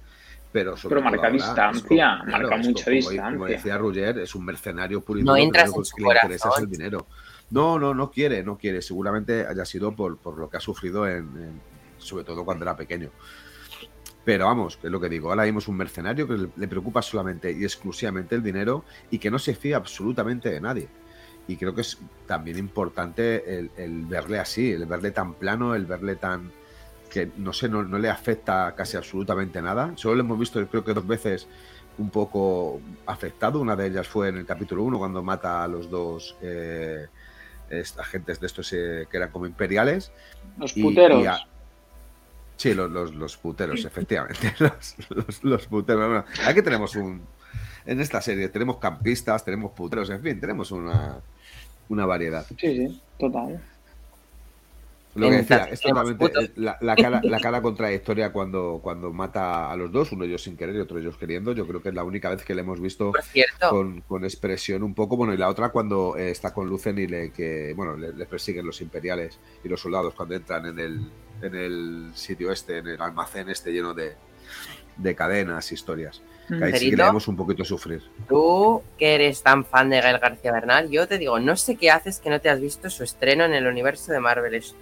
pero 0.52 0.76
sobre 0.76 0.96
Pero 0.96 1.06
marca 1.06 1.18
ahora 1.28 1.32
distancia, 1.32 2.20
es 2.26 2.28
marca 2.28 2.58
mucha 2.58 2.84
como- 2.84 2.96
distancia. 2.96 3.32
Como 3.32 3.46
decía 3.46 3.78
Roger, 3.78 4.18
es 4.20 4.36
un 4.36 4.44
mercenario 4.46 5.02
puro 5.02 5.20
y 5.20 5.24
No 5.24 5.38
entras 5.38 5.74
en 5.76 5.86
su 5.86 5.96
que 5.96 6.02
le 6.04 6.10
interesa 6.14 6.50
es 6.56 6.60
el 6.64 6.70
dinero. 6.70 7.08
No, 7.52 7.78
no, 7.80 7.94
no 7.94 8.12
quiere, 8.12 8.44
no 8.44 8.58
quiere. 8.58 8.82
Seguramente 8.82 9.46
haya 9.48 9.64
sido 9.66 9.96
por, 9.96 10.18
por 10.18 10.38
lo 10.38 10.50
que 10.50 10.58
ha 10.58 10.60
sufrido, 10.60 11.08
en, 11.08 11.18
en- 11.38 11.62
sobre 12.00 12.24
todo 12.24 12.44
cuando 12.44 12.66
era 12.66 12.76
pequeño. 12.76 13.12
Pero 14.24 14.46
vamos, 14.46 14.78
es 14.84 14.92
lo 14.92 15.00
que 15.02 15.10
digo. 15.10 15.30
Ahora 15.30 15.46
vimos 15.46 15.68
un 15.68 15.78
mercenario 15.78 16.28
que 16.28 16.48
le, 16.56 16.68
preocupa 16.68 17.02
solamente 17.02 17.52
y 17.52 17.64
exclusivamente 17.64 18.36
el 18.36 18.44
dinero 18.44 18.86
y 19.10 19.18
que 19.18 19.32
no 19.32 19.40
se 19.40 19.56
fía 19.56 19.78
absolutamente 19.78 20.50
de 20.52 20.62
nadie. 20.62 20.88
Y 21.48 21.56
creo 21.58 21.74
que 21.74 21.82
es 21.82 21.98
también 22.28 22.58
importante 22.60 23.58
el, 23.58 23.72
el 23.78 24.06
verle 24.06 24.38
así, 24.40 24.72
el 24.72 24.86
verle 24.86 25.10
tan 25.12 25.34
plano, 25.34 25.74
el 25.74 25.86
verle 25.88 26.16
tan. 26.18 26.52
que 27.10 27.30
no 27.38 27.52
sé, 27.52 27.68
no, 27.68 27.82
no 27.84 27.98
le 27.98 28.10
afecta 28.10 28.74
casi 28.78 28.96
absolutamente 28.96 29.60
nada. 29.62 29.92
Solo 29.96 30.16
lo 30.16 30.22
hemos 30.22 30.38
visto, 30.40 30.66
creo 30.68 30.86
que 30.86 30.94
dos 30.94 31.08
veces, 31.08 31.48
un 31.98 32.12
poco 32.12 32.80
afectado. 33.08 33.60
Una 33.60 33.76
de 33.76 33.88
ellas 33.88 34.08
fue 34.08 34.30
en 34.30 34.38
el 34.38 34.46
capítulo 34.46 34.84
1, 34.84 35.00
cuando 35.00 35.24
mata 35.24 35.64
a 35.64 35.68
los 35.68 35.90
dos 35.90 36.38
eh, 36.44 37.08
agentes 37.98 38.40
de 38.40 38.48
estos 38.48 38.72
eh, 38.74 39.08
que 39.10 39.18
eran 39.18 39.32
como 39.32 39.46
imperiales. 39.48 40.12
Los 40.58 40.78
Y- 40.78 40.84
puteros. 40.84 41.24
y 41.24 41.26
a- 41.26 41.40
Sí, 42.62 42.74
los, 42.76 42.92
los, 42.92 43.16
los 43.16 43.38
puteros, 43.38 43.84
efectivamente. 43.86 44.54
Los, 44.60 44.96
los- 45.10 45.44
los 45.44 45.66
puteros. 45.68 46.06
Bueno, 46.08 46.26
aquí 46.46 46.62
tenemos 46.62 46.96
un. 46.96 47.22
En 47.88 48.00
esta 48.00 48.22
serie 48.22 48.48
tenemos 48.50 48.78
campistas, 48.78 49.44
tenemos 49.44 49.72
puteros, 49.72 50.08
en 50.12 50.22
fin, 50.22 50.40
tenemos 50.40 50.72
una, 50.72 51.18
una 51.90 52.06
variedad. 52.06 52.46
Sí, 52.48 52.56
sí, 52.60 53.02
total. 53.18 53.60
Lo 55.16 55.28
que 55.30 55.38
decía, 55.38 55.66
es 55.66 55.82
totalmente 55.82 56.32
la, 56.56 56.78
la 56.80 56.96
cara, 56.96 57.20
la 57.24 57.40
cara 57.40 57.62
contradictoria 57.62 58.32
cuando, 58.32 58.80
cuando 58.82 59.12
mata 59.12 59.70
a 59.70 59.76
los 59.76 59.92
dos, 59.92 60.12
uno 60.14 60.24
ellos 60.24 60.42
sin 60.44 60.56
querer 60.56 60.76
y 60.76 60.80
otro 60.80 61.00
ellos 61.00 61.18
queriendo. 61.18 61.52
Yo 61.54 61.68
creo 61.68 61.82
que 61.82 61.90
es 61.90 61.96
la 61.96 62.04
única 62.06 62.30
vez 62.30 62.44
que 62.46 62.54
le 62.56 62.62
hemos 62.62 62.80
visto 62.80 63.12
con, 63.72 64.02
con 64.02 64.24
expresión 64.24 64.84
un 64.84 64.94
poco. 64.94 65.18
Bueno, 65.18 65.34
y 65.34 65.38
la 65.38 65.50
otra 65.50 65.70
cuando 65.70 66.16
eh, 66.16 66.30
está 66.32 66.54
con 66.54 66.70
Lucen 66.70 66.98
y 67.00 67.08
le, 67.08 67.32
que, 67.32 67.74
bueno, 67.76 67.98
le, 67.98 68.14
le 68.14 68.26
persiguen 68.26 68.66
los 68.66 68.80
imperiales 68.80 69.38
y 69.66 69.68
los 69.68 69.82
soldados 69.82 70.14
cuando 70.14 70.36
entran 70.36 70.68
en 70.68 70.80
el, 70.80 71.02
en 71.42 71.56
el 71.56 72.12
sitio 72.16 72.52
este, 72.52 72.80
en 72.80 72.88
el 72.88 73.02
almacén 73.02 73.50
este 73.50 73.72
lleno 73.72 73.94
de, 73.94 74.16
de 74.98 75.16
cadenas, 75.16 75.72
historias. 75.72 76.22
Que 76.48 76.66
ahí 76.66 76.74
sí 76.78 76.90
que 76.90 76.98
le 76.98 77.04
vemos 77.04 77.28
un 77.30 77.38
poquito 77.38 77.64
sufrir. 77.64 78.02
tú 78.28 78.84
que 78.98 79.16
eres 79.16 79.42
tan 79.42 79.64
fan 79.64 79.90
de 79.90 80.02
Gael 80.02 80.18
García 80.20 80.52
Bernal, 80.52 80.90
yo 80.90 81.08
te 81.08 81.18
digo, 81.18 81.40
no 81.40 81.56
sé 81.56 81.78
qué 81.78 81.92
haces 81.92 82.20
que 82.20 82.30
no 82.30 82.42
te 82.42 82.50
has 82.50 82.60
visto 82.60 82.90
su 82.90 83.04
estreno 83.04 83.46
en 83.46 83.54
el 83.54 83.68
universo 83.68 84.12
de 84.12 84.20
Marvel 84.20 84.62
Studios. 84.62 84.82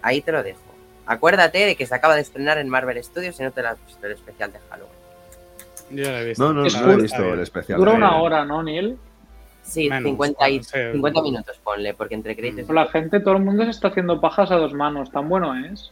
Ahí 0.00 0.20
te 0.20 0.30
lo 0.30 0.42
dejo. 0.44 0.60
Acuérdate 1.06 1.58
de 1.66 1.74
que 1.74 1.86
se 1.86 1.94
acaba 1.94 2.14
de 2.14 2.20
estrenar 2.20 2.58
en 2.58 2.68
Marvel 2.68 3.02
Studios 3.02 3.38
y 3.40 3.42
no 3.42 3.50
te 3.50 3.62
lo 3.62 3.70
has 3.70 3.84
visto 3.84 4.06
el 4.06 4.12
especial 4.12 4.52
de 4.52 4.60
Halloween. 4.70 4.92
Yo 5.90 6.10
lo 6.10 6.18
he 6.18 6.24
visto. 6.26 6.44
No, 6.44 6.52
no, 6.54 6.66
Es 6.66 6.74
no 6.74 6.80
he 6.88 6.92
cool. 6.94 7.02
visto 7.02 7.34
el 7.34 7.40
especial. 7.40 7.78
Dura 7.78 7.92
una 7.92 8.16
hora, 8.22 8.44
¿no, 8.44 8.62
Neil? 8.62 8.96
Sí, 9.62 9.88
Menos, 9.88 10.10
50, 10.10 10.48
y- 10.50 10.58
bueno, 10.58 10.64
sí. 10.64 10.92
50 10.92 11.22
minutos 11.22 11.56
ponle, 11.62 11.94
porque 11.94 12.14
entre 12.14 12.34
créditos 12.36 12.68
La 12.74 12.86
gente, 12.88 13.20
todo 13.20 13.36
el 13.36 13.42
mundo 13.42 13.64
se 13.64 13.70
está 13.70 13.88
haciendo 13.88 14.20
pajas 14.20 14.50
a 14.50 14.56
dos 14.56 14.74
manos. 14.74 15.10
Tan 15.10 15.28
bueno 15.28 15.54
es. 15.54 15.90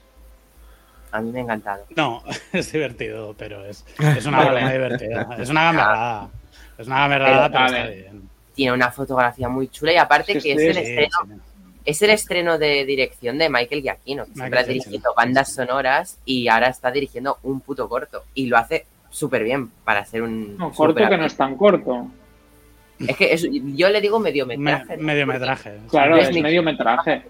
a 1.12 1.20
mí 1.20 1.30
me 1.32 1.40
ha 1.40 1.42
encantado. 1.42 1.84
No, 1.96 2.22
es 2.52 2.72
divertido, 2.72 3.34
pero 3.38 3.64
es, 3.64 3.84
es 3.98 4.26
una 4.26 4.44
broma 4.50 4.72
divertida. 4.72 5.28
Es 5.38 5.48
una 5.50 5.64
gamberrada. 5.64 6.28
Es 6.78 6.86
una 6.86 7.00
gamberrada, 7.00 7.50
Pero, 7.50 7.66
está 7.66 7.88
bien. 7.88 8.22
Tiene 8.54 8.72
una 8.72 8.90
fotografía 8.90 9.48
muy 9.48 9.68
chula 9.68 9.92
y 9.92 9.96
aparte 9.96 10.34
que 10.34 10.40
que 10.40 10.52
es 10.52 10.58
el, 10.60 10.74
Sí, 10.74 10.80
estreno, 10.90 11.18
sí. 11.26 11.40
es 11.84 12.02
el 12.02 12.10
estreno 12.10 12.58
de 12.58 12.84
dirección 12.84 13.38
de 13.38 13.48
Michael 13.48 13.82
Giacchino, 13.82 14.24
que 14.24 14.32
siempre 14.32 14.44
Michael 14.50 14.64
ha 14.64 14.68
dirigido 14.68 14.90
Giacchino, 14.92 15.14
bandas 15.16 15.54
sonoras 15.54 16.18
y 16.24 16.48
ahora 16.48 16.68
está 16.68 16.90
dirigiendo 16.90 17.38
un 17.44 17.60
puto 17.60 17.88
corto. 17.88 18.24
Y 18.34 18.46
lo 18.46 18.58
hace 18.58 18.84
súper 19.10 19.44
bien 19.44 19.68
para 19.84 20.04
ser 20.04 20.22
un... 20.22 20.56
No, 20.58 20.70
corto 20.72 21.08
que 21.08 21.16
no 21.16 21.24
es 21.24 21.36
tan 21.36 21.56
corto. 21.56 22.08
Es 23.06 23.16
que 23.16 23.32
es- 23.32 23.46
yo 23.50 23.88
le 23.88 24.00
digo 24.00 24.18
Me- 24.18 24.30
mediometraje. 24.30 24.96
¿no? 24.96 25.02
mediometraje. 25.02 25.78
Claro, 25.90 26.16
es 26.16 26.28
es 26.28 26.34
mi- 26.34 26.42
medio 26.42 26.62
metraje. 26.62 27.22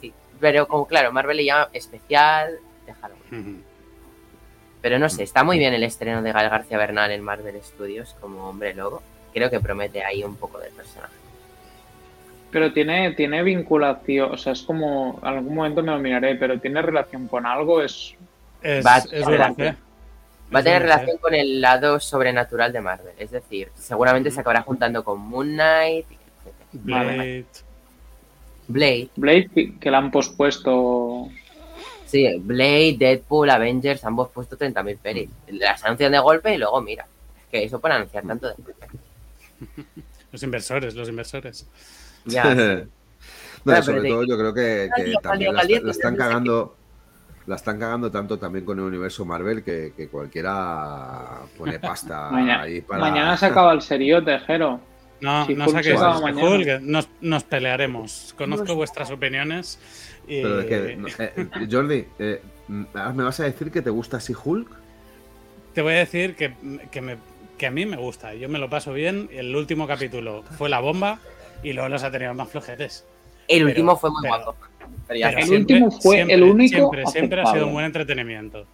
Sí, 0.00 0.12
pero 0.40 0.66
como 0.68 0.86
claro, 0.86 1.12
Marvel 1.12 1.36
le 1.38 1.44
llama 1.44 1.68
especial 1.72 2.52
de 2.86 2.92
Halloween. 2.94 3.62
Pero 4.80 4.98
no 5.00 5.08
sé, 5.08 5.24
está 5.24 5.42
muy 5.42 5.58
bien 5.58 5.74
el 5.74 5.82
estreno 5.82 6.22
de 6.22 6.30
Gal 6.32 6.48
García 6.48 6.78
Bernal 6.78 7.10
en 7.10 7.22
Marvel 7.22 7.60
Studios 7.62 8.14
como 8.20 8.48
hombre 8.48 8.74
lobo. 8.74 9.02
Creo 9.34 9.50
que 9.50 9.58
promete 9.60 10.04
ahí 10.04 10.22
un 10.22 10.36
poco 10.36 10.58
de 10.58 10.70
personaje. 10.70 11.12
Pero 12.50 12.72
tiene, 12.72 13.12
tiene 13.12 13.42
vinculación. 13.42 14.32
O 14.32 14.38
sea, 14.38 14.52
es 14.52 14.62
como. 14.62 15.18
Algún 15.22 15.54
momento 15.54 15.82
me 15.82 15.90
lo 15.92 15.98
miraré, 15.98 16.36
pero 16.36 16.58
tiene 16.58 16.80
relación 16.80 17.26
con 17.28 17.44
algo. 17.44 17.82
Es. 17.82 18.14
Es, 18.62 18.84
es. 19.12 19.26
Va 20.54 20.60
a 20.60 20.62
tener 20.62 20.82
relación 20.82 21.18
con 21.18 21.34
el 21.34 21.60
lado 21.60 22.00
sobrenatural 22.00 22.72
de 22.72 22.80
Marvel. 22.80 23.14
Es 23.18 23.30
decir, 23.30 23.68
seguramente 23.74 24.30
se 24.30 24.40
acabará 24.40 24.62
juntando 24.62 25.04
con 25.04 25.20
Moon 25.20 25.48
Knight, 25.48 26.06
etc. 26.10 26.54
Blade. 26.72 27.44
Blade. 28.66 29.08
Blade, 29.16 29.50
que, 29.54 29.78
que 29.78 29.90
la 29.90 29.98
han 29.98 30.10
pospuesto. 30.10 31.28
Sí, 32.06 32.26
Blade, 32.38 32.96
Deadpool, 32.98 33.50
Avengers, 33.50 34.04
ambos 34.04 34.30
puesto 34.30 34.56
30.000 34.56 34.98
pelis. 34.98 35.28
Las 35.48 35.84
anuncian 35.84 36.12
de 36.12 36.18
golpe 36.18 36.54
y 36.54 36.58
luego 36.58 36.80
mira. 36.80 37.06
Que 37.50 37.64
eso 37.64 37.78
para 37.80 37.96
anunciar 37.96 38.26
tanto 38.26 38.48
de 38.48 38.54
golpe. 38.56 38.86
Los 40.32 40.42
inversores, 40.42 40.94
los 40.94 41.08
inversores. 41.08 41.66
Ya, 42.26 42.54
sí. 42.54 42.88
No, 43.64 43.72
Claro, 43.74 43.80
y 43.80 43.84
sobre 43.84 44.08
todo 44.08 44.24
yo 44.24 44.38
creo 44.38 44.54
que, 44.54 44.88
que 44.96 45.14
también 45.20 45.52
la, 45.52 45.64
la 45.64 45.90
están 45.90 46.14
cagando 46.14 46.77
la 47.48 47.56
están 47.56 47.78
cagando 47.80 48.10
tanto 48.10 48.38
también 48.38 48.64
con 48.64 48.78
el 48.78 48.84
universo 48.84 49.24
Marvel 49.24 49.64
que, 49.64 49.92
que 49.96 50.08
cualquiera 50.08 51.40
pone 51.56 51.78
pasta 51.80 52.28
Mañana, 52.32 52.62
ahí 52.62 52.80
para 52.82 53.00
mañana 53.00 53.36
se 53.36 53.46
acaba 53.46 53.72
el 53.72 53.80
seriote, 53.82 54.38
Jero. 54.40 54.80
No, 55.20 55.46
Si 55.46 55.54
no 55.54 55.64
Hulk 55.66 55.74
mañana. 56.22 56.48
Hulk, 56.48 56.80
nos, 56.82 57.08
nos 57.20 57.42
pelearemos. 57.44 58.34
Conozco 58.38 58.74
vuestras 58.76 59.10
opiniones. 59.10 59.80
Y... 60.28 60.42
Pero 60.42 60.56
de 60.58 60.66
que, 60.66 60.96
no, 60.96 61.08
eh, 61.08 61.48
Jordi, 61.68 62.04
eh, 62.20 62.40
¿me 62.68 63.24
vas 63.24 63.40
a 63.40 63.44
decir 63.44 63.72
que 63.72 63.82
te 63.82 63.90
gusta 63.90 64.18
así 64.18 64.32
Hulk? 64.44 64.68
Te 65.74 65.82
voy 65.82 65.94
a 65.94 65.98
decir 65.98 66.36
que, 66.36 66.52
que, 66.92 67.00
me- 67.00 67.16
que 67.56 67.66
a 67.66 67.70
mí 67.72 67.84
me 67.86 67.96
gusta. 67.96 68.34
Yo 68.34 68.48
me 68.48 68.58
lo 68.58 68.70
paso 68.70 68.92
bien. 68.92 69.28
El 69.32 69.56
último 69.56 69.88
capítulo 69.88 70.44
fue 70.56 70.68
la 70.68 70.78
bomba 70.80 71.18
y 71.64 71.72
luego 71.72 71.88
los 71.88 72.04
ha 72.04 72.10
tenido 72.12 72.32
más 72.34 72.48
flojetes. 72.50 73.04
El 73.48 73.58
Pero- 73.60 73.68
último 73.70 73.96
fue 73.96 74.10
muy 74.10 74.22
pero- 74.22 74.34
guapo. 74.44 74.56
Pero 75.06 75.20
ya 75.20 75.28
Pero 75.28 75.38
El 75.40 75.46
siempre- 75.46 75.74
último 75.76 75.90
fue 76.00 76.16
siempre- 76.16 76.34
el 76.36 76.42
único 76.42 76.76
Siempre, 76.76 77.06
siempre 77.06 77.40
ha 77.42 77.46
sido 77.46 77.66
un 77.66 77.72
buen 77.72 77.86
entretenimiento. 77.86 78.66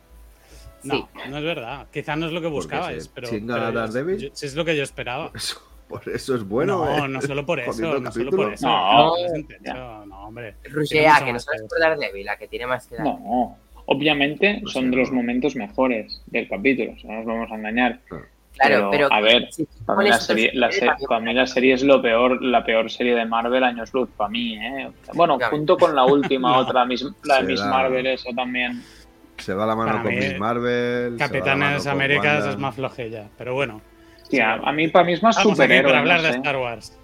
No, 0.83 0.95
Sí. 0.95 1.05
no 1.31 1.39
es 1.39 1.45
verdad. 1.45 1.87
Quizás 1.93 2.19
no 2.19 2.27
es 2.27 2.33
lo 2.33 2.41
que 2.41 2.47
buscabais, 2.49 3.05
se 3.05 3.11
pero, 3.15 3.29
chinga 3.29 3.55
pero 3.55 3.81
a 3.81 3.87
yo- 3.91 4.17
yo- 4.17 4.29
si 4.35 4.47
es 4.47 4.55
lo 4.55 4.65
que 4.65 4.77
yo 4.77 4.83
esperaba. 4.83 5.31
Eso- 5.35 5.61
por 5.89 6.07
eso 6.09 6.35
es 6.35 6.43
bueno. 6.45 6.85
no, 6.85 7.05
eh. 7.05 7.09
no 7.09 7.21
solo 7.23 7.47
por 7.47 7.61
eso, 7.61 8.01
no 8.01 8.11
solo 8.13 8.31
por 8.31 8.53
eso. 8.53 8.67
No, 8.67 9.15
techo, 9.47 10.07
no, 10.07 10.27
hombre. 10.27 10.57
Rusia, 10.71 11.23
que 11.25 11.33
no 11.33 11.39
sabes 11.39 11.63
por 11.69 11.79
Daredevil, 11.79 12.25
la 12.27 12.37
que 12.37 12.49
tiene 12.49 12.67
más 12.67 12.87
que 12.87 12.97
dar. 12.97 13.05
No, 13.05 13.57
obviamente 13.87 14.63
son 14.67 14.91
de 14.91 14.97
los 14.99 15.11
no. 15.11 15.17
momentos 15.17 15.55
mejores 15.57 16.23
del 16.27 16.49
capítulo, 16.49 16.93
o 16.93 16.99
sea, 16.99 17.11
no 17.13 17.17
nos 17.19 17.27
vamos 17.27 17.51
a 17.53 17.55
engañar. 17.55 18.01
Claro, 18.09 18.27
pero, 18.91 19.13
a 19.13 19.21
ver, 19.21 19.49
si 19.53 19.67
Para 19.85 19.99
mí, 20.03 20.09
la 20.09 20.19
serie, 20.19 20.51
la, 20.55 20.67
series, 20.71 20.81
se- 20.81 20.87
también- 20.87 21.09
para 21.09 21.21
mí 21.21 21.35
la 21.35 21.47
serie 21.47 21.75
es 21.75 21.83
lo 21.83 22.01
peor, 22.01 22.43
la 22.43 22.65
peor 22.65 22.91
serie 22.91 23.15
de 23.15 23.25
Marvel 23.25 23.65
años 23.65 23.93
luz, 23.93 24.09
para 24.17 24.31
mí, 24.31 24.55
¿eh? 24.57 24.91
Bueno, 25.13 25.37
Claro. 25.39 25.57
junto 25.57 25.77
con 25.77 25.95
la 25.95 26.05
última, 26.05 26.51
No. 26.53 26.59
otra, 26.59 26.85
Miss- 26.85 27.07
la 27.25 27.41
de 27.43 27.49
Miss 27.49 27.61
da- 27.61 27.67
Marvel, 27.69 28.07
eso 28.07 28.31
también. 28.35 28.83
Se 29.39 29.53
va 29.53 29.67
la 29.67 29.75
mano 29.75 29.91
Para 29.91 30.03
con 30.05 30.15
mí, 30.15 30.21
Miss 30.21 30.39
Marvel. 30.39 31.09
va 31.15 31.19
la 31.19 31.19
Capitanes 31.19 31.87
Américas 31.87 32.47
es 32.47 32.57
más 32.59 32.75
flojilla, 32.77 33.25
pero 33.37 33.55
bueno. 33.55 33.81
Tía, 34.29 34.55
a 34.55 34.73
mí, 34.73 34.89
para 34.89 35.05
mí 35.05 35.13
es 35.15 35.23
más 35.23 35.37
superhéroe. 35.37 35.91
para 35.91 35.99
hablar 36.01 36.17
no 36.19 36.23
de 36.23 36.31
sé. 36.33 36.37
Star 36.39 36.57
Wars. 36.57 36.99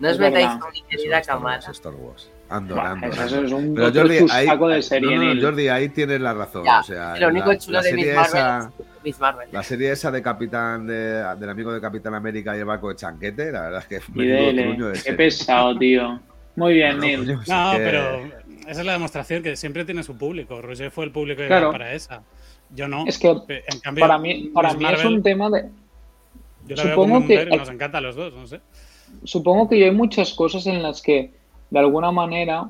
No 0.00 0.08
os 0.08 0.14
es 0.14 0.18
metáis 0.18 0.46
verdad. 0.46 0.58
con 0.60 0.70
mi 0.72 0.78
Eso, 0.78 0.86
querida 0.88 1.18
Star 1.18 1.36
Wars, 1.38 1.64
Kamala. 1.64 1.72
Star 1.72 1.92
Wars. 1.94 2.30
Andor, 2.48 2.78
Andor, 2.80 3.10
eso 3.10 3.44
es 3.44 3.52
un 3.52 3.74
Pero 3.74 3.92
Jordi, 3.94 4.18
ahí, 4.30 4.46
de 4.74 4.82
serie. 4.82 5.16
no, 5.16 5.34
no. 5.34 5.40
Jordi, 5.42 5.68
ahí 5.68 5.88
tienes 5.90 6.20
la 6.20 6.34
razón. 6.34 6.64
Ya, 6.64 6.80
o 6.80 6.82
sea, 6.82 7.16
lo 7.16 7.28
único 7.28 7.52
la, 7.52 7.58
chulo 7.58 7.78
la 7.78 7.82
de 7.82 7.92
Miss 7.94 8.06
Marvel 8.06 8.24
esa, 8.26 8.58
es 8.58 8.86
Miss 9.04 9.18
Marvel. 9.20 9.48
la 9.52 9.62
serie 9.62 9.90
esa 9.92 10.10
de 10.10 10.22
Capitán 10.22 10.86
de, 10.86 11.24
del 11.38 11.50
amigo 11.50 11.72
de 11.72 11.80
Capitán 11.80 12.14
América 12.14 12.56
y 12.56 12.60
el 12.60 12.64
barco 12.64 12.88
de 12.90 12.96
Chanquete, 12.96 13.50
la 13.52 13.62
verdad 13.62 13.80
es 13.80 13.86
que 13.86 13.96
es 13.96 14.08
Y 14.08 14.12
menudo 14.18 14.46
dele, 14.46 14.62
truño 14.64 14.86
de 14.86 14.92
qué 14.94 14.98
serie. 15.00 15.16
pesado, 15.16 15.78
tío. 15.78 16.20
Muy 16.56 16.74
bien, 16.74 16.96
No, 16.98 17.02
Neil. 17.02 17.26
No, 17.26 17.72
que- 17.72 17.78
pero 17.78 18.24
esa 18.68 18.80
es 18.80 18.86
la 18.86 18.92
demostración 18.92 19.42
que 19.42 19.56
siempre 19.56 19.84
tiene 19.84 20.02
su 20.02 20.16
público. 20.18 20.60
Roger 20.60 20.90
fue 20.90 21.04
el 21.06 21.10
público 21.10 21.42
Claro. 21.46 21.72
para 21.72 21.92
esa. 21.94 22.22
Yo 22.74 22.88
no. 22.88 23.04
Es 23.06 23.18
que 23.18 23.28
En 23.28 23.80
cambio, 23.80 24.02
para 24.02 24.18
mí, 24.18 24.50
para 24.54 24.74
mí 24.74 24.84
es 24.86 25.04
un 25.04 25.22
tema 25.22 25.48
de. 25.50 25.68
Yo 26.66 26.76
la 26.76 26.84
veo 26.84 26.92
supongo 26.94 27.14
como 27.16 27.26
que- 27.26 27.48
y 27.50 27.56
nos 27.56 27.68
encanta 27.68 27.98
a 27.98 28.00
los 28.00 28.14
dos, 28.16 28.32
no 28.34 28.46
sé. 28.46 28.60
Supongo 29.24 29.68
que 29.68 29.78
yo 29.78 29.86
hay 29.86 29.90
muchas 29.90 30.32
cosas 30.32 30.66
en 30.66 30.82
las 30.82 31.02
que, 31.02 31.32
de 31.70 31.78
alguna 31.78 32.10
manera, 32.12 32.64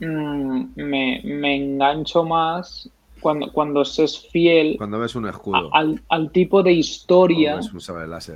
mm, 0.00 0.64
me, 0.76 1.20
me 1.24 1.56
engancho 1.56 2.24
más 2.24 2.90
cuando, 3.20 3.52
cuando 3.52 3.84
se 3.84 4.04
es 4.04 4.28
fiel 4.30 4.76
Cuando 4.78 4.98
ves 4.98 5.14
un 5.14 5.26
a- 5.26 5.30
escudo, 5.30 5.68
al, 5.74 6.00
al 6.08 6.30
tipo 6.30 6.62
de 6.62 6.72
historia 6.72 7.56
un 7.56 7.80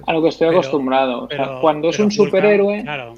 a 0.07 0.13
lo 0.13 0.23
que 0.23 0.29
estoy 0.29 0.49
Pero- 0.49 0.59
acostumbrado. 0.59 1.25
O 1.25 1.29
sea, 1.29 1.39
Pero- 1.47 1.61
cuando 1.61 1.89
es 1.89 1.97
pero 1.97 2.05
un 2.05 2.09
Vulcan, 2.11 2.27
superhéroe, 2.27 2.83
Claro, 2.83 3.15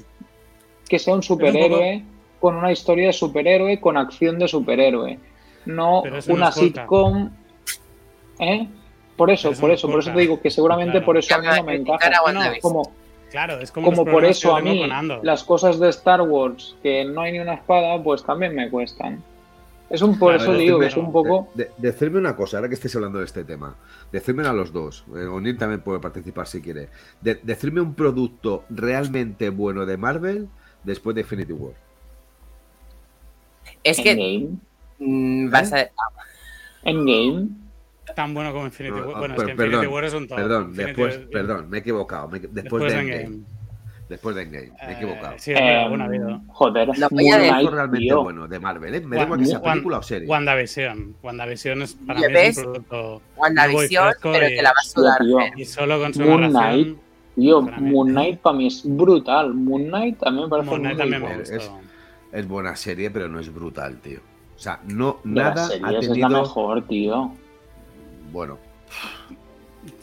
que 0.87 0.99
sea 0.99 1.13
un 1.15 1.23
superhéroe 1.23 2.03
con 2.39 2.55
una 2.55 2.71
historia 2.71 3.07
de 3.07 3.13
superhéroe, 3.13 3.79
con 3.79 3.97
acción 3.97 4.37
de 4.39 4.47
superhéroe. 4.47 5.19
No 5.65 6.01
Pero 6.03 6.15
no 6.27 6.33
una 6.33 6.45
Vulcan. 6.51 6.53
sitcom. 6.53 7.29
¿Eh? 8.39 8.67
Por 9.17 9.31
eso, 9.31 9.49
Pero 9.49 9.53
eso 9.53 9.61
por 9.61 9.69
no 9.69 9.73
eso, 9.73 9.87
es 9.87 9.91
por 9.93 9.99
eso 10.01 10.11
te 10.13 10.19
digo 10.19 10.41
que 10.41 10.49
seguramente 10.49 10.91
Claro. 10.91 11.05
por 11.05 11.17
eso 11.17 11.35
a 11.35 11.37
mí 11.39 11.47
no 11.47 11.63
me 11.63 11.71
a 11.71 11.75
encaja. 11.75 12.07
a 12.25 12.31
No. 12.33 12.39
Como, 12.61 12.91
Claro, 13.31 13.59
es 13.59 13.71
como, 13.71 13.87
Como 13.91 14.05
por 14.05 14.23
eso 14.25 14.55
a 14.55 14.61
mí 14.61 14.87
las 15.23 15.43
cosas 15.43 15.79
de 15.79 15.89
Star 15.89 16.21
Wars 16.21 16.75
que 16.83 17.03
no 17.05 17.21
hay 17.21 17.31
ni 17.33 17.39
una 17.39 17.55
espada, 17.55 18.01
pues 18.01 18.23
también 18.23 18.53
me 18.55 18.69
cuestan. 18.69 19.23
Es 19.89 20.01
un 20.01 20.17
por 20.17 20.33
Claro, 20.33 20.43
eso 20.43 20.53
es 20.53 20.59
digo 20.59 20.79
que 20.79 20.87
es 20.87 20.97
un 20.97 21.11
poco 21.11 21.49
De- 21.53 21.69
decidme 21.77 22.17
una 22.17 22.35
cosa, 22.35 22.57
ahora 22.57 22.69
que 22.69 22.73
estéis 22.75 22.95
hablando 22.95 23.19
de 23.19 23.25
este 23.25 23.43
tema. 23.43 23.75
Decirme 24.11 24.45
a 24.47 24.51
los 24.53 24.73
dos. 24.73 25.05
eh, 25.15 25.25
O'Neill 25.25 25.57
también 25.57 25.81
puede 25.81 25.99
participar 25.99 26.47
si 26.47 26.59
quiere. 26.61 26.89
De, 27.21 27.35
decirme 27.43 27.81
un 27.81 27.93
producto 27.93 28.63
realmente 28.69 29.49
bueno 29.49 29.85
de 29.85 29.97
Marvel 29.97 30.49
después 30.83 31.13
de 31.15 31.21
Infinity 31.21 31.53
War. 31.53 31.73
Es 33.83 33.99
que 34.01 34.11
Endgame. 34.11 34.57
mm, 34.99 35.49
vas 35.51 35.71
a. 35.73 35.87
Endgame. 36.83 37.49
Tan 38.15 38.33
bueno 38.33 38.51
como 38.53 38.65
Infinity 38.65 38.99
War. 38.99 39.17
Bueno, 39.19 39.33
es 39.35 39.37
per- 39.37 39.45
que 39.45 39.51
Infinity 39.51 39.75
perdón, 39.77 39.93
War 39.93 40.03
es 40.03 40.13
un 40.13 40.27
todo. 40.27 40.35
Perdón, 40.37 40.61
Infinity 40.69 40.85
después, 40.85 41.17
War- 41.19 41.29
perdón, 41.29 41.69
me 41.69 41.77
he 41.77 41.79
equivocado. 41.81 42.27
me 42.27 42.39
después, 42.39 42.53
Después 42.63 42.83
de 42.83 42.89
de 42.89 42.99
Endgame. 43.01 43.23
Endgame. 43.23 43.54
Después 44.07 44.35
de 44.35 44.43
Endgame, 44.43 44.67
me 44.67 44.87
he 44.87 44.91
Eh, 44.91 44.95
equivocado. 44.97 45.33
Sí, 45.39 45.51
Eh, 45.51 45.85
bueno, 45.89 46.03
ha 46.03 46.07
habido. 46.07 46.41
joder, 46.49 46.87
La 46.89 47.07
Moon 47.09 47.09
polla 47.09 47.37
de- 47.37 47.47
Knight, 47.49 47.53
Algo 47.55 47.71
realmente 47.71 48.05
tío. 48.05 48.23
bueno 48.23 48.47
de 48.47 48.59
Marvel, 48.59 48.93
¿eh? 48.95 49.01
Me 49.01 49.15
da 49.15 49.23
igual 49.23 49.39
que 49.39 49.45
sea 49.47 49.61
película 49.61 49.97
o 49.97 50.03
serie. 50.03 50.27
WandaVision. 50.27 51.15
WandaVision 51.23 51.81
es 51.81 51.93
para 51.95 52.21
¿Ya 52.21 52.27
mí 52.29 52.33
es 52.35 52.41
ves? 52.41 52.57
un 52.57 52.63
producto 52.65 53.21
WandaVision, 53.35 54.13
pero 54.21 54.47
y- 54.47 54.55
te 54.55 54.61
la 54.61 54.69
va 54.69 54.75
a 54.79 54.83
sudar. 54.87 55.17
tío. 55.19 55.37
Y 55.57 55.65
solo 55.65 55.99
con 55.99 56.13
su 56.13 56.21
Moon. 56.21 56.49
Knight, 56.49 56.97
Tío, 57.35 57.65
Para 57.65 57.77
mí. 57.79 57.91
Moon 57.91 58.07
Knight 58.11 58.39
para 58.39 58.55
mí 58.55 58.67
es 58.67 58.81
brutal. 58.85 59.53
Moon 59.53 59.87
Knight 59.87 60.23
a 60.23 60.31
mí 60.31 60.41
me 60.41 60.47
parece 60.47 60.69
Moon 60.69 60.81
Knight 60.81 60.97
también 60.97 61.21
me. 61.21 61.41
Es- 61.41 62.47
buena 62.47 62.75
serie, 62.77 63.09
pero 63.11 63.27
no 63.27 63.39
es 63.41 63.53
brutal, 63.53 63.97
tío. 63.99 64.19
O 64.55 64.59
sea, 64.59 64.79
no, 64.85 65.17
De 65.25 65.33
las 65.41 65.55
nada 65.55 65.65
ha 65.65 65.67
series 65.67 66.01
es 66.03 66.07
tenido. 66.09 66.29
la 66.29 66.39
mejor, 66.41 66.87
tío. 66.87 67.33
Bueno, 68.31 68.57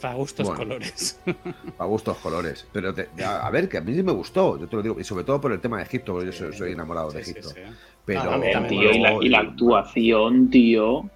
Para 0.01 0.13
gustos 0.15 0.45
Bueno. 0.47 0.59
colores. 0.63 1.19
a 1.77 1.85
gustos 1.85 2.17
colores. 2.17 2.67
Pero 2.71 2.93
te- 2.93 3.09
a, 3.23 3.45
a 3.45 3.49
ver, 3.49 3.67
que 3.69 3.77
a 3.77 3.81
mí 3.81 3.93
sí 3.93 4.03
me 4.03 4.11
gustó, 4.11 4.57
yo 4.57 4.67
te 4.67 4.75
lo 4.75 4.81
digo. 4.81 4.99
Y 4.99 5.03
sobre 5.03 5.23
todo 5.23 5.39
por 5.41 5.51
el 5.51 5.59
tema 5.59 5.77
de 5.77 5.83
Egipto, 5.83 6.13
porque 6.13 6.27
yo 6.27 6.31
soy, 6.33 6.53
soy 6.53 6.71
enamorado 6.73 7.11
de 7.11 7.23
Sí, 7.23 7.33
sí, 7.33 7.39
Egipto. 7.39 7.49
sí. 7.49 7.61
Pero, 8.05 8.21
Ah, 8.21 8.33
a 8.35 8.37
mí 8.37 8.51
también. 8.51 8.81
Tío, 8.81 8.91
y 8.91 8.99
la, 8.99 9.13
y 9.13 9.29
la 9.29 9.39
actuación, 9.39 10.49
tío. 10.49 11.09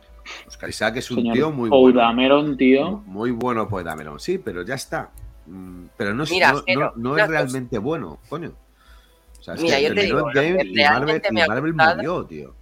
Oscar 0.48 0.70
Isaac 0.70 0.98
es 0.98 1.10
un 1.12 1.18
Señor 1.18 1.34
tío 1.36 1.52
muy 1.52 1.70
bueno. 1.70 2.00
Dameron, 2.00 2.58
tío. 2.58 3.02
Muy 3.06 3.32
bueno 3.32 3.68
Poe 3.70 3.84
Dameron, 3.84 4.20
sí, 4.20 4.38
pero 4.38 4.62
ya 4.64 4.76
está. 4.76 5.10
Mm, 5.46 5.86
Pero 5.96 6.14
no, 6.14 6.24
es- 6.24 6.32
Mira, 6.32 6.52
no, 6.52 6.64
Jero, 6.66 6.80
no- 6.82 6.94
no 6.98 7.12
una 7.14 7.22
es 7.24 7.28
cosa. 7.28 7.40
realmente 7.40 7.78
bueno, 7.78 8.20
coño. 8.28 8.52
O 9.40 9.42
sea, 9.44 9.54
es 9.54 9.62
Mira, 9.62 9.78
que 9.78 9.84
yo 9.84 9.94
te 9.96 10.02
digo, 10.04 10.28
que 10.34 10.48
y 10.50 10.84
Marvel, 10.84 11.22
y 11.30 11.34
me 11.34 11.48
Marvel 11.48 11.72
gustado- 11.74 11.96
murió, 11.96 12.26
tío. 12.26 12.54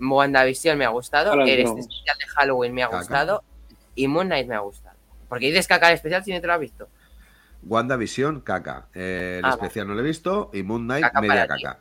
WandaVision 0.00 0.78
me 0.78 0.84
ha 0.84 0.88
gustado, 0.88 1.32
el 1.34 1.38
no. 1.38 1.44
especial 1.44 2.16
de 2.18 2.26
Halloween 2.34 2.74
me 2.74 2.82
ha 2.82 2.86
Caca. 2.86 2.98
gustado 2.98 3.42
y 3.94 4.08
Moon 4.08 4.26
Knight 4.26 4.48
me 4.48 4.54
ha 4.54 4.60
gustado. 4.60 4.89
Porque 5.30 5.46
dices 5.46 5.66
caca 5.66 5.88
el 5.88 5.94
especial 5.94 6.22
si 6.22 6.32
no 6.34 6.40
te 6.42 6.46
lo 6.46 6.52
has 6.52 6.60
visto. 6.60 6.88
WandaVision, 7.62 8.40
caca. 8.40 8.88
Eh, 8.94 9.36
el 9.38 9.44
Ah, 9.44 9.50
especial 9.50 9.86
no 9.86 9.94
lo 9.94 10.00
he 10.00 10.04
visto. 10.04 10.50
Y 10.52 10.62
Moon 10.62 10.84
Knight, 10.84 11.04
Caca 11.04 11.20
media 11.22 11.46
para 11.46 11.56
ti. 11.56 11.62
caca. 11.62 11.78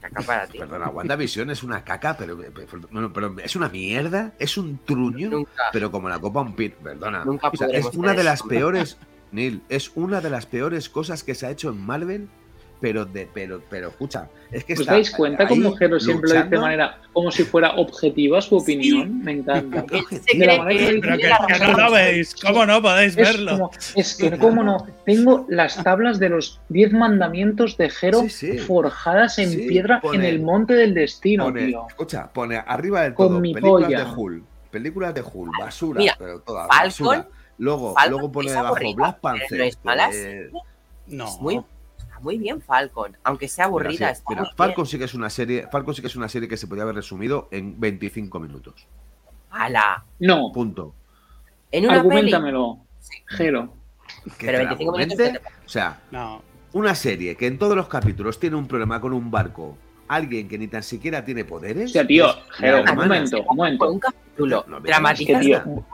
Caca 0.00 0.22
para 0.22 0.46
ti. 0.46 0.58
Perdona, 0.58 0.88
WandaVision 0.88 1.50
es 1.50 1.62
una 1.62 1.84
caca, 1.84 2.16
pero, 2.16 2.36
pero, 2.38 3.12
pero 3.12 3.36
es 3.42 3.54
una 3.56 3.68
mierda, 3.68 4.32
es 4.38 4.56
un 4.56 4.78
truño, 4.84 5.30
Nunca. 5.30 5.64
pero 5.72 5.90
como 5.90 6.08
la 6.08 6.18
copa 6.18 6.40
un 6.40 6.54
pin. 6.56 6.74
Perdona. 6.82 7.24
Nunca 7.24 7.48
O 7.48 7.56
sea, 7.56 7.68
es 7.68 7.86
una 7.94 8.14
de 8.14 8.24
las 8.24 8.42
peores, 8.42 8.96
Neil, 9.32 9.62
es 9.68 9.90
una 9.94 10.20
de 10.20 10.30
las 10.30 10.46
peores 10.46 10.88
cosas 10.88 11.22
que 11.24 11.34
se 11.34 11.46
ha 11.46 11.50
hecho 11.50 11.70
en 11.70 11.80
Marvel, 11.84 12.28
pero 12.84 13.06
de, 13.06 13.26
pero, 13.32 13.62
pero 13.70 13.88
escucha, 13.88 14.28
es 14.52 14.62
que 14.62 14.74
¿Os 14.74 14.80
está 14.80 14.92
dais 14.92 15.10
cuenta 15.10 15.44
ahí 15.44 15.48
como 15.48 15.74
Jero 15.74 15.98
siempre 15.98 16.28
lo 16.28 16.36
dice 16.36 16.48
de 16.50 16.58
manera 16.58 16.98
como 17.14 17.30
si 17.30 17.42
fuera 17.44 17.76
objetiva 17.76 18.42
su 18.42 18.56
opinión? 18.58 19.22
Me 19.24 19.32
encanta. 19.32 19.86
Pero 19.90 20.66
que, 20.68 21.00
no 21.60 21.72
lo 21.78 21.92
veis. 21.92 22.34
¿Cómo 22.34 22.66
no 22.66 22.82
podéis 22.82 23.16
Es, 23.16 23.16
verlo? 23.16 23.52
como, 23.52 23.70
es 23.96 24.14
que, 24.16 24.36
¿cómo 24.36 24.62
no? 24.62 24.86
Tengo 25.06 25.46
las 25.48 25.82
tablas 25.82 26.18
de 26.18 26.28
los 26.28 26.60
10 26.68 26.92
mandamientos 26.92 27.78
de 27.78 27.88
Jero 27.88 28.20
Sí, 28.20 28.28
sí. 28.28 28.58
forjadas 28.58 29.38
en 29.38 29.48
Sí, 29.48 29.66
piedra 29.66 30.02
pone- 30.02 30.18
en 30.18 30.24
el 30.34 30.42
monte 30.42 30.74
del 30.74 30.92
destino, 30.92 31.44
Pone- 31.44 31.64
tío. 31.68 31.86
escucha, 31.88 32.30
pone 32.30 32.58
arriba 32.66 33.00
del 33.00 33.14
Con 33.14 33.28
todo 33.28 33.40
mi 33.40 33.54
películas 33.54 33.84
polla. 33.88 34.04
de 34.04 34.10
Hulk, 34.14 34.44
películas 34.70 35.14
de 35.14 35.22
Hulk, 35.22 35.52
basura, 35.58 35.98
Mira, 36.00 36.16
pero 36.18 36.40
todas 36.40 36.68
Falcon- 36.68 37.06
basura. 37.16 37.28
Luego, 37.56 37.94
Falcon 37.94 38.10
luego 38.12 38.30
pone 38.32 38.50
debajo 38.50 38.74
Black 38.94 39.20
Panther. 39.20 39.70
no 41.06 41.24
es 41.26 41.40
muy, 41.40 41.60
muy 42.24 42.38
bien 42.38 42.60
Falcon, 42.60 43.16
aunque 43.22 43.46
sea 43.46 43.66
aburrida. 43.66 43.90
Mira, 43.90 44.14
sí, 44.14 44.18
está 44.20 44.30
mira, 44.30 44.42
muy 44.42 44.48
bien. 44.48 44.56
Falcon 44.56 44.86
sí 44.86 44.98
que 44.98 45.04
es 45.04 45.14
una 45.14 45.30
serie, 45.30 45.68
Falcon 45.70 45.94
sí 45.94 46.00
que 46.00 46.08
es 46.08 46.16
una 46.16 46.28
serie 46.28 46.48
que 46.48 46.56
se 46.56 46.66
podía 46.66 46.82
haber 46.82 46.96
resumido 46.96 47.48
en 47.52 47.78
25 47.78 48.40
minutos. 48.40 48.86
¡Hala! 49.50 50.04
No, 50.18 50.50
Punto. 50.52 50.94
En 51.70 51.84
una 51.84 52.02
peli. 52.02 52.08
argumentamelo, 52.32 52.78
Jero. 53.26 53.72
Que 54.38 54.46
Pero 54.46 54.58
te 54.58 54.64
la 54.64 54.68
25 54.74 54.98
minutos 54.98 55.42
O 55.64 55.68
sea, 55.68 56.00
No. 56.10 56.42
una 56.72 56.94
serie 56.94 57.36
que 57.36 57.46
en 57.46 57.58
todos 57.58 57.76
los 57.76 57.88
capítulos 57.88 58.38
tiene 58.40 58.56
un 58.56 58.66
problema 58.66 59.00
con 59.00 59.12
un 59.12 59.30
barco, 59.30 59.76
alguien 60.08 60.48
que 60.48 60.58
ni 60.58 60.66
tan 60.68 60.82
siquiera 60.82 61.24
tiene 61.24 61.44
poderes. 61.44 61.90
O 61.90 61.92
sea, 61.92 62.06
tío, 62.06 62.30
es 62.30 62.36
Jero, 62.56 62.82
un 62.82 62.96
momento, 62.96 63.42
un 63.42 63.56
momento. 63.56 63.90
un 63.90 63.98
capítulo. 64.00 64.64
No, 64.66 64.72
no, 64.72 64.76
Es 64.78 64.84
dramatizas. 64.84 65.40
que, 65.40 65.44
tío, 65.46 65.84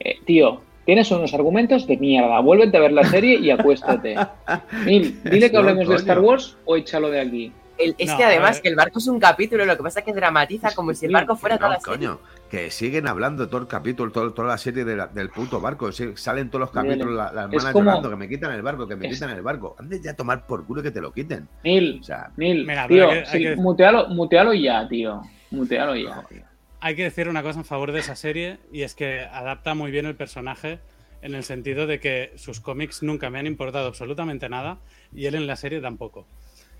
eh, 0.00 0.18
tío, 0.24 0.62
tienes 0.90 1.08
unos 1.12 1.32
argumentos 1.34 1.86
de 1.86 1.96
mierda. 1.98 2.40
Vuélvete 2.40 2.76
a 2.76 2.80
ver 2.80 2.90
la 2.90 3.04
serie 3.04 3.38
y 3.38 3.48
acuéstate. 3.52 4.16
Mil, 4.84 5.22
dile 5.22 5.48
que 5.48 5.52
No, 5.52 5.60
hablemos 5.60 5.88
de. 5.88 5.94
Star 5.94 6.18
Wars 6.18 6.56
o 6.64 6.76
échalo 6.76 7.10
de 7.10 7.20
aquí. 7.20 7.52
El- 7.78 7.94
es 7.96 8.10
No, 8.10 8.16
que 8.16 8.24
además 8.24 8.60
que 8.60 8.68
el 8.70 8.74
barco 8.74 8.98
es 8.98 9.06
un 9.06 9.20
capítulo, 9.20 9.64
lo 9.64 9.76
que 9.76 9.84
pasa 9.84 10.00
es 10.00 10.04
que 10.04 10.12
dramatiza 10.12 10.74
como 10.74 10.92
si 10.92 11.06
el 11.06 11.12
barco 11.12 11.36
fuera 11.36 11.54
Que 11.56 11.58
toda 11.60 11.68
no, 11.70 11.74
la 11.76 11.80
serie. 11.80 11.96
coño, 12.08 12.20
que 12.50 12.70
siguen 12.72 13.06
hablando 13.06 13.48
todo 13.48 13.60
el 13.60 13.68
capítulo, 13.68 14.10
todo- 14.10 14.32
toda 14.32 14.48
la 14.48 14.58
serie 14.58 14.84
de 14.84 14.96
la- 14.96 15.06
del 15.06 15.30
puto 15.30 15.60
barco. 15.60 15.90
salen 15.92 16.50
todos 16.50 16.60
los 16.60 16.70
capítulos, 16.72 17.14
la- 17.14 17.32
las 17.32 17.46
es 17.46 17.52
hermanas 17.54 17.72
como- 17.72 17.84
llorando, 17.84 18.10
que 18.10 18.16
me 18.16 18.28
quitan 18.28 18.52
el 18.52 18.62
barco, 18.62 18.88
que 18.88 18.96
me 18.96 19.06
es- 19.06 19.14
quitan 19.14 19.30
el 19.30 19.42
barco. 19.42 19.76
Antes 19.78 20.02
ya 20.02 20.10
a 20.10 20.16
tomar 20.16 20.44
por 20.44 20.66
culo 20.66 20.82
que 20.82 20.90
te 20.90 21.00
lo 21.00 21.12
quiten. 21.12 21.46
Mil, 21.62 22.00
O 22.00 22.02
sea, 22.02 22.30
Mil, 22.36 22.66
Mira, 22.66 22.88
tío, 22.88 23.08
hay 23.08 23.20
que- 23.20 23.26
sí, 23.26 23.36
hay 23.36 23.42
que- 23.54 23.56
mutealo, 23.56 24.08
mutealo 24.08 24.52
ya, 24.54 24.88
tío. 24.88 25.22
Mutealo 25.52 25.94
ya, 25.94 26.24
tío. 26.28 26.42
Hay 26.80 26.96
que 26.96 27.02
decir 27.04 27.28
una 27.28 27.42
cosa 27.42 27.58
en 27.58 27.64
favor 27.64 27.92
de 27.92 28.00
esa 28.00 28.16
serie 28.16 28.58
y 28.72 28.82
es 28.82 28.94
que 28.94 29.20
adapta 29.20 29.74
muy 29.74 29.90
bien 29.90 30.06
el 30.06 30.14
personaje 30.16 30.78
en 31.22 31.34
el 31.34 31.44
sentido 31.44 31.86
de 31.86 32.00
que 32.00 32.32
sus 32.36 32.60
cómics 32.60 33.02
nunca 33.02 33.28
me 33.28 33.38
han 33.38 33.46
importado 33.46 33.88
absolutamente 33.88 34.48
nada 34.48 34.78
y 35.14 35.26
él 35.26 35.34
en 35.34 35.46
la 35.46 35.56
serie 35.56 35.80
tampoco. 35.80 36.26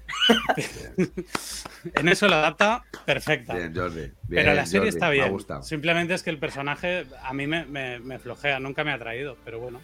en 1.95 2.09
eso 2.09 2.27
lo 2.29 2.35
adapta 2.37 2.83
perfecta. 3.05 3.55
bien, 3.55 3.75
Jordi. 3.75 4.01
bien, 4.01 4.15
pero 4.29 4.55
la 4.55 4.67
serie 4.67 4.81
Jordi, 4.81 4.89
está 4.89 5.07
Me 5.07 5.13
ha 5.13 5.23
bien. 5.25 5.33
gustado. 5.33 5.63
Simplemente 5.63 6.15
es 6.15 6.23
que 6.23 6.31
el 6.31 6.39
personaje 6.39 7.07
a 7.23 7.33
mí 7.33 7.47
me, 7.47 7.65
me- 7.67 7.99
me 8.01 8.19
flojea, 8.19 8.59
nunca 8.61 8.85
me 8.85 8.91
ha 8.93 8.95
atraído, 8.95 9.37
pero 9.45 9.61
bueno. 9.61 9.81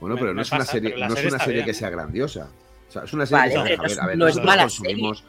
Bueno, 0.00 0.14
Me- 0.16 0.20
pero 0.22 0.34
no 0.34 0.42
es 0.42 0.50
una 0.50 0.58
pasa, 0.60 0.72
serie, 0.72 0.90
pero 0.90 1.00
no 1.00 1.06
es 1.08 1.14
serie 1.14 1.28
una 1.34 1.44
serie 1.44 1.64
que 1.64 1.74
sea 1.74 1.90
grandiosa. 1.90 2.48
O 2.88 2.92
sea, 2.92 3.04
es 3.04 3.12
una 3.12 3.26
serie 3.26 3.40
Vale, 3.40 3.52
que 3.52 3.54
sea, 3.54 3.64
pero 3.64 3.82
a 3.82 3.86
ver, 3.88 4.00
a 4.00 4.06
ver, 4.06 4.18
no 4.18 4.26
es 4.26 4.34
nosotros 4.36 4.46
mala 4.46 4.62
consumimos, 4.62 5.24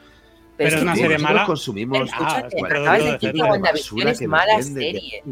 Pero 0.56 0.68
es 0.68 0.74
es 0.76 0.82
una 0.82 0.94
serie 0.96 1.18
mala. 1.18 1.44
consumimos 1.46 1.98
Ah, 1.98 2.04
Escúchate, 2.04 2.56
es 2.56 2.62
un 2.62 2.66
acabas 2.66 2.98
de 2.98 3.04
decir 3.12 3.18
que 3.32 3.32
de 3.32 3.42
WandaVision 3.42 4.08
es 4.08 4.22
mala 4.28 4.56
de 4.56 4.62
serie. 4.62 5.22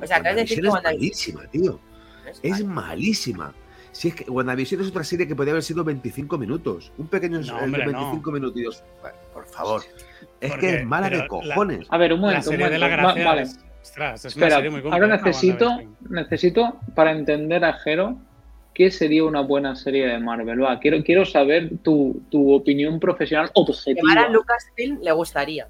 O 0.00 0.06
sea, 0.06 0.16
acabas 0.18 0.36
de 0.36 0.40
decir 0.42 0.64
WandaVision 0.66 0.66
que 0.66 0.66
es 0.66 0.72
WandaVision 0.72 1.36
malísima, 1.36 1.46
tío. 1.50 1.80
no 2.24 2.30
es 2.30 2.40
Es 2.60 2.64
malísima. 2.64 3.54
Si 3.90 4.08
es 4.08 4.14
que 4.14 4.30
WandaVision 4.30 4.80
es 4.82 4.88
otra 4.88 5.02
serie 5.02 5.26
que 5.26 5.34
podría 5.34 5.52
haber 5.52 5.62
sido 5.64 5.82
25 5.82 6.38
minutos. 6.38 6.92
Un 6.98 7.08
pequeño 7.08 7.40
No, 7.40 7.56
hombre, 7.58 7.84
de 7.84 7.92
no. 7.92 7.98
25 7.98 8.30
minutos. 8.30 8.84
Bueno, 9.00 9.16
por 9.34 9.44
favor. 9.46 9.82
Es 10.40 10.50
Porque- 10.50 10.66
que 10.68 10.76
es 10.76 10.86
mala 10.86 11.06
de 11.10 11.10
pero 11.10 11.22
la- 11.42 11.54
cojones. 11.54 11.86
A 11.90 11.96
ver, 11.98 12.12
un 12.12 12.20
La 12.20 12.26
momento, 12.28 12.50
un 12.50 12.56
serie 12.56 12.70
de 12.70 12.78
momento. 12.78 12.96
la 12.96 13.02
Va- 13.24 13.24
vale. 13.30 13.42
es, 13.42 13.58
ostras, 13.82 14.24
es 14.24 14.36
una 14.36 14.46
Espera, 14.46 14.62
serie 14.62 14.70
muy 14.82 14.92
ahora 14.92 15.06
necesito, 15.16 15.78
necesito, 16.10 16.76
para 16.94 17.10
entender 17.12 17.64
a 17.64 17.72
Jero, 17.72 18.18
¿qué 18.78 18.90
sería 18.92 19.24
una 19.24 19.40
buena 19.42 19.74
serie 19.76 20.06
de 20.06 20.18
Marvel? 20.20 20.62
Va, 20.62 20.78
quiero, 20.80 21.02
quiero 21.02 21.24
saber 21.26 21.70
tu, 21.82 22.22
tu 22.30 22.54
opinión 22.54 22.98
profesional 23.00 23.48
Que 23.48 23.60
objetiva. 23.60 24.00
Mara 24.14 24.28
Lucasfilm 24.30 25.00
le 25.02 25.12
gustaría. 25.12 25.66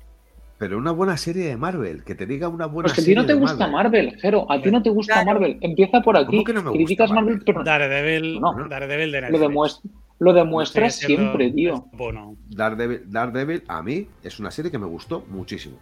Pero 0.59 0.77
una 0.77 0.91
buena 0.93 1.17
serie 1.17 1.47
de 1.47 1.57
Marvel. 1.57 2.05
Que 2.05 2.15
te 2.15 2.27
diga 2.27 2.49
una 2.49 2.67
buena 2.67 2.89
Pues 2.89 2.95
que 2.95 3.01
a 3.01 3.03
ti 3.05 3.11
serie 3.13 3.17
no 3.23 3.27
te 3.27 3.35
gusta 3.35 3.67
Marvel, 3.69 4.17
Jero. 4.21 4.51
A 4.53 4.61
ti 4.61 4.71
no 4.71 4.83
te 4.83 4.91
gusta 4.91 5.15
Claro. 5.15 5.27
Marvel. 5.41 5.57
Empieza 5.63 6.01
por 6.03 6.17
aquí. 6.17 6.27
¿Cómo 6.37 6.45
que 6.45 6.53
no 6.53 6.63
me 6.63 6.71
gusta 6.71 6.77
Criticas 6.85 7.11
Marvel, 7.11 7.25
Marvel? 7.37 7.45
pero 7.47 7.65
Daredevil, 7.65 8.41
No. 8.41 8.69
Daredevil 8.69 9.13
de 9.13 9.21
lo, 9.23 9.29
Netflix. 9.39 9.81
lo 10.19 10.33
demuestras 10.33 10.95
Sigue 10.97 11.07
siendo- 11.07 11.23
siempre, 11.39 11.51
tío. 11.53 11.75
es 11.75 11.81
Bueno, 11.97 12.37
Daredevil, 12.51 13.03
Daredevil, 13.07 13.63
a 13.69 13.83
mí, 13.83 14.07
es 14.23 14.39
una 14.41 14.51
serie 14.51 14.71
que 14.71 14.79
me 14.79 14.87
gustó 14.87 15.25
muchísimo. 15.31 15.79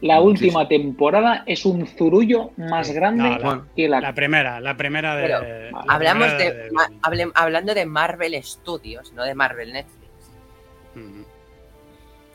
La 0.00 0.20
última 0.20 0.68
temporada 0.68 1.42
es 1.46 1.64
un 1.66 1.86
zurullo 1.86 2.52
más 2.56 2.90
grande 2.92 3.24
No, 3.30 3.38
la- 3.38 3.64
que 3.74 3.88
la, 3.88 4.00
la 4.00 4.14
primera, 4.14 4.60
la 4.60 4.76
primera 4.76 5.16
de. 5.16 5.22
Pero, 5.24 5.40
la 5.40 5.80
Hablamos 5.88 6.28
primera 6.34 6.54
de, 6.54 6.70
ma- 6.70 6.88
hable- 7.02 7.32
hablando 7.34 7.74
de 7.74 7.84
Marvel 7.84 8.40
Studios, 8.44 9.12
no 9.12 9.24
de 9.24 9.34
Marvel 9.34 9.72
Netflix. 9.72 10.08
Mm. 10.94 11.22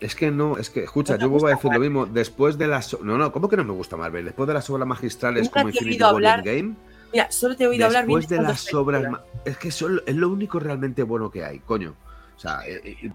Es 0.02 0.16
que 0.16 0.30
no, 0.32 0.58
es 0.58 0.70
que, 0.70 0.84
escucha, 0.84 1.14
¿No 1.14 1.18
te 1.20 1.24
yo 1.24 1.30
vuelvo 1.30 1.48
a 1.48 1.52
decir 1.52 1.72
lo 1.74 1.80
mismo. 1.80 2.06
Después 2.06 2.58
de 2.58 2.68
las. 2.68 3.00
No, 3.02 3.18
no, 3.18 3.32
¿cómo 3.32 3.48
que 3.48 3.56
no 3.56 3.64
me 3.64 3.72
gusta 3.72 3.96
Marvel? 3.96 4.26
Después 4.26 4.46
de 4.48 4.54
las 4.56 4.70
obras 4.70 4.86
magistrales 4.86 5.50
como 5.50 5.66
te 5.66 5.70
he 5.70 5.72
Infinity 5.72 5.96
oído 5.96 6.06
War 6.08 6.16
hablar 6.16 6.40
Endgame. 6.40 6.76
Mira, 7.14 7.32
solo 7.32 7.56
te 7.56 7.64
he 7.64 7.68
oído 7.68 7.86
hablar 7.86 8.06
bien 8.06 8.20
Después 8.20 8.38
de 8.38 8.44
las 8.44 8.74
obras. 8.74 9.06
Es 9.46 9.58
que 9.58 9.72
son- 9.72 10.02
es 10.06 10.16
lo 10.16 10.28
único 10.28 10.60
realmente 10.60 11.04
bueno 11.04 11.32
que 11.32 11.46
hay, 11.46 11.60
coño. 11.60 11.96
O 12.44 12.46
sea, 12.46 12.60
eh, 12.68 12.82
eh, 13.06 13.10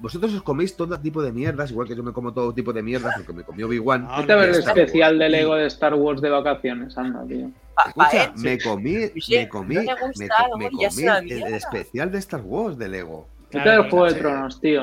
vosotros 0.00 0.34
os 0.34 0.42
coméis 0.42 0.74
todo 0.74 0.98
tipo 0.98 1.22
de 1.22 1.30
mierdas, 1.30 1.70
igual 1.70 1.86
que 1.86 1.94
yo 1.94 2.02
me 2.02 2.12
como 2.12 2.34
todo 2.34 2.52
tipo 2.52 2.72
de 2.72 2.82
mierdas, 2.82 3.14
porque 3.16 3.32
me 3.32 3.44
comió 3.44 3.68
Big 3.68 3.86
One. 3.86 4.08
Vete 4.18 4.32
a 4.32 4.36
ver 4.36 4.48
el 4.48 4.56
especial 4.56 5.12
Wars. 5.12 5.18
de 5.20 5.28
Lego 5.28 5.54
de 5.54 5.66
Star 5.66 5.94
Wars 5.94 6.20
de 6.20 6.30
vacaciones, 6.30 6.98
anda, 6.98 7.24
tío. 7.24 7.48
Escucha, 7.86 8.32
me 8.38 8.58
comí, 8.58 8.96
me 9.30 9.48
comí, 9.48 9.74
¿no 9.76 9.82
le 9.82 9.86
me, 9.86 9.94
co- 10.28 10.46
comí 10.50 11.30
el, 11.30 11.54
especial 11.54 12.10
de 12.10 12.18
Star 12.18 12.40
Wars 12.40 12.76
de 12.76 12.88
Lego. 12.88 13.28
Vete 13.52 13.70
al 13.70 13.88
Juego 13.88 14.06
de. 14.06 14.14
Tronos, 14.14 14.60
tío. 14.60 14.82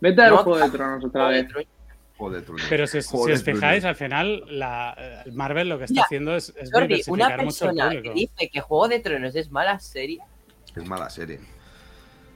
Vete 0.00 0.22
al 0.22 0.36
Juego 0.38 0.58
de 0.58 0.70
Tronos 0.70 1.04
otra 1.04 1.28
vez. 1.28 1.46
Joder. 2.16 2.44
Pero 2.68 2.86
si, 2.88 2.98
os- 2.98 3.06
si 3.06 3.16
os 3.30 3.44
fijáis, 3.44 3.84
al 3.84 3.94
final, 3.94 4.42
la, 4.48 4.96
eh, 4.98 5.22
el 5.26 5.32
Marvel 5.34 5.68
lo 5.68 5.78
que 5.78 5.84
está 5.84 6.02
haciendo 6.02 6.34
es, 6.34 6.52
es 6.58 6.72
Jordi, 6.72 6.88
diversificar 6.88 7.34
una 7.38 7.44
mucho 7.44 7.64
el 7.66 7.76
persona 7.76 7.90
que 7.90 7.96
público. 7.98 8.14
dice 8.14 8.50
que 8.50 8.60
Juego 8.60 8.88
de 8.88 8.98
Tronos 8.98 9.36
es 9.36 9.50
mala 9.52 9.78
serie, 9.78 10.18
Es 10.74 10.84
mala 10.88 11.08
serie. 11.08 11.38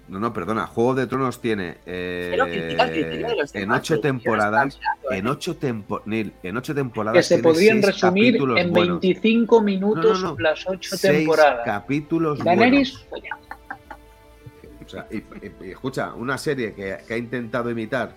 No, 0.09 0.19
no, 0.19 0.33
perdona. 0.33 0.67
Juego 0.67 0.95
de 0.95 1.07
Tronos 1.07 1.41
tiene 1.41 1.79
eh, 1.87 2.37
critica 2.43 2.87
de 2.87 3.37
los 3.37 3.55
en 3.55 3.71
ocho 3.71 4.01
temporadas. 4.01 4.77
hablando, 4.77 5.11
¿eh? 5.13 5.19
En 5.19 5.27
ocho, 5.29 5.57
tempo- 5.57 6.03
Neil, 6.05 6.33
en 6.43 6.57
ocho 6.57 6.75
temporadas. 6.75 7.17
Que 7.19 7.23
se 7.23 7.35
tiene 7.37 7.43
podrían 7.49 7.83
resumir 7.83 8.37
en 8.57 8.73
buenos. 8.73 9.01
25 9.01 9.63
minutos 9.63 10.21
No, 10.23 10.29
no, 10.31 10.35
no. 10.35 10.41
las 10.41 10.67
8 10.67 10.97
Seis 10.97 11.19
temporadas. 11.19 11.63
capítulos 11.65 12.39
Daenerys, 12.45 13.07
buenos. 13.09 13.39
O 14.85 14.89
sea, 14.89 15.07
y, 15.11 15.17
y- 15.19 15.53
y 15.67 15.71
escucha, 15.71 16.13
una 16.15 16.37
serie 16.37 16.75
que, 16.75 16.99
que 17.07 17.15
ha 17.15 17.17
intentado 17.17 17.71
imitar 17.71 18.15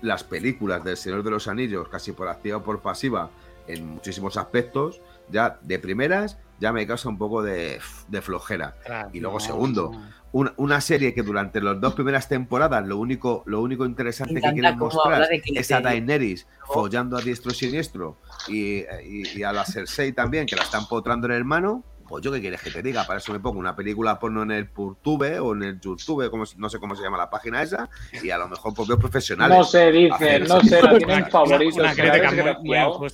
las 0.00 0.22
películas 0.24 0.84
del 0.84 0.96
Señor 0.96 1.22
de 1.24 1.30
los 1.30 1.48
Anillos, 1.48 1.88
casi 1.88 2.12
por 2.12 2.28
activa 2.28 2.58
o 2.58 2.62
por 2.62 2.80
pasiva, 2.80 3.30
en 3.66 3.84
muchísimos 3.84 4.36
aspectos, 4.36 5.02
ya 5.28 5.58
de 5.60 5.78
primeras 5.78 6.38
ya 6.60 6.72
me 6.72 6.86
causa 6.86 7.08
un 7.08 7.18
poco 7.18 7.42
de, 7.42 7.78
de 8.08 8.22
flojera. 8.22 8.74
Claro, 8.84 9.10
Y 9.12 9.20
luego, 9.20 9.38
segundo. 9.40 9.92
Una, 10.30 10.52
una 10.58 10.80
serie 10.82 11.14
que 11.14 11.22
durante 11.22 11.60
las 11.60 11.80
dos 11.80 11.94
primeras 11.94 12.28
temporadas 12.28 12.86
lo 12.86 12.98
único, 12.98 13.42
lo 13.46 13.62
único 13.62 13.86
interesante 13.86 14.34
que 14.40 14.52
quieren 14.52 14.78
mostrar 14.78 15.26
es 15.32 15.72
a. 15.72 15.80
Daenerys 15.80 16.46
follando 16.66 17.16
a 17.16 17.20
diestro 17.22 17.50
y 17.50 17.54
siniestro 17.54 18.16
y, 18.46 18.80
y- 19.04 19.38
y 19.38 19.42
a 19.42 19.52
la 19.52 19.64
Cersei 19.64 20.12
también, 20.12 20.44
que 20.46 20.54
la 20.56 20.62
están 20.64 20.86
potrando 20.86 21.26
en 21.28 21.32
el 21.32 21.44
mano. 21.44 21.82
Pues 22.06 22.22
yo 22.24 22.32
qué 22.32 22.40
quieres 22.40 22.62
que 22.62 22.70
te 22.70 22.82
diga, 22.82 23.06
para 23.06 23.18
eso 23.18 23.32
me 23.32 23.40
pongo 23.40 23.58
una 23.58 23.76
película 23.76 24.18
porno 24.18 24.42
en 24.42 24.50
el 24.50 24.66
Purtube 24.66 25.38
o 25.40 25.54
en 25.54 25.62
el 25.62 25.80
YouTube, 25.80 26.30
como, 26.30 26.46
se- 26.46 26.56
no 26.58 26.70
sé 26.70 26.78
cómo 26.78 26.96
se 26.96 27.02
llama 27.02 27.18
la 27.18 27.28
página 27.28 27.62
esa, 27.62 27.88
y 28.22 28.30
a 28.30 28.38
lo 28.38 28.48
mejor 28.48 28.72
pues 28.74 28.88
veo 28.88 28.98
profesionales. 28.98 29.56
no 29.58 29.64
se 29.64 29.90
dice, 29.92 30.40
no 30.40 30.58
la 30.60 30.92
de 30.92 30.98
tienen 30.98 31.30
favoritos. 31.30 31.78
Una, 31.78 31.94
crítica 31.94 32.30
muy, 32.30 32.76
muy. 32.76 33.08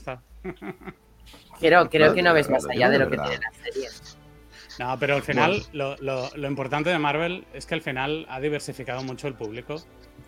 Creo, 1.60 1.88
creo 1.88 2.08
No, 2.08 2.14
que 2.14 2.22
no 2.22 2.34
ves 2.34 2.50
más 2.50 2.64
allá 2.68 2.88
de 2.90 2.98
lo 2.98 3.08
que 3.10 3.16
tiene 3.18 3.38
la 3.38 3.52
serie. 3.64 3.88
No, 4.78 4.98
pero 4.98 5.16
al 5.16 5.22
final, 5.22 5.62
lo, 5.72 5.96
lo- 5.98 6.30
lo 6.34 6.48
importante 6.48 6.90
de 6.90 6.98
Marvel 6.98 7.44
es 7.54 7.66
que 7.66 7.74
al 7.74 7.82
final 7.82 8.26
ha 8.28 8.40
diversificado 8.40 9.02
mucho 9.02 9.28
el 9.28 9.34
público. 9.34 9.76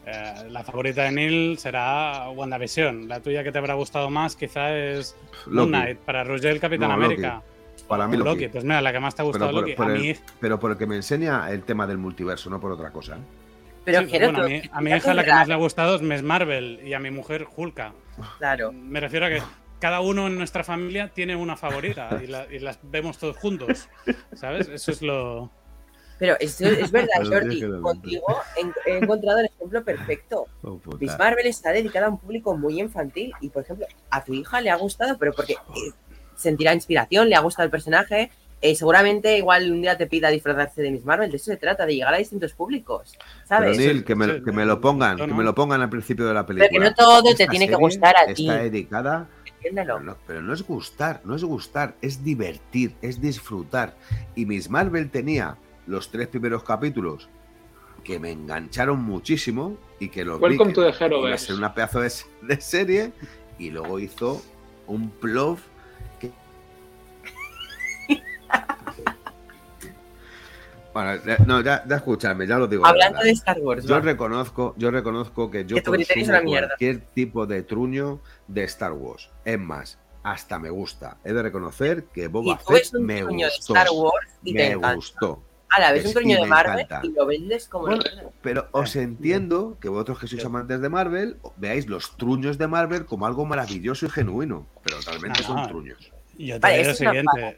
Eh, 0.07 0.35
la 0.51 0.63
favorita 0.63 1.03
de 1.05 1.11
Neil 1.13 1.59
será 1.59 2.29
WandaVision. 2.31 3.09
La 3.09 3.21
tuya 3.21 3.43
que 3.43 3.51
te 3.51 3.59
habrá 3.59 3.75
gustado 3.75 4.09
más 4.11 4.37
quizá 4.37 4.73
es 4.77 5.17
Moon. 5.47 5.69
Knight. 5.69 5.99
Para 5.99 6.23
Roger 6.23 6.53
el 6.53 6.61
Capitán 6.61 6.89
No, 6.91 6.97
Loki. 6.97 7.05
América. 7.15 7.43
Para 7.89 8.07
mí 8.07 8.17
Loki. 8.17 8.49
Pues 8.49 8.63
mira, 8.65 8.81
la 8.81 8.93
que 8.93 9.01
más 9.01 9.15
te 9.15 9.23
ha 9.23 9.25
gustado 9.25 9.47
Pero 9.51 9.55
por, 9.61 9.63
Loki. 9.63 9.75
por 9.77 9.91
a 9.91 9.95
el, 9.95 10.01
mí, 10.01 10.15
pero 10.41 10.61
por 10.61 10.71
el 10.73 10.79
que 10.79 10.87
me 10.87 10.97
enseña 10.97 11.51
el 11.51 11.63
tema 11.65 11.87
del 11.87 11.99
multiverso, 11.99 12.49
no 12.51 12.61
por 12.61 12.73
otra 12.73 12.91
cosa. 12.91 13.17
¿eh? 13.17 13.21
Pero 13.85 14.01
sí, 14.01 14.07
quiero 14.07 14.33
bueno, 14.33 14.45
a, 14.73 14.81
mi 14.81 14.91
hija 14.91 15.15
la 15.15 15.25
que 15.25 15.31
más 15.33 15.47
le 15.49 15.55
ha 15.55 15.59
gustado 15.59 15.97
es 15.97 16.03
Miss 16.03 16.23
Marvel 16.23 16.81
y 16.85 16.93
a 16.95 16.99
mi 17.01 17.11
mujer 17.11 17.47
Hulka. 17.57 17.93
Claro. 18.39 18.73
Me 18.73 18.99
refiero 19.01 19.27
a 19.27 19.29
que 19.29 19.43
cada 19.81 20.01
uno 20.01 20.27
en 20.27 20.37
nuestra 20.39 20.65
familia 20.65 21.09
tiene 21.13 21.37
una 21.37 21.57
favorita 21.57 22.21
y, 22.23 22.27
la- 22.27 22.47
y 22.51 22.59
las 22.59 22.79
vemos 22.83 23.19
todos 23.19 23.37
juntos. 23.37 23.89
¿Sabes? 24.35 24.69
Eso 24.69 24.91
es 24.93 25.03
lo. 25.03 25.51
Pero 26.19 26.37
es, 26.41 26.59
es 26.61 26.91
verdad, 26.91 27.09
Pero 27.19 27.31
Jordi, 27.31 27.81
contigo 27.83 28.25
he, 28.87 28.97
encontrado 28.99 29.41
el 29.41 29.47
ejemplo 29.47 29.85
perfecto. 29.85 30.47
Oh. 30.63 30.81
Miss 30.99 31.19
Marvel 31.19 31.47
está 31.47 31.73
dedicada 31.73 32.07
a 32.07 32.11
un 32.11 32.19
público 32.19 32.57
muy 32.57 32.81
infantil 32.81 33.33
y, 33.41 33.51
por 33.51 33.65
ejemplo, 33.65 33.87
a 34.11 34.25
tu 34.25 34.33
hija 34.33 34.61
le 34.63 34.71
ha 34.71 34.77
gustado, 34.77 35.19
pero 35.19 35.33
porque 35.35 35.53
eh, 35.53 35.93
sentirá 36.35 36.73
inspiración, 36.73 37.29
le 37.29 37.35
ha 37.37 37.41
gustado 37.41 37.65
el 37.67 37.71
personaje. 37.71 38.31
eh, 38.63 38.75
seguramente 38.75 39.37
igual 39.37 39.71
un 39.71 39.83
día 39.83 39.99
te 39.99 40.07
pida 40.07 40.31
disfrazarse 40.31 40.81
de 40.81 40.91
Miss 40.91 41.05
Marvel, 41.05 41.31
de 41.31 41.37
eso 41.37 41.51
se 41.51 41.59
trata, 41.59 41.85
de 41.85 41.97
llegar 41.97 42.15
a 42.15 42.17
distintos 42.17 42.55
públicos, 42.55 43.13
Pero 43.19 43.47
¿sabes? 43.47 43.77
Neil, 43.77 44.03
que 44.03 44.15
me, 44.15 44.43
que 44.43 44.53
me 44.53 44.65
lo 44.65 44.81
pongan, 44.81 45.19
que 45.19 45.27
me 45.27 45.45
lo 45.45 45.55
pongan 45.55 45.83
al 45.83 45.91
principio 45.91 46.27
de 46.27 46.33
la 46.33 46.47
película. 46.47 46.71
Pero 46.73 46.83
que 46.83 46.89
no 46.89 46.95
todo 46.95 47.23
te 47.23 47.31
Esta 47.33 47.47
tiene 47.49 47.69
que 47.69 47.75
gustar 47.75 48.15
a 48.17 48.33
ti. 48.33 48.49
Está 48.49 48.63
dedicada 48.63 49.29
Entiéndelo. 49.69 50.01
No, 50.01 50.17
pero 50.27 50.43
no 50.43 50.53
es 50.53 50.63
gustar, 50.63 51.21
no 51.25 51.35
es 51.35 51.45
gustar, 51.45 51.97
es 52.01 52.23
divertir, 52.23 52.95
es 53.03 53.21
disfrutar. 53.21 53.97
Y 54.35 54.47
Miss 54.47 54.71
Marvel 54.71 55.11
tenía 55.11 55.57
los 55.87 56.11
tres 56.11 56.29
primeros 56.29 56.63
capítulos 56.63 57.29
que 58.05 58.21
me 58.21 58.31
engancharon 58.31 59.03
muchísimo 59.03 59.77
y 59.99 60.09
que 60.09 60.25
los 60.25 60.39
vi 60.39 60.47
Welcome 60.47 60.71
que 60.71 60.75
to 60.75 60.81
the 60.83 60.89
iba 60.89 60.97
a 60.97 61.07
Heroverse. 61.07 61.47
ser 61.47 61.57
una 61.57 61.75
pedazo 61.75 62.01
de, 62.01 62.13
de 62.43 62.61
serie 62.61 63.13
y 63.59 63.71
luego 63.71 63.99
hizo 63.99 64.43
un 64.87 65.11
plov 65.11 65.59
que... 66.21 66.31
Bueno, 70.97 71.23
ya- 71.27 71.45
no, 71.47 71.61
ya, 71.61 71.85
ya 71.87 72.59
lo 72.59 72.67
digo. 72.69 72.85
de 72.85 72.89
Hablando 72.89 73.21
de 73.21 73.31
Star 73.33 73.59
Wars, 73.61 73.85
Yo 73.85 73.97
va. 73.97 74.01
reconozco, 74.01 74.75
yo 74.79 74.91
reconozco 74.91 75.51
que 75.51 75.67
yo 75.67 75.77
Que 75.77 75.83
consumo 75.83 76.25
una 76.25 76.41
cualquier 76.69 77.01
tipo 77.01 77.47
de 77.47 77.63
truño 77.63 78.21
de 78.49 78.65
Star 78.65 78.93
Wars. 78.95 79.29
Es 79.45 79.59
más, 79.59 79.99
hasta 80.23 80.59
me 80.59 80.71
gusta. 80.71 81.19
He 81.23 81.35
de 81.35 81.43
reconocer 81.43 82.05
que 82.05 82.25
y 82.25 82.27
Boba 82.29 82.57
Fett 82.57 82.95
un 82.95 83.05
me 83.05 83.21
truño 83.21 83.47
de 83.47 83.53
gustó. 83.59 83.75
Star 83.75 83.89
Wars 83.93 84.29
y 84.43 84.55
me 84.55 84.75
gustó. 84.75 85.43
Ahora, 85.69 85.93
ves 85.93 86.01
Es 86.01 86.07
un 86.07 86.15
truño 86.15 86.41
de 86.41 86.47
Marvel 86.47 86.81
encanta. 86.81 87.07
y 87.07 87.13
lo 87.13 87.27
vendes 87.27 87.69
como 87.69 87.89
Bueno. 87.89 88.03
Pero 88.41 88.69
os 88.73 88.97
entiendo 88.97 89.77
que 89.79 89.91
vosotros 89.91 90.19
que 90.21 90.29
sois 90.29 90.45
amantes 90.47 90.81
de 90.81 90.89
Marvel 90.89 91.37
veáis 91.59 91.89
los 91.89 92.17
truños 92.17 92.57
de 92.57 92.69
Marvel 92.69 93.05
como 93.05 93.27
algo 93.27 93.45
maravilloso 93.45 94.07
y 94.07 94.09
genuino. 94.09 94.67
Pero 94.83 94.97
realmente 95.05 95.43
son 95.43 95.69
truños. 95.69 96.11
Yo 96.39 96.55
te 96.55 96.61
Vale, 96.61 96.75
diré 96.79 96.87
lo 96.87 96.93
eso 96.93 96.93
es 96.93 97.01
una 97.01 97.11
siguiente. 97.11 97.57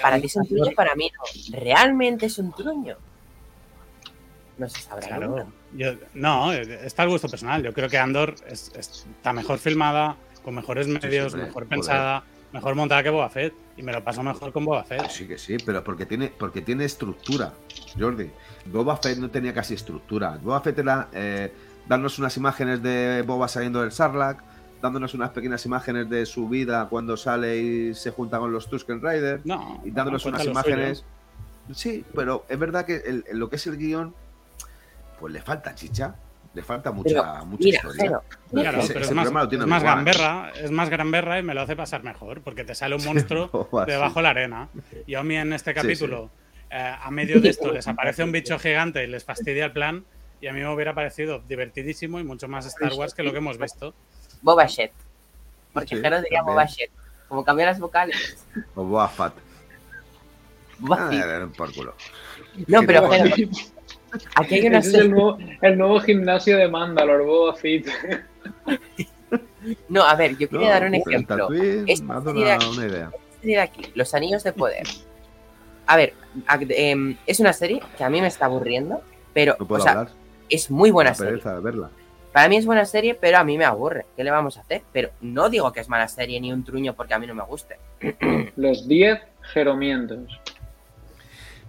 Para 0.00 0.18
ti 0.20 0.26
es 0.26 0.36
un 0.36 0.46
truño, 0.46 0.72
para 0.74 0.94
mí 0.94 1.10
no. 1.14 1.58
¿Realmente 1.58 2.26
es 2.26 2.38
un 2.38 2.52
truño? 2.52 2.96
No 4.58 4.68
se 4.68 4.80
sabrá 4.82 5.06
Claro. 5.08 5.46
Yo, 5.72 5.92
no, 6.14 6.52
está 6.52 7.02
al 7.02 7.08
gusto 7.08 7.28
personal. 7.28 7.62
Yo 7.62 7.72
creo 7.72 7.88
que 7.88 7.98
Andor 7.98 8.34
es- 8.46 8.70
es- 8.76 9.06
está 9.16 9.32
mejor 9.32 9.58
filmada, 9.58 10.16
con 10.44 10.54
mejores 10.54 10.86
medios, 10.86 11.34
mejor 11.34 11.66
pensada, 11.66 12.22
mejor 12.52 12.74
montada 12.76 13.02
que 13.02 13.10
Boba 13.10 13.28
Fett. 13.30 13.52
Y 13.76 13.82
me 13.82 13.92
lo 13.92 14.04
paso 14.04 14.22
mejor 14.22 14.52
con 14.52 14.64
Boba 14.64 14.84
Fett. 14.84 15.08
Sí 15.10 15.26
que 15.26 15.38
sí, 15.38 15.56
pero 15.64 15.82
porque 15.82 16.06
tiene, 16.06 16.28
porque 16.28 16.60
tiene 16.62 16.84
estructura, 16.84 17.52
Jordi. 17.98 18.30
Boba 18.66 18.96
Fett 18.96 19.18
no 19.18 19.28
tenía 19.30 19.52
casi 19.52 19.74
estructura. 19.74 20.38
Boba 20.40 20.60
Fett 20.60 20.78
era 20.78 21.08
eh, 21.12 21.52
darnos 21.88 22.18
unas 22.20 22.36
imágenes 22.36 22.80
de 22.80 23.22
Boba 23.26 23.48
saliendo 23.48 23.80
del 23.80 23.90
Sarlacc, 23.90 24.40
dándonos 24.84 25.14
unas 25.14 25.30
pequeñas 25.30 25.64
imágenes 25.64 26.10
de 26.10 26.26
su 26.26 26.46
vida 26.46 26.86
cuando 26.90 27.16
sale 27.16 27.56
y 27.56 27.94
se 27.94 28.10
junta 28.10 28.38
con 28.38 28.52
los 28.52 28.68
Tusken 28.68 29.00
Riders, 29.00 29.44
No, 29.46 29.80
y 29.82 29.90
dándonos 29.90 30.26
unas 30.26 30.42
suyo. 30.42 30.50
imágenes. 30.52 31.04
Sí, 31.72 32.04
pero 32.14 32.44
es 32.50 32.58
verdad 32.58 32.84
que 32.84 32.96
el- 32.96 33.24
lo 33.32 33.48
que 33.48 33.56
es 33.56 33.66
el 33.66 33.78
guion, 33.78 34.14
pues 35.18 35.32
le 35.32 35.40
falta 35.40 35.74
chicha, 35.74 36.14
le 36.52 36.62
falta 36.62 36.92
mucha, 36.92 37.08
Pero, 37.32 37.46
mucha 37.46 37.64
mira, 37.64 37.76
historia. 37.76 38.04
pero, 38.04 38.22
Claro, 38.62 38.78
Ese- 38.80 38.92
pero 38.92 39.04
ese 39.06 39.14
es 39.14 39.16
más, 39.32 39.32
lo 39.44 39.48
tiene 39.48 39.64
es 39.64 39.70
más 39.70 39.82
gamberra, 39.82 40.52
es 40.54 40.70
más 40.70 40.90
gamberra 40.90 41.38
y 41.38 41.42
me 41.42 41.54
lo 41.54 41.62
hace 41.62 41.76
pasar 41.76 42.02
mejor, 42.04 42.42
porque 42.42 42.64
te 42.64 42.74
sale 42.74 42.94
un 42.94 43.04
monstruo 43.06 43.48
sí. 43.72 43.90
debajo 43.90 44.18
de 44.18 44.22
la 44.22 44.30
arena. 44.30 44.68
Y 45.06 45.14
a 45.14 45.22
mí 45.22 45.34
en 45.36 45.54
este 45.54 45.72
capítulo, 45.72 46.30
eh, 46.70 46.94
a 47.02 47.10
medio 47.10 47.40
de 47.40 47.48
esto, 47.48 47.72
les 47.72 47.88
aparece 47.88 48.22
un 48.22 48.32
bicho 48.32 48.58
gigante 48.58 49.02
y 49.02 49.06
les 49.06 49.24
fastidia 49.24 49.64
el 49.64 49.72
plan. 49.72 50.04
Y 50.42 50.46
a 50.46 50.52
mí 50.52 50.60
me 50.60 50.68
hubiera 50.68 50.92
parecido 50.94 51.38
divertidísimo 51.48 52.20
y 52.20 52.24
mucho 52.24 52.48
más 52.48 52.66
Star 52.66 52.92
Wars 52.92 53.14
que 53.14 53.22
lo 53.22 53.32
que 53.32 53.38
hemos 53.38 53.56
visto. 53.56 53.94
Boba 54.42 54.68
Fett. 54.68 54.92
Porque 55.72 55.96
Sí, 55.96 56.02
Jero 56.02 56.16
diría 56.22 56.38
también. 56.40 56.44
Boba 56.56 56.66
Fett. 56.68 56.90
Como 57.28 57.44
cambiar 57.44 57.68
las 57.68 57.80
vocales. 57.80 58.46
O 58.74 58.84
Boba 58.84 59.08
Fett. 59.08 59.32
Boba 60.78 61.10
Ah, 61.10 61.48
por 61.56 61.72
culo. 61.72 61.94
No, 62.66 62.82
pero 62.84 63.08
Jero, 63.10 63.34
aquí 64.36 64.54
hay 64.56 64.66
una 64.66 64.78
es 64.78 64.86
el 64.86 64.92
serie. 64.92 65.08
nuevo, 65.08 65.38
el 65.62 65.78
nuevo 65.78 66.00
gimnasio 66.00 66.56
de 66.56 66.68
Mandalore, 66.68 67.24
Boba 67.24 67.54
Fett. 67.54 67.86
No, 69.88 70.02
a 70.04 70.14
ver, 70.14 70.36
yo 70.36 70.48
quería 70.48 70.66
No, 70.66 70.72
dar 70.74 70.84
un 70.86 70.94
ejemplo. 70.94 71.48
Me 71.48 72.12
ha 72.12 72.20
dado 72.20 72.70
una 72.70 72.86
idea. 72.86 73.10
de 73.42 73.58
aquí, 73.60 73.82
Los 73.94 74.14
Anillos 74.14 74.42
de 74.44 74.52
Poder. 74.52 74.86
A 75.86 75.96
ver, 75.96 76.14
a- 76.46 76.58
em, 76.60 77.16
es 77.26 77.40
una 77.40 77.52
serie 77.52 77.80
que 77.96 78.04
a 78.04 78.10
mí 78.10 78.20
me 78.20 78.26
está 78.26 78.46
aburriendo, 78.46 79.02
pero 79.32 79.56
No 79.58 79.66
puedo 79.66 79.82
o 79.82 79.84
sea, 79.86 80.06
es 80.48 80.70
muy 80.70 80.90
buena 80.90 81.10
da 81.10 81.14
serie. 81.14 81.32
pereza 81.32 81.54
de 81.54 81.60
verla. 81.60 81.90
Para 82.34 82.48
mí 82.48 82.56
es 82.56 82.66
buena 82.66 82.84
serie, 82.84 83.14
pero 83.14 83.38
a 83.38 83.44
mí 83.44 83.56
me 83.56 83.64
aburre. 83.64 84.06
¿Qué 84.16 84.24
le 84.24 84.32
vamos 84.32 84.56
a 84.56 84.62
hacer? 84.62 84.82
Pero 84.92 85.10
no 85.20 85.48
digo 85.48 85.72
que 85.72 85.78
es 85.78 85.88
mala 85.88 86.08
serie 86.08 86.40
ni 86.40 86.52
un 86.52 86.64
truño 86.64 86.92
porque 86.94 87.14
a 87.14 87.18
mí 87.20 87.28
no 87.28 87.34
me 87.36 87.44
guste. 87.44 87.78
Los 88.56 88.88
10 88.88 89.20
jeromientos. 89.52 90.40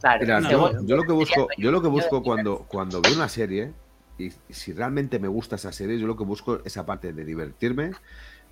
Claro, 0.02 0.22
Mira, 0.22 0.40
No, 0.40 0.50
yo, 0.82 0.96
lo 0.96 1.04
que 1.04 1.12
busco, 1.14 1.48
yo 1.56 1.72
lo 1.72 1.84
que 1.84 1.88
busco 1.88 2.24
cuando, 2.24 2.66
cuando 2.68 3.00
veo 3.00 3.14
una 3.14 3.30
serie, 3.30 3.74
y 4.18 4.32
si 4.50 4.74
realmente 4.74 5.20
me 5.20 5.28
gusta 5.28 5.56
esa 5.56 5.72
serie, 5.72 6.00
yo 6.00 6.08
lo 6.08 6.18
que 6.18 6.24
busco 6.24 6.60
esa 6.66 6.84
parte 6.84 7.14
de 7.14 7.24
divertirme, 7.26 7.92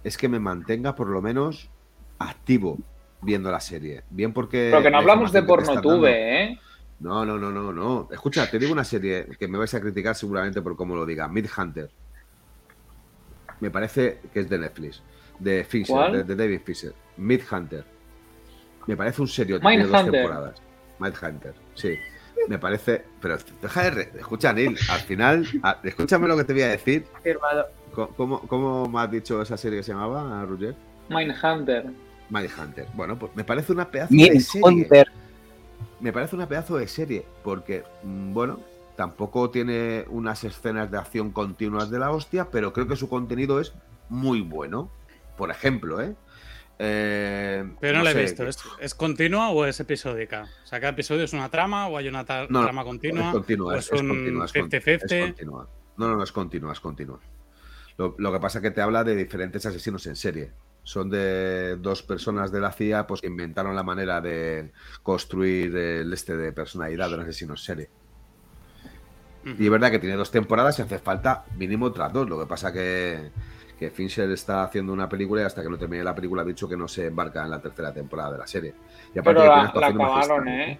es 0.04 0.16
que 0.16 0.30
me 0.30 0.38
mantenga 0.40 0.94
por 0.94 1.08
lo 1.08 1.20
menos 1.20 1.72
activo 2.20 2.78
viendo 3.22 3.50
la 3.50 3.60
serie. 3.60 4.04
Bien 4.12 4.34
porque. 4.34 4.68
Pero 4.70 4.84
que 4.84 4.92
no 4.92 4.98
la 4.98 5.00
hablamos 5.00 5.32
de 5.32 5.40
dando- 5.40 5.56
pornotube, 5.56 6.44
¿eh? 6.44 6.60
No, 7.00 7.26
no, 7.26 7.40
no, 7.40 7.52
no, 7.52 7.74
no. 7.74 8.08
Escucha, 8.12 8.48
te 8.52 8.60
digo 8.60 8.72
una 8.72 8.84
serie 8.84 9.26
que 9.40 9.48
me 9.48 9.58
vais 9.58 9.74
a 9.74 9.82
criticar 9.82 10.14
seguramente 10.16 10.62
por 10.62 10.76
cómo 10.76 10.96
lo 10.96 11.08
diga. 11.08 11.28
Mid 11.28 11.48
Hunter. 11.58 11.90
Me 13.64 13.72
parece 13.72 14.20
que 14.34 14.42
es 14.42 14.50
de 14.50 14.58
Netflix. 14.60 15.02
De 15.40 15.64
Fisher, 15.64 16.12
de, 16.12 16.24
de 16.26 16.36
David 16.36 16.60
Fisher. 16.66 16.94
Mid 17.16 17.40
Hunter. 17.50 17.86
Me 18.88 18.98
parece 18.98 19.22
un 19.22 19.28
serio. 19.30 19.58
Tiene 19.60 19.86
dos 19.86 20.04
temporadas. 20.04 20.62
Mindhunter, 21.00 21.54
sí. 21.74 21.96
Me 22.50 22.60
parece. 22.60 23.06
Pero 23.22 23.38
deja 23.62 23.84
de. 23.84 23.90
re- 23.92 24.12
Escucha, 24.20 24.52
Neil, 24.52 24.78
al 24.90 25.00
final. 25.00 25.48
a- 25.64 25.80
escúchame 25.82 26.28
lo 26.28 26.36
que 26.36 26.44
te 26.44 26.52
voy 26.52 26.64
a 26.64 26.68
decir. 26.70 27.06
Firmado. 27.24 27.68
¿Cómo, 28.18 28.42
cómo 28.48 28.90
me 28.90 29.00
has 29.00 29.10
dicho 29.12 29.42
esa 29.42 29.56
serie 29.56 29.80
que 29.80 29.84
se 29.84 29.94
llamaba, 29.94 30.44
Roger? 30.46 30.76
Mindhunter. 31.10 31.86
Mindhunter. 32.30 32.88
Bueno, 32.96 33.18
pues 33.18 33.34
me 33.36 33.46
parece 33.46 33.72
una 33.72 33.90
pedazo 33.90 34.14
de 34.14 34.40
serie. 34.42 34.62
Hunter. 34.68 35.08
Me 36.02 36.12
parece 36.12 36.36
una 36.36 36.50
pedazo 36.50 36.76
de 36.78 36.88
serie, 36.90 37.26
porque, 37.46 37.84
mm, 38.04 38.34
bueno, 38.34 38.60
tampoco 38.96 39.50
tiene 39.50 40.06
unas 40.10 40.44
escenas 40.44 40.90
de 40.92 40.98
acción 40.98 41.32
continuas 41.32 41.90
de 41.90 42.00
la 42.00 42.12
hostia, 42.12 42.50
pero 42.52 42.74
creo 42.74 42.88
que 42.88 42.96
su 42.96 43.10
contenido 43.10 43.60
es 43.60 43.74
muy 44.10 44.42
bueno. 44.42 44.92
Por 45.38 45.50
ejemplo, 45.50 46.02
¿eh? 46.02 46.16
Eh, 46.80 47.64
Pero 47.80 48.00
no, 48.00 48.04
la 48.04 48.12
he 48.12 48.22
visto. 48.22 48.46
¿Es, 48.48 48.58
¿Es 48.80 48.96
continua 48.96 49.50
o 49.52 49.66
es 49.66 49.80
episódica? 49.80 50.48
O 50.64 50.68
sea, 50.68 50.80
cada 50.80 50.92
episodio 50.92 51.24
es 51.24 51.34
una 51.34 51.50
trama 51.50 51.88
o 51.88 51.98
hay 51.98 52.08
una 52.08 52.24
No, 52.24 52.48
no, 52.50 52.64
trama 52.64 52.84
continua. 52.84 53.28
Es 53.28 53.32
continua, 53.32 53.74
o 53.74 53.78
es, 53.78 53.86
es 53.88 53.94
es 53.94 54.02
un 54.02 54.08
continua, 54.10 54.46
es 54.46 54.54
con- 54.54 54.70
50-50. 54.70 55.12
es 55.12 55.26
continua. 55.26 55.70
No, 55.98 56.08
no, 56.08 56.16
no, 56.18 56.24
es 56.24 56.32
continua, 56.32 56.74
es 56.74 56.80
continua. 56.80 57.20
Lo, 57.98 58.16
lo 58.18 58.32
que 58.34 58.40
pasa 58.40 58.58
es 58.58 58.64
que 58.64 58.72
te 58.72 58.82
habla 58.82 59.04
de 59.04 59.16
diferentes 59.16 59.66
asesinos 59.66 60.06
en 60.08 60.16
serie. 60.16 60.52
Son 60.84 61.10
de 61.10 61.78
dos 61.78 62.02
personas 62.04 62.52
de 62.52 62.60
la 62.60 62.72
CIA 62.72 63.06
pues, 63.08 63.22
que 63.22 63.28
inventaron 63.28 63.76
la 63.76 63.84
manera 63.84 64.20
de 64.20 64.72
construir 65.04 65.76
el 65.78 66.12
este 66.12 66.36
de 66.36 66.52
personalidad 66.52 67.10
de 67.10 67.16
un 67.16 67.22
asesino 67.22 67.54
en 67.54 67.58
serie. 67.58 67.90
Y 69.46 69.66
es 69.66 69.70
verdad 69.70 69.92
que 69.92 70.00
tiene 70.00 70.16
dos 70.16 70.32
temporadas 70.32 70.80
y 70.80 70.82
hace 70.82 71.00
falta 71.00 71.46
mínimo 71.58 71.88
otras 71.88 72.14
dos. 72.14 72.30
Lo 72.30 72.40
que 72.40 72.46
pasa 72.46 72.72
que, 72.72 73.30
que 73.78 73.90
Fincher 73.90 74.30
está 74.32 74.64
haciendo 74.64 74.94
una 74.94 75.10
película 75.10 75.42
y 75.42 75.46
hasta 75.46 75.62
que 75.62 75.70
no 75.70 75.78
termine 75.78 76.04
la 76.04 76.16
película 76.16 76.44
ha 76.44 76.46
dicho 76.46 76.68
que 76.70 76.78
no 76.78 76.88
se 76.88 77.08
embarca 77.08 77.44
en 77.44 77.52
la 77.52 77.62
tercera 77.62 77.94
temporada 77.94 78.32
de 78.34 78.38
la 78.38 78.48
serie. 78.48 78.74
Y 79.14 79.20
aparte 79.20 79.42
Pero 79.42 79.54
que 79.54 79.80
la, 79.80 79.82
la 79.82 79.88
acabaron, 79.88 80.48
¿eh? 80.48 80.80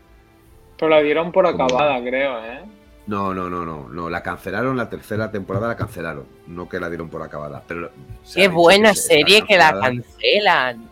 Pero 0.78 0.90
la 0.90 1.02
dieron 1.02 1.32
por 1.32 1.46
¿Cómo? 1.52 1.66
acabada, 1.66 2.02
creo, 2.02 2.40
¿eh? 2.44 2.62
No, 3.06 3.34
no, 3.34 3.50
no, 3.50 3.66
no, 3.66 3.90
no. 3.90 4.10
La 4.10 4.24
cancelaron, 4.24 4.78
la 4.78 4.90
tercera 4.90 5.30
temporada 5.30 5.68
la 5.68 5.76
cancelaron. 5.76 6.26
No 6.48 6.70
que 6.70 6.80
la 6.80 6.90
dieron 6.90 7.10
por 7.10 7.22
acabada. 7.22 7.62
Pero 7.68 7.92
Qué 8.34 8.48
buena 8.48 8.92
que 8.92 8.96
serie 8.96 9.42
que 9.46 9.58
la 9.58 9.78
cancelan. 9.78 10.90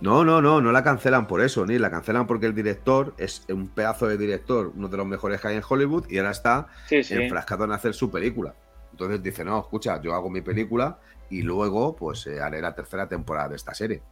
No, 0.00 0.24
no, 0.24 0.40
no, 0.40 0.60
no 0.62 0.72
la 0.72 0.82
cancelan 0.82 1.26
por 1.26 1.42
eso, 1.42 1.66
ni 1.66 1.78
la 1.78 1.90
cancelan 1.90 2.26
porque 2.26 2.46
el 2.46 2.54
director 2.54 3.12
es 3.18 3.44
un 3.50 3.68
pedazo 3.68 4.08
de 4.08 4.16
director, 4.16 4.72
uno 4.74 4.88
de 4.88 4.96
los 4.96 5.06
mejores 5.06 5.40
que 5.40 5.48
hay 5.48 5.56
en 5.56 5.62
Hollywood, 5.68 6.06
y 6.08 6.16
ahora 6.18 6.30
está 6.30 6.68
Sí, 6.86 7.02
sí. 7.04 7.14
enfrascado 7.14 7.64
en 7.64 7.72
hacer 7.72 7.92
su 7.92 8.10
película. 8.10 8.54
Entonces 8.92 9.22
dice, 9.22 9.44
no, 9.44 9.58
escucha, 9.60 10.00
yo 10.00 10.14
hago 10.14 10.30
mi 10.30 10.40
película 10.40 10.98
y 11.28 11.42
luego 11.42 11.94
pues 11.94 12.26
eh, 12.26 12.40
haré 12.40 12.60
la 12.62 12.74
tercera 12.74 13.08
temporada 13.08 13.50
de 13.50 13.56
esta 13.56 13.74
serie. 13.74 14.02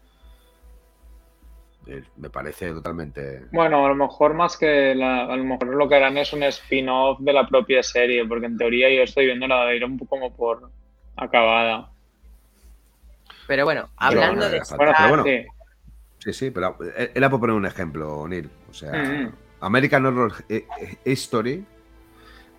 Eh, 1.86 2.02
me 2.18 2.28
parece 2.28 2.70
totalmente... 2.72 3.46
Bueno, 3.50 3.86
a 3.86 3.88
lo 3.88 3.94
mejor 3.94 4.34
más 4.34 4.58
que 4.58 4.94
la, 4.94 5.22
a 5.24 5.36
lo 5.36 5.44
mejor 5.44 5.68
lo 5.68 5.88
que 5.88 5.94
harán 5.94 6.18
es 6.18 6.32
un 6.34 6.42
spin-off 6.42 7.18
de 7.20 7.32
la 7.32 7.46
propia 7.48 7.82
serie, 7.82 8.26
porque 8.26 8.44
en 8.46 8.58
teoría 8.58 8.94
yo 8.94 9.02
estoy 9.04 9.24
viendo 9.24 9.46
la 9.46 9.66
dieron 9.70 9.96
como 9.98 10.34
por 10.36 10.70
acabada. 11.16 11.90
Pero 13.46 13.64
bueno, 13.64 13.88
hablando 13.96 14.50
de 14.50 14.58
no, 14.58 14.64
no, 14.70 14.76
Bueno, 14.76 14.92
esta- 14.92 14.98
pero 14.98 15.08
bueno. 15.08 15.24
sí. 15.24 15.46
Sí, 16.32 16.46
sí, 16.46 16.50
pero 16.50 16.76
eh, 16.96 17.10
era 17.14 17.30
por 17.30 17.40
poner 17.40 17.56
un 17.56 17.66
ejemplo, 17.66 18.26
Neil. 18.28 18.50
O 18.70 18.74
sea, 18.74 18.92
Mm. 18.92 19.32
American 19.60 20.06
Horror 20.06 20.32
eh, 20.48 20.66
eh, 20.80 20.96
History, 21.10 21.64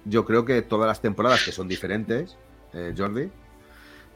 yo 0.05 0.25
creo 0.25 0.43
que 0.45 0.61
todas 0.61 0.87
las 0.87 1.01
temporadas 1.01 1.43
que 1.43 1.51
son 1.51 1.67
diferentes, 1.67 2.37
eh, 2.73 2.93
Jordi, 2.97 3.29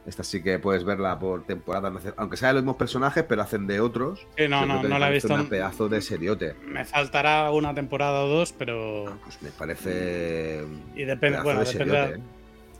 esta 0.05 0.23
sí 0.23 0.41
que 0.43 0.59
puedes 0.59 0.83
verla 0.83 1.17
por 1.17 1.45
temporada, 1.45 1.91
aunque 2.17 2.35
sean 2.35 2.55
los 2.55 2.63
mismos 2.63 2.75
personajes, 2.75 3.23
pero 3.23 3.41
hacen 3.41 3.67
de 3.67 3.79
otros. 3.79 4.27
Sí, 4.37 4.47
no, 4.49 4.65
no, 4.65 4.81
no 4.83 4.89
me 4.89 4.99
la 4.99 5.09
he 5.09 5.13
visto. 5.13 5.33
Un 5.33 5.47
pedazo 5.47 5.87
de 5.87 6.01
seriote. 6.01 6.55
Me 6.65 6.83
faltará 6.83 7.51
una 7.51 7.73
temporada 7.73 8.23
o 8.23 8.27
dos, 8.27 8.51
pero. 8.51 9.17
Pues 9.23 9.41
me 9.41 9.49
parece. 9.51 10.65
Y 10.95 11.03
depende, 11.05 11.41
bueno, 11.41 11.59
de 11.61 11.65
depende. 11.65 11.93
seriote, 11.93 12.15
¿eh? 12.15 12.21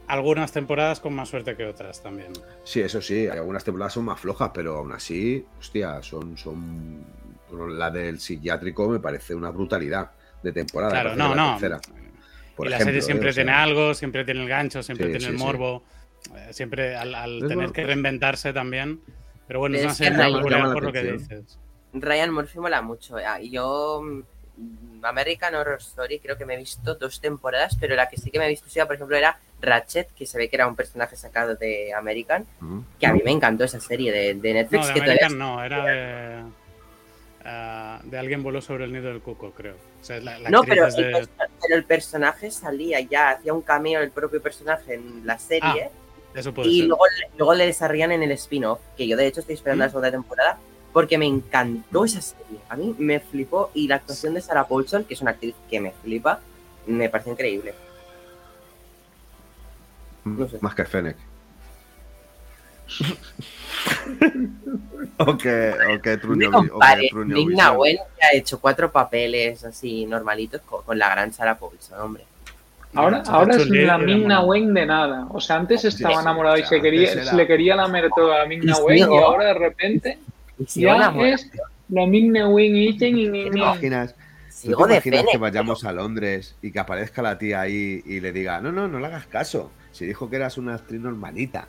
Algunas 0.08 0.52
temporadas 0.52 1.00
con 1.00 1.14
más 1.14 1.30
suerte 1.30 1.56
que 1.56 1.66
otras 1.66 2.02
también. 2.04 2.34
Sí, 2.64 2.82
eso 2.82 3.02
sí, 3.02 3.28
algunas 3.28 3.64
temporadas 3.64 3.94
son 3.94 4.06
más 4.06 4.20
flojas, 4.20 4.52
pero 4.54 4.78
aún 4.78 4.92
así, 4.92 5.46
hostia, 5.58 6.02
son, 6.04 6.38
son 6.38 7.06
la 7.78 7.90
del 7.90 8.20
psiquiátrico 8.20 8.90
me 8.90 9.00
parece 9.00 9.34
una 9.34 9.50
brutalidad 9.50 10.12
de 10.42 10.52
temporada. 10.52 10.92
Claro, 10.92 11.16
no, 11.16 11.30
la 11.30 11.36
no. 11.36 11.52
tercera, 11.52 11.80
por 12.56 12.68
y 12.68 12.70
la 12.70 12.76
ejemplo, 12.78 12.86
serie 12.86 13.00
¿eh? 13.00 13.02
siempre 13.02 13.30
O 13.30 13.34
sea, 13.34 13.44
tiene 13.44 13.58
algo, 13.58 13.94
siempre 13.94 14.26
tiene 14.26 14.42
el 14.42 14.50
gancho, 14.50 14.84
siempre 14.84 15.08
Sí, 15.08 15.12
tiene 15.14 15.26
sí, 15.26 15.32
el 15.32 15.38
sí. 15.38 15.44
morbo. 15.44 15.84
eh, 16.36 16.54
Siempre 16.54 16.96
al, 16.96 17.12
tener 17.48 17.56
bueno. 17.56 17.74
que 17.74 17.84
reinventarse 17.86 18.54
también. 18.54 19.02
Pero 19.48 19.60
bueno, 19.60 19.78
es 19.78 19.84
una 19.84 19.94
serie 19.94 20.12
muy 20.18 20.50
la 20.50 20.74
por 20.74 20.84
lo 20.84 20.92
que 20.94 21.04
dices. 21.04 21.60
Ryan 21.94 22.34
Murphy 22.34 22.60
mola 22.60 22.82
mucho. 22.82 23.18
ah, 23.18 23.40
y 23.42 23.52
Yo, 23.52 24.02
American 25.04 25.56
Horror 25.56 25.80
Story, 25.80 26.20
creo 26.20 26.38
que 26.38 26.46
me 26.46 26.54
he 26.54 26.58
visto 26.58 26.96
dos 26.96 27.20
temporadas, 27.20 27.78
pero 27.80 27.96
la 27.96 28.10
que 28.10 28.18
sí 28.18 28.32
que 28.32 28.40
me 28.40 28.46
he 28.46 28.50
visto, 28.50 28.68
por 28.86 28.96
ejemplo, 28.96 29.16
era 29.18 29.38
Ratchet, 29.62 30.12
que 30.14 30.26
se 30.26 30.38
ve 30.38 30.50
que 30.50 30.56
era 30.56 30.68
un 30.68 30.76
personaje 30.76 31.16
sacado 31.16 31.56
de 31.56 31.94
American, 31.94 32.46
que 33.00 33.08
a 33.08 33.14
mí 33.14 33.22
me 33.24 33.32
encantó 33.32 33.64
esa 33.64 33.80
serie 33.80 34.12
de, 34.12 34.34
de 34.36 34.54
Netflix. 34.54 34.82
No, 34.82 34.88
de 34.88 34.94
que 34.94 35.00
todavía 35.02 35.26
American 35.28 35.38
no, 35.38 35.64
era 35.64 35.86
de. 35.86 36.44
ah, 37.46 38.02
de 38.04 38.18
alguien 38.18 38.44
voló 38.44 38.62
sobre 38.62 38.86
el 38.86 38.94
nido 38.94 39.10
del 39.10 39.22
cuco, 39.22 39.52
creo. 39.52 39.76
O 40.02 40.06
sea, 40.06 40.20
la, 40.20 40.38
la 40.40 40.50
No, 40.50 40.64
pero 40.64 40.88
el, 40.88 41.30
pero 41.62 41.76
el 41.76 41.84
personaje 41.86 42.52
salía 42.52 43.00
ya, 43.02 43.32
hacía 43.32 43.54
un 43.54 43.62
cameo 43.62 44.02
el 44.02 44.12
propio 44.12 44.42
personaje 44.42 44.96
en 44.96 45.26
la 45.26 45.40
serie 45.40 45.90
Eso 46.36 46.54
puede 46.54 46.70
y 46.70 46.80
ser. 46.80 46.88
luego, 46.90 47.04
luego 47.38 47.54
le 47.54 47.66
desarrían 47.66 48.12
en 48.12 48.22
el 48.22 48.32
spin-off, 48.34 48.82
que 48.98 49.08
yo 49.08 49.16
de 49.16 49.28
hecho 49.28 49.40
estoy 49.40 49.56
esperando 49.56 49.84
¿Mm? 49.84 49.86
la 49.86 49.90
segunda 49.90 50.12
temporada 50.12 50.58
porque 50.94 51.18
me 51.18 51.26
encantó 51.26 52.06
esa 52.06 52.22
serie. 52.22 52.60
A 52.70 52.76
mí 52.76 52.96
me 52.98 53.20
flipó 53.20 53.72
y 53.74 53.88
la 53.88 53.96
actuación 53.96 54.36
de 54.36 54.42
Sarah 54.42 54.68
Paulson, 54.68 55.04
que 55.04 55.16
es 55.16 55.22
una 55.22 55.32
actriz 55.32 55.56
que 55.70 55.82
me 55.82 55.92
flipa, 55.92 56.40
me 56.86 57.10
parece 57.10 57.32
increíble. 57.32 57.74
No 60.24 60.48
sé. 60.48 60.60
Más 60.62 60.76
que 60.76 60.86
Fennec. 60.86 61.18
o 65.18 65.38
que, 65.38 65.74
o 65.96 66.02
que 66.02 66.10
Me 66.12 66.18
Truño, 66.18 66.50
o 66.50 66.62
que 66.62 66.70
compare, 66.70 67.10
Truño 67.10 67.36
Nick. 67.36 67.50
Nawen 67.58 67.98
que 67.98 68.26
ha 68.26 68.34
hecho 68.34 68.60
cuatro 68.60 68.92
papeles 68.92 69.64
así 69.64 70.06
normalitos 70.06 70.62
con, 70.62 70.84
con 70.84 71.00
la 71.00 71.10
gran 71.10 71.34
Sarah 71.34 71.58
Paulson, 71.58 72.00
hombre. 72.00 72.26
Ahora, 72.96 73.24
ahora 73.26 73.56
es 73.56 73.68
la 73.68 73.98
mona. 73.98 74.42
Wen 74.44 74.74
de 74.74 74.86
nada. 74.86 75.26
O 75.32 75.42
sea, 75.42 75.56
antes 75.56 75.84
estaba 75.84 76.22
enamorado 76.22 76.58
y 76.58 76.64
se, 76.64 76.80
quería, 76.80 77.24
se 77.24 77.36
le 77.36 77.48
quería 77.48 77.76
lamer 77.76 78.10
todo 78.16 78.34
a 78.34 78.46
Ming 78.46 78.62
Y 78.64 78.72
Wen 78.84 78.98
y 79.00 79.18
ahora 79.18 79.46
de 79.46 79.54
repente 79.56 80.20
Y 80.76 80.82
ya 80.82 81.14
es 81.26 81.50
la 81.90 82.06
Ming 82.08 82.32
Wen 82.48 82.76
y 82.76 82.98
¿Te 82.98 83.08
imaginas, 83.10 84.16
¿tú 84.16 84.22
Sigo 84.50 84.84
te 84.86 84.94
de 84.94 84.96
imaginas 84.96 85.26
que 85.32 85.38
vayamos 85.38 85.84
a 85.84 85.92
Londres 85.92 86.56
y 86.62 86.72
que 86.72 86.80
aparezca 86.80 87.22
la 87.22 87.38
tía 87.38 87.62
ahí 87.62 88.02
y 88.06 88.20
le 88.20 88.32
diga, 88.32 88.62
no, 88.62 88.72
no, 88.72 88.88
no 88.88 89.00
le 89.00 89.08
hagas 89.08 89.28
caso. 89.28 89.72
Si 89.92 90.06
dijo 90.06 90.30
que 90.30 90.38
eras 90.38 90.58
una 90.58 90.76
actriz 90.76 91.02
normalita. 91.02 91.68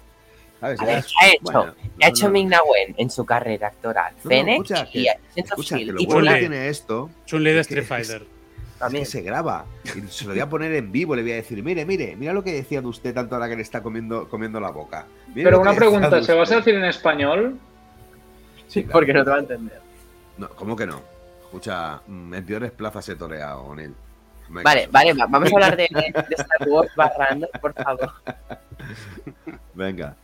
¿Sabes? 0.61 0.81
A 0.81 0.85
ver, 0.85 0.93
Eras- 0.95 1.07
¿qué 1.07 1.27
ha 1.27 1.29
hecho? 1.31 1.39
bueno, 1.43 1.75
¿Qué 1.75 2.05
ha 2.05 2.09
no, 2.09 2.15
hecho 2.15 2.27
no, 2.27 2.33
Ming 2.33 2.49
Na 2.49 2.59
Wen 2.63 2.95
en 2.97 3.11
su 3.11 3.27
carrera 3.27 3.67
actoral? 3.69 4.15
No, 4.23 4.31
Fennec 4.31 4.71
y 4.95 5.07
Escucha, 5.35 5.77
que 5.77 5.85
lo 5.87 6.01
y 6.01 6.07
bueno 6.07 6.33
que 6.33 6.39
tiene 6.39 6.69
esto 6.69 7.11
Chun-Li 7.27 7.53
de 7.53 7.61
Street 7.61 7.85
Fighter. 7.85 8.23
es 8.23 8.79
también. 8.79 9.05
que 9.05 9.11
se 9.11 9.23
graba. 9.23 9.67
Y 9.85 10.09
se 10.11 10.25
lo 10.25 10.31
voy 10.31 10.41
a 10.41 10.49
poner 10.49 10.73
en 10.73 10.91
vivo, 10.93 11.15
le 11.17 11.23
voy 11.23 11.33
a 11.33 11.37
decir, 11.37 11.63
mire, 11.63 11.85
mire, 11.85 12.17
mira 12.17 12.33
lo 12.33 12.43
que 12.45 12.53
decía 12.53 12.81
de 12.81 12.87
usted 12.87 13.13
tanto 13.13 13.35
ahora 13.35 13.49
que 13.49 13.57
le 13.57 13.63
está 13.63 13.83
comiendo, 13.83 14.29
comiendo 14.29 14.59
la 14.61 14.71
boca. 14.71 15.07
Mire 15.35 15.45
Pero 15.45 15.61
una 15.61 15.75
pregunta, 15.75 16.23
¿se 16.23 16.33
va 16.33 16.41
a 16.41 16.43
usted". 16.45 16.59
hacer 16.59 16.75
en 16.77 16.85
español? 16.85 17.59
Sí, 18.69 18.83
claro. 18.83 18.93
Porque 18.93 19.13
no 19.13 19.25
te 19.25 19.31
va 19.31 19.37
a 19.37 19.41
entender. 19.41 19.81
No, 20.39 20.49
¿Cómo 20.51 20.75
que 20.77 20.87
no? 20.87 21.01
Escucha, 21.45 22.01
mm, 22.07 22.35
en 22.35 22.47
peores 22.47 22.73
plazas 22.73 23.09
he 23.09 23.15
toreado. 23.17 23.75
No 23.75 23.81
hay 23.81 23.93
Vale, 24.65 24.89
vale, 24.91 25.15
va- 25.15 25.27
vamos 25.27 25.51
a 25.51 25.55
hablar 25.55 25.77
de, 25.77 25.89
de 25.91 26.35
Star 26.37 26.69
Wars 26.69 26.91
barrando, 26.97 27.49
por 27.61 27.73
favor. 27.73 28.13
Venga. 29.75 30.15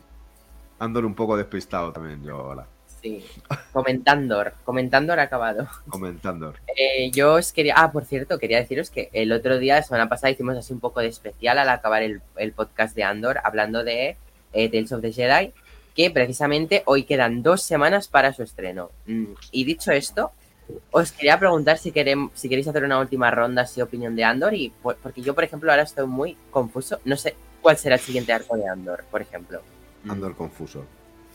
Andor 0.79 1.05
un 1.05 1.15
poco 1.15 1.37
despistado 1.37 1.93
también 1.93 2.23
yo 2.25 2.37
ahora, 2.37 2.67
Sí. 3.03 3.25
Comentandor. 3.73 4.53
Comentandor 4.65 5.21
acabado. 5.21 5.67
comentando. 5.89 6.53
Eh, 6.77 7.11
yo 7.11 7.35
os 7.35 7.51
quería. 7.53 7.75
Ah, 7.79 7.91
por 7.93 8.05
cierto, 8.05 8.39
quería 8.39 8.59
deciros 8.59 8.91
que 8.91 9.09
el 9.15 9.33
otro 9.33 9.59
día, 9.59 9.77
la 9.77 9.83
semana 9.83 10.09
pasada, 10.11 10.31
hicimos 10.31 10.55
así 10.59 10.75
un 10.75 10.81
poco 10.81 11.01
de 11.01 11.07
especial 11.09 11.59
al 11.59 11.71
acabar 11.71 12.03
el, 12.03 12.21
el 12.37 12.53
podcast 12.53 12.95
de 12.95 13.05
Andor, 13.05 13.39
hablando 13.43 13.85
de 13.85 14.17
eh, 14.53 14.69
Tales 14.69 14.93
of 14.93 15.01
the 15.01 15.13
Jedi, 15.13 15.55
que 15.95 16.11
precisamente 16.11 16.83
hoy 16.87 17.05
quedan 17.05 17.43
dos 17.43 17.63
semanas 17.63 18.09
para 18.09 18.33
su 18.33 18.43
estreno. 18.43 18.91
Mm, 19.07 19.25
Y 19.51 19.65
dicho 19.65 19.93
esto, 19.93 20.31
os 20.93 21.13
quería 21.13 21.39
preguntar 21.39 21.79
si, 21.79 21.91
querem- 21.93 22.31
si 22.35 22.49
queréis 22.49 22.69
hacer 22.69 22.85
una 22.85 23.01
última 23.01 23.31
ronda 23.31 23.63
así 23.63 23.81
opinión 23.83 24.15
de 24.17 24.25
Andor, 24.25 24.55
y 24.55 24.71
por- 24.83 24.97
porque 24.97 25.21
yo, 25.23 25.35
por 25.35 25.45
ejemplo, 25.45 25.71
ahora 25.71 25.83
estoy 25.83 26.07
muy 26.07 26.37
confuso. 26.51 27.01
No 27.05 27.17
sé 27.17 27.35
cuál 27.61 27.77
será 27.77 27.97
el 27.97 28.01
siguiente 28.01 28.33
arco 28.33 28.57
de 28.57 28.69
Andor, 28.69 29.05
por 29.11 29.21
ejemplo. 29.21 29.61
Andor 30.09 30.35
confuso. 30.37 30.85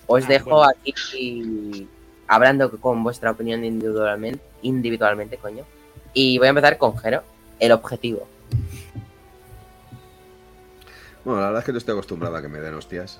Os 0.07 0.23
Ah, 0.23 0.27
dejo 0.27 0.49
bueno. 0.52 0.72
aquí 0.82 1.88
hablando 2.27 2.72
con 2.80 3.03
vuestra 3.03 3.32
opinión 3.32 3.64
individualmente, 3.65 4.41
individualmente, 4.61 5.38
coño. 5.38 5.65
Y 6.14 6.38
voy 6.38 6.48
a 6.48 6.49
empezar 6.52 6.77
con 6.77 6.98
Jero, 6.98 7.22
el 7.60 7.72
objetivo. 7.73 8.27
Bueno, 11.23 11.41
la 11.41 11.48
verdad 11.48 11.60
es 11.61 11.65
que 11.65 11.72
yo 11.72 11.77
estoy 11.80 11.94
acostumbrado 11.94 12.36
a 12.38 12.41
que 12.41 12.48
me 12.48 12.60
den 12.60 12.73
hostias 12.76 13.19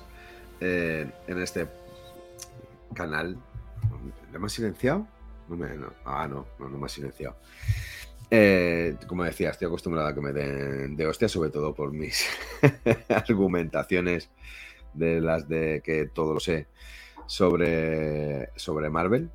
eh, 0.60 1.10
en 1.26 1.42
este 1.42 1.68
canal. 2.94 3.36
¿Le 4.30 4.36
hemos 4.36 4.52
silenciado? 4.52 5.06
No 5.48 5.56
me. 5.56 5.68
Ah, 6.04 6.26
no, 6.28 6.46
no, 6.58 6.68
no 6.68 6.78
me 6.78 6.86
has 6.86 6.92
silenciado. 6.92 7.36
Eh, 8.30 8.96
como 9.06 9.22
decía, 9.22 9.50
estoy 9.50 9.66
acostumbrado 9.66 10.08
a 10.08 10.14
que 10.14 10.20
me 10.20 10.32
den 10.32 10.96
de 10.96 11.06
hostia, 11.06 11.28
sobre 11.28 11.50
todo 11.50 11.74
por 11.74 11.92
mis 11.92 12.26
argumentaciones 13.08 14.30
de 14.94 15.20
las 15.20 15.48
de 15.48 15.80
que 15.84 16.06
todo 16.06 16.34
lo 16.34 16.40
sé 16.40 16.66
sobre, 17.26 18.50
sobre 18.56 18.90
Marvel, 18.90 19.30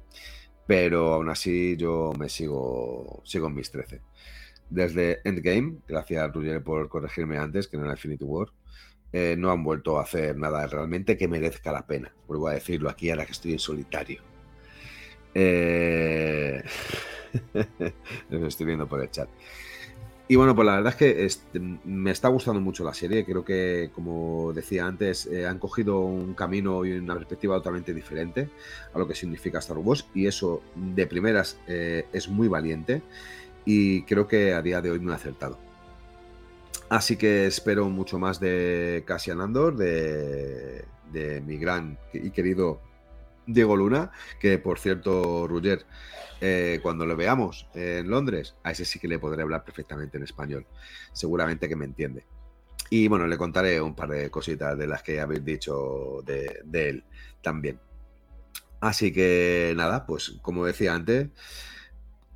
pero 0.68 1.14
aún 1.14 1.30
así 1.30 1.78
yo 1.78 2.12
me 2.18 2.28
sigo, 2.30 3.22
sigo 3.24 3.48
en 3.48 3.56
mis 3.56 3.72
13. 3.72 4.02
Desde 4.70 5.20
Endgame, 5.26 5.78
gracias 5.88 6.34
Ruggiero 6.34 6.64
por 6.64 6.90
corregirme 6.90 7.38
antes, 7.38 7.68
que 7.68 7.78
no 7.78 7.84
era 7.84 7.94
Infinity 7.94 8.24
War, 8.24 8.50
eh, 9.14 9.36
no 9.38 9.52
han 9.52 9.64
vuelto 9.64 10.00
a 10.00 10.04
hacer 10.04 10.38
nada 10.38 10.66
realmente 10.68 11.18
que 11.18 11.28
merezca 11.28 11.72
la 11.72 11.86
pena. 11.86 12.14
Vuelvo 12.28 12.48
a 12.48 12.54
decirlo 12.54 12.90
aquí 12.90 13.10
ahora 13.10 13.26
que 13.26 13.34
estoy 13.34 13.54
en 13.54 13.60
solitario. 13.60 14.22
Eh... 15.34 16.64
Lo 18.30 18.48
estoy 18.48 18.66
viendo 18.66 18.88
por 18.88 19.02
el 19.02 19.10
chat. 19.10 19.30
Y 20.28 20.38
bueno, 20.38 20.56
pues 20.56 20.66
la 20.66 20.78
verdad 20.78 20.96
es 21.02 21.42
que 21.52 21.78
me 21.84 22.10
está 22.10 22.30
gustando 22.30 22.62
mucho 22.62 22.86
la 22.86 22.94
serie. 22.94 23.26
Creo 23.26 23.44
que, 23.44 23.90
como 23.94 24.54
decía 24.54 24.86
antes, 24.86 25.26
eh, 25.26 25.46
han 25.46 25.60
cogido 25.60 26.00
un 26.00 26.36
camino 26.36 26.86
y 26.86 26.94
una 26.94 27.16
perspectiva 27.16 27.58
totalmente 27.58 27.94
diferente 27.94 28.50
a 28.94 29.00
lo 29.00 29.06
que 29.10 29.14
significa 29.14 29.60
Star 29.60 29.78
Wars. 29.78 30.08
Y 30.14 30.28
eso, 30.28 30.62
de 30.76 31.06
primeras, 31.06 31.60
eh, 31.68 32.06
es 32.14 32.30
muy 32.30 32.48
valiente. 32.48 33.02
Y 33.66 34.04
creo 34.04 34.26
que 34.26 34.54
a 34.54 34.62
día 34.62 34.82
de 34.82 34.92
hoy 34.92 35.00
muy 35.00 35.12
acertado. 35.12 35.60
Así 36.92 37.16
que 37.16 37.46
espero 37.46 37.88
mucho 37.88 38.20
más 38.20 38.42
de 38.42 39.06
Cassian 39.08 39.40
Andor, 39.40 39.78
de, 39.78 40.84
mi 41.46 41.58
gran 41.58 41.98
y 42.12 42.32
querido 42.32 42.82
Diego 43.46 43.78
Luna, 43.78 44.12
que 44.42 44.58
por 44.58 44.78
cierto, 44.78 45.48
Ruger, 45.48 45.86
eh, 46.42 46.82
cuando 46.84 47.06
lo 47.06 47.16
veamos 47.16 47.66
en 47.76 48.10
Londres, 48.10 48.56
a 48.64 48.72
ese 48.72 48.84
sí 48.84 49.00
que 49.00 49.08
le 49.08 49.20
podré 49.20 49.42
hablar 49.42 49.64
perfectamente 49.64 50.18
en 50.18 50.24
español. 50.24 50.66
Seguramente 51.14 51.70
que 51.70 51.78
me 51.78 51.86
entiende. 51.86 52.26
Y 52.90 53.08
bueno, 53.08 53.26
le 53.26 53.38
contaré 53.38 53.80
un 53.80 53.96
par 53.96 54.10
de 54.10 54.30
cositas 54.30 54.78
de 54.78 54.88
las 54.88 55.02
que 55.02 55.22
habéis 55.22 55.46
dicho 55.46 56.22
de 56.26 56.62
él 56.74 57.06
también. 57.42 57.80
Así 58.82 59.14
que 59.14 59.74
nada, 59.78 60.06
pues 60.06 60.40
como 60.42 60.66
decía 60.66 60.94
antes, 60.94 61.30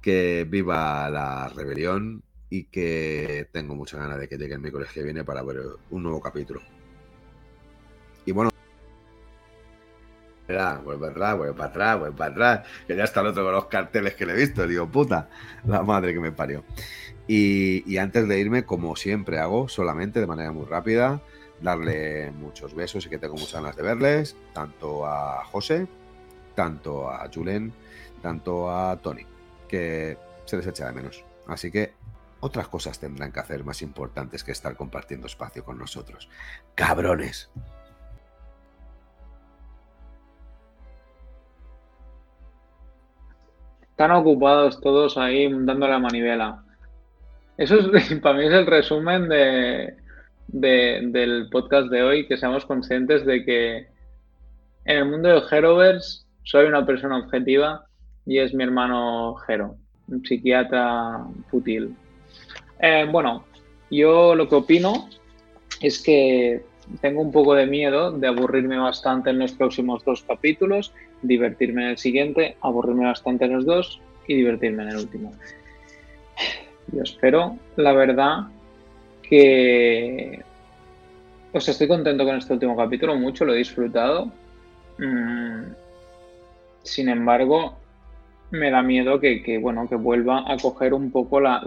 que 0.02 0.45
viva 0.49 1.10
la 1.10 1.49
rebelión 1.49 2.23
y 2.49 2.65
que 2.65 3.47
tengo 3.51 3.76
mucha 3.76 3.97
ganas 3.97 4.19
de 4.19 4.27
que 4.27 4.38
llegue 4.38 4.53
el 4.53 4.59
miércoles 4.59 4.89
que 4.93 5.03
viene 5.03 5.23
para 5.23 5.43
ver 5.43 5.61
un 5.89 6.03
nuevo 6.03 6.22
capítulo. 6.22 6.61
Y 8.26 8.31
bueno, 8.31 8.49
vuelve 10.84 11.07
atrás, 11.07 11.38
vuelve 11.38 11.53
para 11.53 11.69
atrás, 11.69 11.99
vuelve 11.99 12.17
para 12.17 12.31
atrás, 12.31 12.67
que 12.88 12.95
ya 12.95 13.03
está 13.03 13.22
el 13.22 13.27
otro 13.27 13.43
con 13.43 13.53
los 13.53 13.65
carteles 13.65 14.15
que 14.15 14.26
le 14.26 14.34
he 14.34 14.35
visto, 14.35 14.67
digo, 14.67 14.88
puta, 14.88 15.30
la 15.65 15.84
madre 15.84 16.13
que 16.13 16.19
me 16.19 16.31
parió. 16.31 16.63
Y, 17.27 17.84
y 17.91 17.97
antes 17.97 18.27
de 18.27 18.39
irme, 18.39 18.65
como 18.65 18.95
siempre 18.95 19.39
hago, 19.39 19.67
solamente 19.67 20.19
de 20.19 20.27
manera 20.27 20.51
muy 20.51 20.65
rápida, 20.65 21.22
darle 21.61 22.31
muchos 22.31 22.76
besos 22.76 23.05
y 23.05 23.09
que 23.09 23.17
tengo 23.17 23.35
muchas 23.35 23.53
ganas 23.53 23.76
de 23.76 23.84
verles, 23.84 24.35
tanto 24.53 25.05
a 25.05 25.43
José, 25.45 25.88
tanto 26.53 27.09
a 27.09 27.27
Julen, 27.34 27.73
tanto 28.22 28.69
a 28.72 28.97
Tony, 28.97 29.26
que 29.67 30.17
se 30.45 30.57
les 30.57 30.67
echa 30.67 30.88
de 30.88 30.93
menos. 30.93 31.23
Así 31.47 31.72
que 31.72 31.93
otras 32.45 32.67
cosas 32.67 32.99
tendrán 32.99 33.31
que 33.31 33.39
hacer 33.39 33.63
más 33.63 33.81
importantes 33.81 34.43
que 34.43 34.51
estar 34.51 34.76
compartiendo 34.76 35.27
espacio 35.27 35.63
con 35.63 35.77
nosotros. 35.77 36.30
Cabrones. 36.76 37.49
Están 43.81 44.11
ocupados 44.11 44.81
todos 44.81 45.17
ahí 45.17 45.47
dando 45.51 45.88
la 45.88 45.99
manivela. 45.99 46.63
Eso 47.57 47.76
es, 47.95 48.13
para 48.22 48.38
mí 48.38 48.45
es 48.45 48.53
el 48.53 48.65
resumen 48.65 49.30
de, 49.30 49.95
de- 50.47 51.01
del 51.11 51.47
podcast 51.49 51.88
de 51.89 52.03
hoy, 52.03 52.27
que 52.27 52.38
seamos 52.38 52.65
conscientes 52.65 53.26
de 53.26 53.45
que 53.45 53.77
en 54.85 54.97
el 54.97 55.05
mundo 55.05 55.30
del 55.30 55.43
Heroverse 55.49 56.26
soy 56.43 56.65
una 56.65 56.85
persona 56.85 57.17
objetiva 57.17 57.85
y 58.26 58.39
es 58.39 58.53
mi 58.53 58.63
hermano 58.63 59.35
Jero, 59.47 59.77
un 60.09 60.23
psiquiatra 60.26 61.23
fútil. 61.49 61.95
Eh, 62.80 63.07
bueno, 63.11 63.45
yo 63.89 64.35
lo 64.35 64.47
que 64.49 64.56
opino 64.56 65.10
es 65.81 66.02
que 66.02 66.64
tengo 67.02 67.22
un 67.22 67.31
poco 67.31 67.56
de 67.56 67.65
miedo 67.65 68.11
de 68.11 68.27
aburrirme 68.27 68.77
bastante 68.77 69.30
en 69.31 69.39
los 69.39 69.53
próximos 69.53 70.03
dos 70.03 70.23
capítulos, 70.23 70.93
divertirme 71.22 71.84
en 71.84 71.89
el 71.91 71.97
siguiente, 71.97 72.57
aburrirme 72.61 73.06
bastante 73.06 73.45
en 73.45 73.53
los 73.53 73.65
dos 73.65 74.02
y 74.27 74.35
divertirme 74.35 74.84
en 74.84 74.89
el 74.89 74.97
último. 74.97 75.34
Yo 76.91 77.02
espero, 77.03 77.57
la 77.77 77.93
verdad, 77.93 78.47
que... 79.23 80.43
O 81.53 81.60
sea, 81.60 81.72
estoy 81.72 81.88
contento 81.88 82.26
con 82.26 82.35
este 82.35 82.53
último 82.53 82.76
capítulo, 82.76 83.15
mucho, 83.15 83.45
lo 83.45 83.53
he 83.53 83.57
disfrutado. 83.57 84.31
Mm, 84.97 85.72
Sin 86.84 87.10
embargo, 87.10 87.77
me 88.52 88.69
da 88.69 88.81
miedo 88.81 89.19
que, 89.19 89.57
bueno, 89.61 89.88
que 89.89 89.95
vuelva 89.95 90.43
a 90.52 90.57
coger 90.57 90.93
un 90.93 91.11
poco 91.11 91.39
la- 91.39 91.61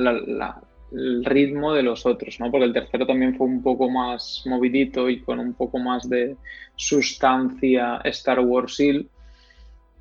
el 0.93 1.25
ritmo 1.25 1.75
de 1.75 1.83
los 1.83 2.07
otros, 2.07 2.41
¿no? 2.41 2.51
Porque 2.51 2.67
el 2.67 2.73
tercero 2.73 3.07
también 3.07 3.37
fue 3.37 3.47
un 3.47 3.63
poco 3.63 3.91
más 3.91 4.43
movidito 4.47 5.09
y 5.09 5.21
con 5.21 5.39
un 5.39 5.55
poco 5.55 5.79
más 5.79 6.09
de 6.09 6.37
sustancia 6.77 8.01
Star 8.05 8.41
Warsil. 8.41 9.09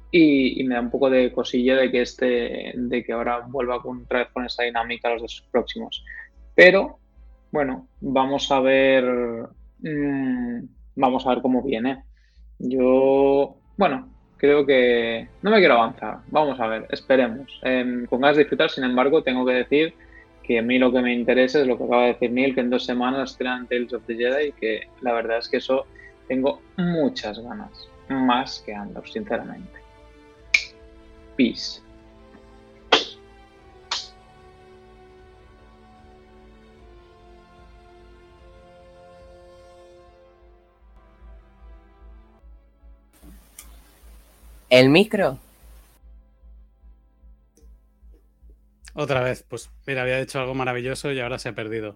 Y, 0.09 0.61
y 0.61 0.63
me 0.63 0.75
da 0.75 0.81
un 0.81 0.89
poco 0.89 1.09
de 1.09 1.33
cosilla 1.33 1.75
de 1.75 1.91
que 1.91 2.01
este, 2.01 2.73
de 2.75 3.03
que 3.03 3.11
ahora 3.11 3.41
vuelva 3.45 3.81
con, 3.81 4.03
otra 4.03 4.19
vez 4.19 4.29
con 4.31 4.45
esta 4.45 4.63
dinámica 4.63 5.09
los 5.09 5.21
dos 5.21 5.47
próximos. 5.51 6.03
Pero, 6.55 6.99
bueno, 7.51 7.87
vamos 7.99 8.49
a 8.51 8.61
ver. 8.61 9.03
mm, 9.79 10.59
vamos 10.95 11.25
a 11.25 11.29
ver 11.29 11.41
cómo 11.41 11.61
viene. 11.61 12.03
Yo, 12.57 13.57
bueno, 13.77 14.09
creo 14.37 14.65
que 14.65 15.27
no 15.41 15.51
me 15.51 15.59
quiero 15.59 15.75
avanzar. 15.75 16.19
Vamos 16.29 16.59
a 16.59 16.67
ver, 16.67 16.87
esperemos. 16.89 17.59
Em, 17.63 18.05
con 18.05 18.21
ganas 18.21 18.37
de 18.37 18.43
disfrutar, 18.43 18.69
sin 18.69 18.85
embargo, 18.85 19.23
tengo 19.23 19.45
que 19.45 19.53
decir 19.53 19.93
que 20.47 20.59
a 20.59 20.61
mí 20.61 20.79
lo 20.79 20.93
que 20.93 21.01
me 21.01 21.13
interesa 21.13 21.59
es 21.59 21.67
lo 21.67 21.77
que 21.77 21.83
acaba 21.83 22.03
de 22.03 22.13
decir 22.13 22.31
Neil, 22.31 22.55
que 22.55 22.61
en 22.61 22.69
dos 22.69 22.85
semanas 22.85 23.31
estrenan 23.31 23.67
Tales 23.67 23.91
of 23.91 24.03
the 24.05 24.15
Jedi 24.15 24.47
y 24.47 24.51
que 24.53 24.87
la 25.01 25.11
verdad 25.11 25.39
es 25.39 25.49
que 25.49 25.57
eso 25.57 25.85
tengo 26.29 26.61
muchas 26.77 27.37
ganas. 27.39 27.89
Más 28.07 28.63
que 28.65 28.73
Andor, 28.73 29.07
sinceramente. 29.09 29.79
Peace. 31.35 31.81
El 44.69 44.89
micro. 44.89 45.39
Otra 48.99 49.21
vez, 49.21 49.45
pues 49.47 49.69
mira, 49.85 50.01
había 50.01 50.19
hecho 50.19 50.39
algo 50.39 50.55
maravilloso 50.55 51.11
y 51.11 51.19
ahora 51.19 51.37
se 51.37 51.49
ha 51.49 51.53
perdido. 51.53 51.95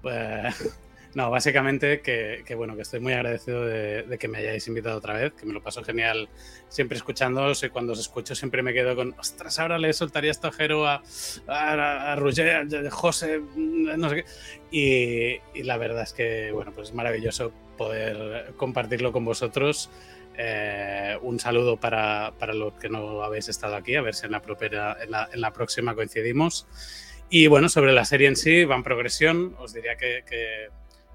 Pues, 0.00 0.80
no, 1.14 1.30
básicamente 1.30 2.00
que, 2.00 2.42
que, 2.46 2.54
bueno, 2.54 2.76
que 2.76 2.82
estoy 2.82 2.98
muy 3.00 3.12
agradecido 3.12 3.66
de, 3.66 4.04
de 4.04 4.18
que 4.18 4.26
me 4.26 4.38
hayáis 4.38 4.66
invitado 4.66 4.96
otra 4.96 5.12
vez, 5.12 5.34
que 5.34 5.44
me 5.44 5.52
lo 5.52 5.62
paso 5.62 5.84
genial 5.84 6.30
siempre 6.70 6.96
escuchándoos 6.96 7.62
y 7.62 7.68
cuando 7.68 7.92
os 7.92 8.00
escucho 8.00 8.34
siempre 8.34 8.62
me 8.62 8.72
quedo 8.72 8.96
con, 8.96 9.14
ostras, 9.18 9.58
ahora 9.58 9.78
le 9.78 9.92
soltaría 9.92 10.30
esto 10.30 10.48
a 10.48 10.52
Jero, 10.52 10.86
a, 10.86 11.02
a, 11.46 12.12
a 12.12 12.16
Roger, 12.16 12.66
a 12.86 12.90
José, 12.90 13.42
no 13.54 14.08
sé 14.08 14.16
qué. 14.16 14.24
Y, 14.70 15.58
y 15.60 15.62
la 15.64 15.76
verdad 15.76 16.04
es 16.04 16.14
que, 16.14 16.52
bueno, 16.52 16.72
pues 16.72 16.88
es 16.88 16.94
maravilloso 16.94 17.52
poder 17.76 18.54
compartirlo 18.56 19.12
con 19.12 19.26
vosotros. 19.26 19.90
Eh, 20.42 21.18
un 21.20 21.38
saludo 21.38 21.76
para, 21.76 22.32
para, 22.38 22.54
los 22.54 22.72
que 22.72 22.88
no 22.88 23.22
habéis 23.22 23.50
estado 23.50 23.76
aquí, 23.76 23.96
a 23.96 24.00
ver 24.00 24.14
si 24.14 24.24
en 24.24 24.32
la, 24.32 24.40
propia, 24.40 24.96
en 25.02 25.40
la, 25.40 25.52
próxima 25.52 25.94
coincidimos. 25.94 26.66
Y 27.28 27.46
bueno, 27.46 27.68
sobre 27.68 27.92
la 27.92 28.06
serie 28.06 28.26
en 28.26 28.36
sí, 28.36 28.64
va 28.64 28.74
en 28.74 28.82
progresión. 28.82 29.54
Os 29.58 29.74
diría 29.74 29.96
que, 29.96 30.24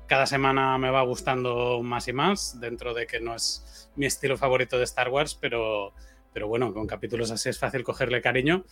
cada 0.05 0.27
semana 0.27 0.77
me 0.77 0.91
va 0.91 1.01
gustando 1.01 1.81
más 1.81 2.07
y 2.07 2.13
más, 2.13 2.59
dentro 2.59 2.93
de 2.93 3.07
que 3.07 3.19
no 3.19 3.33
es 3.33 3.89
mi 3.95 4.05
estilo 4.05 4.37
favorito 4.37 4.77
de 4.77 4.83
Star 4.83 5.09
Wars, 5.09 5.33
pero, 5.33 5.93
pero 6.31 6.47
bueno, 6.47 6.71
con 6.71 6.85
capítulos 6.85 7.31
así 7.31 7.49
es 7.49 7.57
fácil 7.57 7.83
cogerle 7.83 8.21
cariño. 8.21 8.63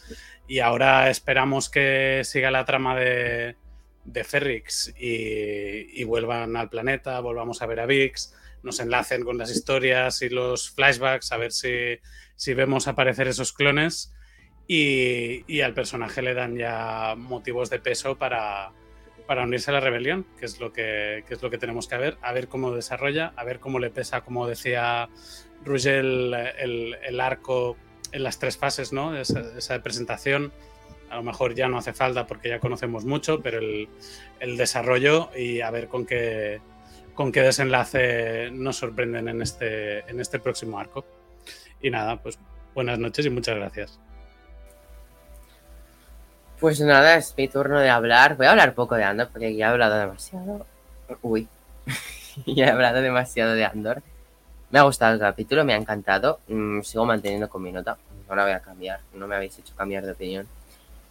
Y 0.47 0.59
ahora 0.59 1.09
esperamos 1.09 1.71
que 1.71 2.21
siga 2.25 2.51
la 2.51 2.63
trama 2.65 2.95
de, 2.95 3.55
de 4.03 4.23
Ferrix 4.23 4.93
y 4.99 6.03
vuelvan 6.03 6.55
al 6.57 6.69
planeta, 6.69 7.19
volvamos 7.21 7.63
a 7.63 7.65
ver 7.65 7.79
a 7.79 7.87
Vix 7.87 8.35
nos 8.63 8.79
enlacen 8.79 9.23
con 9.23 9.37
las 9.37 9.51
historias 9.51 10.21
y 10.21 10.29
los 10.29 10.71
flashbacks, 10.71 11.31
a 11.31 11.37
ver 11.37 11.51
si, 11.51 11.99
si 12.35 12.53
vemos 12.53 12.87
aparecer 12.87 13.27
esos 13.27 13.53
clones. 13.53 14.13
Y, 14.65 15.43
y, 15.45 15.59
al 15.59 15.73
personaje 15.73 16.21
le 16.21 16.33
dan 16.33 16.55
ya 16.55 17.15
motivos 17.17 17.69
de 17.69 17.79
peso 17.79 18.17
para, 18.17 18.71
para 19.27 19.43
unirse 19.43 19.71
a 19.71 19.73
la 19.73 19.81
rebelión, 19.81 20.25
que 20.39 20.45
es, 20.45 20.61
lo 20.61 20.71
que, 20.71 21.25
que 21.27 21.33
es 21.33 21.41
lo 21.41 21.49
que 21.49 21.57
tenemos 21.57 21.89
que 21.89 21.97
ver, 21.97 22.17
a 22.21 22.31
ver 22.31 22.47
cómo 22.47 22.73
desarrolla, 22.73 23.33
a 23.35 23.43
ver 23.43 23.59
cómo 23.59 23.79
le 23.79 23.89
pesa, 23.89 24.21
como 24.21 24.47
decía 24.47 25.09
Rugel, 25.65 26.33
el, 26.57 26.97
el 27.03 27.19
arco 27.19 27.75
en 28.13 28.23
las 28.23 28.39
tres 28.39 28.57
fases, 28.57 28.93
¿no? 28.93 29.17
Esa, 29.17 29.41
esa 29.57 29.83
presentación, 29.83 30.53
a 31.09 31.17
lo 31.17 31.23
mejor 31.23 31.55
ya 31.55 31.67
no 31.67 31.77
hace 31.77 31.91
falta 31.91 32.25
porque 32.25 32.47
ya 32.47 32.59
conocemos 32.59 33.03
mucho, 33.03 33.41
pero 33.41 33.59
el, 33.59 33.89
el 34.39 34.55
desarrollo 34.55 35.29
y 35.35 35.59
a 35.59 35.71
ver 35.71 35.89
con 35.89 36.05
qué, 36.05 36.61
con 37.13 37.31
qué 37.31 37.41
desenlace 37.41 38.49
nos 38.51 38.77
sorprenden 38.77 39.27
en 39.27 39.41
este, 39.41 39.99
en 40.09 40.19
este 40.19 40.39
próximo 40.39 40.79
arco. 40.79 41.05
Y 41.81 41.89
nada, 41.89 42.17
pues 42.17 42.37
buenas 42.73 42.97
noches 42.99 43.25
y 43.25 43.29
muchas 43.29 43.55
gracias. 43.55 43.99
Pues 46.59 46.79
nada, 46.79 47.17
es 47.17 47.33
mi 47.37 47.47
turno 47.47 47.79
de 47.79 47.89
hablar. 47.89 48.37
Voy 48.37 48.45
a 48.45 48.51
hablar 48.51 48.73
poco 48.73 48.95
de 48.95 49.03
Andor 49.03 49.29
porque 49.31 49.55
ya 49.55 49.67
he 49.67 49.69
hablado 49.69 49.97
demasiado. 49.97 50.65
Uy, 51.21 51.47
ya 52.45 52.67
he 52.67 52.69
hablado 52.69 53.01
demasiado 53.01 53.53
de 53.53 53.65
Andor. 53.65 54.01
Me 54.71 54.79
ha 54.79 54.83
gustado 54.83 55.13
el 55.13 55.19
capítulo, 55.19 55.65
me 55.65 55.73
ha 55.73 55.77
encantado. 55.77 56.39
Mm, 56.47 56.81
sigo 56.81 57.05
manteniendo 57.05 57.49
con 57.49 57.61
mi 57.61 57.71
nota. 57.71 57.97
No 58.29 58.35
la 58.35 58.43
voy 58.43 58.53
a 58.53 58.59
cambiar. 58.61 59.01
No 59.13 59.27
me 59.27 59.35
habéis 59.35 59.59
hecho 59.59 59.75
cambiar 59.75 60.05
de 60.05 60.13
opinión. 60.13 60.47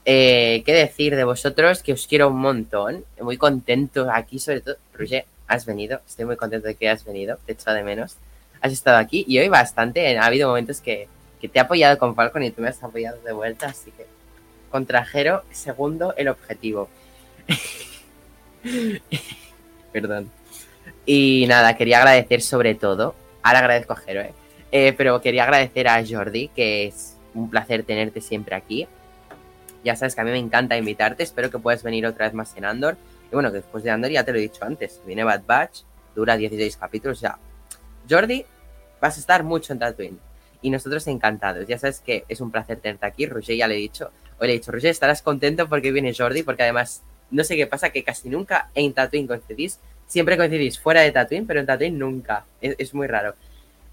Eh, 0.05 0.63
¿Qué 0.67 0.73
decir 0.73 1.15
de 1.15 1.25
vosotros? 1.25 1.83
Que 1.83 1.93
os 1.93 2.07
quiero 2.07 2.29
un 2.29 2.39
montón. 2.39 3.05
Muy 3.21 3.37
contento 3.37 4.11
aquí, 4.11 4.39
sobre 4.39 4.63
todo. 4.63 4.77
Roger, 4.95 5.27
has 5.47 5.67
venido. 5.67 6.01
Estoy 6.07 6.25
muy 6.25 6.37
contento 6.37 6.69
de 6.69 6.75
que 6.75 6.89
has 6.89 7.05
venido. 7.05 7.39
Te 7.47 7.53
echo 7.53 7.73
de 7.73 7.83
menos. 7.83 8.17
Has 8.61 8.73
estado 8.73 8.99
aquí 8.99 9.25
y 9.27 9.39
hoy 9.39 9.49
bastante. 9.49 10.17
Ha 10.17 10.27
habido 10.27 10.49
momentos 10.49 10.81
que, 10.81 11.09
que 11.41 11.49
te 11.49 11.59
he 11.59 11.63
apoyado 11.63 11.99
con 11.99 12.15
Falcon 12.15 12.43
y 12.43 12.51
tú 12.51 12.63
me 12.63 12.69
has 12.69 12.83
apoyado 12.83 13.21
de 13.23 13.33
vuelta. 13.33 13.67
Así 13.67 13.91
que 13.91 14.07
contra 14.71 15.05
Jero, 15.05 15.43
segundo 15.51 16.15
el 16.17 16.29
objetivo. 16.29 16.89
Perdón. 19.93 20.31
Y 21.05 21.45
nada, 21.49 21.77
quería 21.77 21.99
agradecer 21.99 22.43
sobre 22.43 22.75
todo. 22.75 23.15
Ahora 23.43 23.59
agradezco 23.59 23.93
a 23.93 23.97
Jero, 23.97 24.21
¿eh? 24.21 24.33
Eh, 24.71 24.95
pero 24.97 25.21
quería 25.21 25.45
agradecer 25.45 25.87
a 25.87 26.03
Jordi, 26.05 26.49
que 26.49 26.87
es 26.87 27.17
un 27.35 27.51
placer 27.51 27.83
tenerte 27.83 28.21
siempre 28.21 28.55
aquí. 28.55 28.89
Ya 29.85 29.97
sabes 29.97 30.15
que 30.15 30.21
a 30.21 30.25
mí 30.25 30.31
me 30.31 30.39
encanta 30.39 30.77
invitarte. 30.77 31.23
Espero 31.23 31.51
que 31.51 31.59
puedas 31.59 31.83
venir 31.83 32.07
otra 32.07 32.27
vez 32.27 32.35
más 32.35 32.57
en 32.57 32.65
Andor. 32.65 32.97
Y 33.33 33.35
bueno, 33.35 33.51
que 33.51 33.57
después 33.57 33.83
de 33.83 33.91
Andor 33.91 34.11
ya 34.11 34.25
te 34.25 34.33
lo 34.33 34.39
he 34.39 34.43
dicho 34.43 34.63
antes. 34.63 35.01
Viene 35.07 35.25
Bad 35.25 35.45
Batch, 35.47 35.81
dura 36.15 36.37
16 36.37 36.77
capítulos. 36.77 37.17
O 37.17 37.21
sea, 37.21 37.39
Jordi, 38.09 38.45
vas 39.01 39.17
a 39.17 39.21
estar 39.21 39.43
mucho 39.43 39.73
en 39.73 39.79
Tatooine. 39.79 40.19
Y 40.61 40.69
nosotros 40.69 41.07
encantados. 41.07 41.67
Ya 41.67 41.79
sabes 41.79 42.01
que 42.01 42.25
es 42.29 42.43
un 42.43 42.51
placer 42.51 42.79
tenerte 42.79 43.07
aquí. 43.07 43.25
Roger 43.25 43.57
ya 43.57 43.67
le 43.67 43.75
he 43.77 43.79
dicho. 43.79 44.11
Hoy 44.39 44.49
le 44.49 44.53
he 44.53 44.57
dicho, 44.59 44.71
Roger, 44.71 44.91
estarás 44.91 45.23
contento 45.23 45.67
porque 45.67 45.91
viene 45.93 46.15
Jordi. 46.15 46.43
Porque 46.43 46.63
además, 46.63 47.03
no 47.31 47.43
sé 47.43 47.57
qué 47.57 47.67
pasa, 47.67 47.89
que 47.89 48.05
casi 48.05 48.29
nunca 48.29 48.69
en 48.75 48.93
Tatooine 48.93 49.27
coincidís. 49.27 49.81
Siempre 50.07 50.37
coincidís 50.37 50.79
fuera 50.79 51.01
de 51.01 51.11
Tatooine, 51.11 51.47
pero 51.47 51.61
en 51.61 51.65
Tatooine 51.65 51.99
nunca. 51.99 52.45
Es, 52.61 52.93
muy 52.93 53.07
raro. 53.07 53.35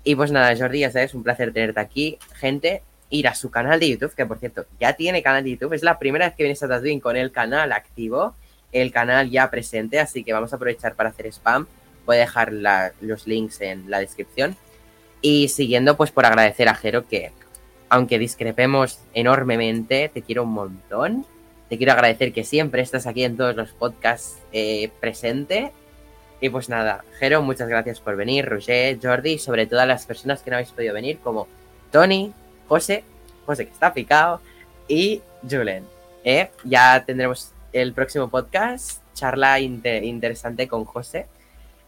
Y 0.04 0.16
pues 0.16 0.34
nada, 0.34 0.54
Jordi, 0.58 0.80
ya 0.80 0.92
sabes, 0.92 1.14
un 1.14 1.24
placer 1.24 1.54
tenerte 1.54 1.80
aquí. 1.80 2.20
Gente, 2.36 2.84
ir 3.10 3.30
a 3.30 3.36
su 3.36 3.50
canal 3.50 3.80
de 3.80 3.90
YouTube, 3.90 4.14
que 4.14 4.26
por 4.26 4.38
cierto, 4.38 4.66
ya 4.82 4.94
tiene 4.94 5.24
canal 5.24 5.46
de 5.46 5.52
YouTube. 5.52 5.72
Es 5.72 5.82
la 5.82 5.98
primera 5.98 6.26
vez 6.26 6.36
que 6.36 6.44
vienes 6.44 6.62
a 6.62 6.68
Tatooine 6.68 7.00
con 7.00 7.16
el 7.16 7.32
canal 7.32 7.72
activo, 7.72 8.36
el 8.72 8.92
canal 8.92 9.30
ya 9.30 9.50
presente, 9.50 10.00
así 10.00 10.24
que 10.24 10.34
vamos 10.34 10.54
a 10.54 10.56
aprovechar 10.56 10.96
para 10.96 11.10
hacer 11.10 11.28
spam. 11.28 11.68
Voy 12.06 12.18
a 12.18 12.22
dejar 12.22 12.52
los 13.02 13.28
links 13.28 13.62
en 13.62 13.90
la 13.90 14.00
descripción. 14.00 14.56
Y 15.22 15.50
siguiendo, 15.50 15.98
pues 15.98 16.12
por 16.12 16.26
agradecer 16.26 16.70
a 16.70 16.76
Jero 16.76 17.08
que, 17.08 17.32
aunque 17.90 18.20
discrepemos 18.20 19.00
enormemente, 19.14 20.10
te 20.14 20.22
quiero 20.22 20.44
un 20.44 20.54
montón. 20.54 21.26
Te 21.70 21.78
quiero 21.78 21.94
agradecer 21.94 22.34
que 22.34 22.44
siempre 22.44 22.82
estás 22.82 23.06
aquí 23.06 23.24
en 23.24 23.38
todos 23.38 23.56
los 23.56 23.72
podcasts 23.72 24.40
eh, 24.52 24.90
presente. 25.00 25.72
Y 26.42 26.50
pues 26.50 26.70
nada, 26.70 27.04
Jero, 27.20 27.42
muchas 27.42 27.68
gracias 27.68 28.00
por 28.00 28.16
venir, 28.16 28.46
Roger, 28.46 28.98
Jordi, 29.02 29.34
y 29.34 29.40
sobre 29.40 29.68
todo 29.68 29.82
a 29.82 29.86
las 29.86 30.06
personas 30.06 30.42
que 30.42 30.50
no 30.50 30.56
habéis 30.56 30.72
podido 30.72 30.94
venir, 30.94 31.20
como 31.20 31.48
Tony, 31.92 32.32
José, 32.68 33.04
José 33.46 33.66
que 33.66 33.74
está 33.74 33.94
picado, 33.94 34.40
y 34.88 35.22
Julen. 35.48 35.86
¿eh? 36.24 36.50
Ya 36.64 37.04
tendremos 37.06 37.52
el 37.74 37.94
próximo 37.94 38.30
podcast, 38.30 39.02
charla 39.14 39.60
inte- 39.60 40.04
interesante 40.04 40.68
con 40.68 40.86
José. 40.86 41.28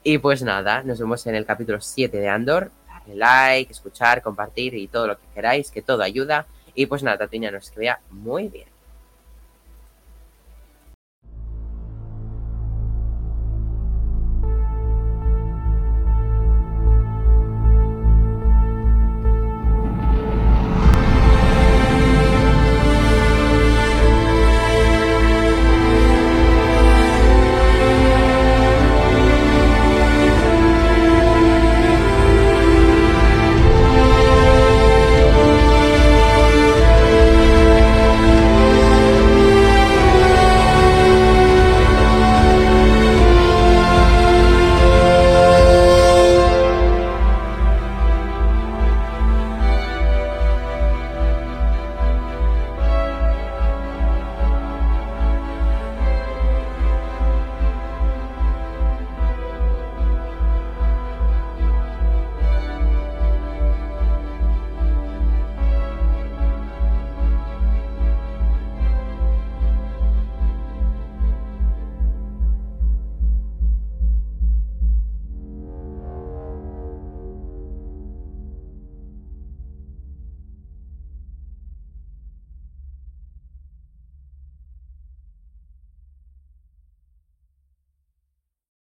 Y 0.04 0.18
pues 0.18 0.42
nada, 0.42 0.84
nos 0.84 1.00
vemos 1.00 1.26
en 1.28 1.36
el 1.36 1.46
capítulo 1.46 1.80
7 1.80 2.18
de 2.18 2.28
Andor. 2.30 2.72
Darle 2.88 3.16
like, 3.16 3.72
escuchar, 3.72 4.22
compartir 4.22 4.74
y 4.74 4.88
todo 4.88 5.08
lo 5.08 5.18
que 5.20 5.28
queráis, 5.36 5.70
que 5.72 5.82
todo 5.82 6.02
ayuda. 6.04 6.48
Y 6.74 6.86
pues 6.88 7.04
nada, 7.04 7.18
Tatiana, 7.20 7.52
nos 7.52 7.74
vea 7.76 8.00
muy 8.10 8.48
bien. 8.48 8.68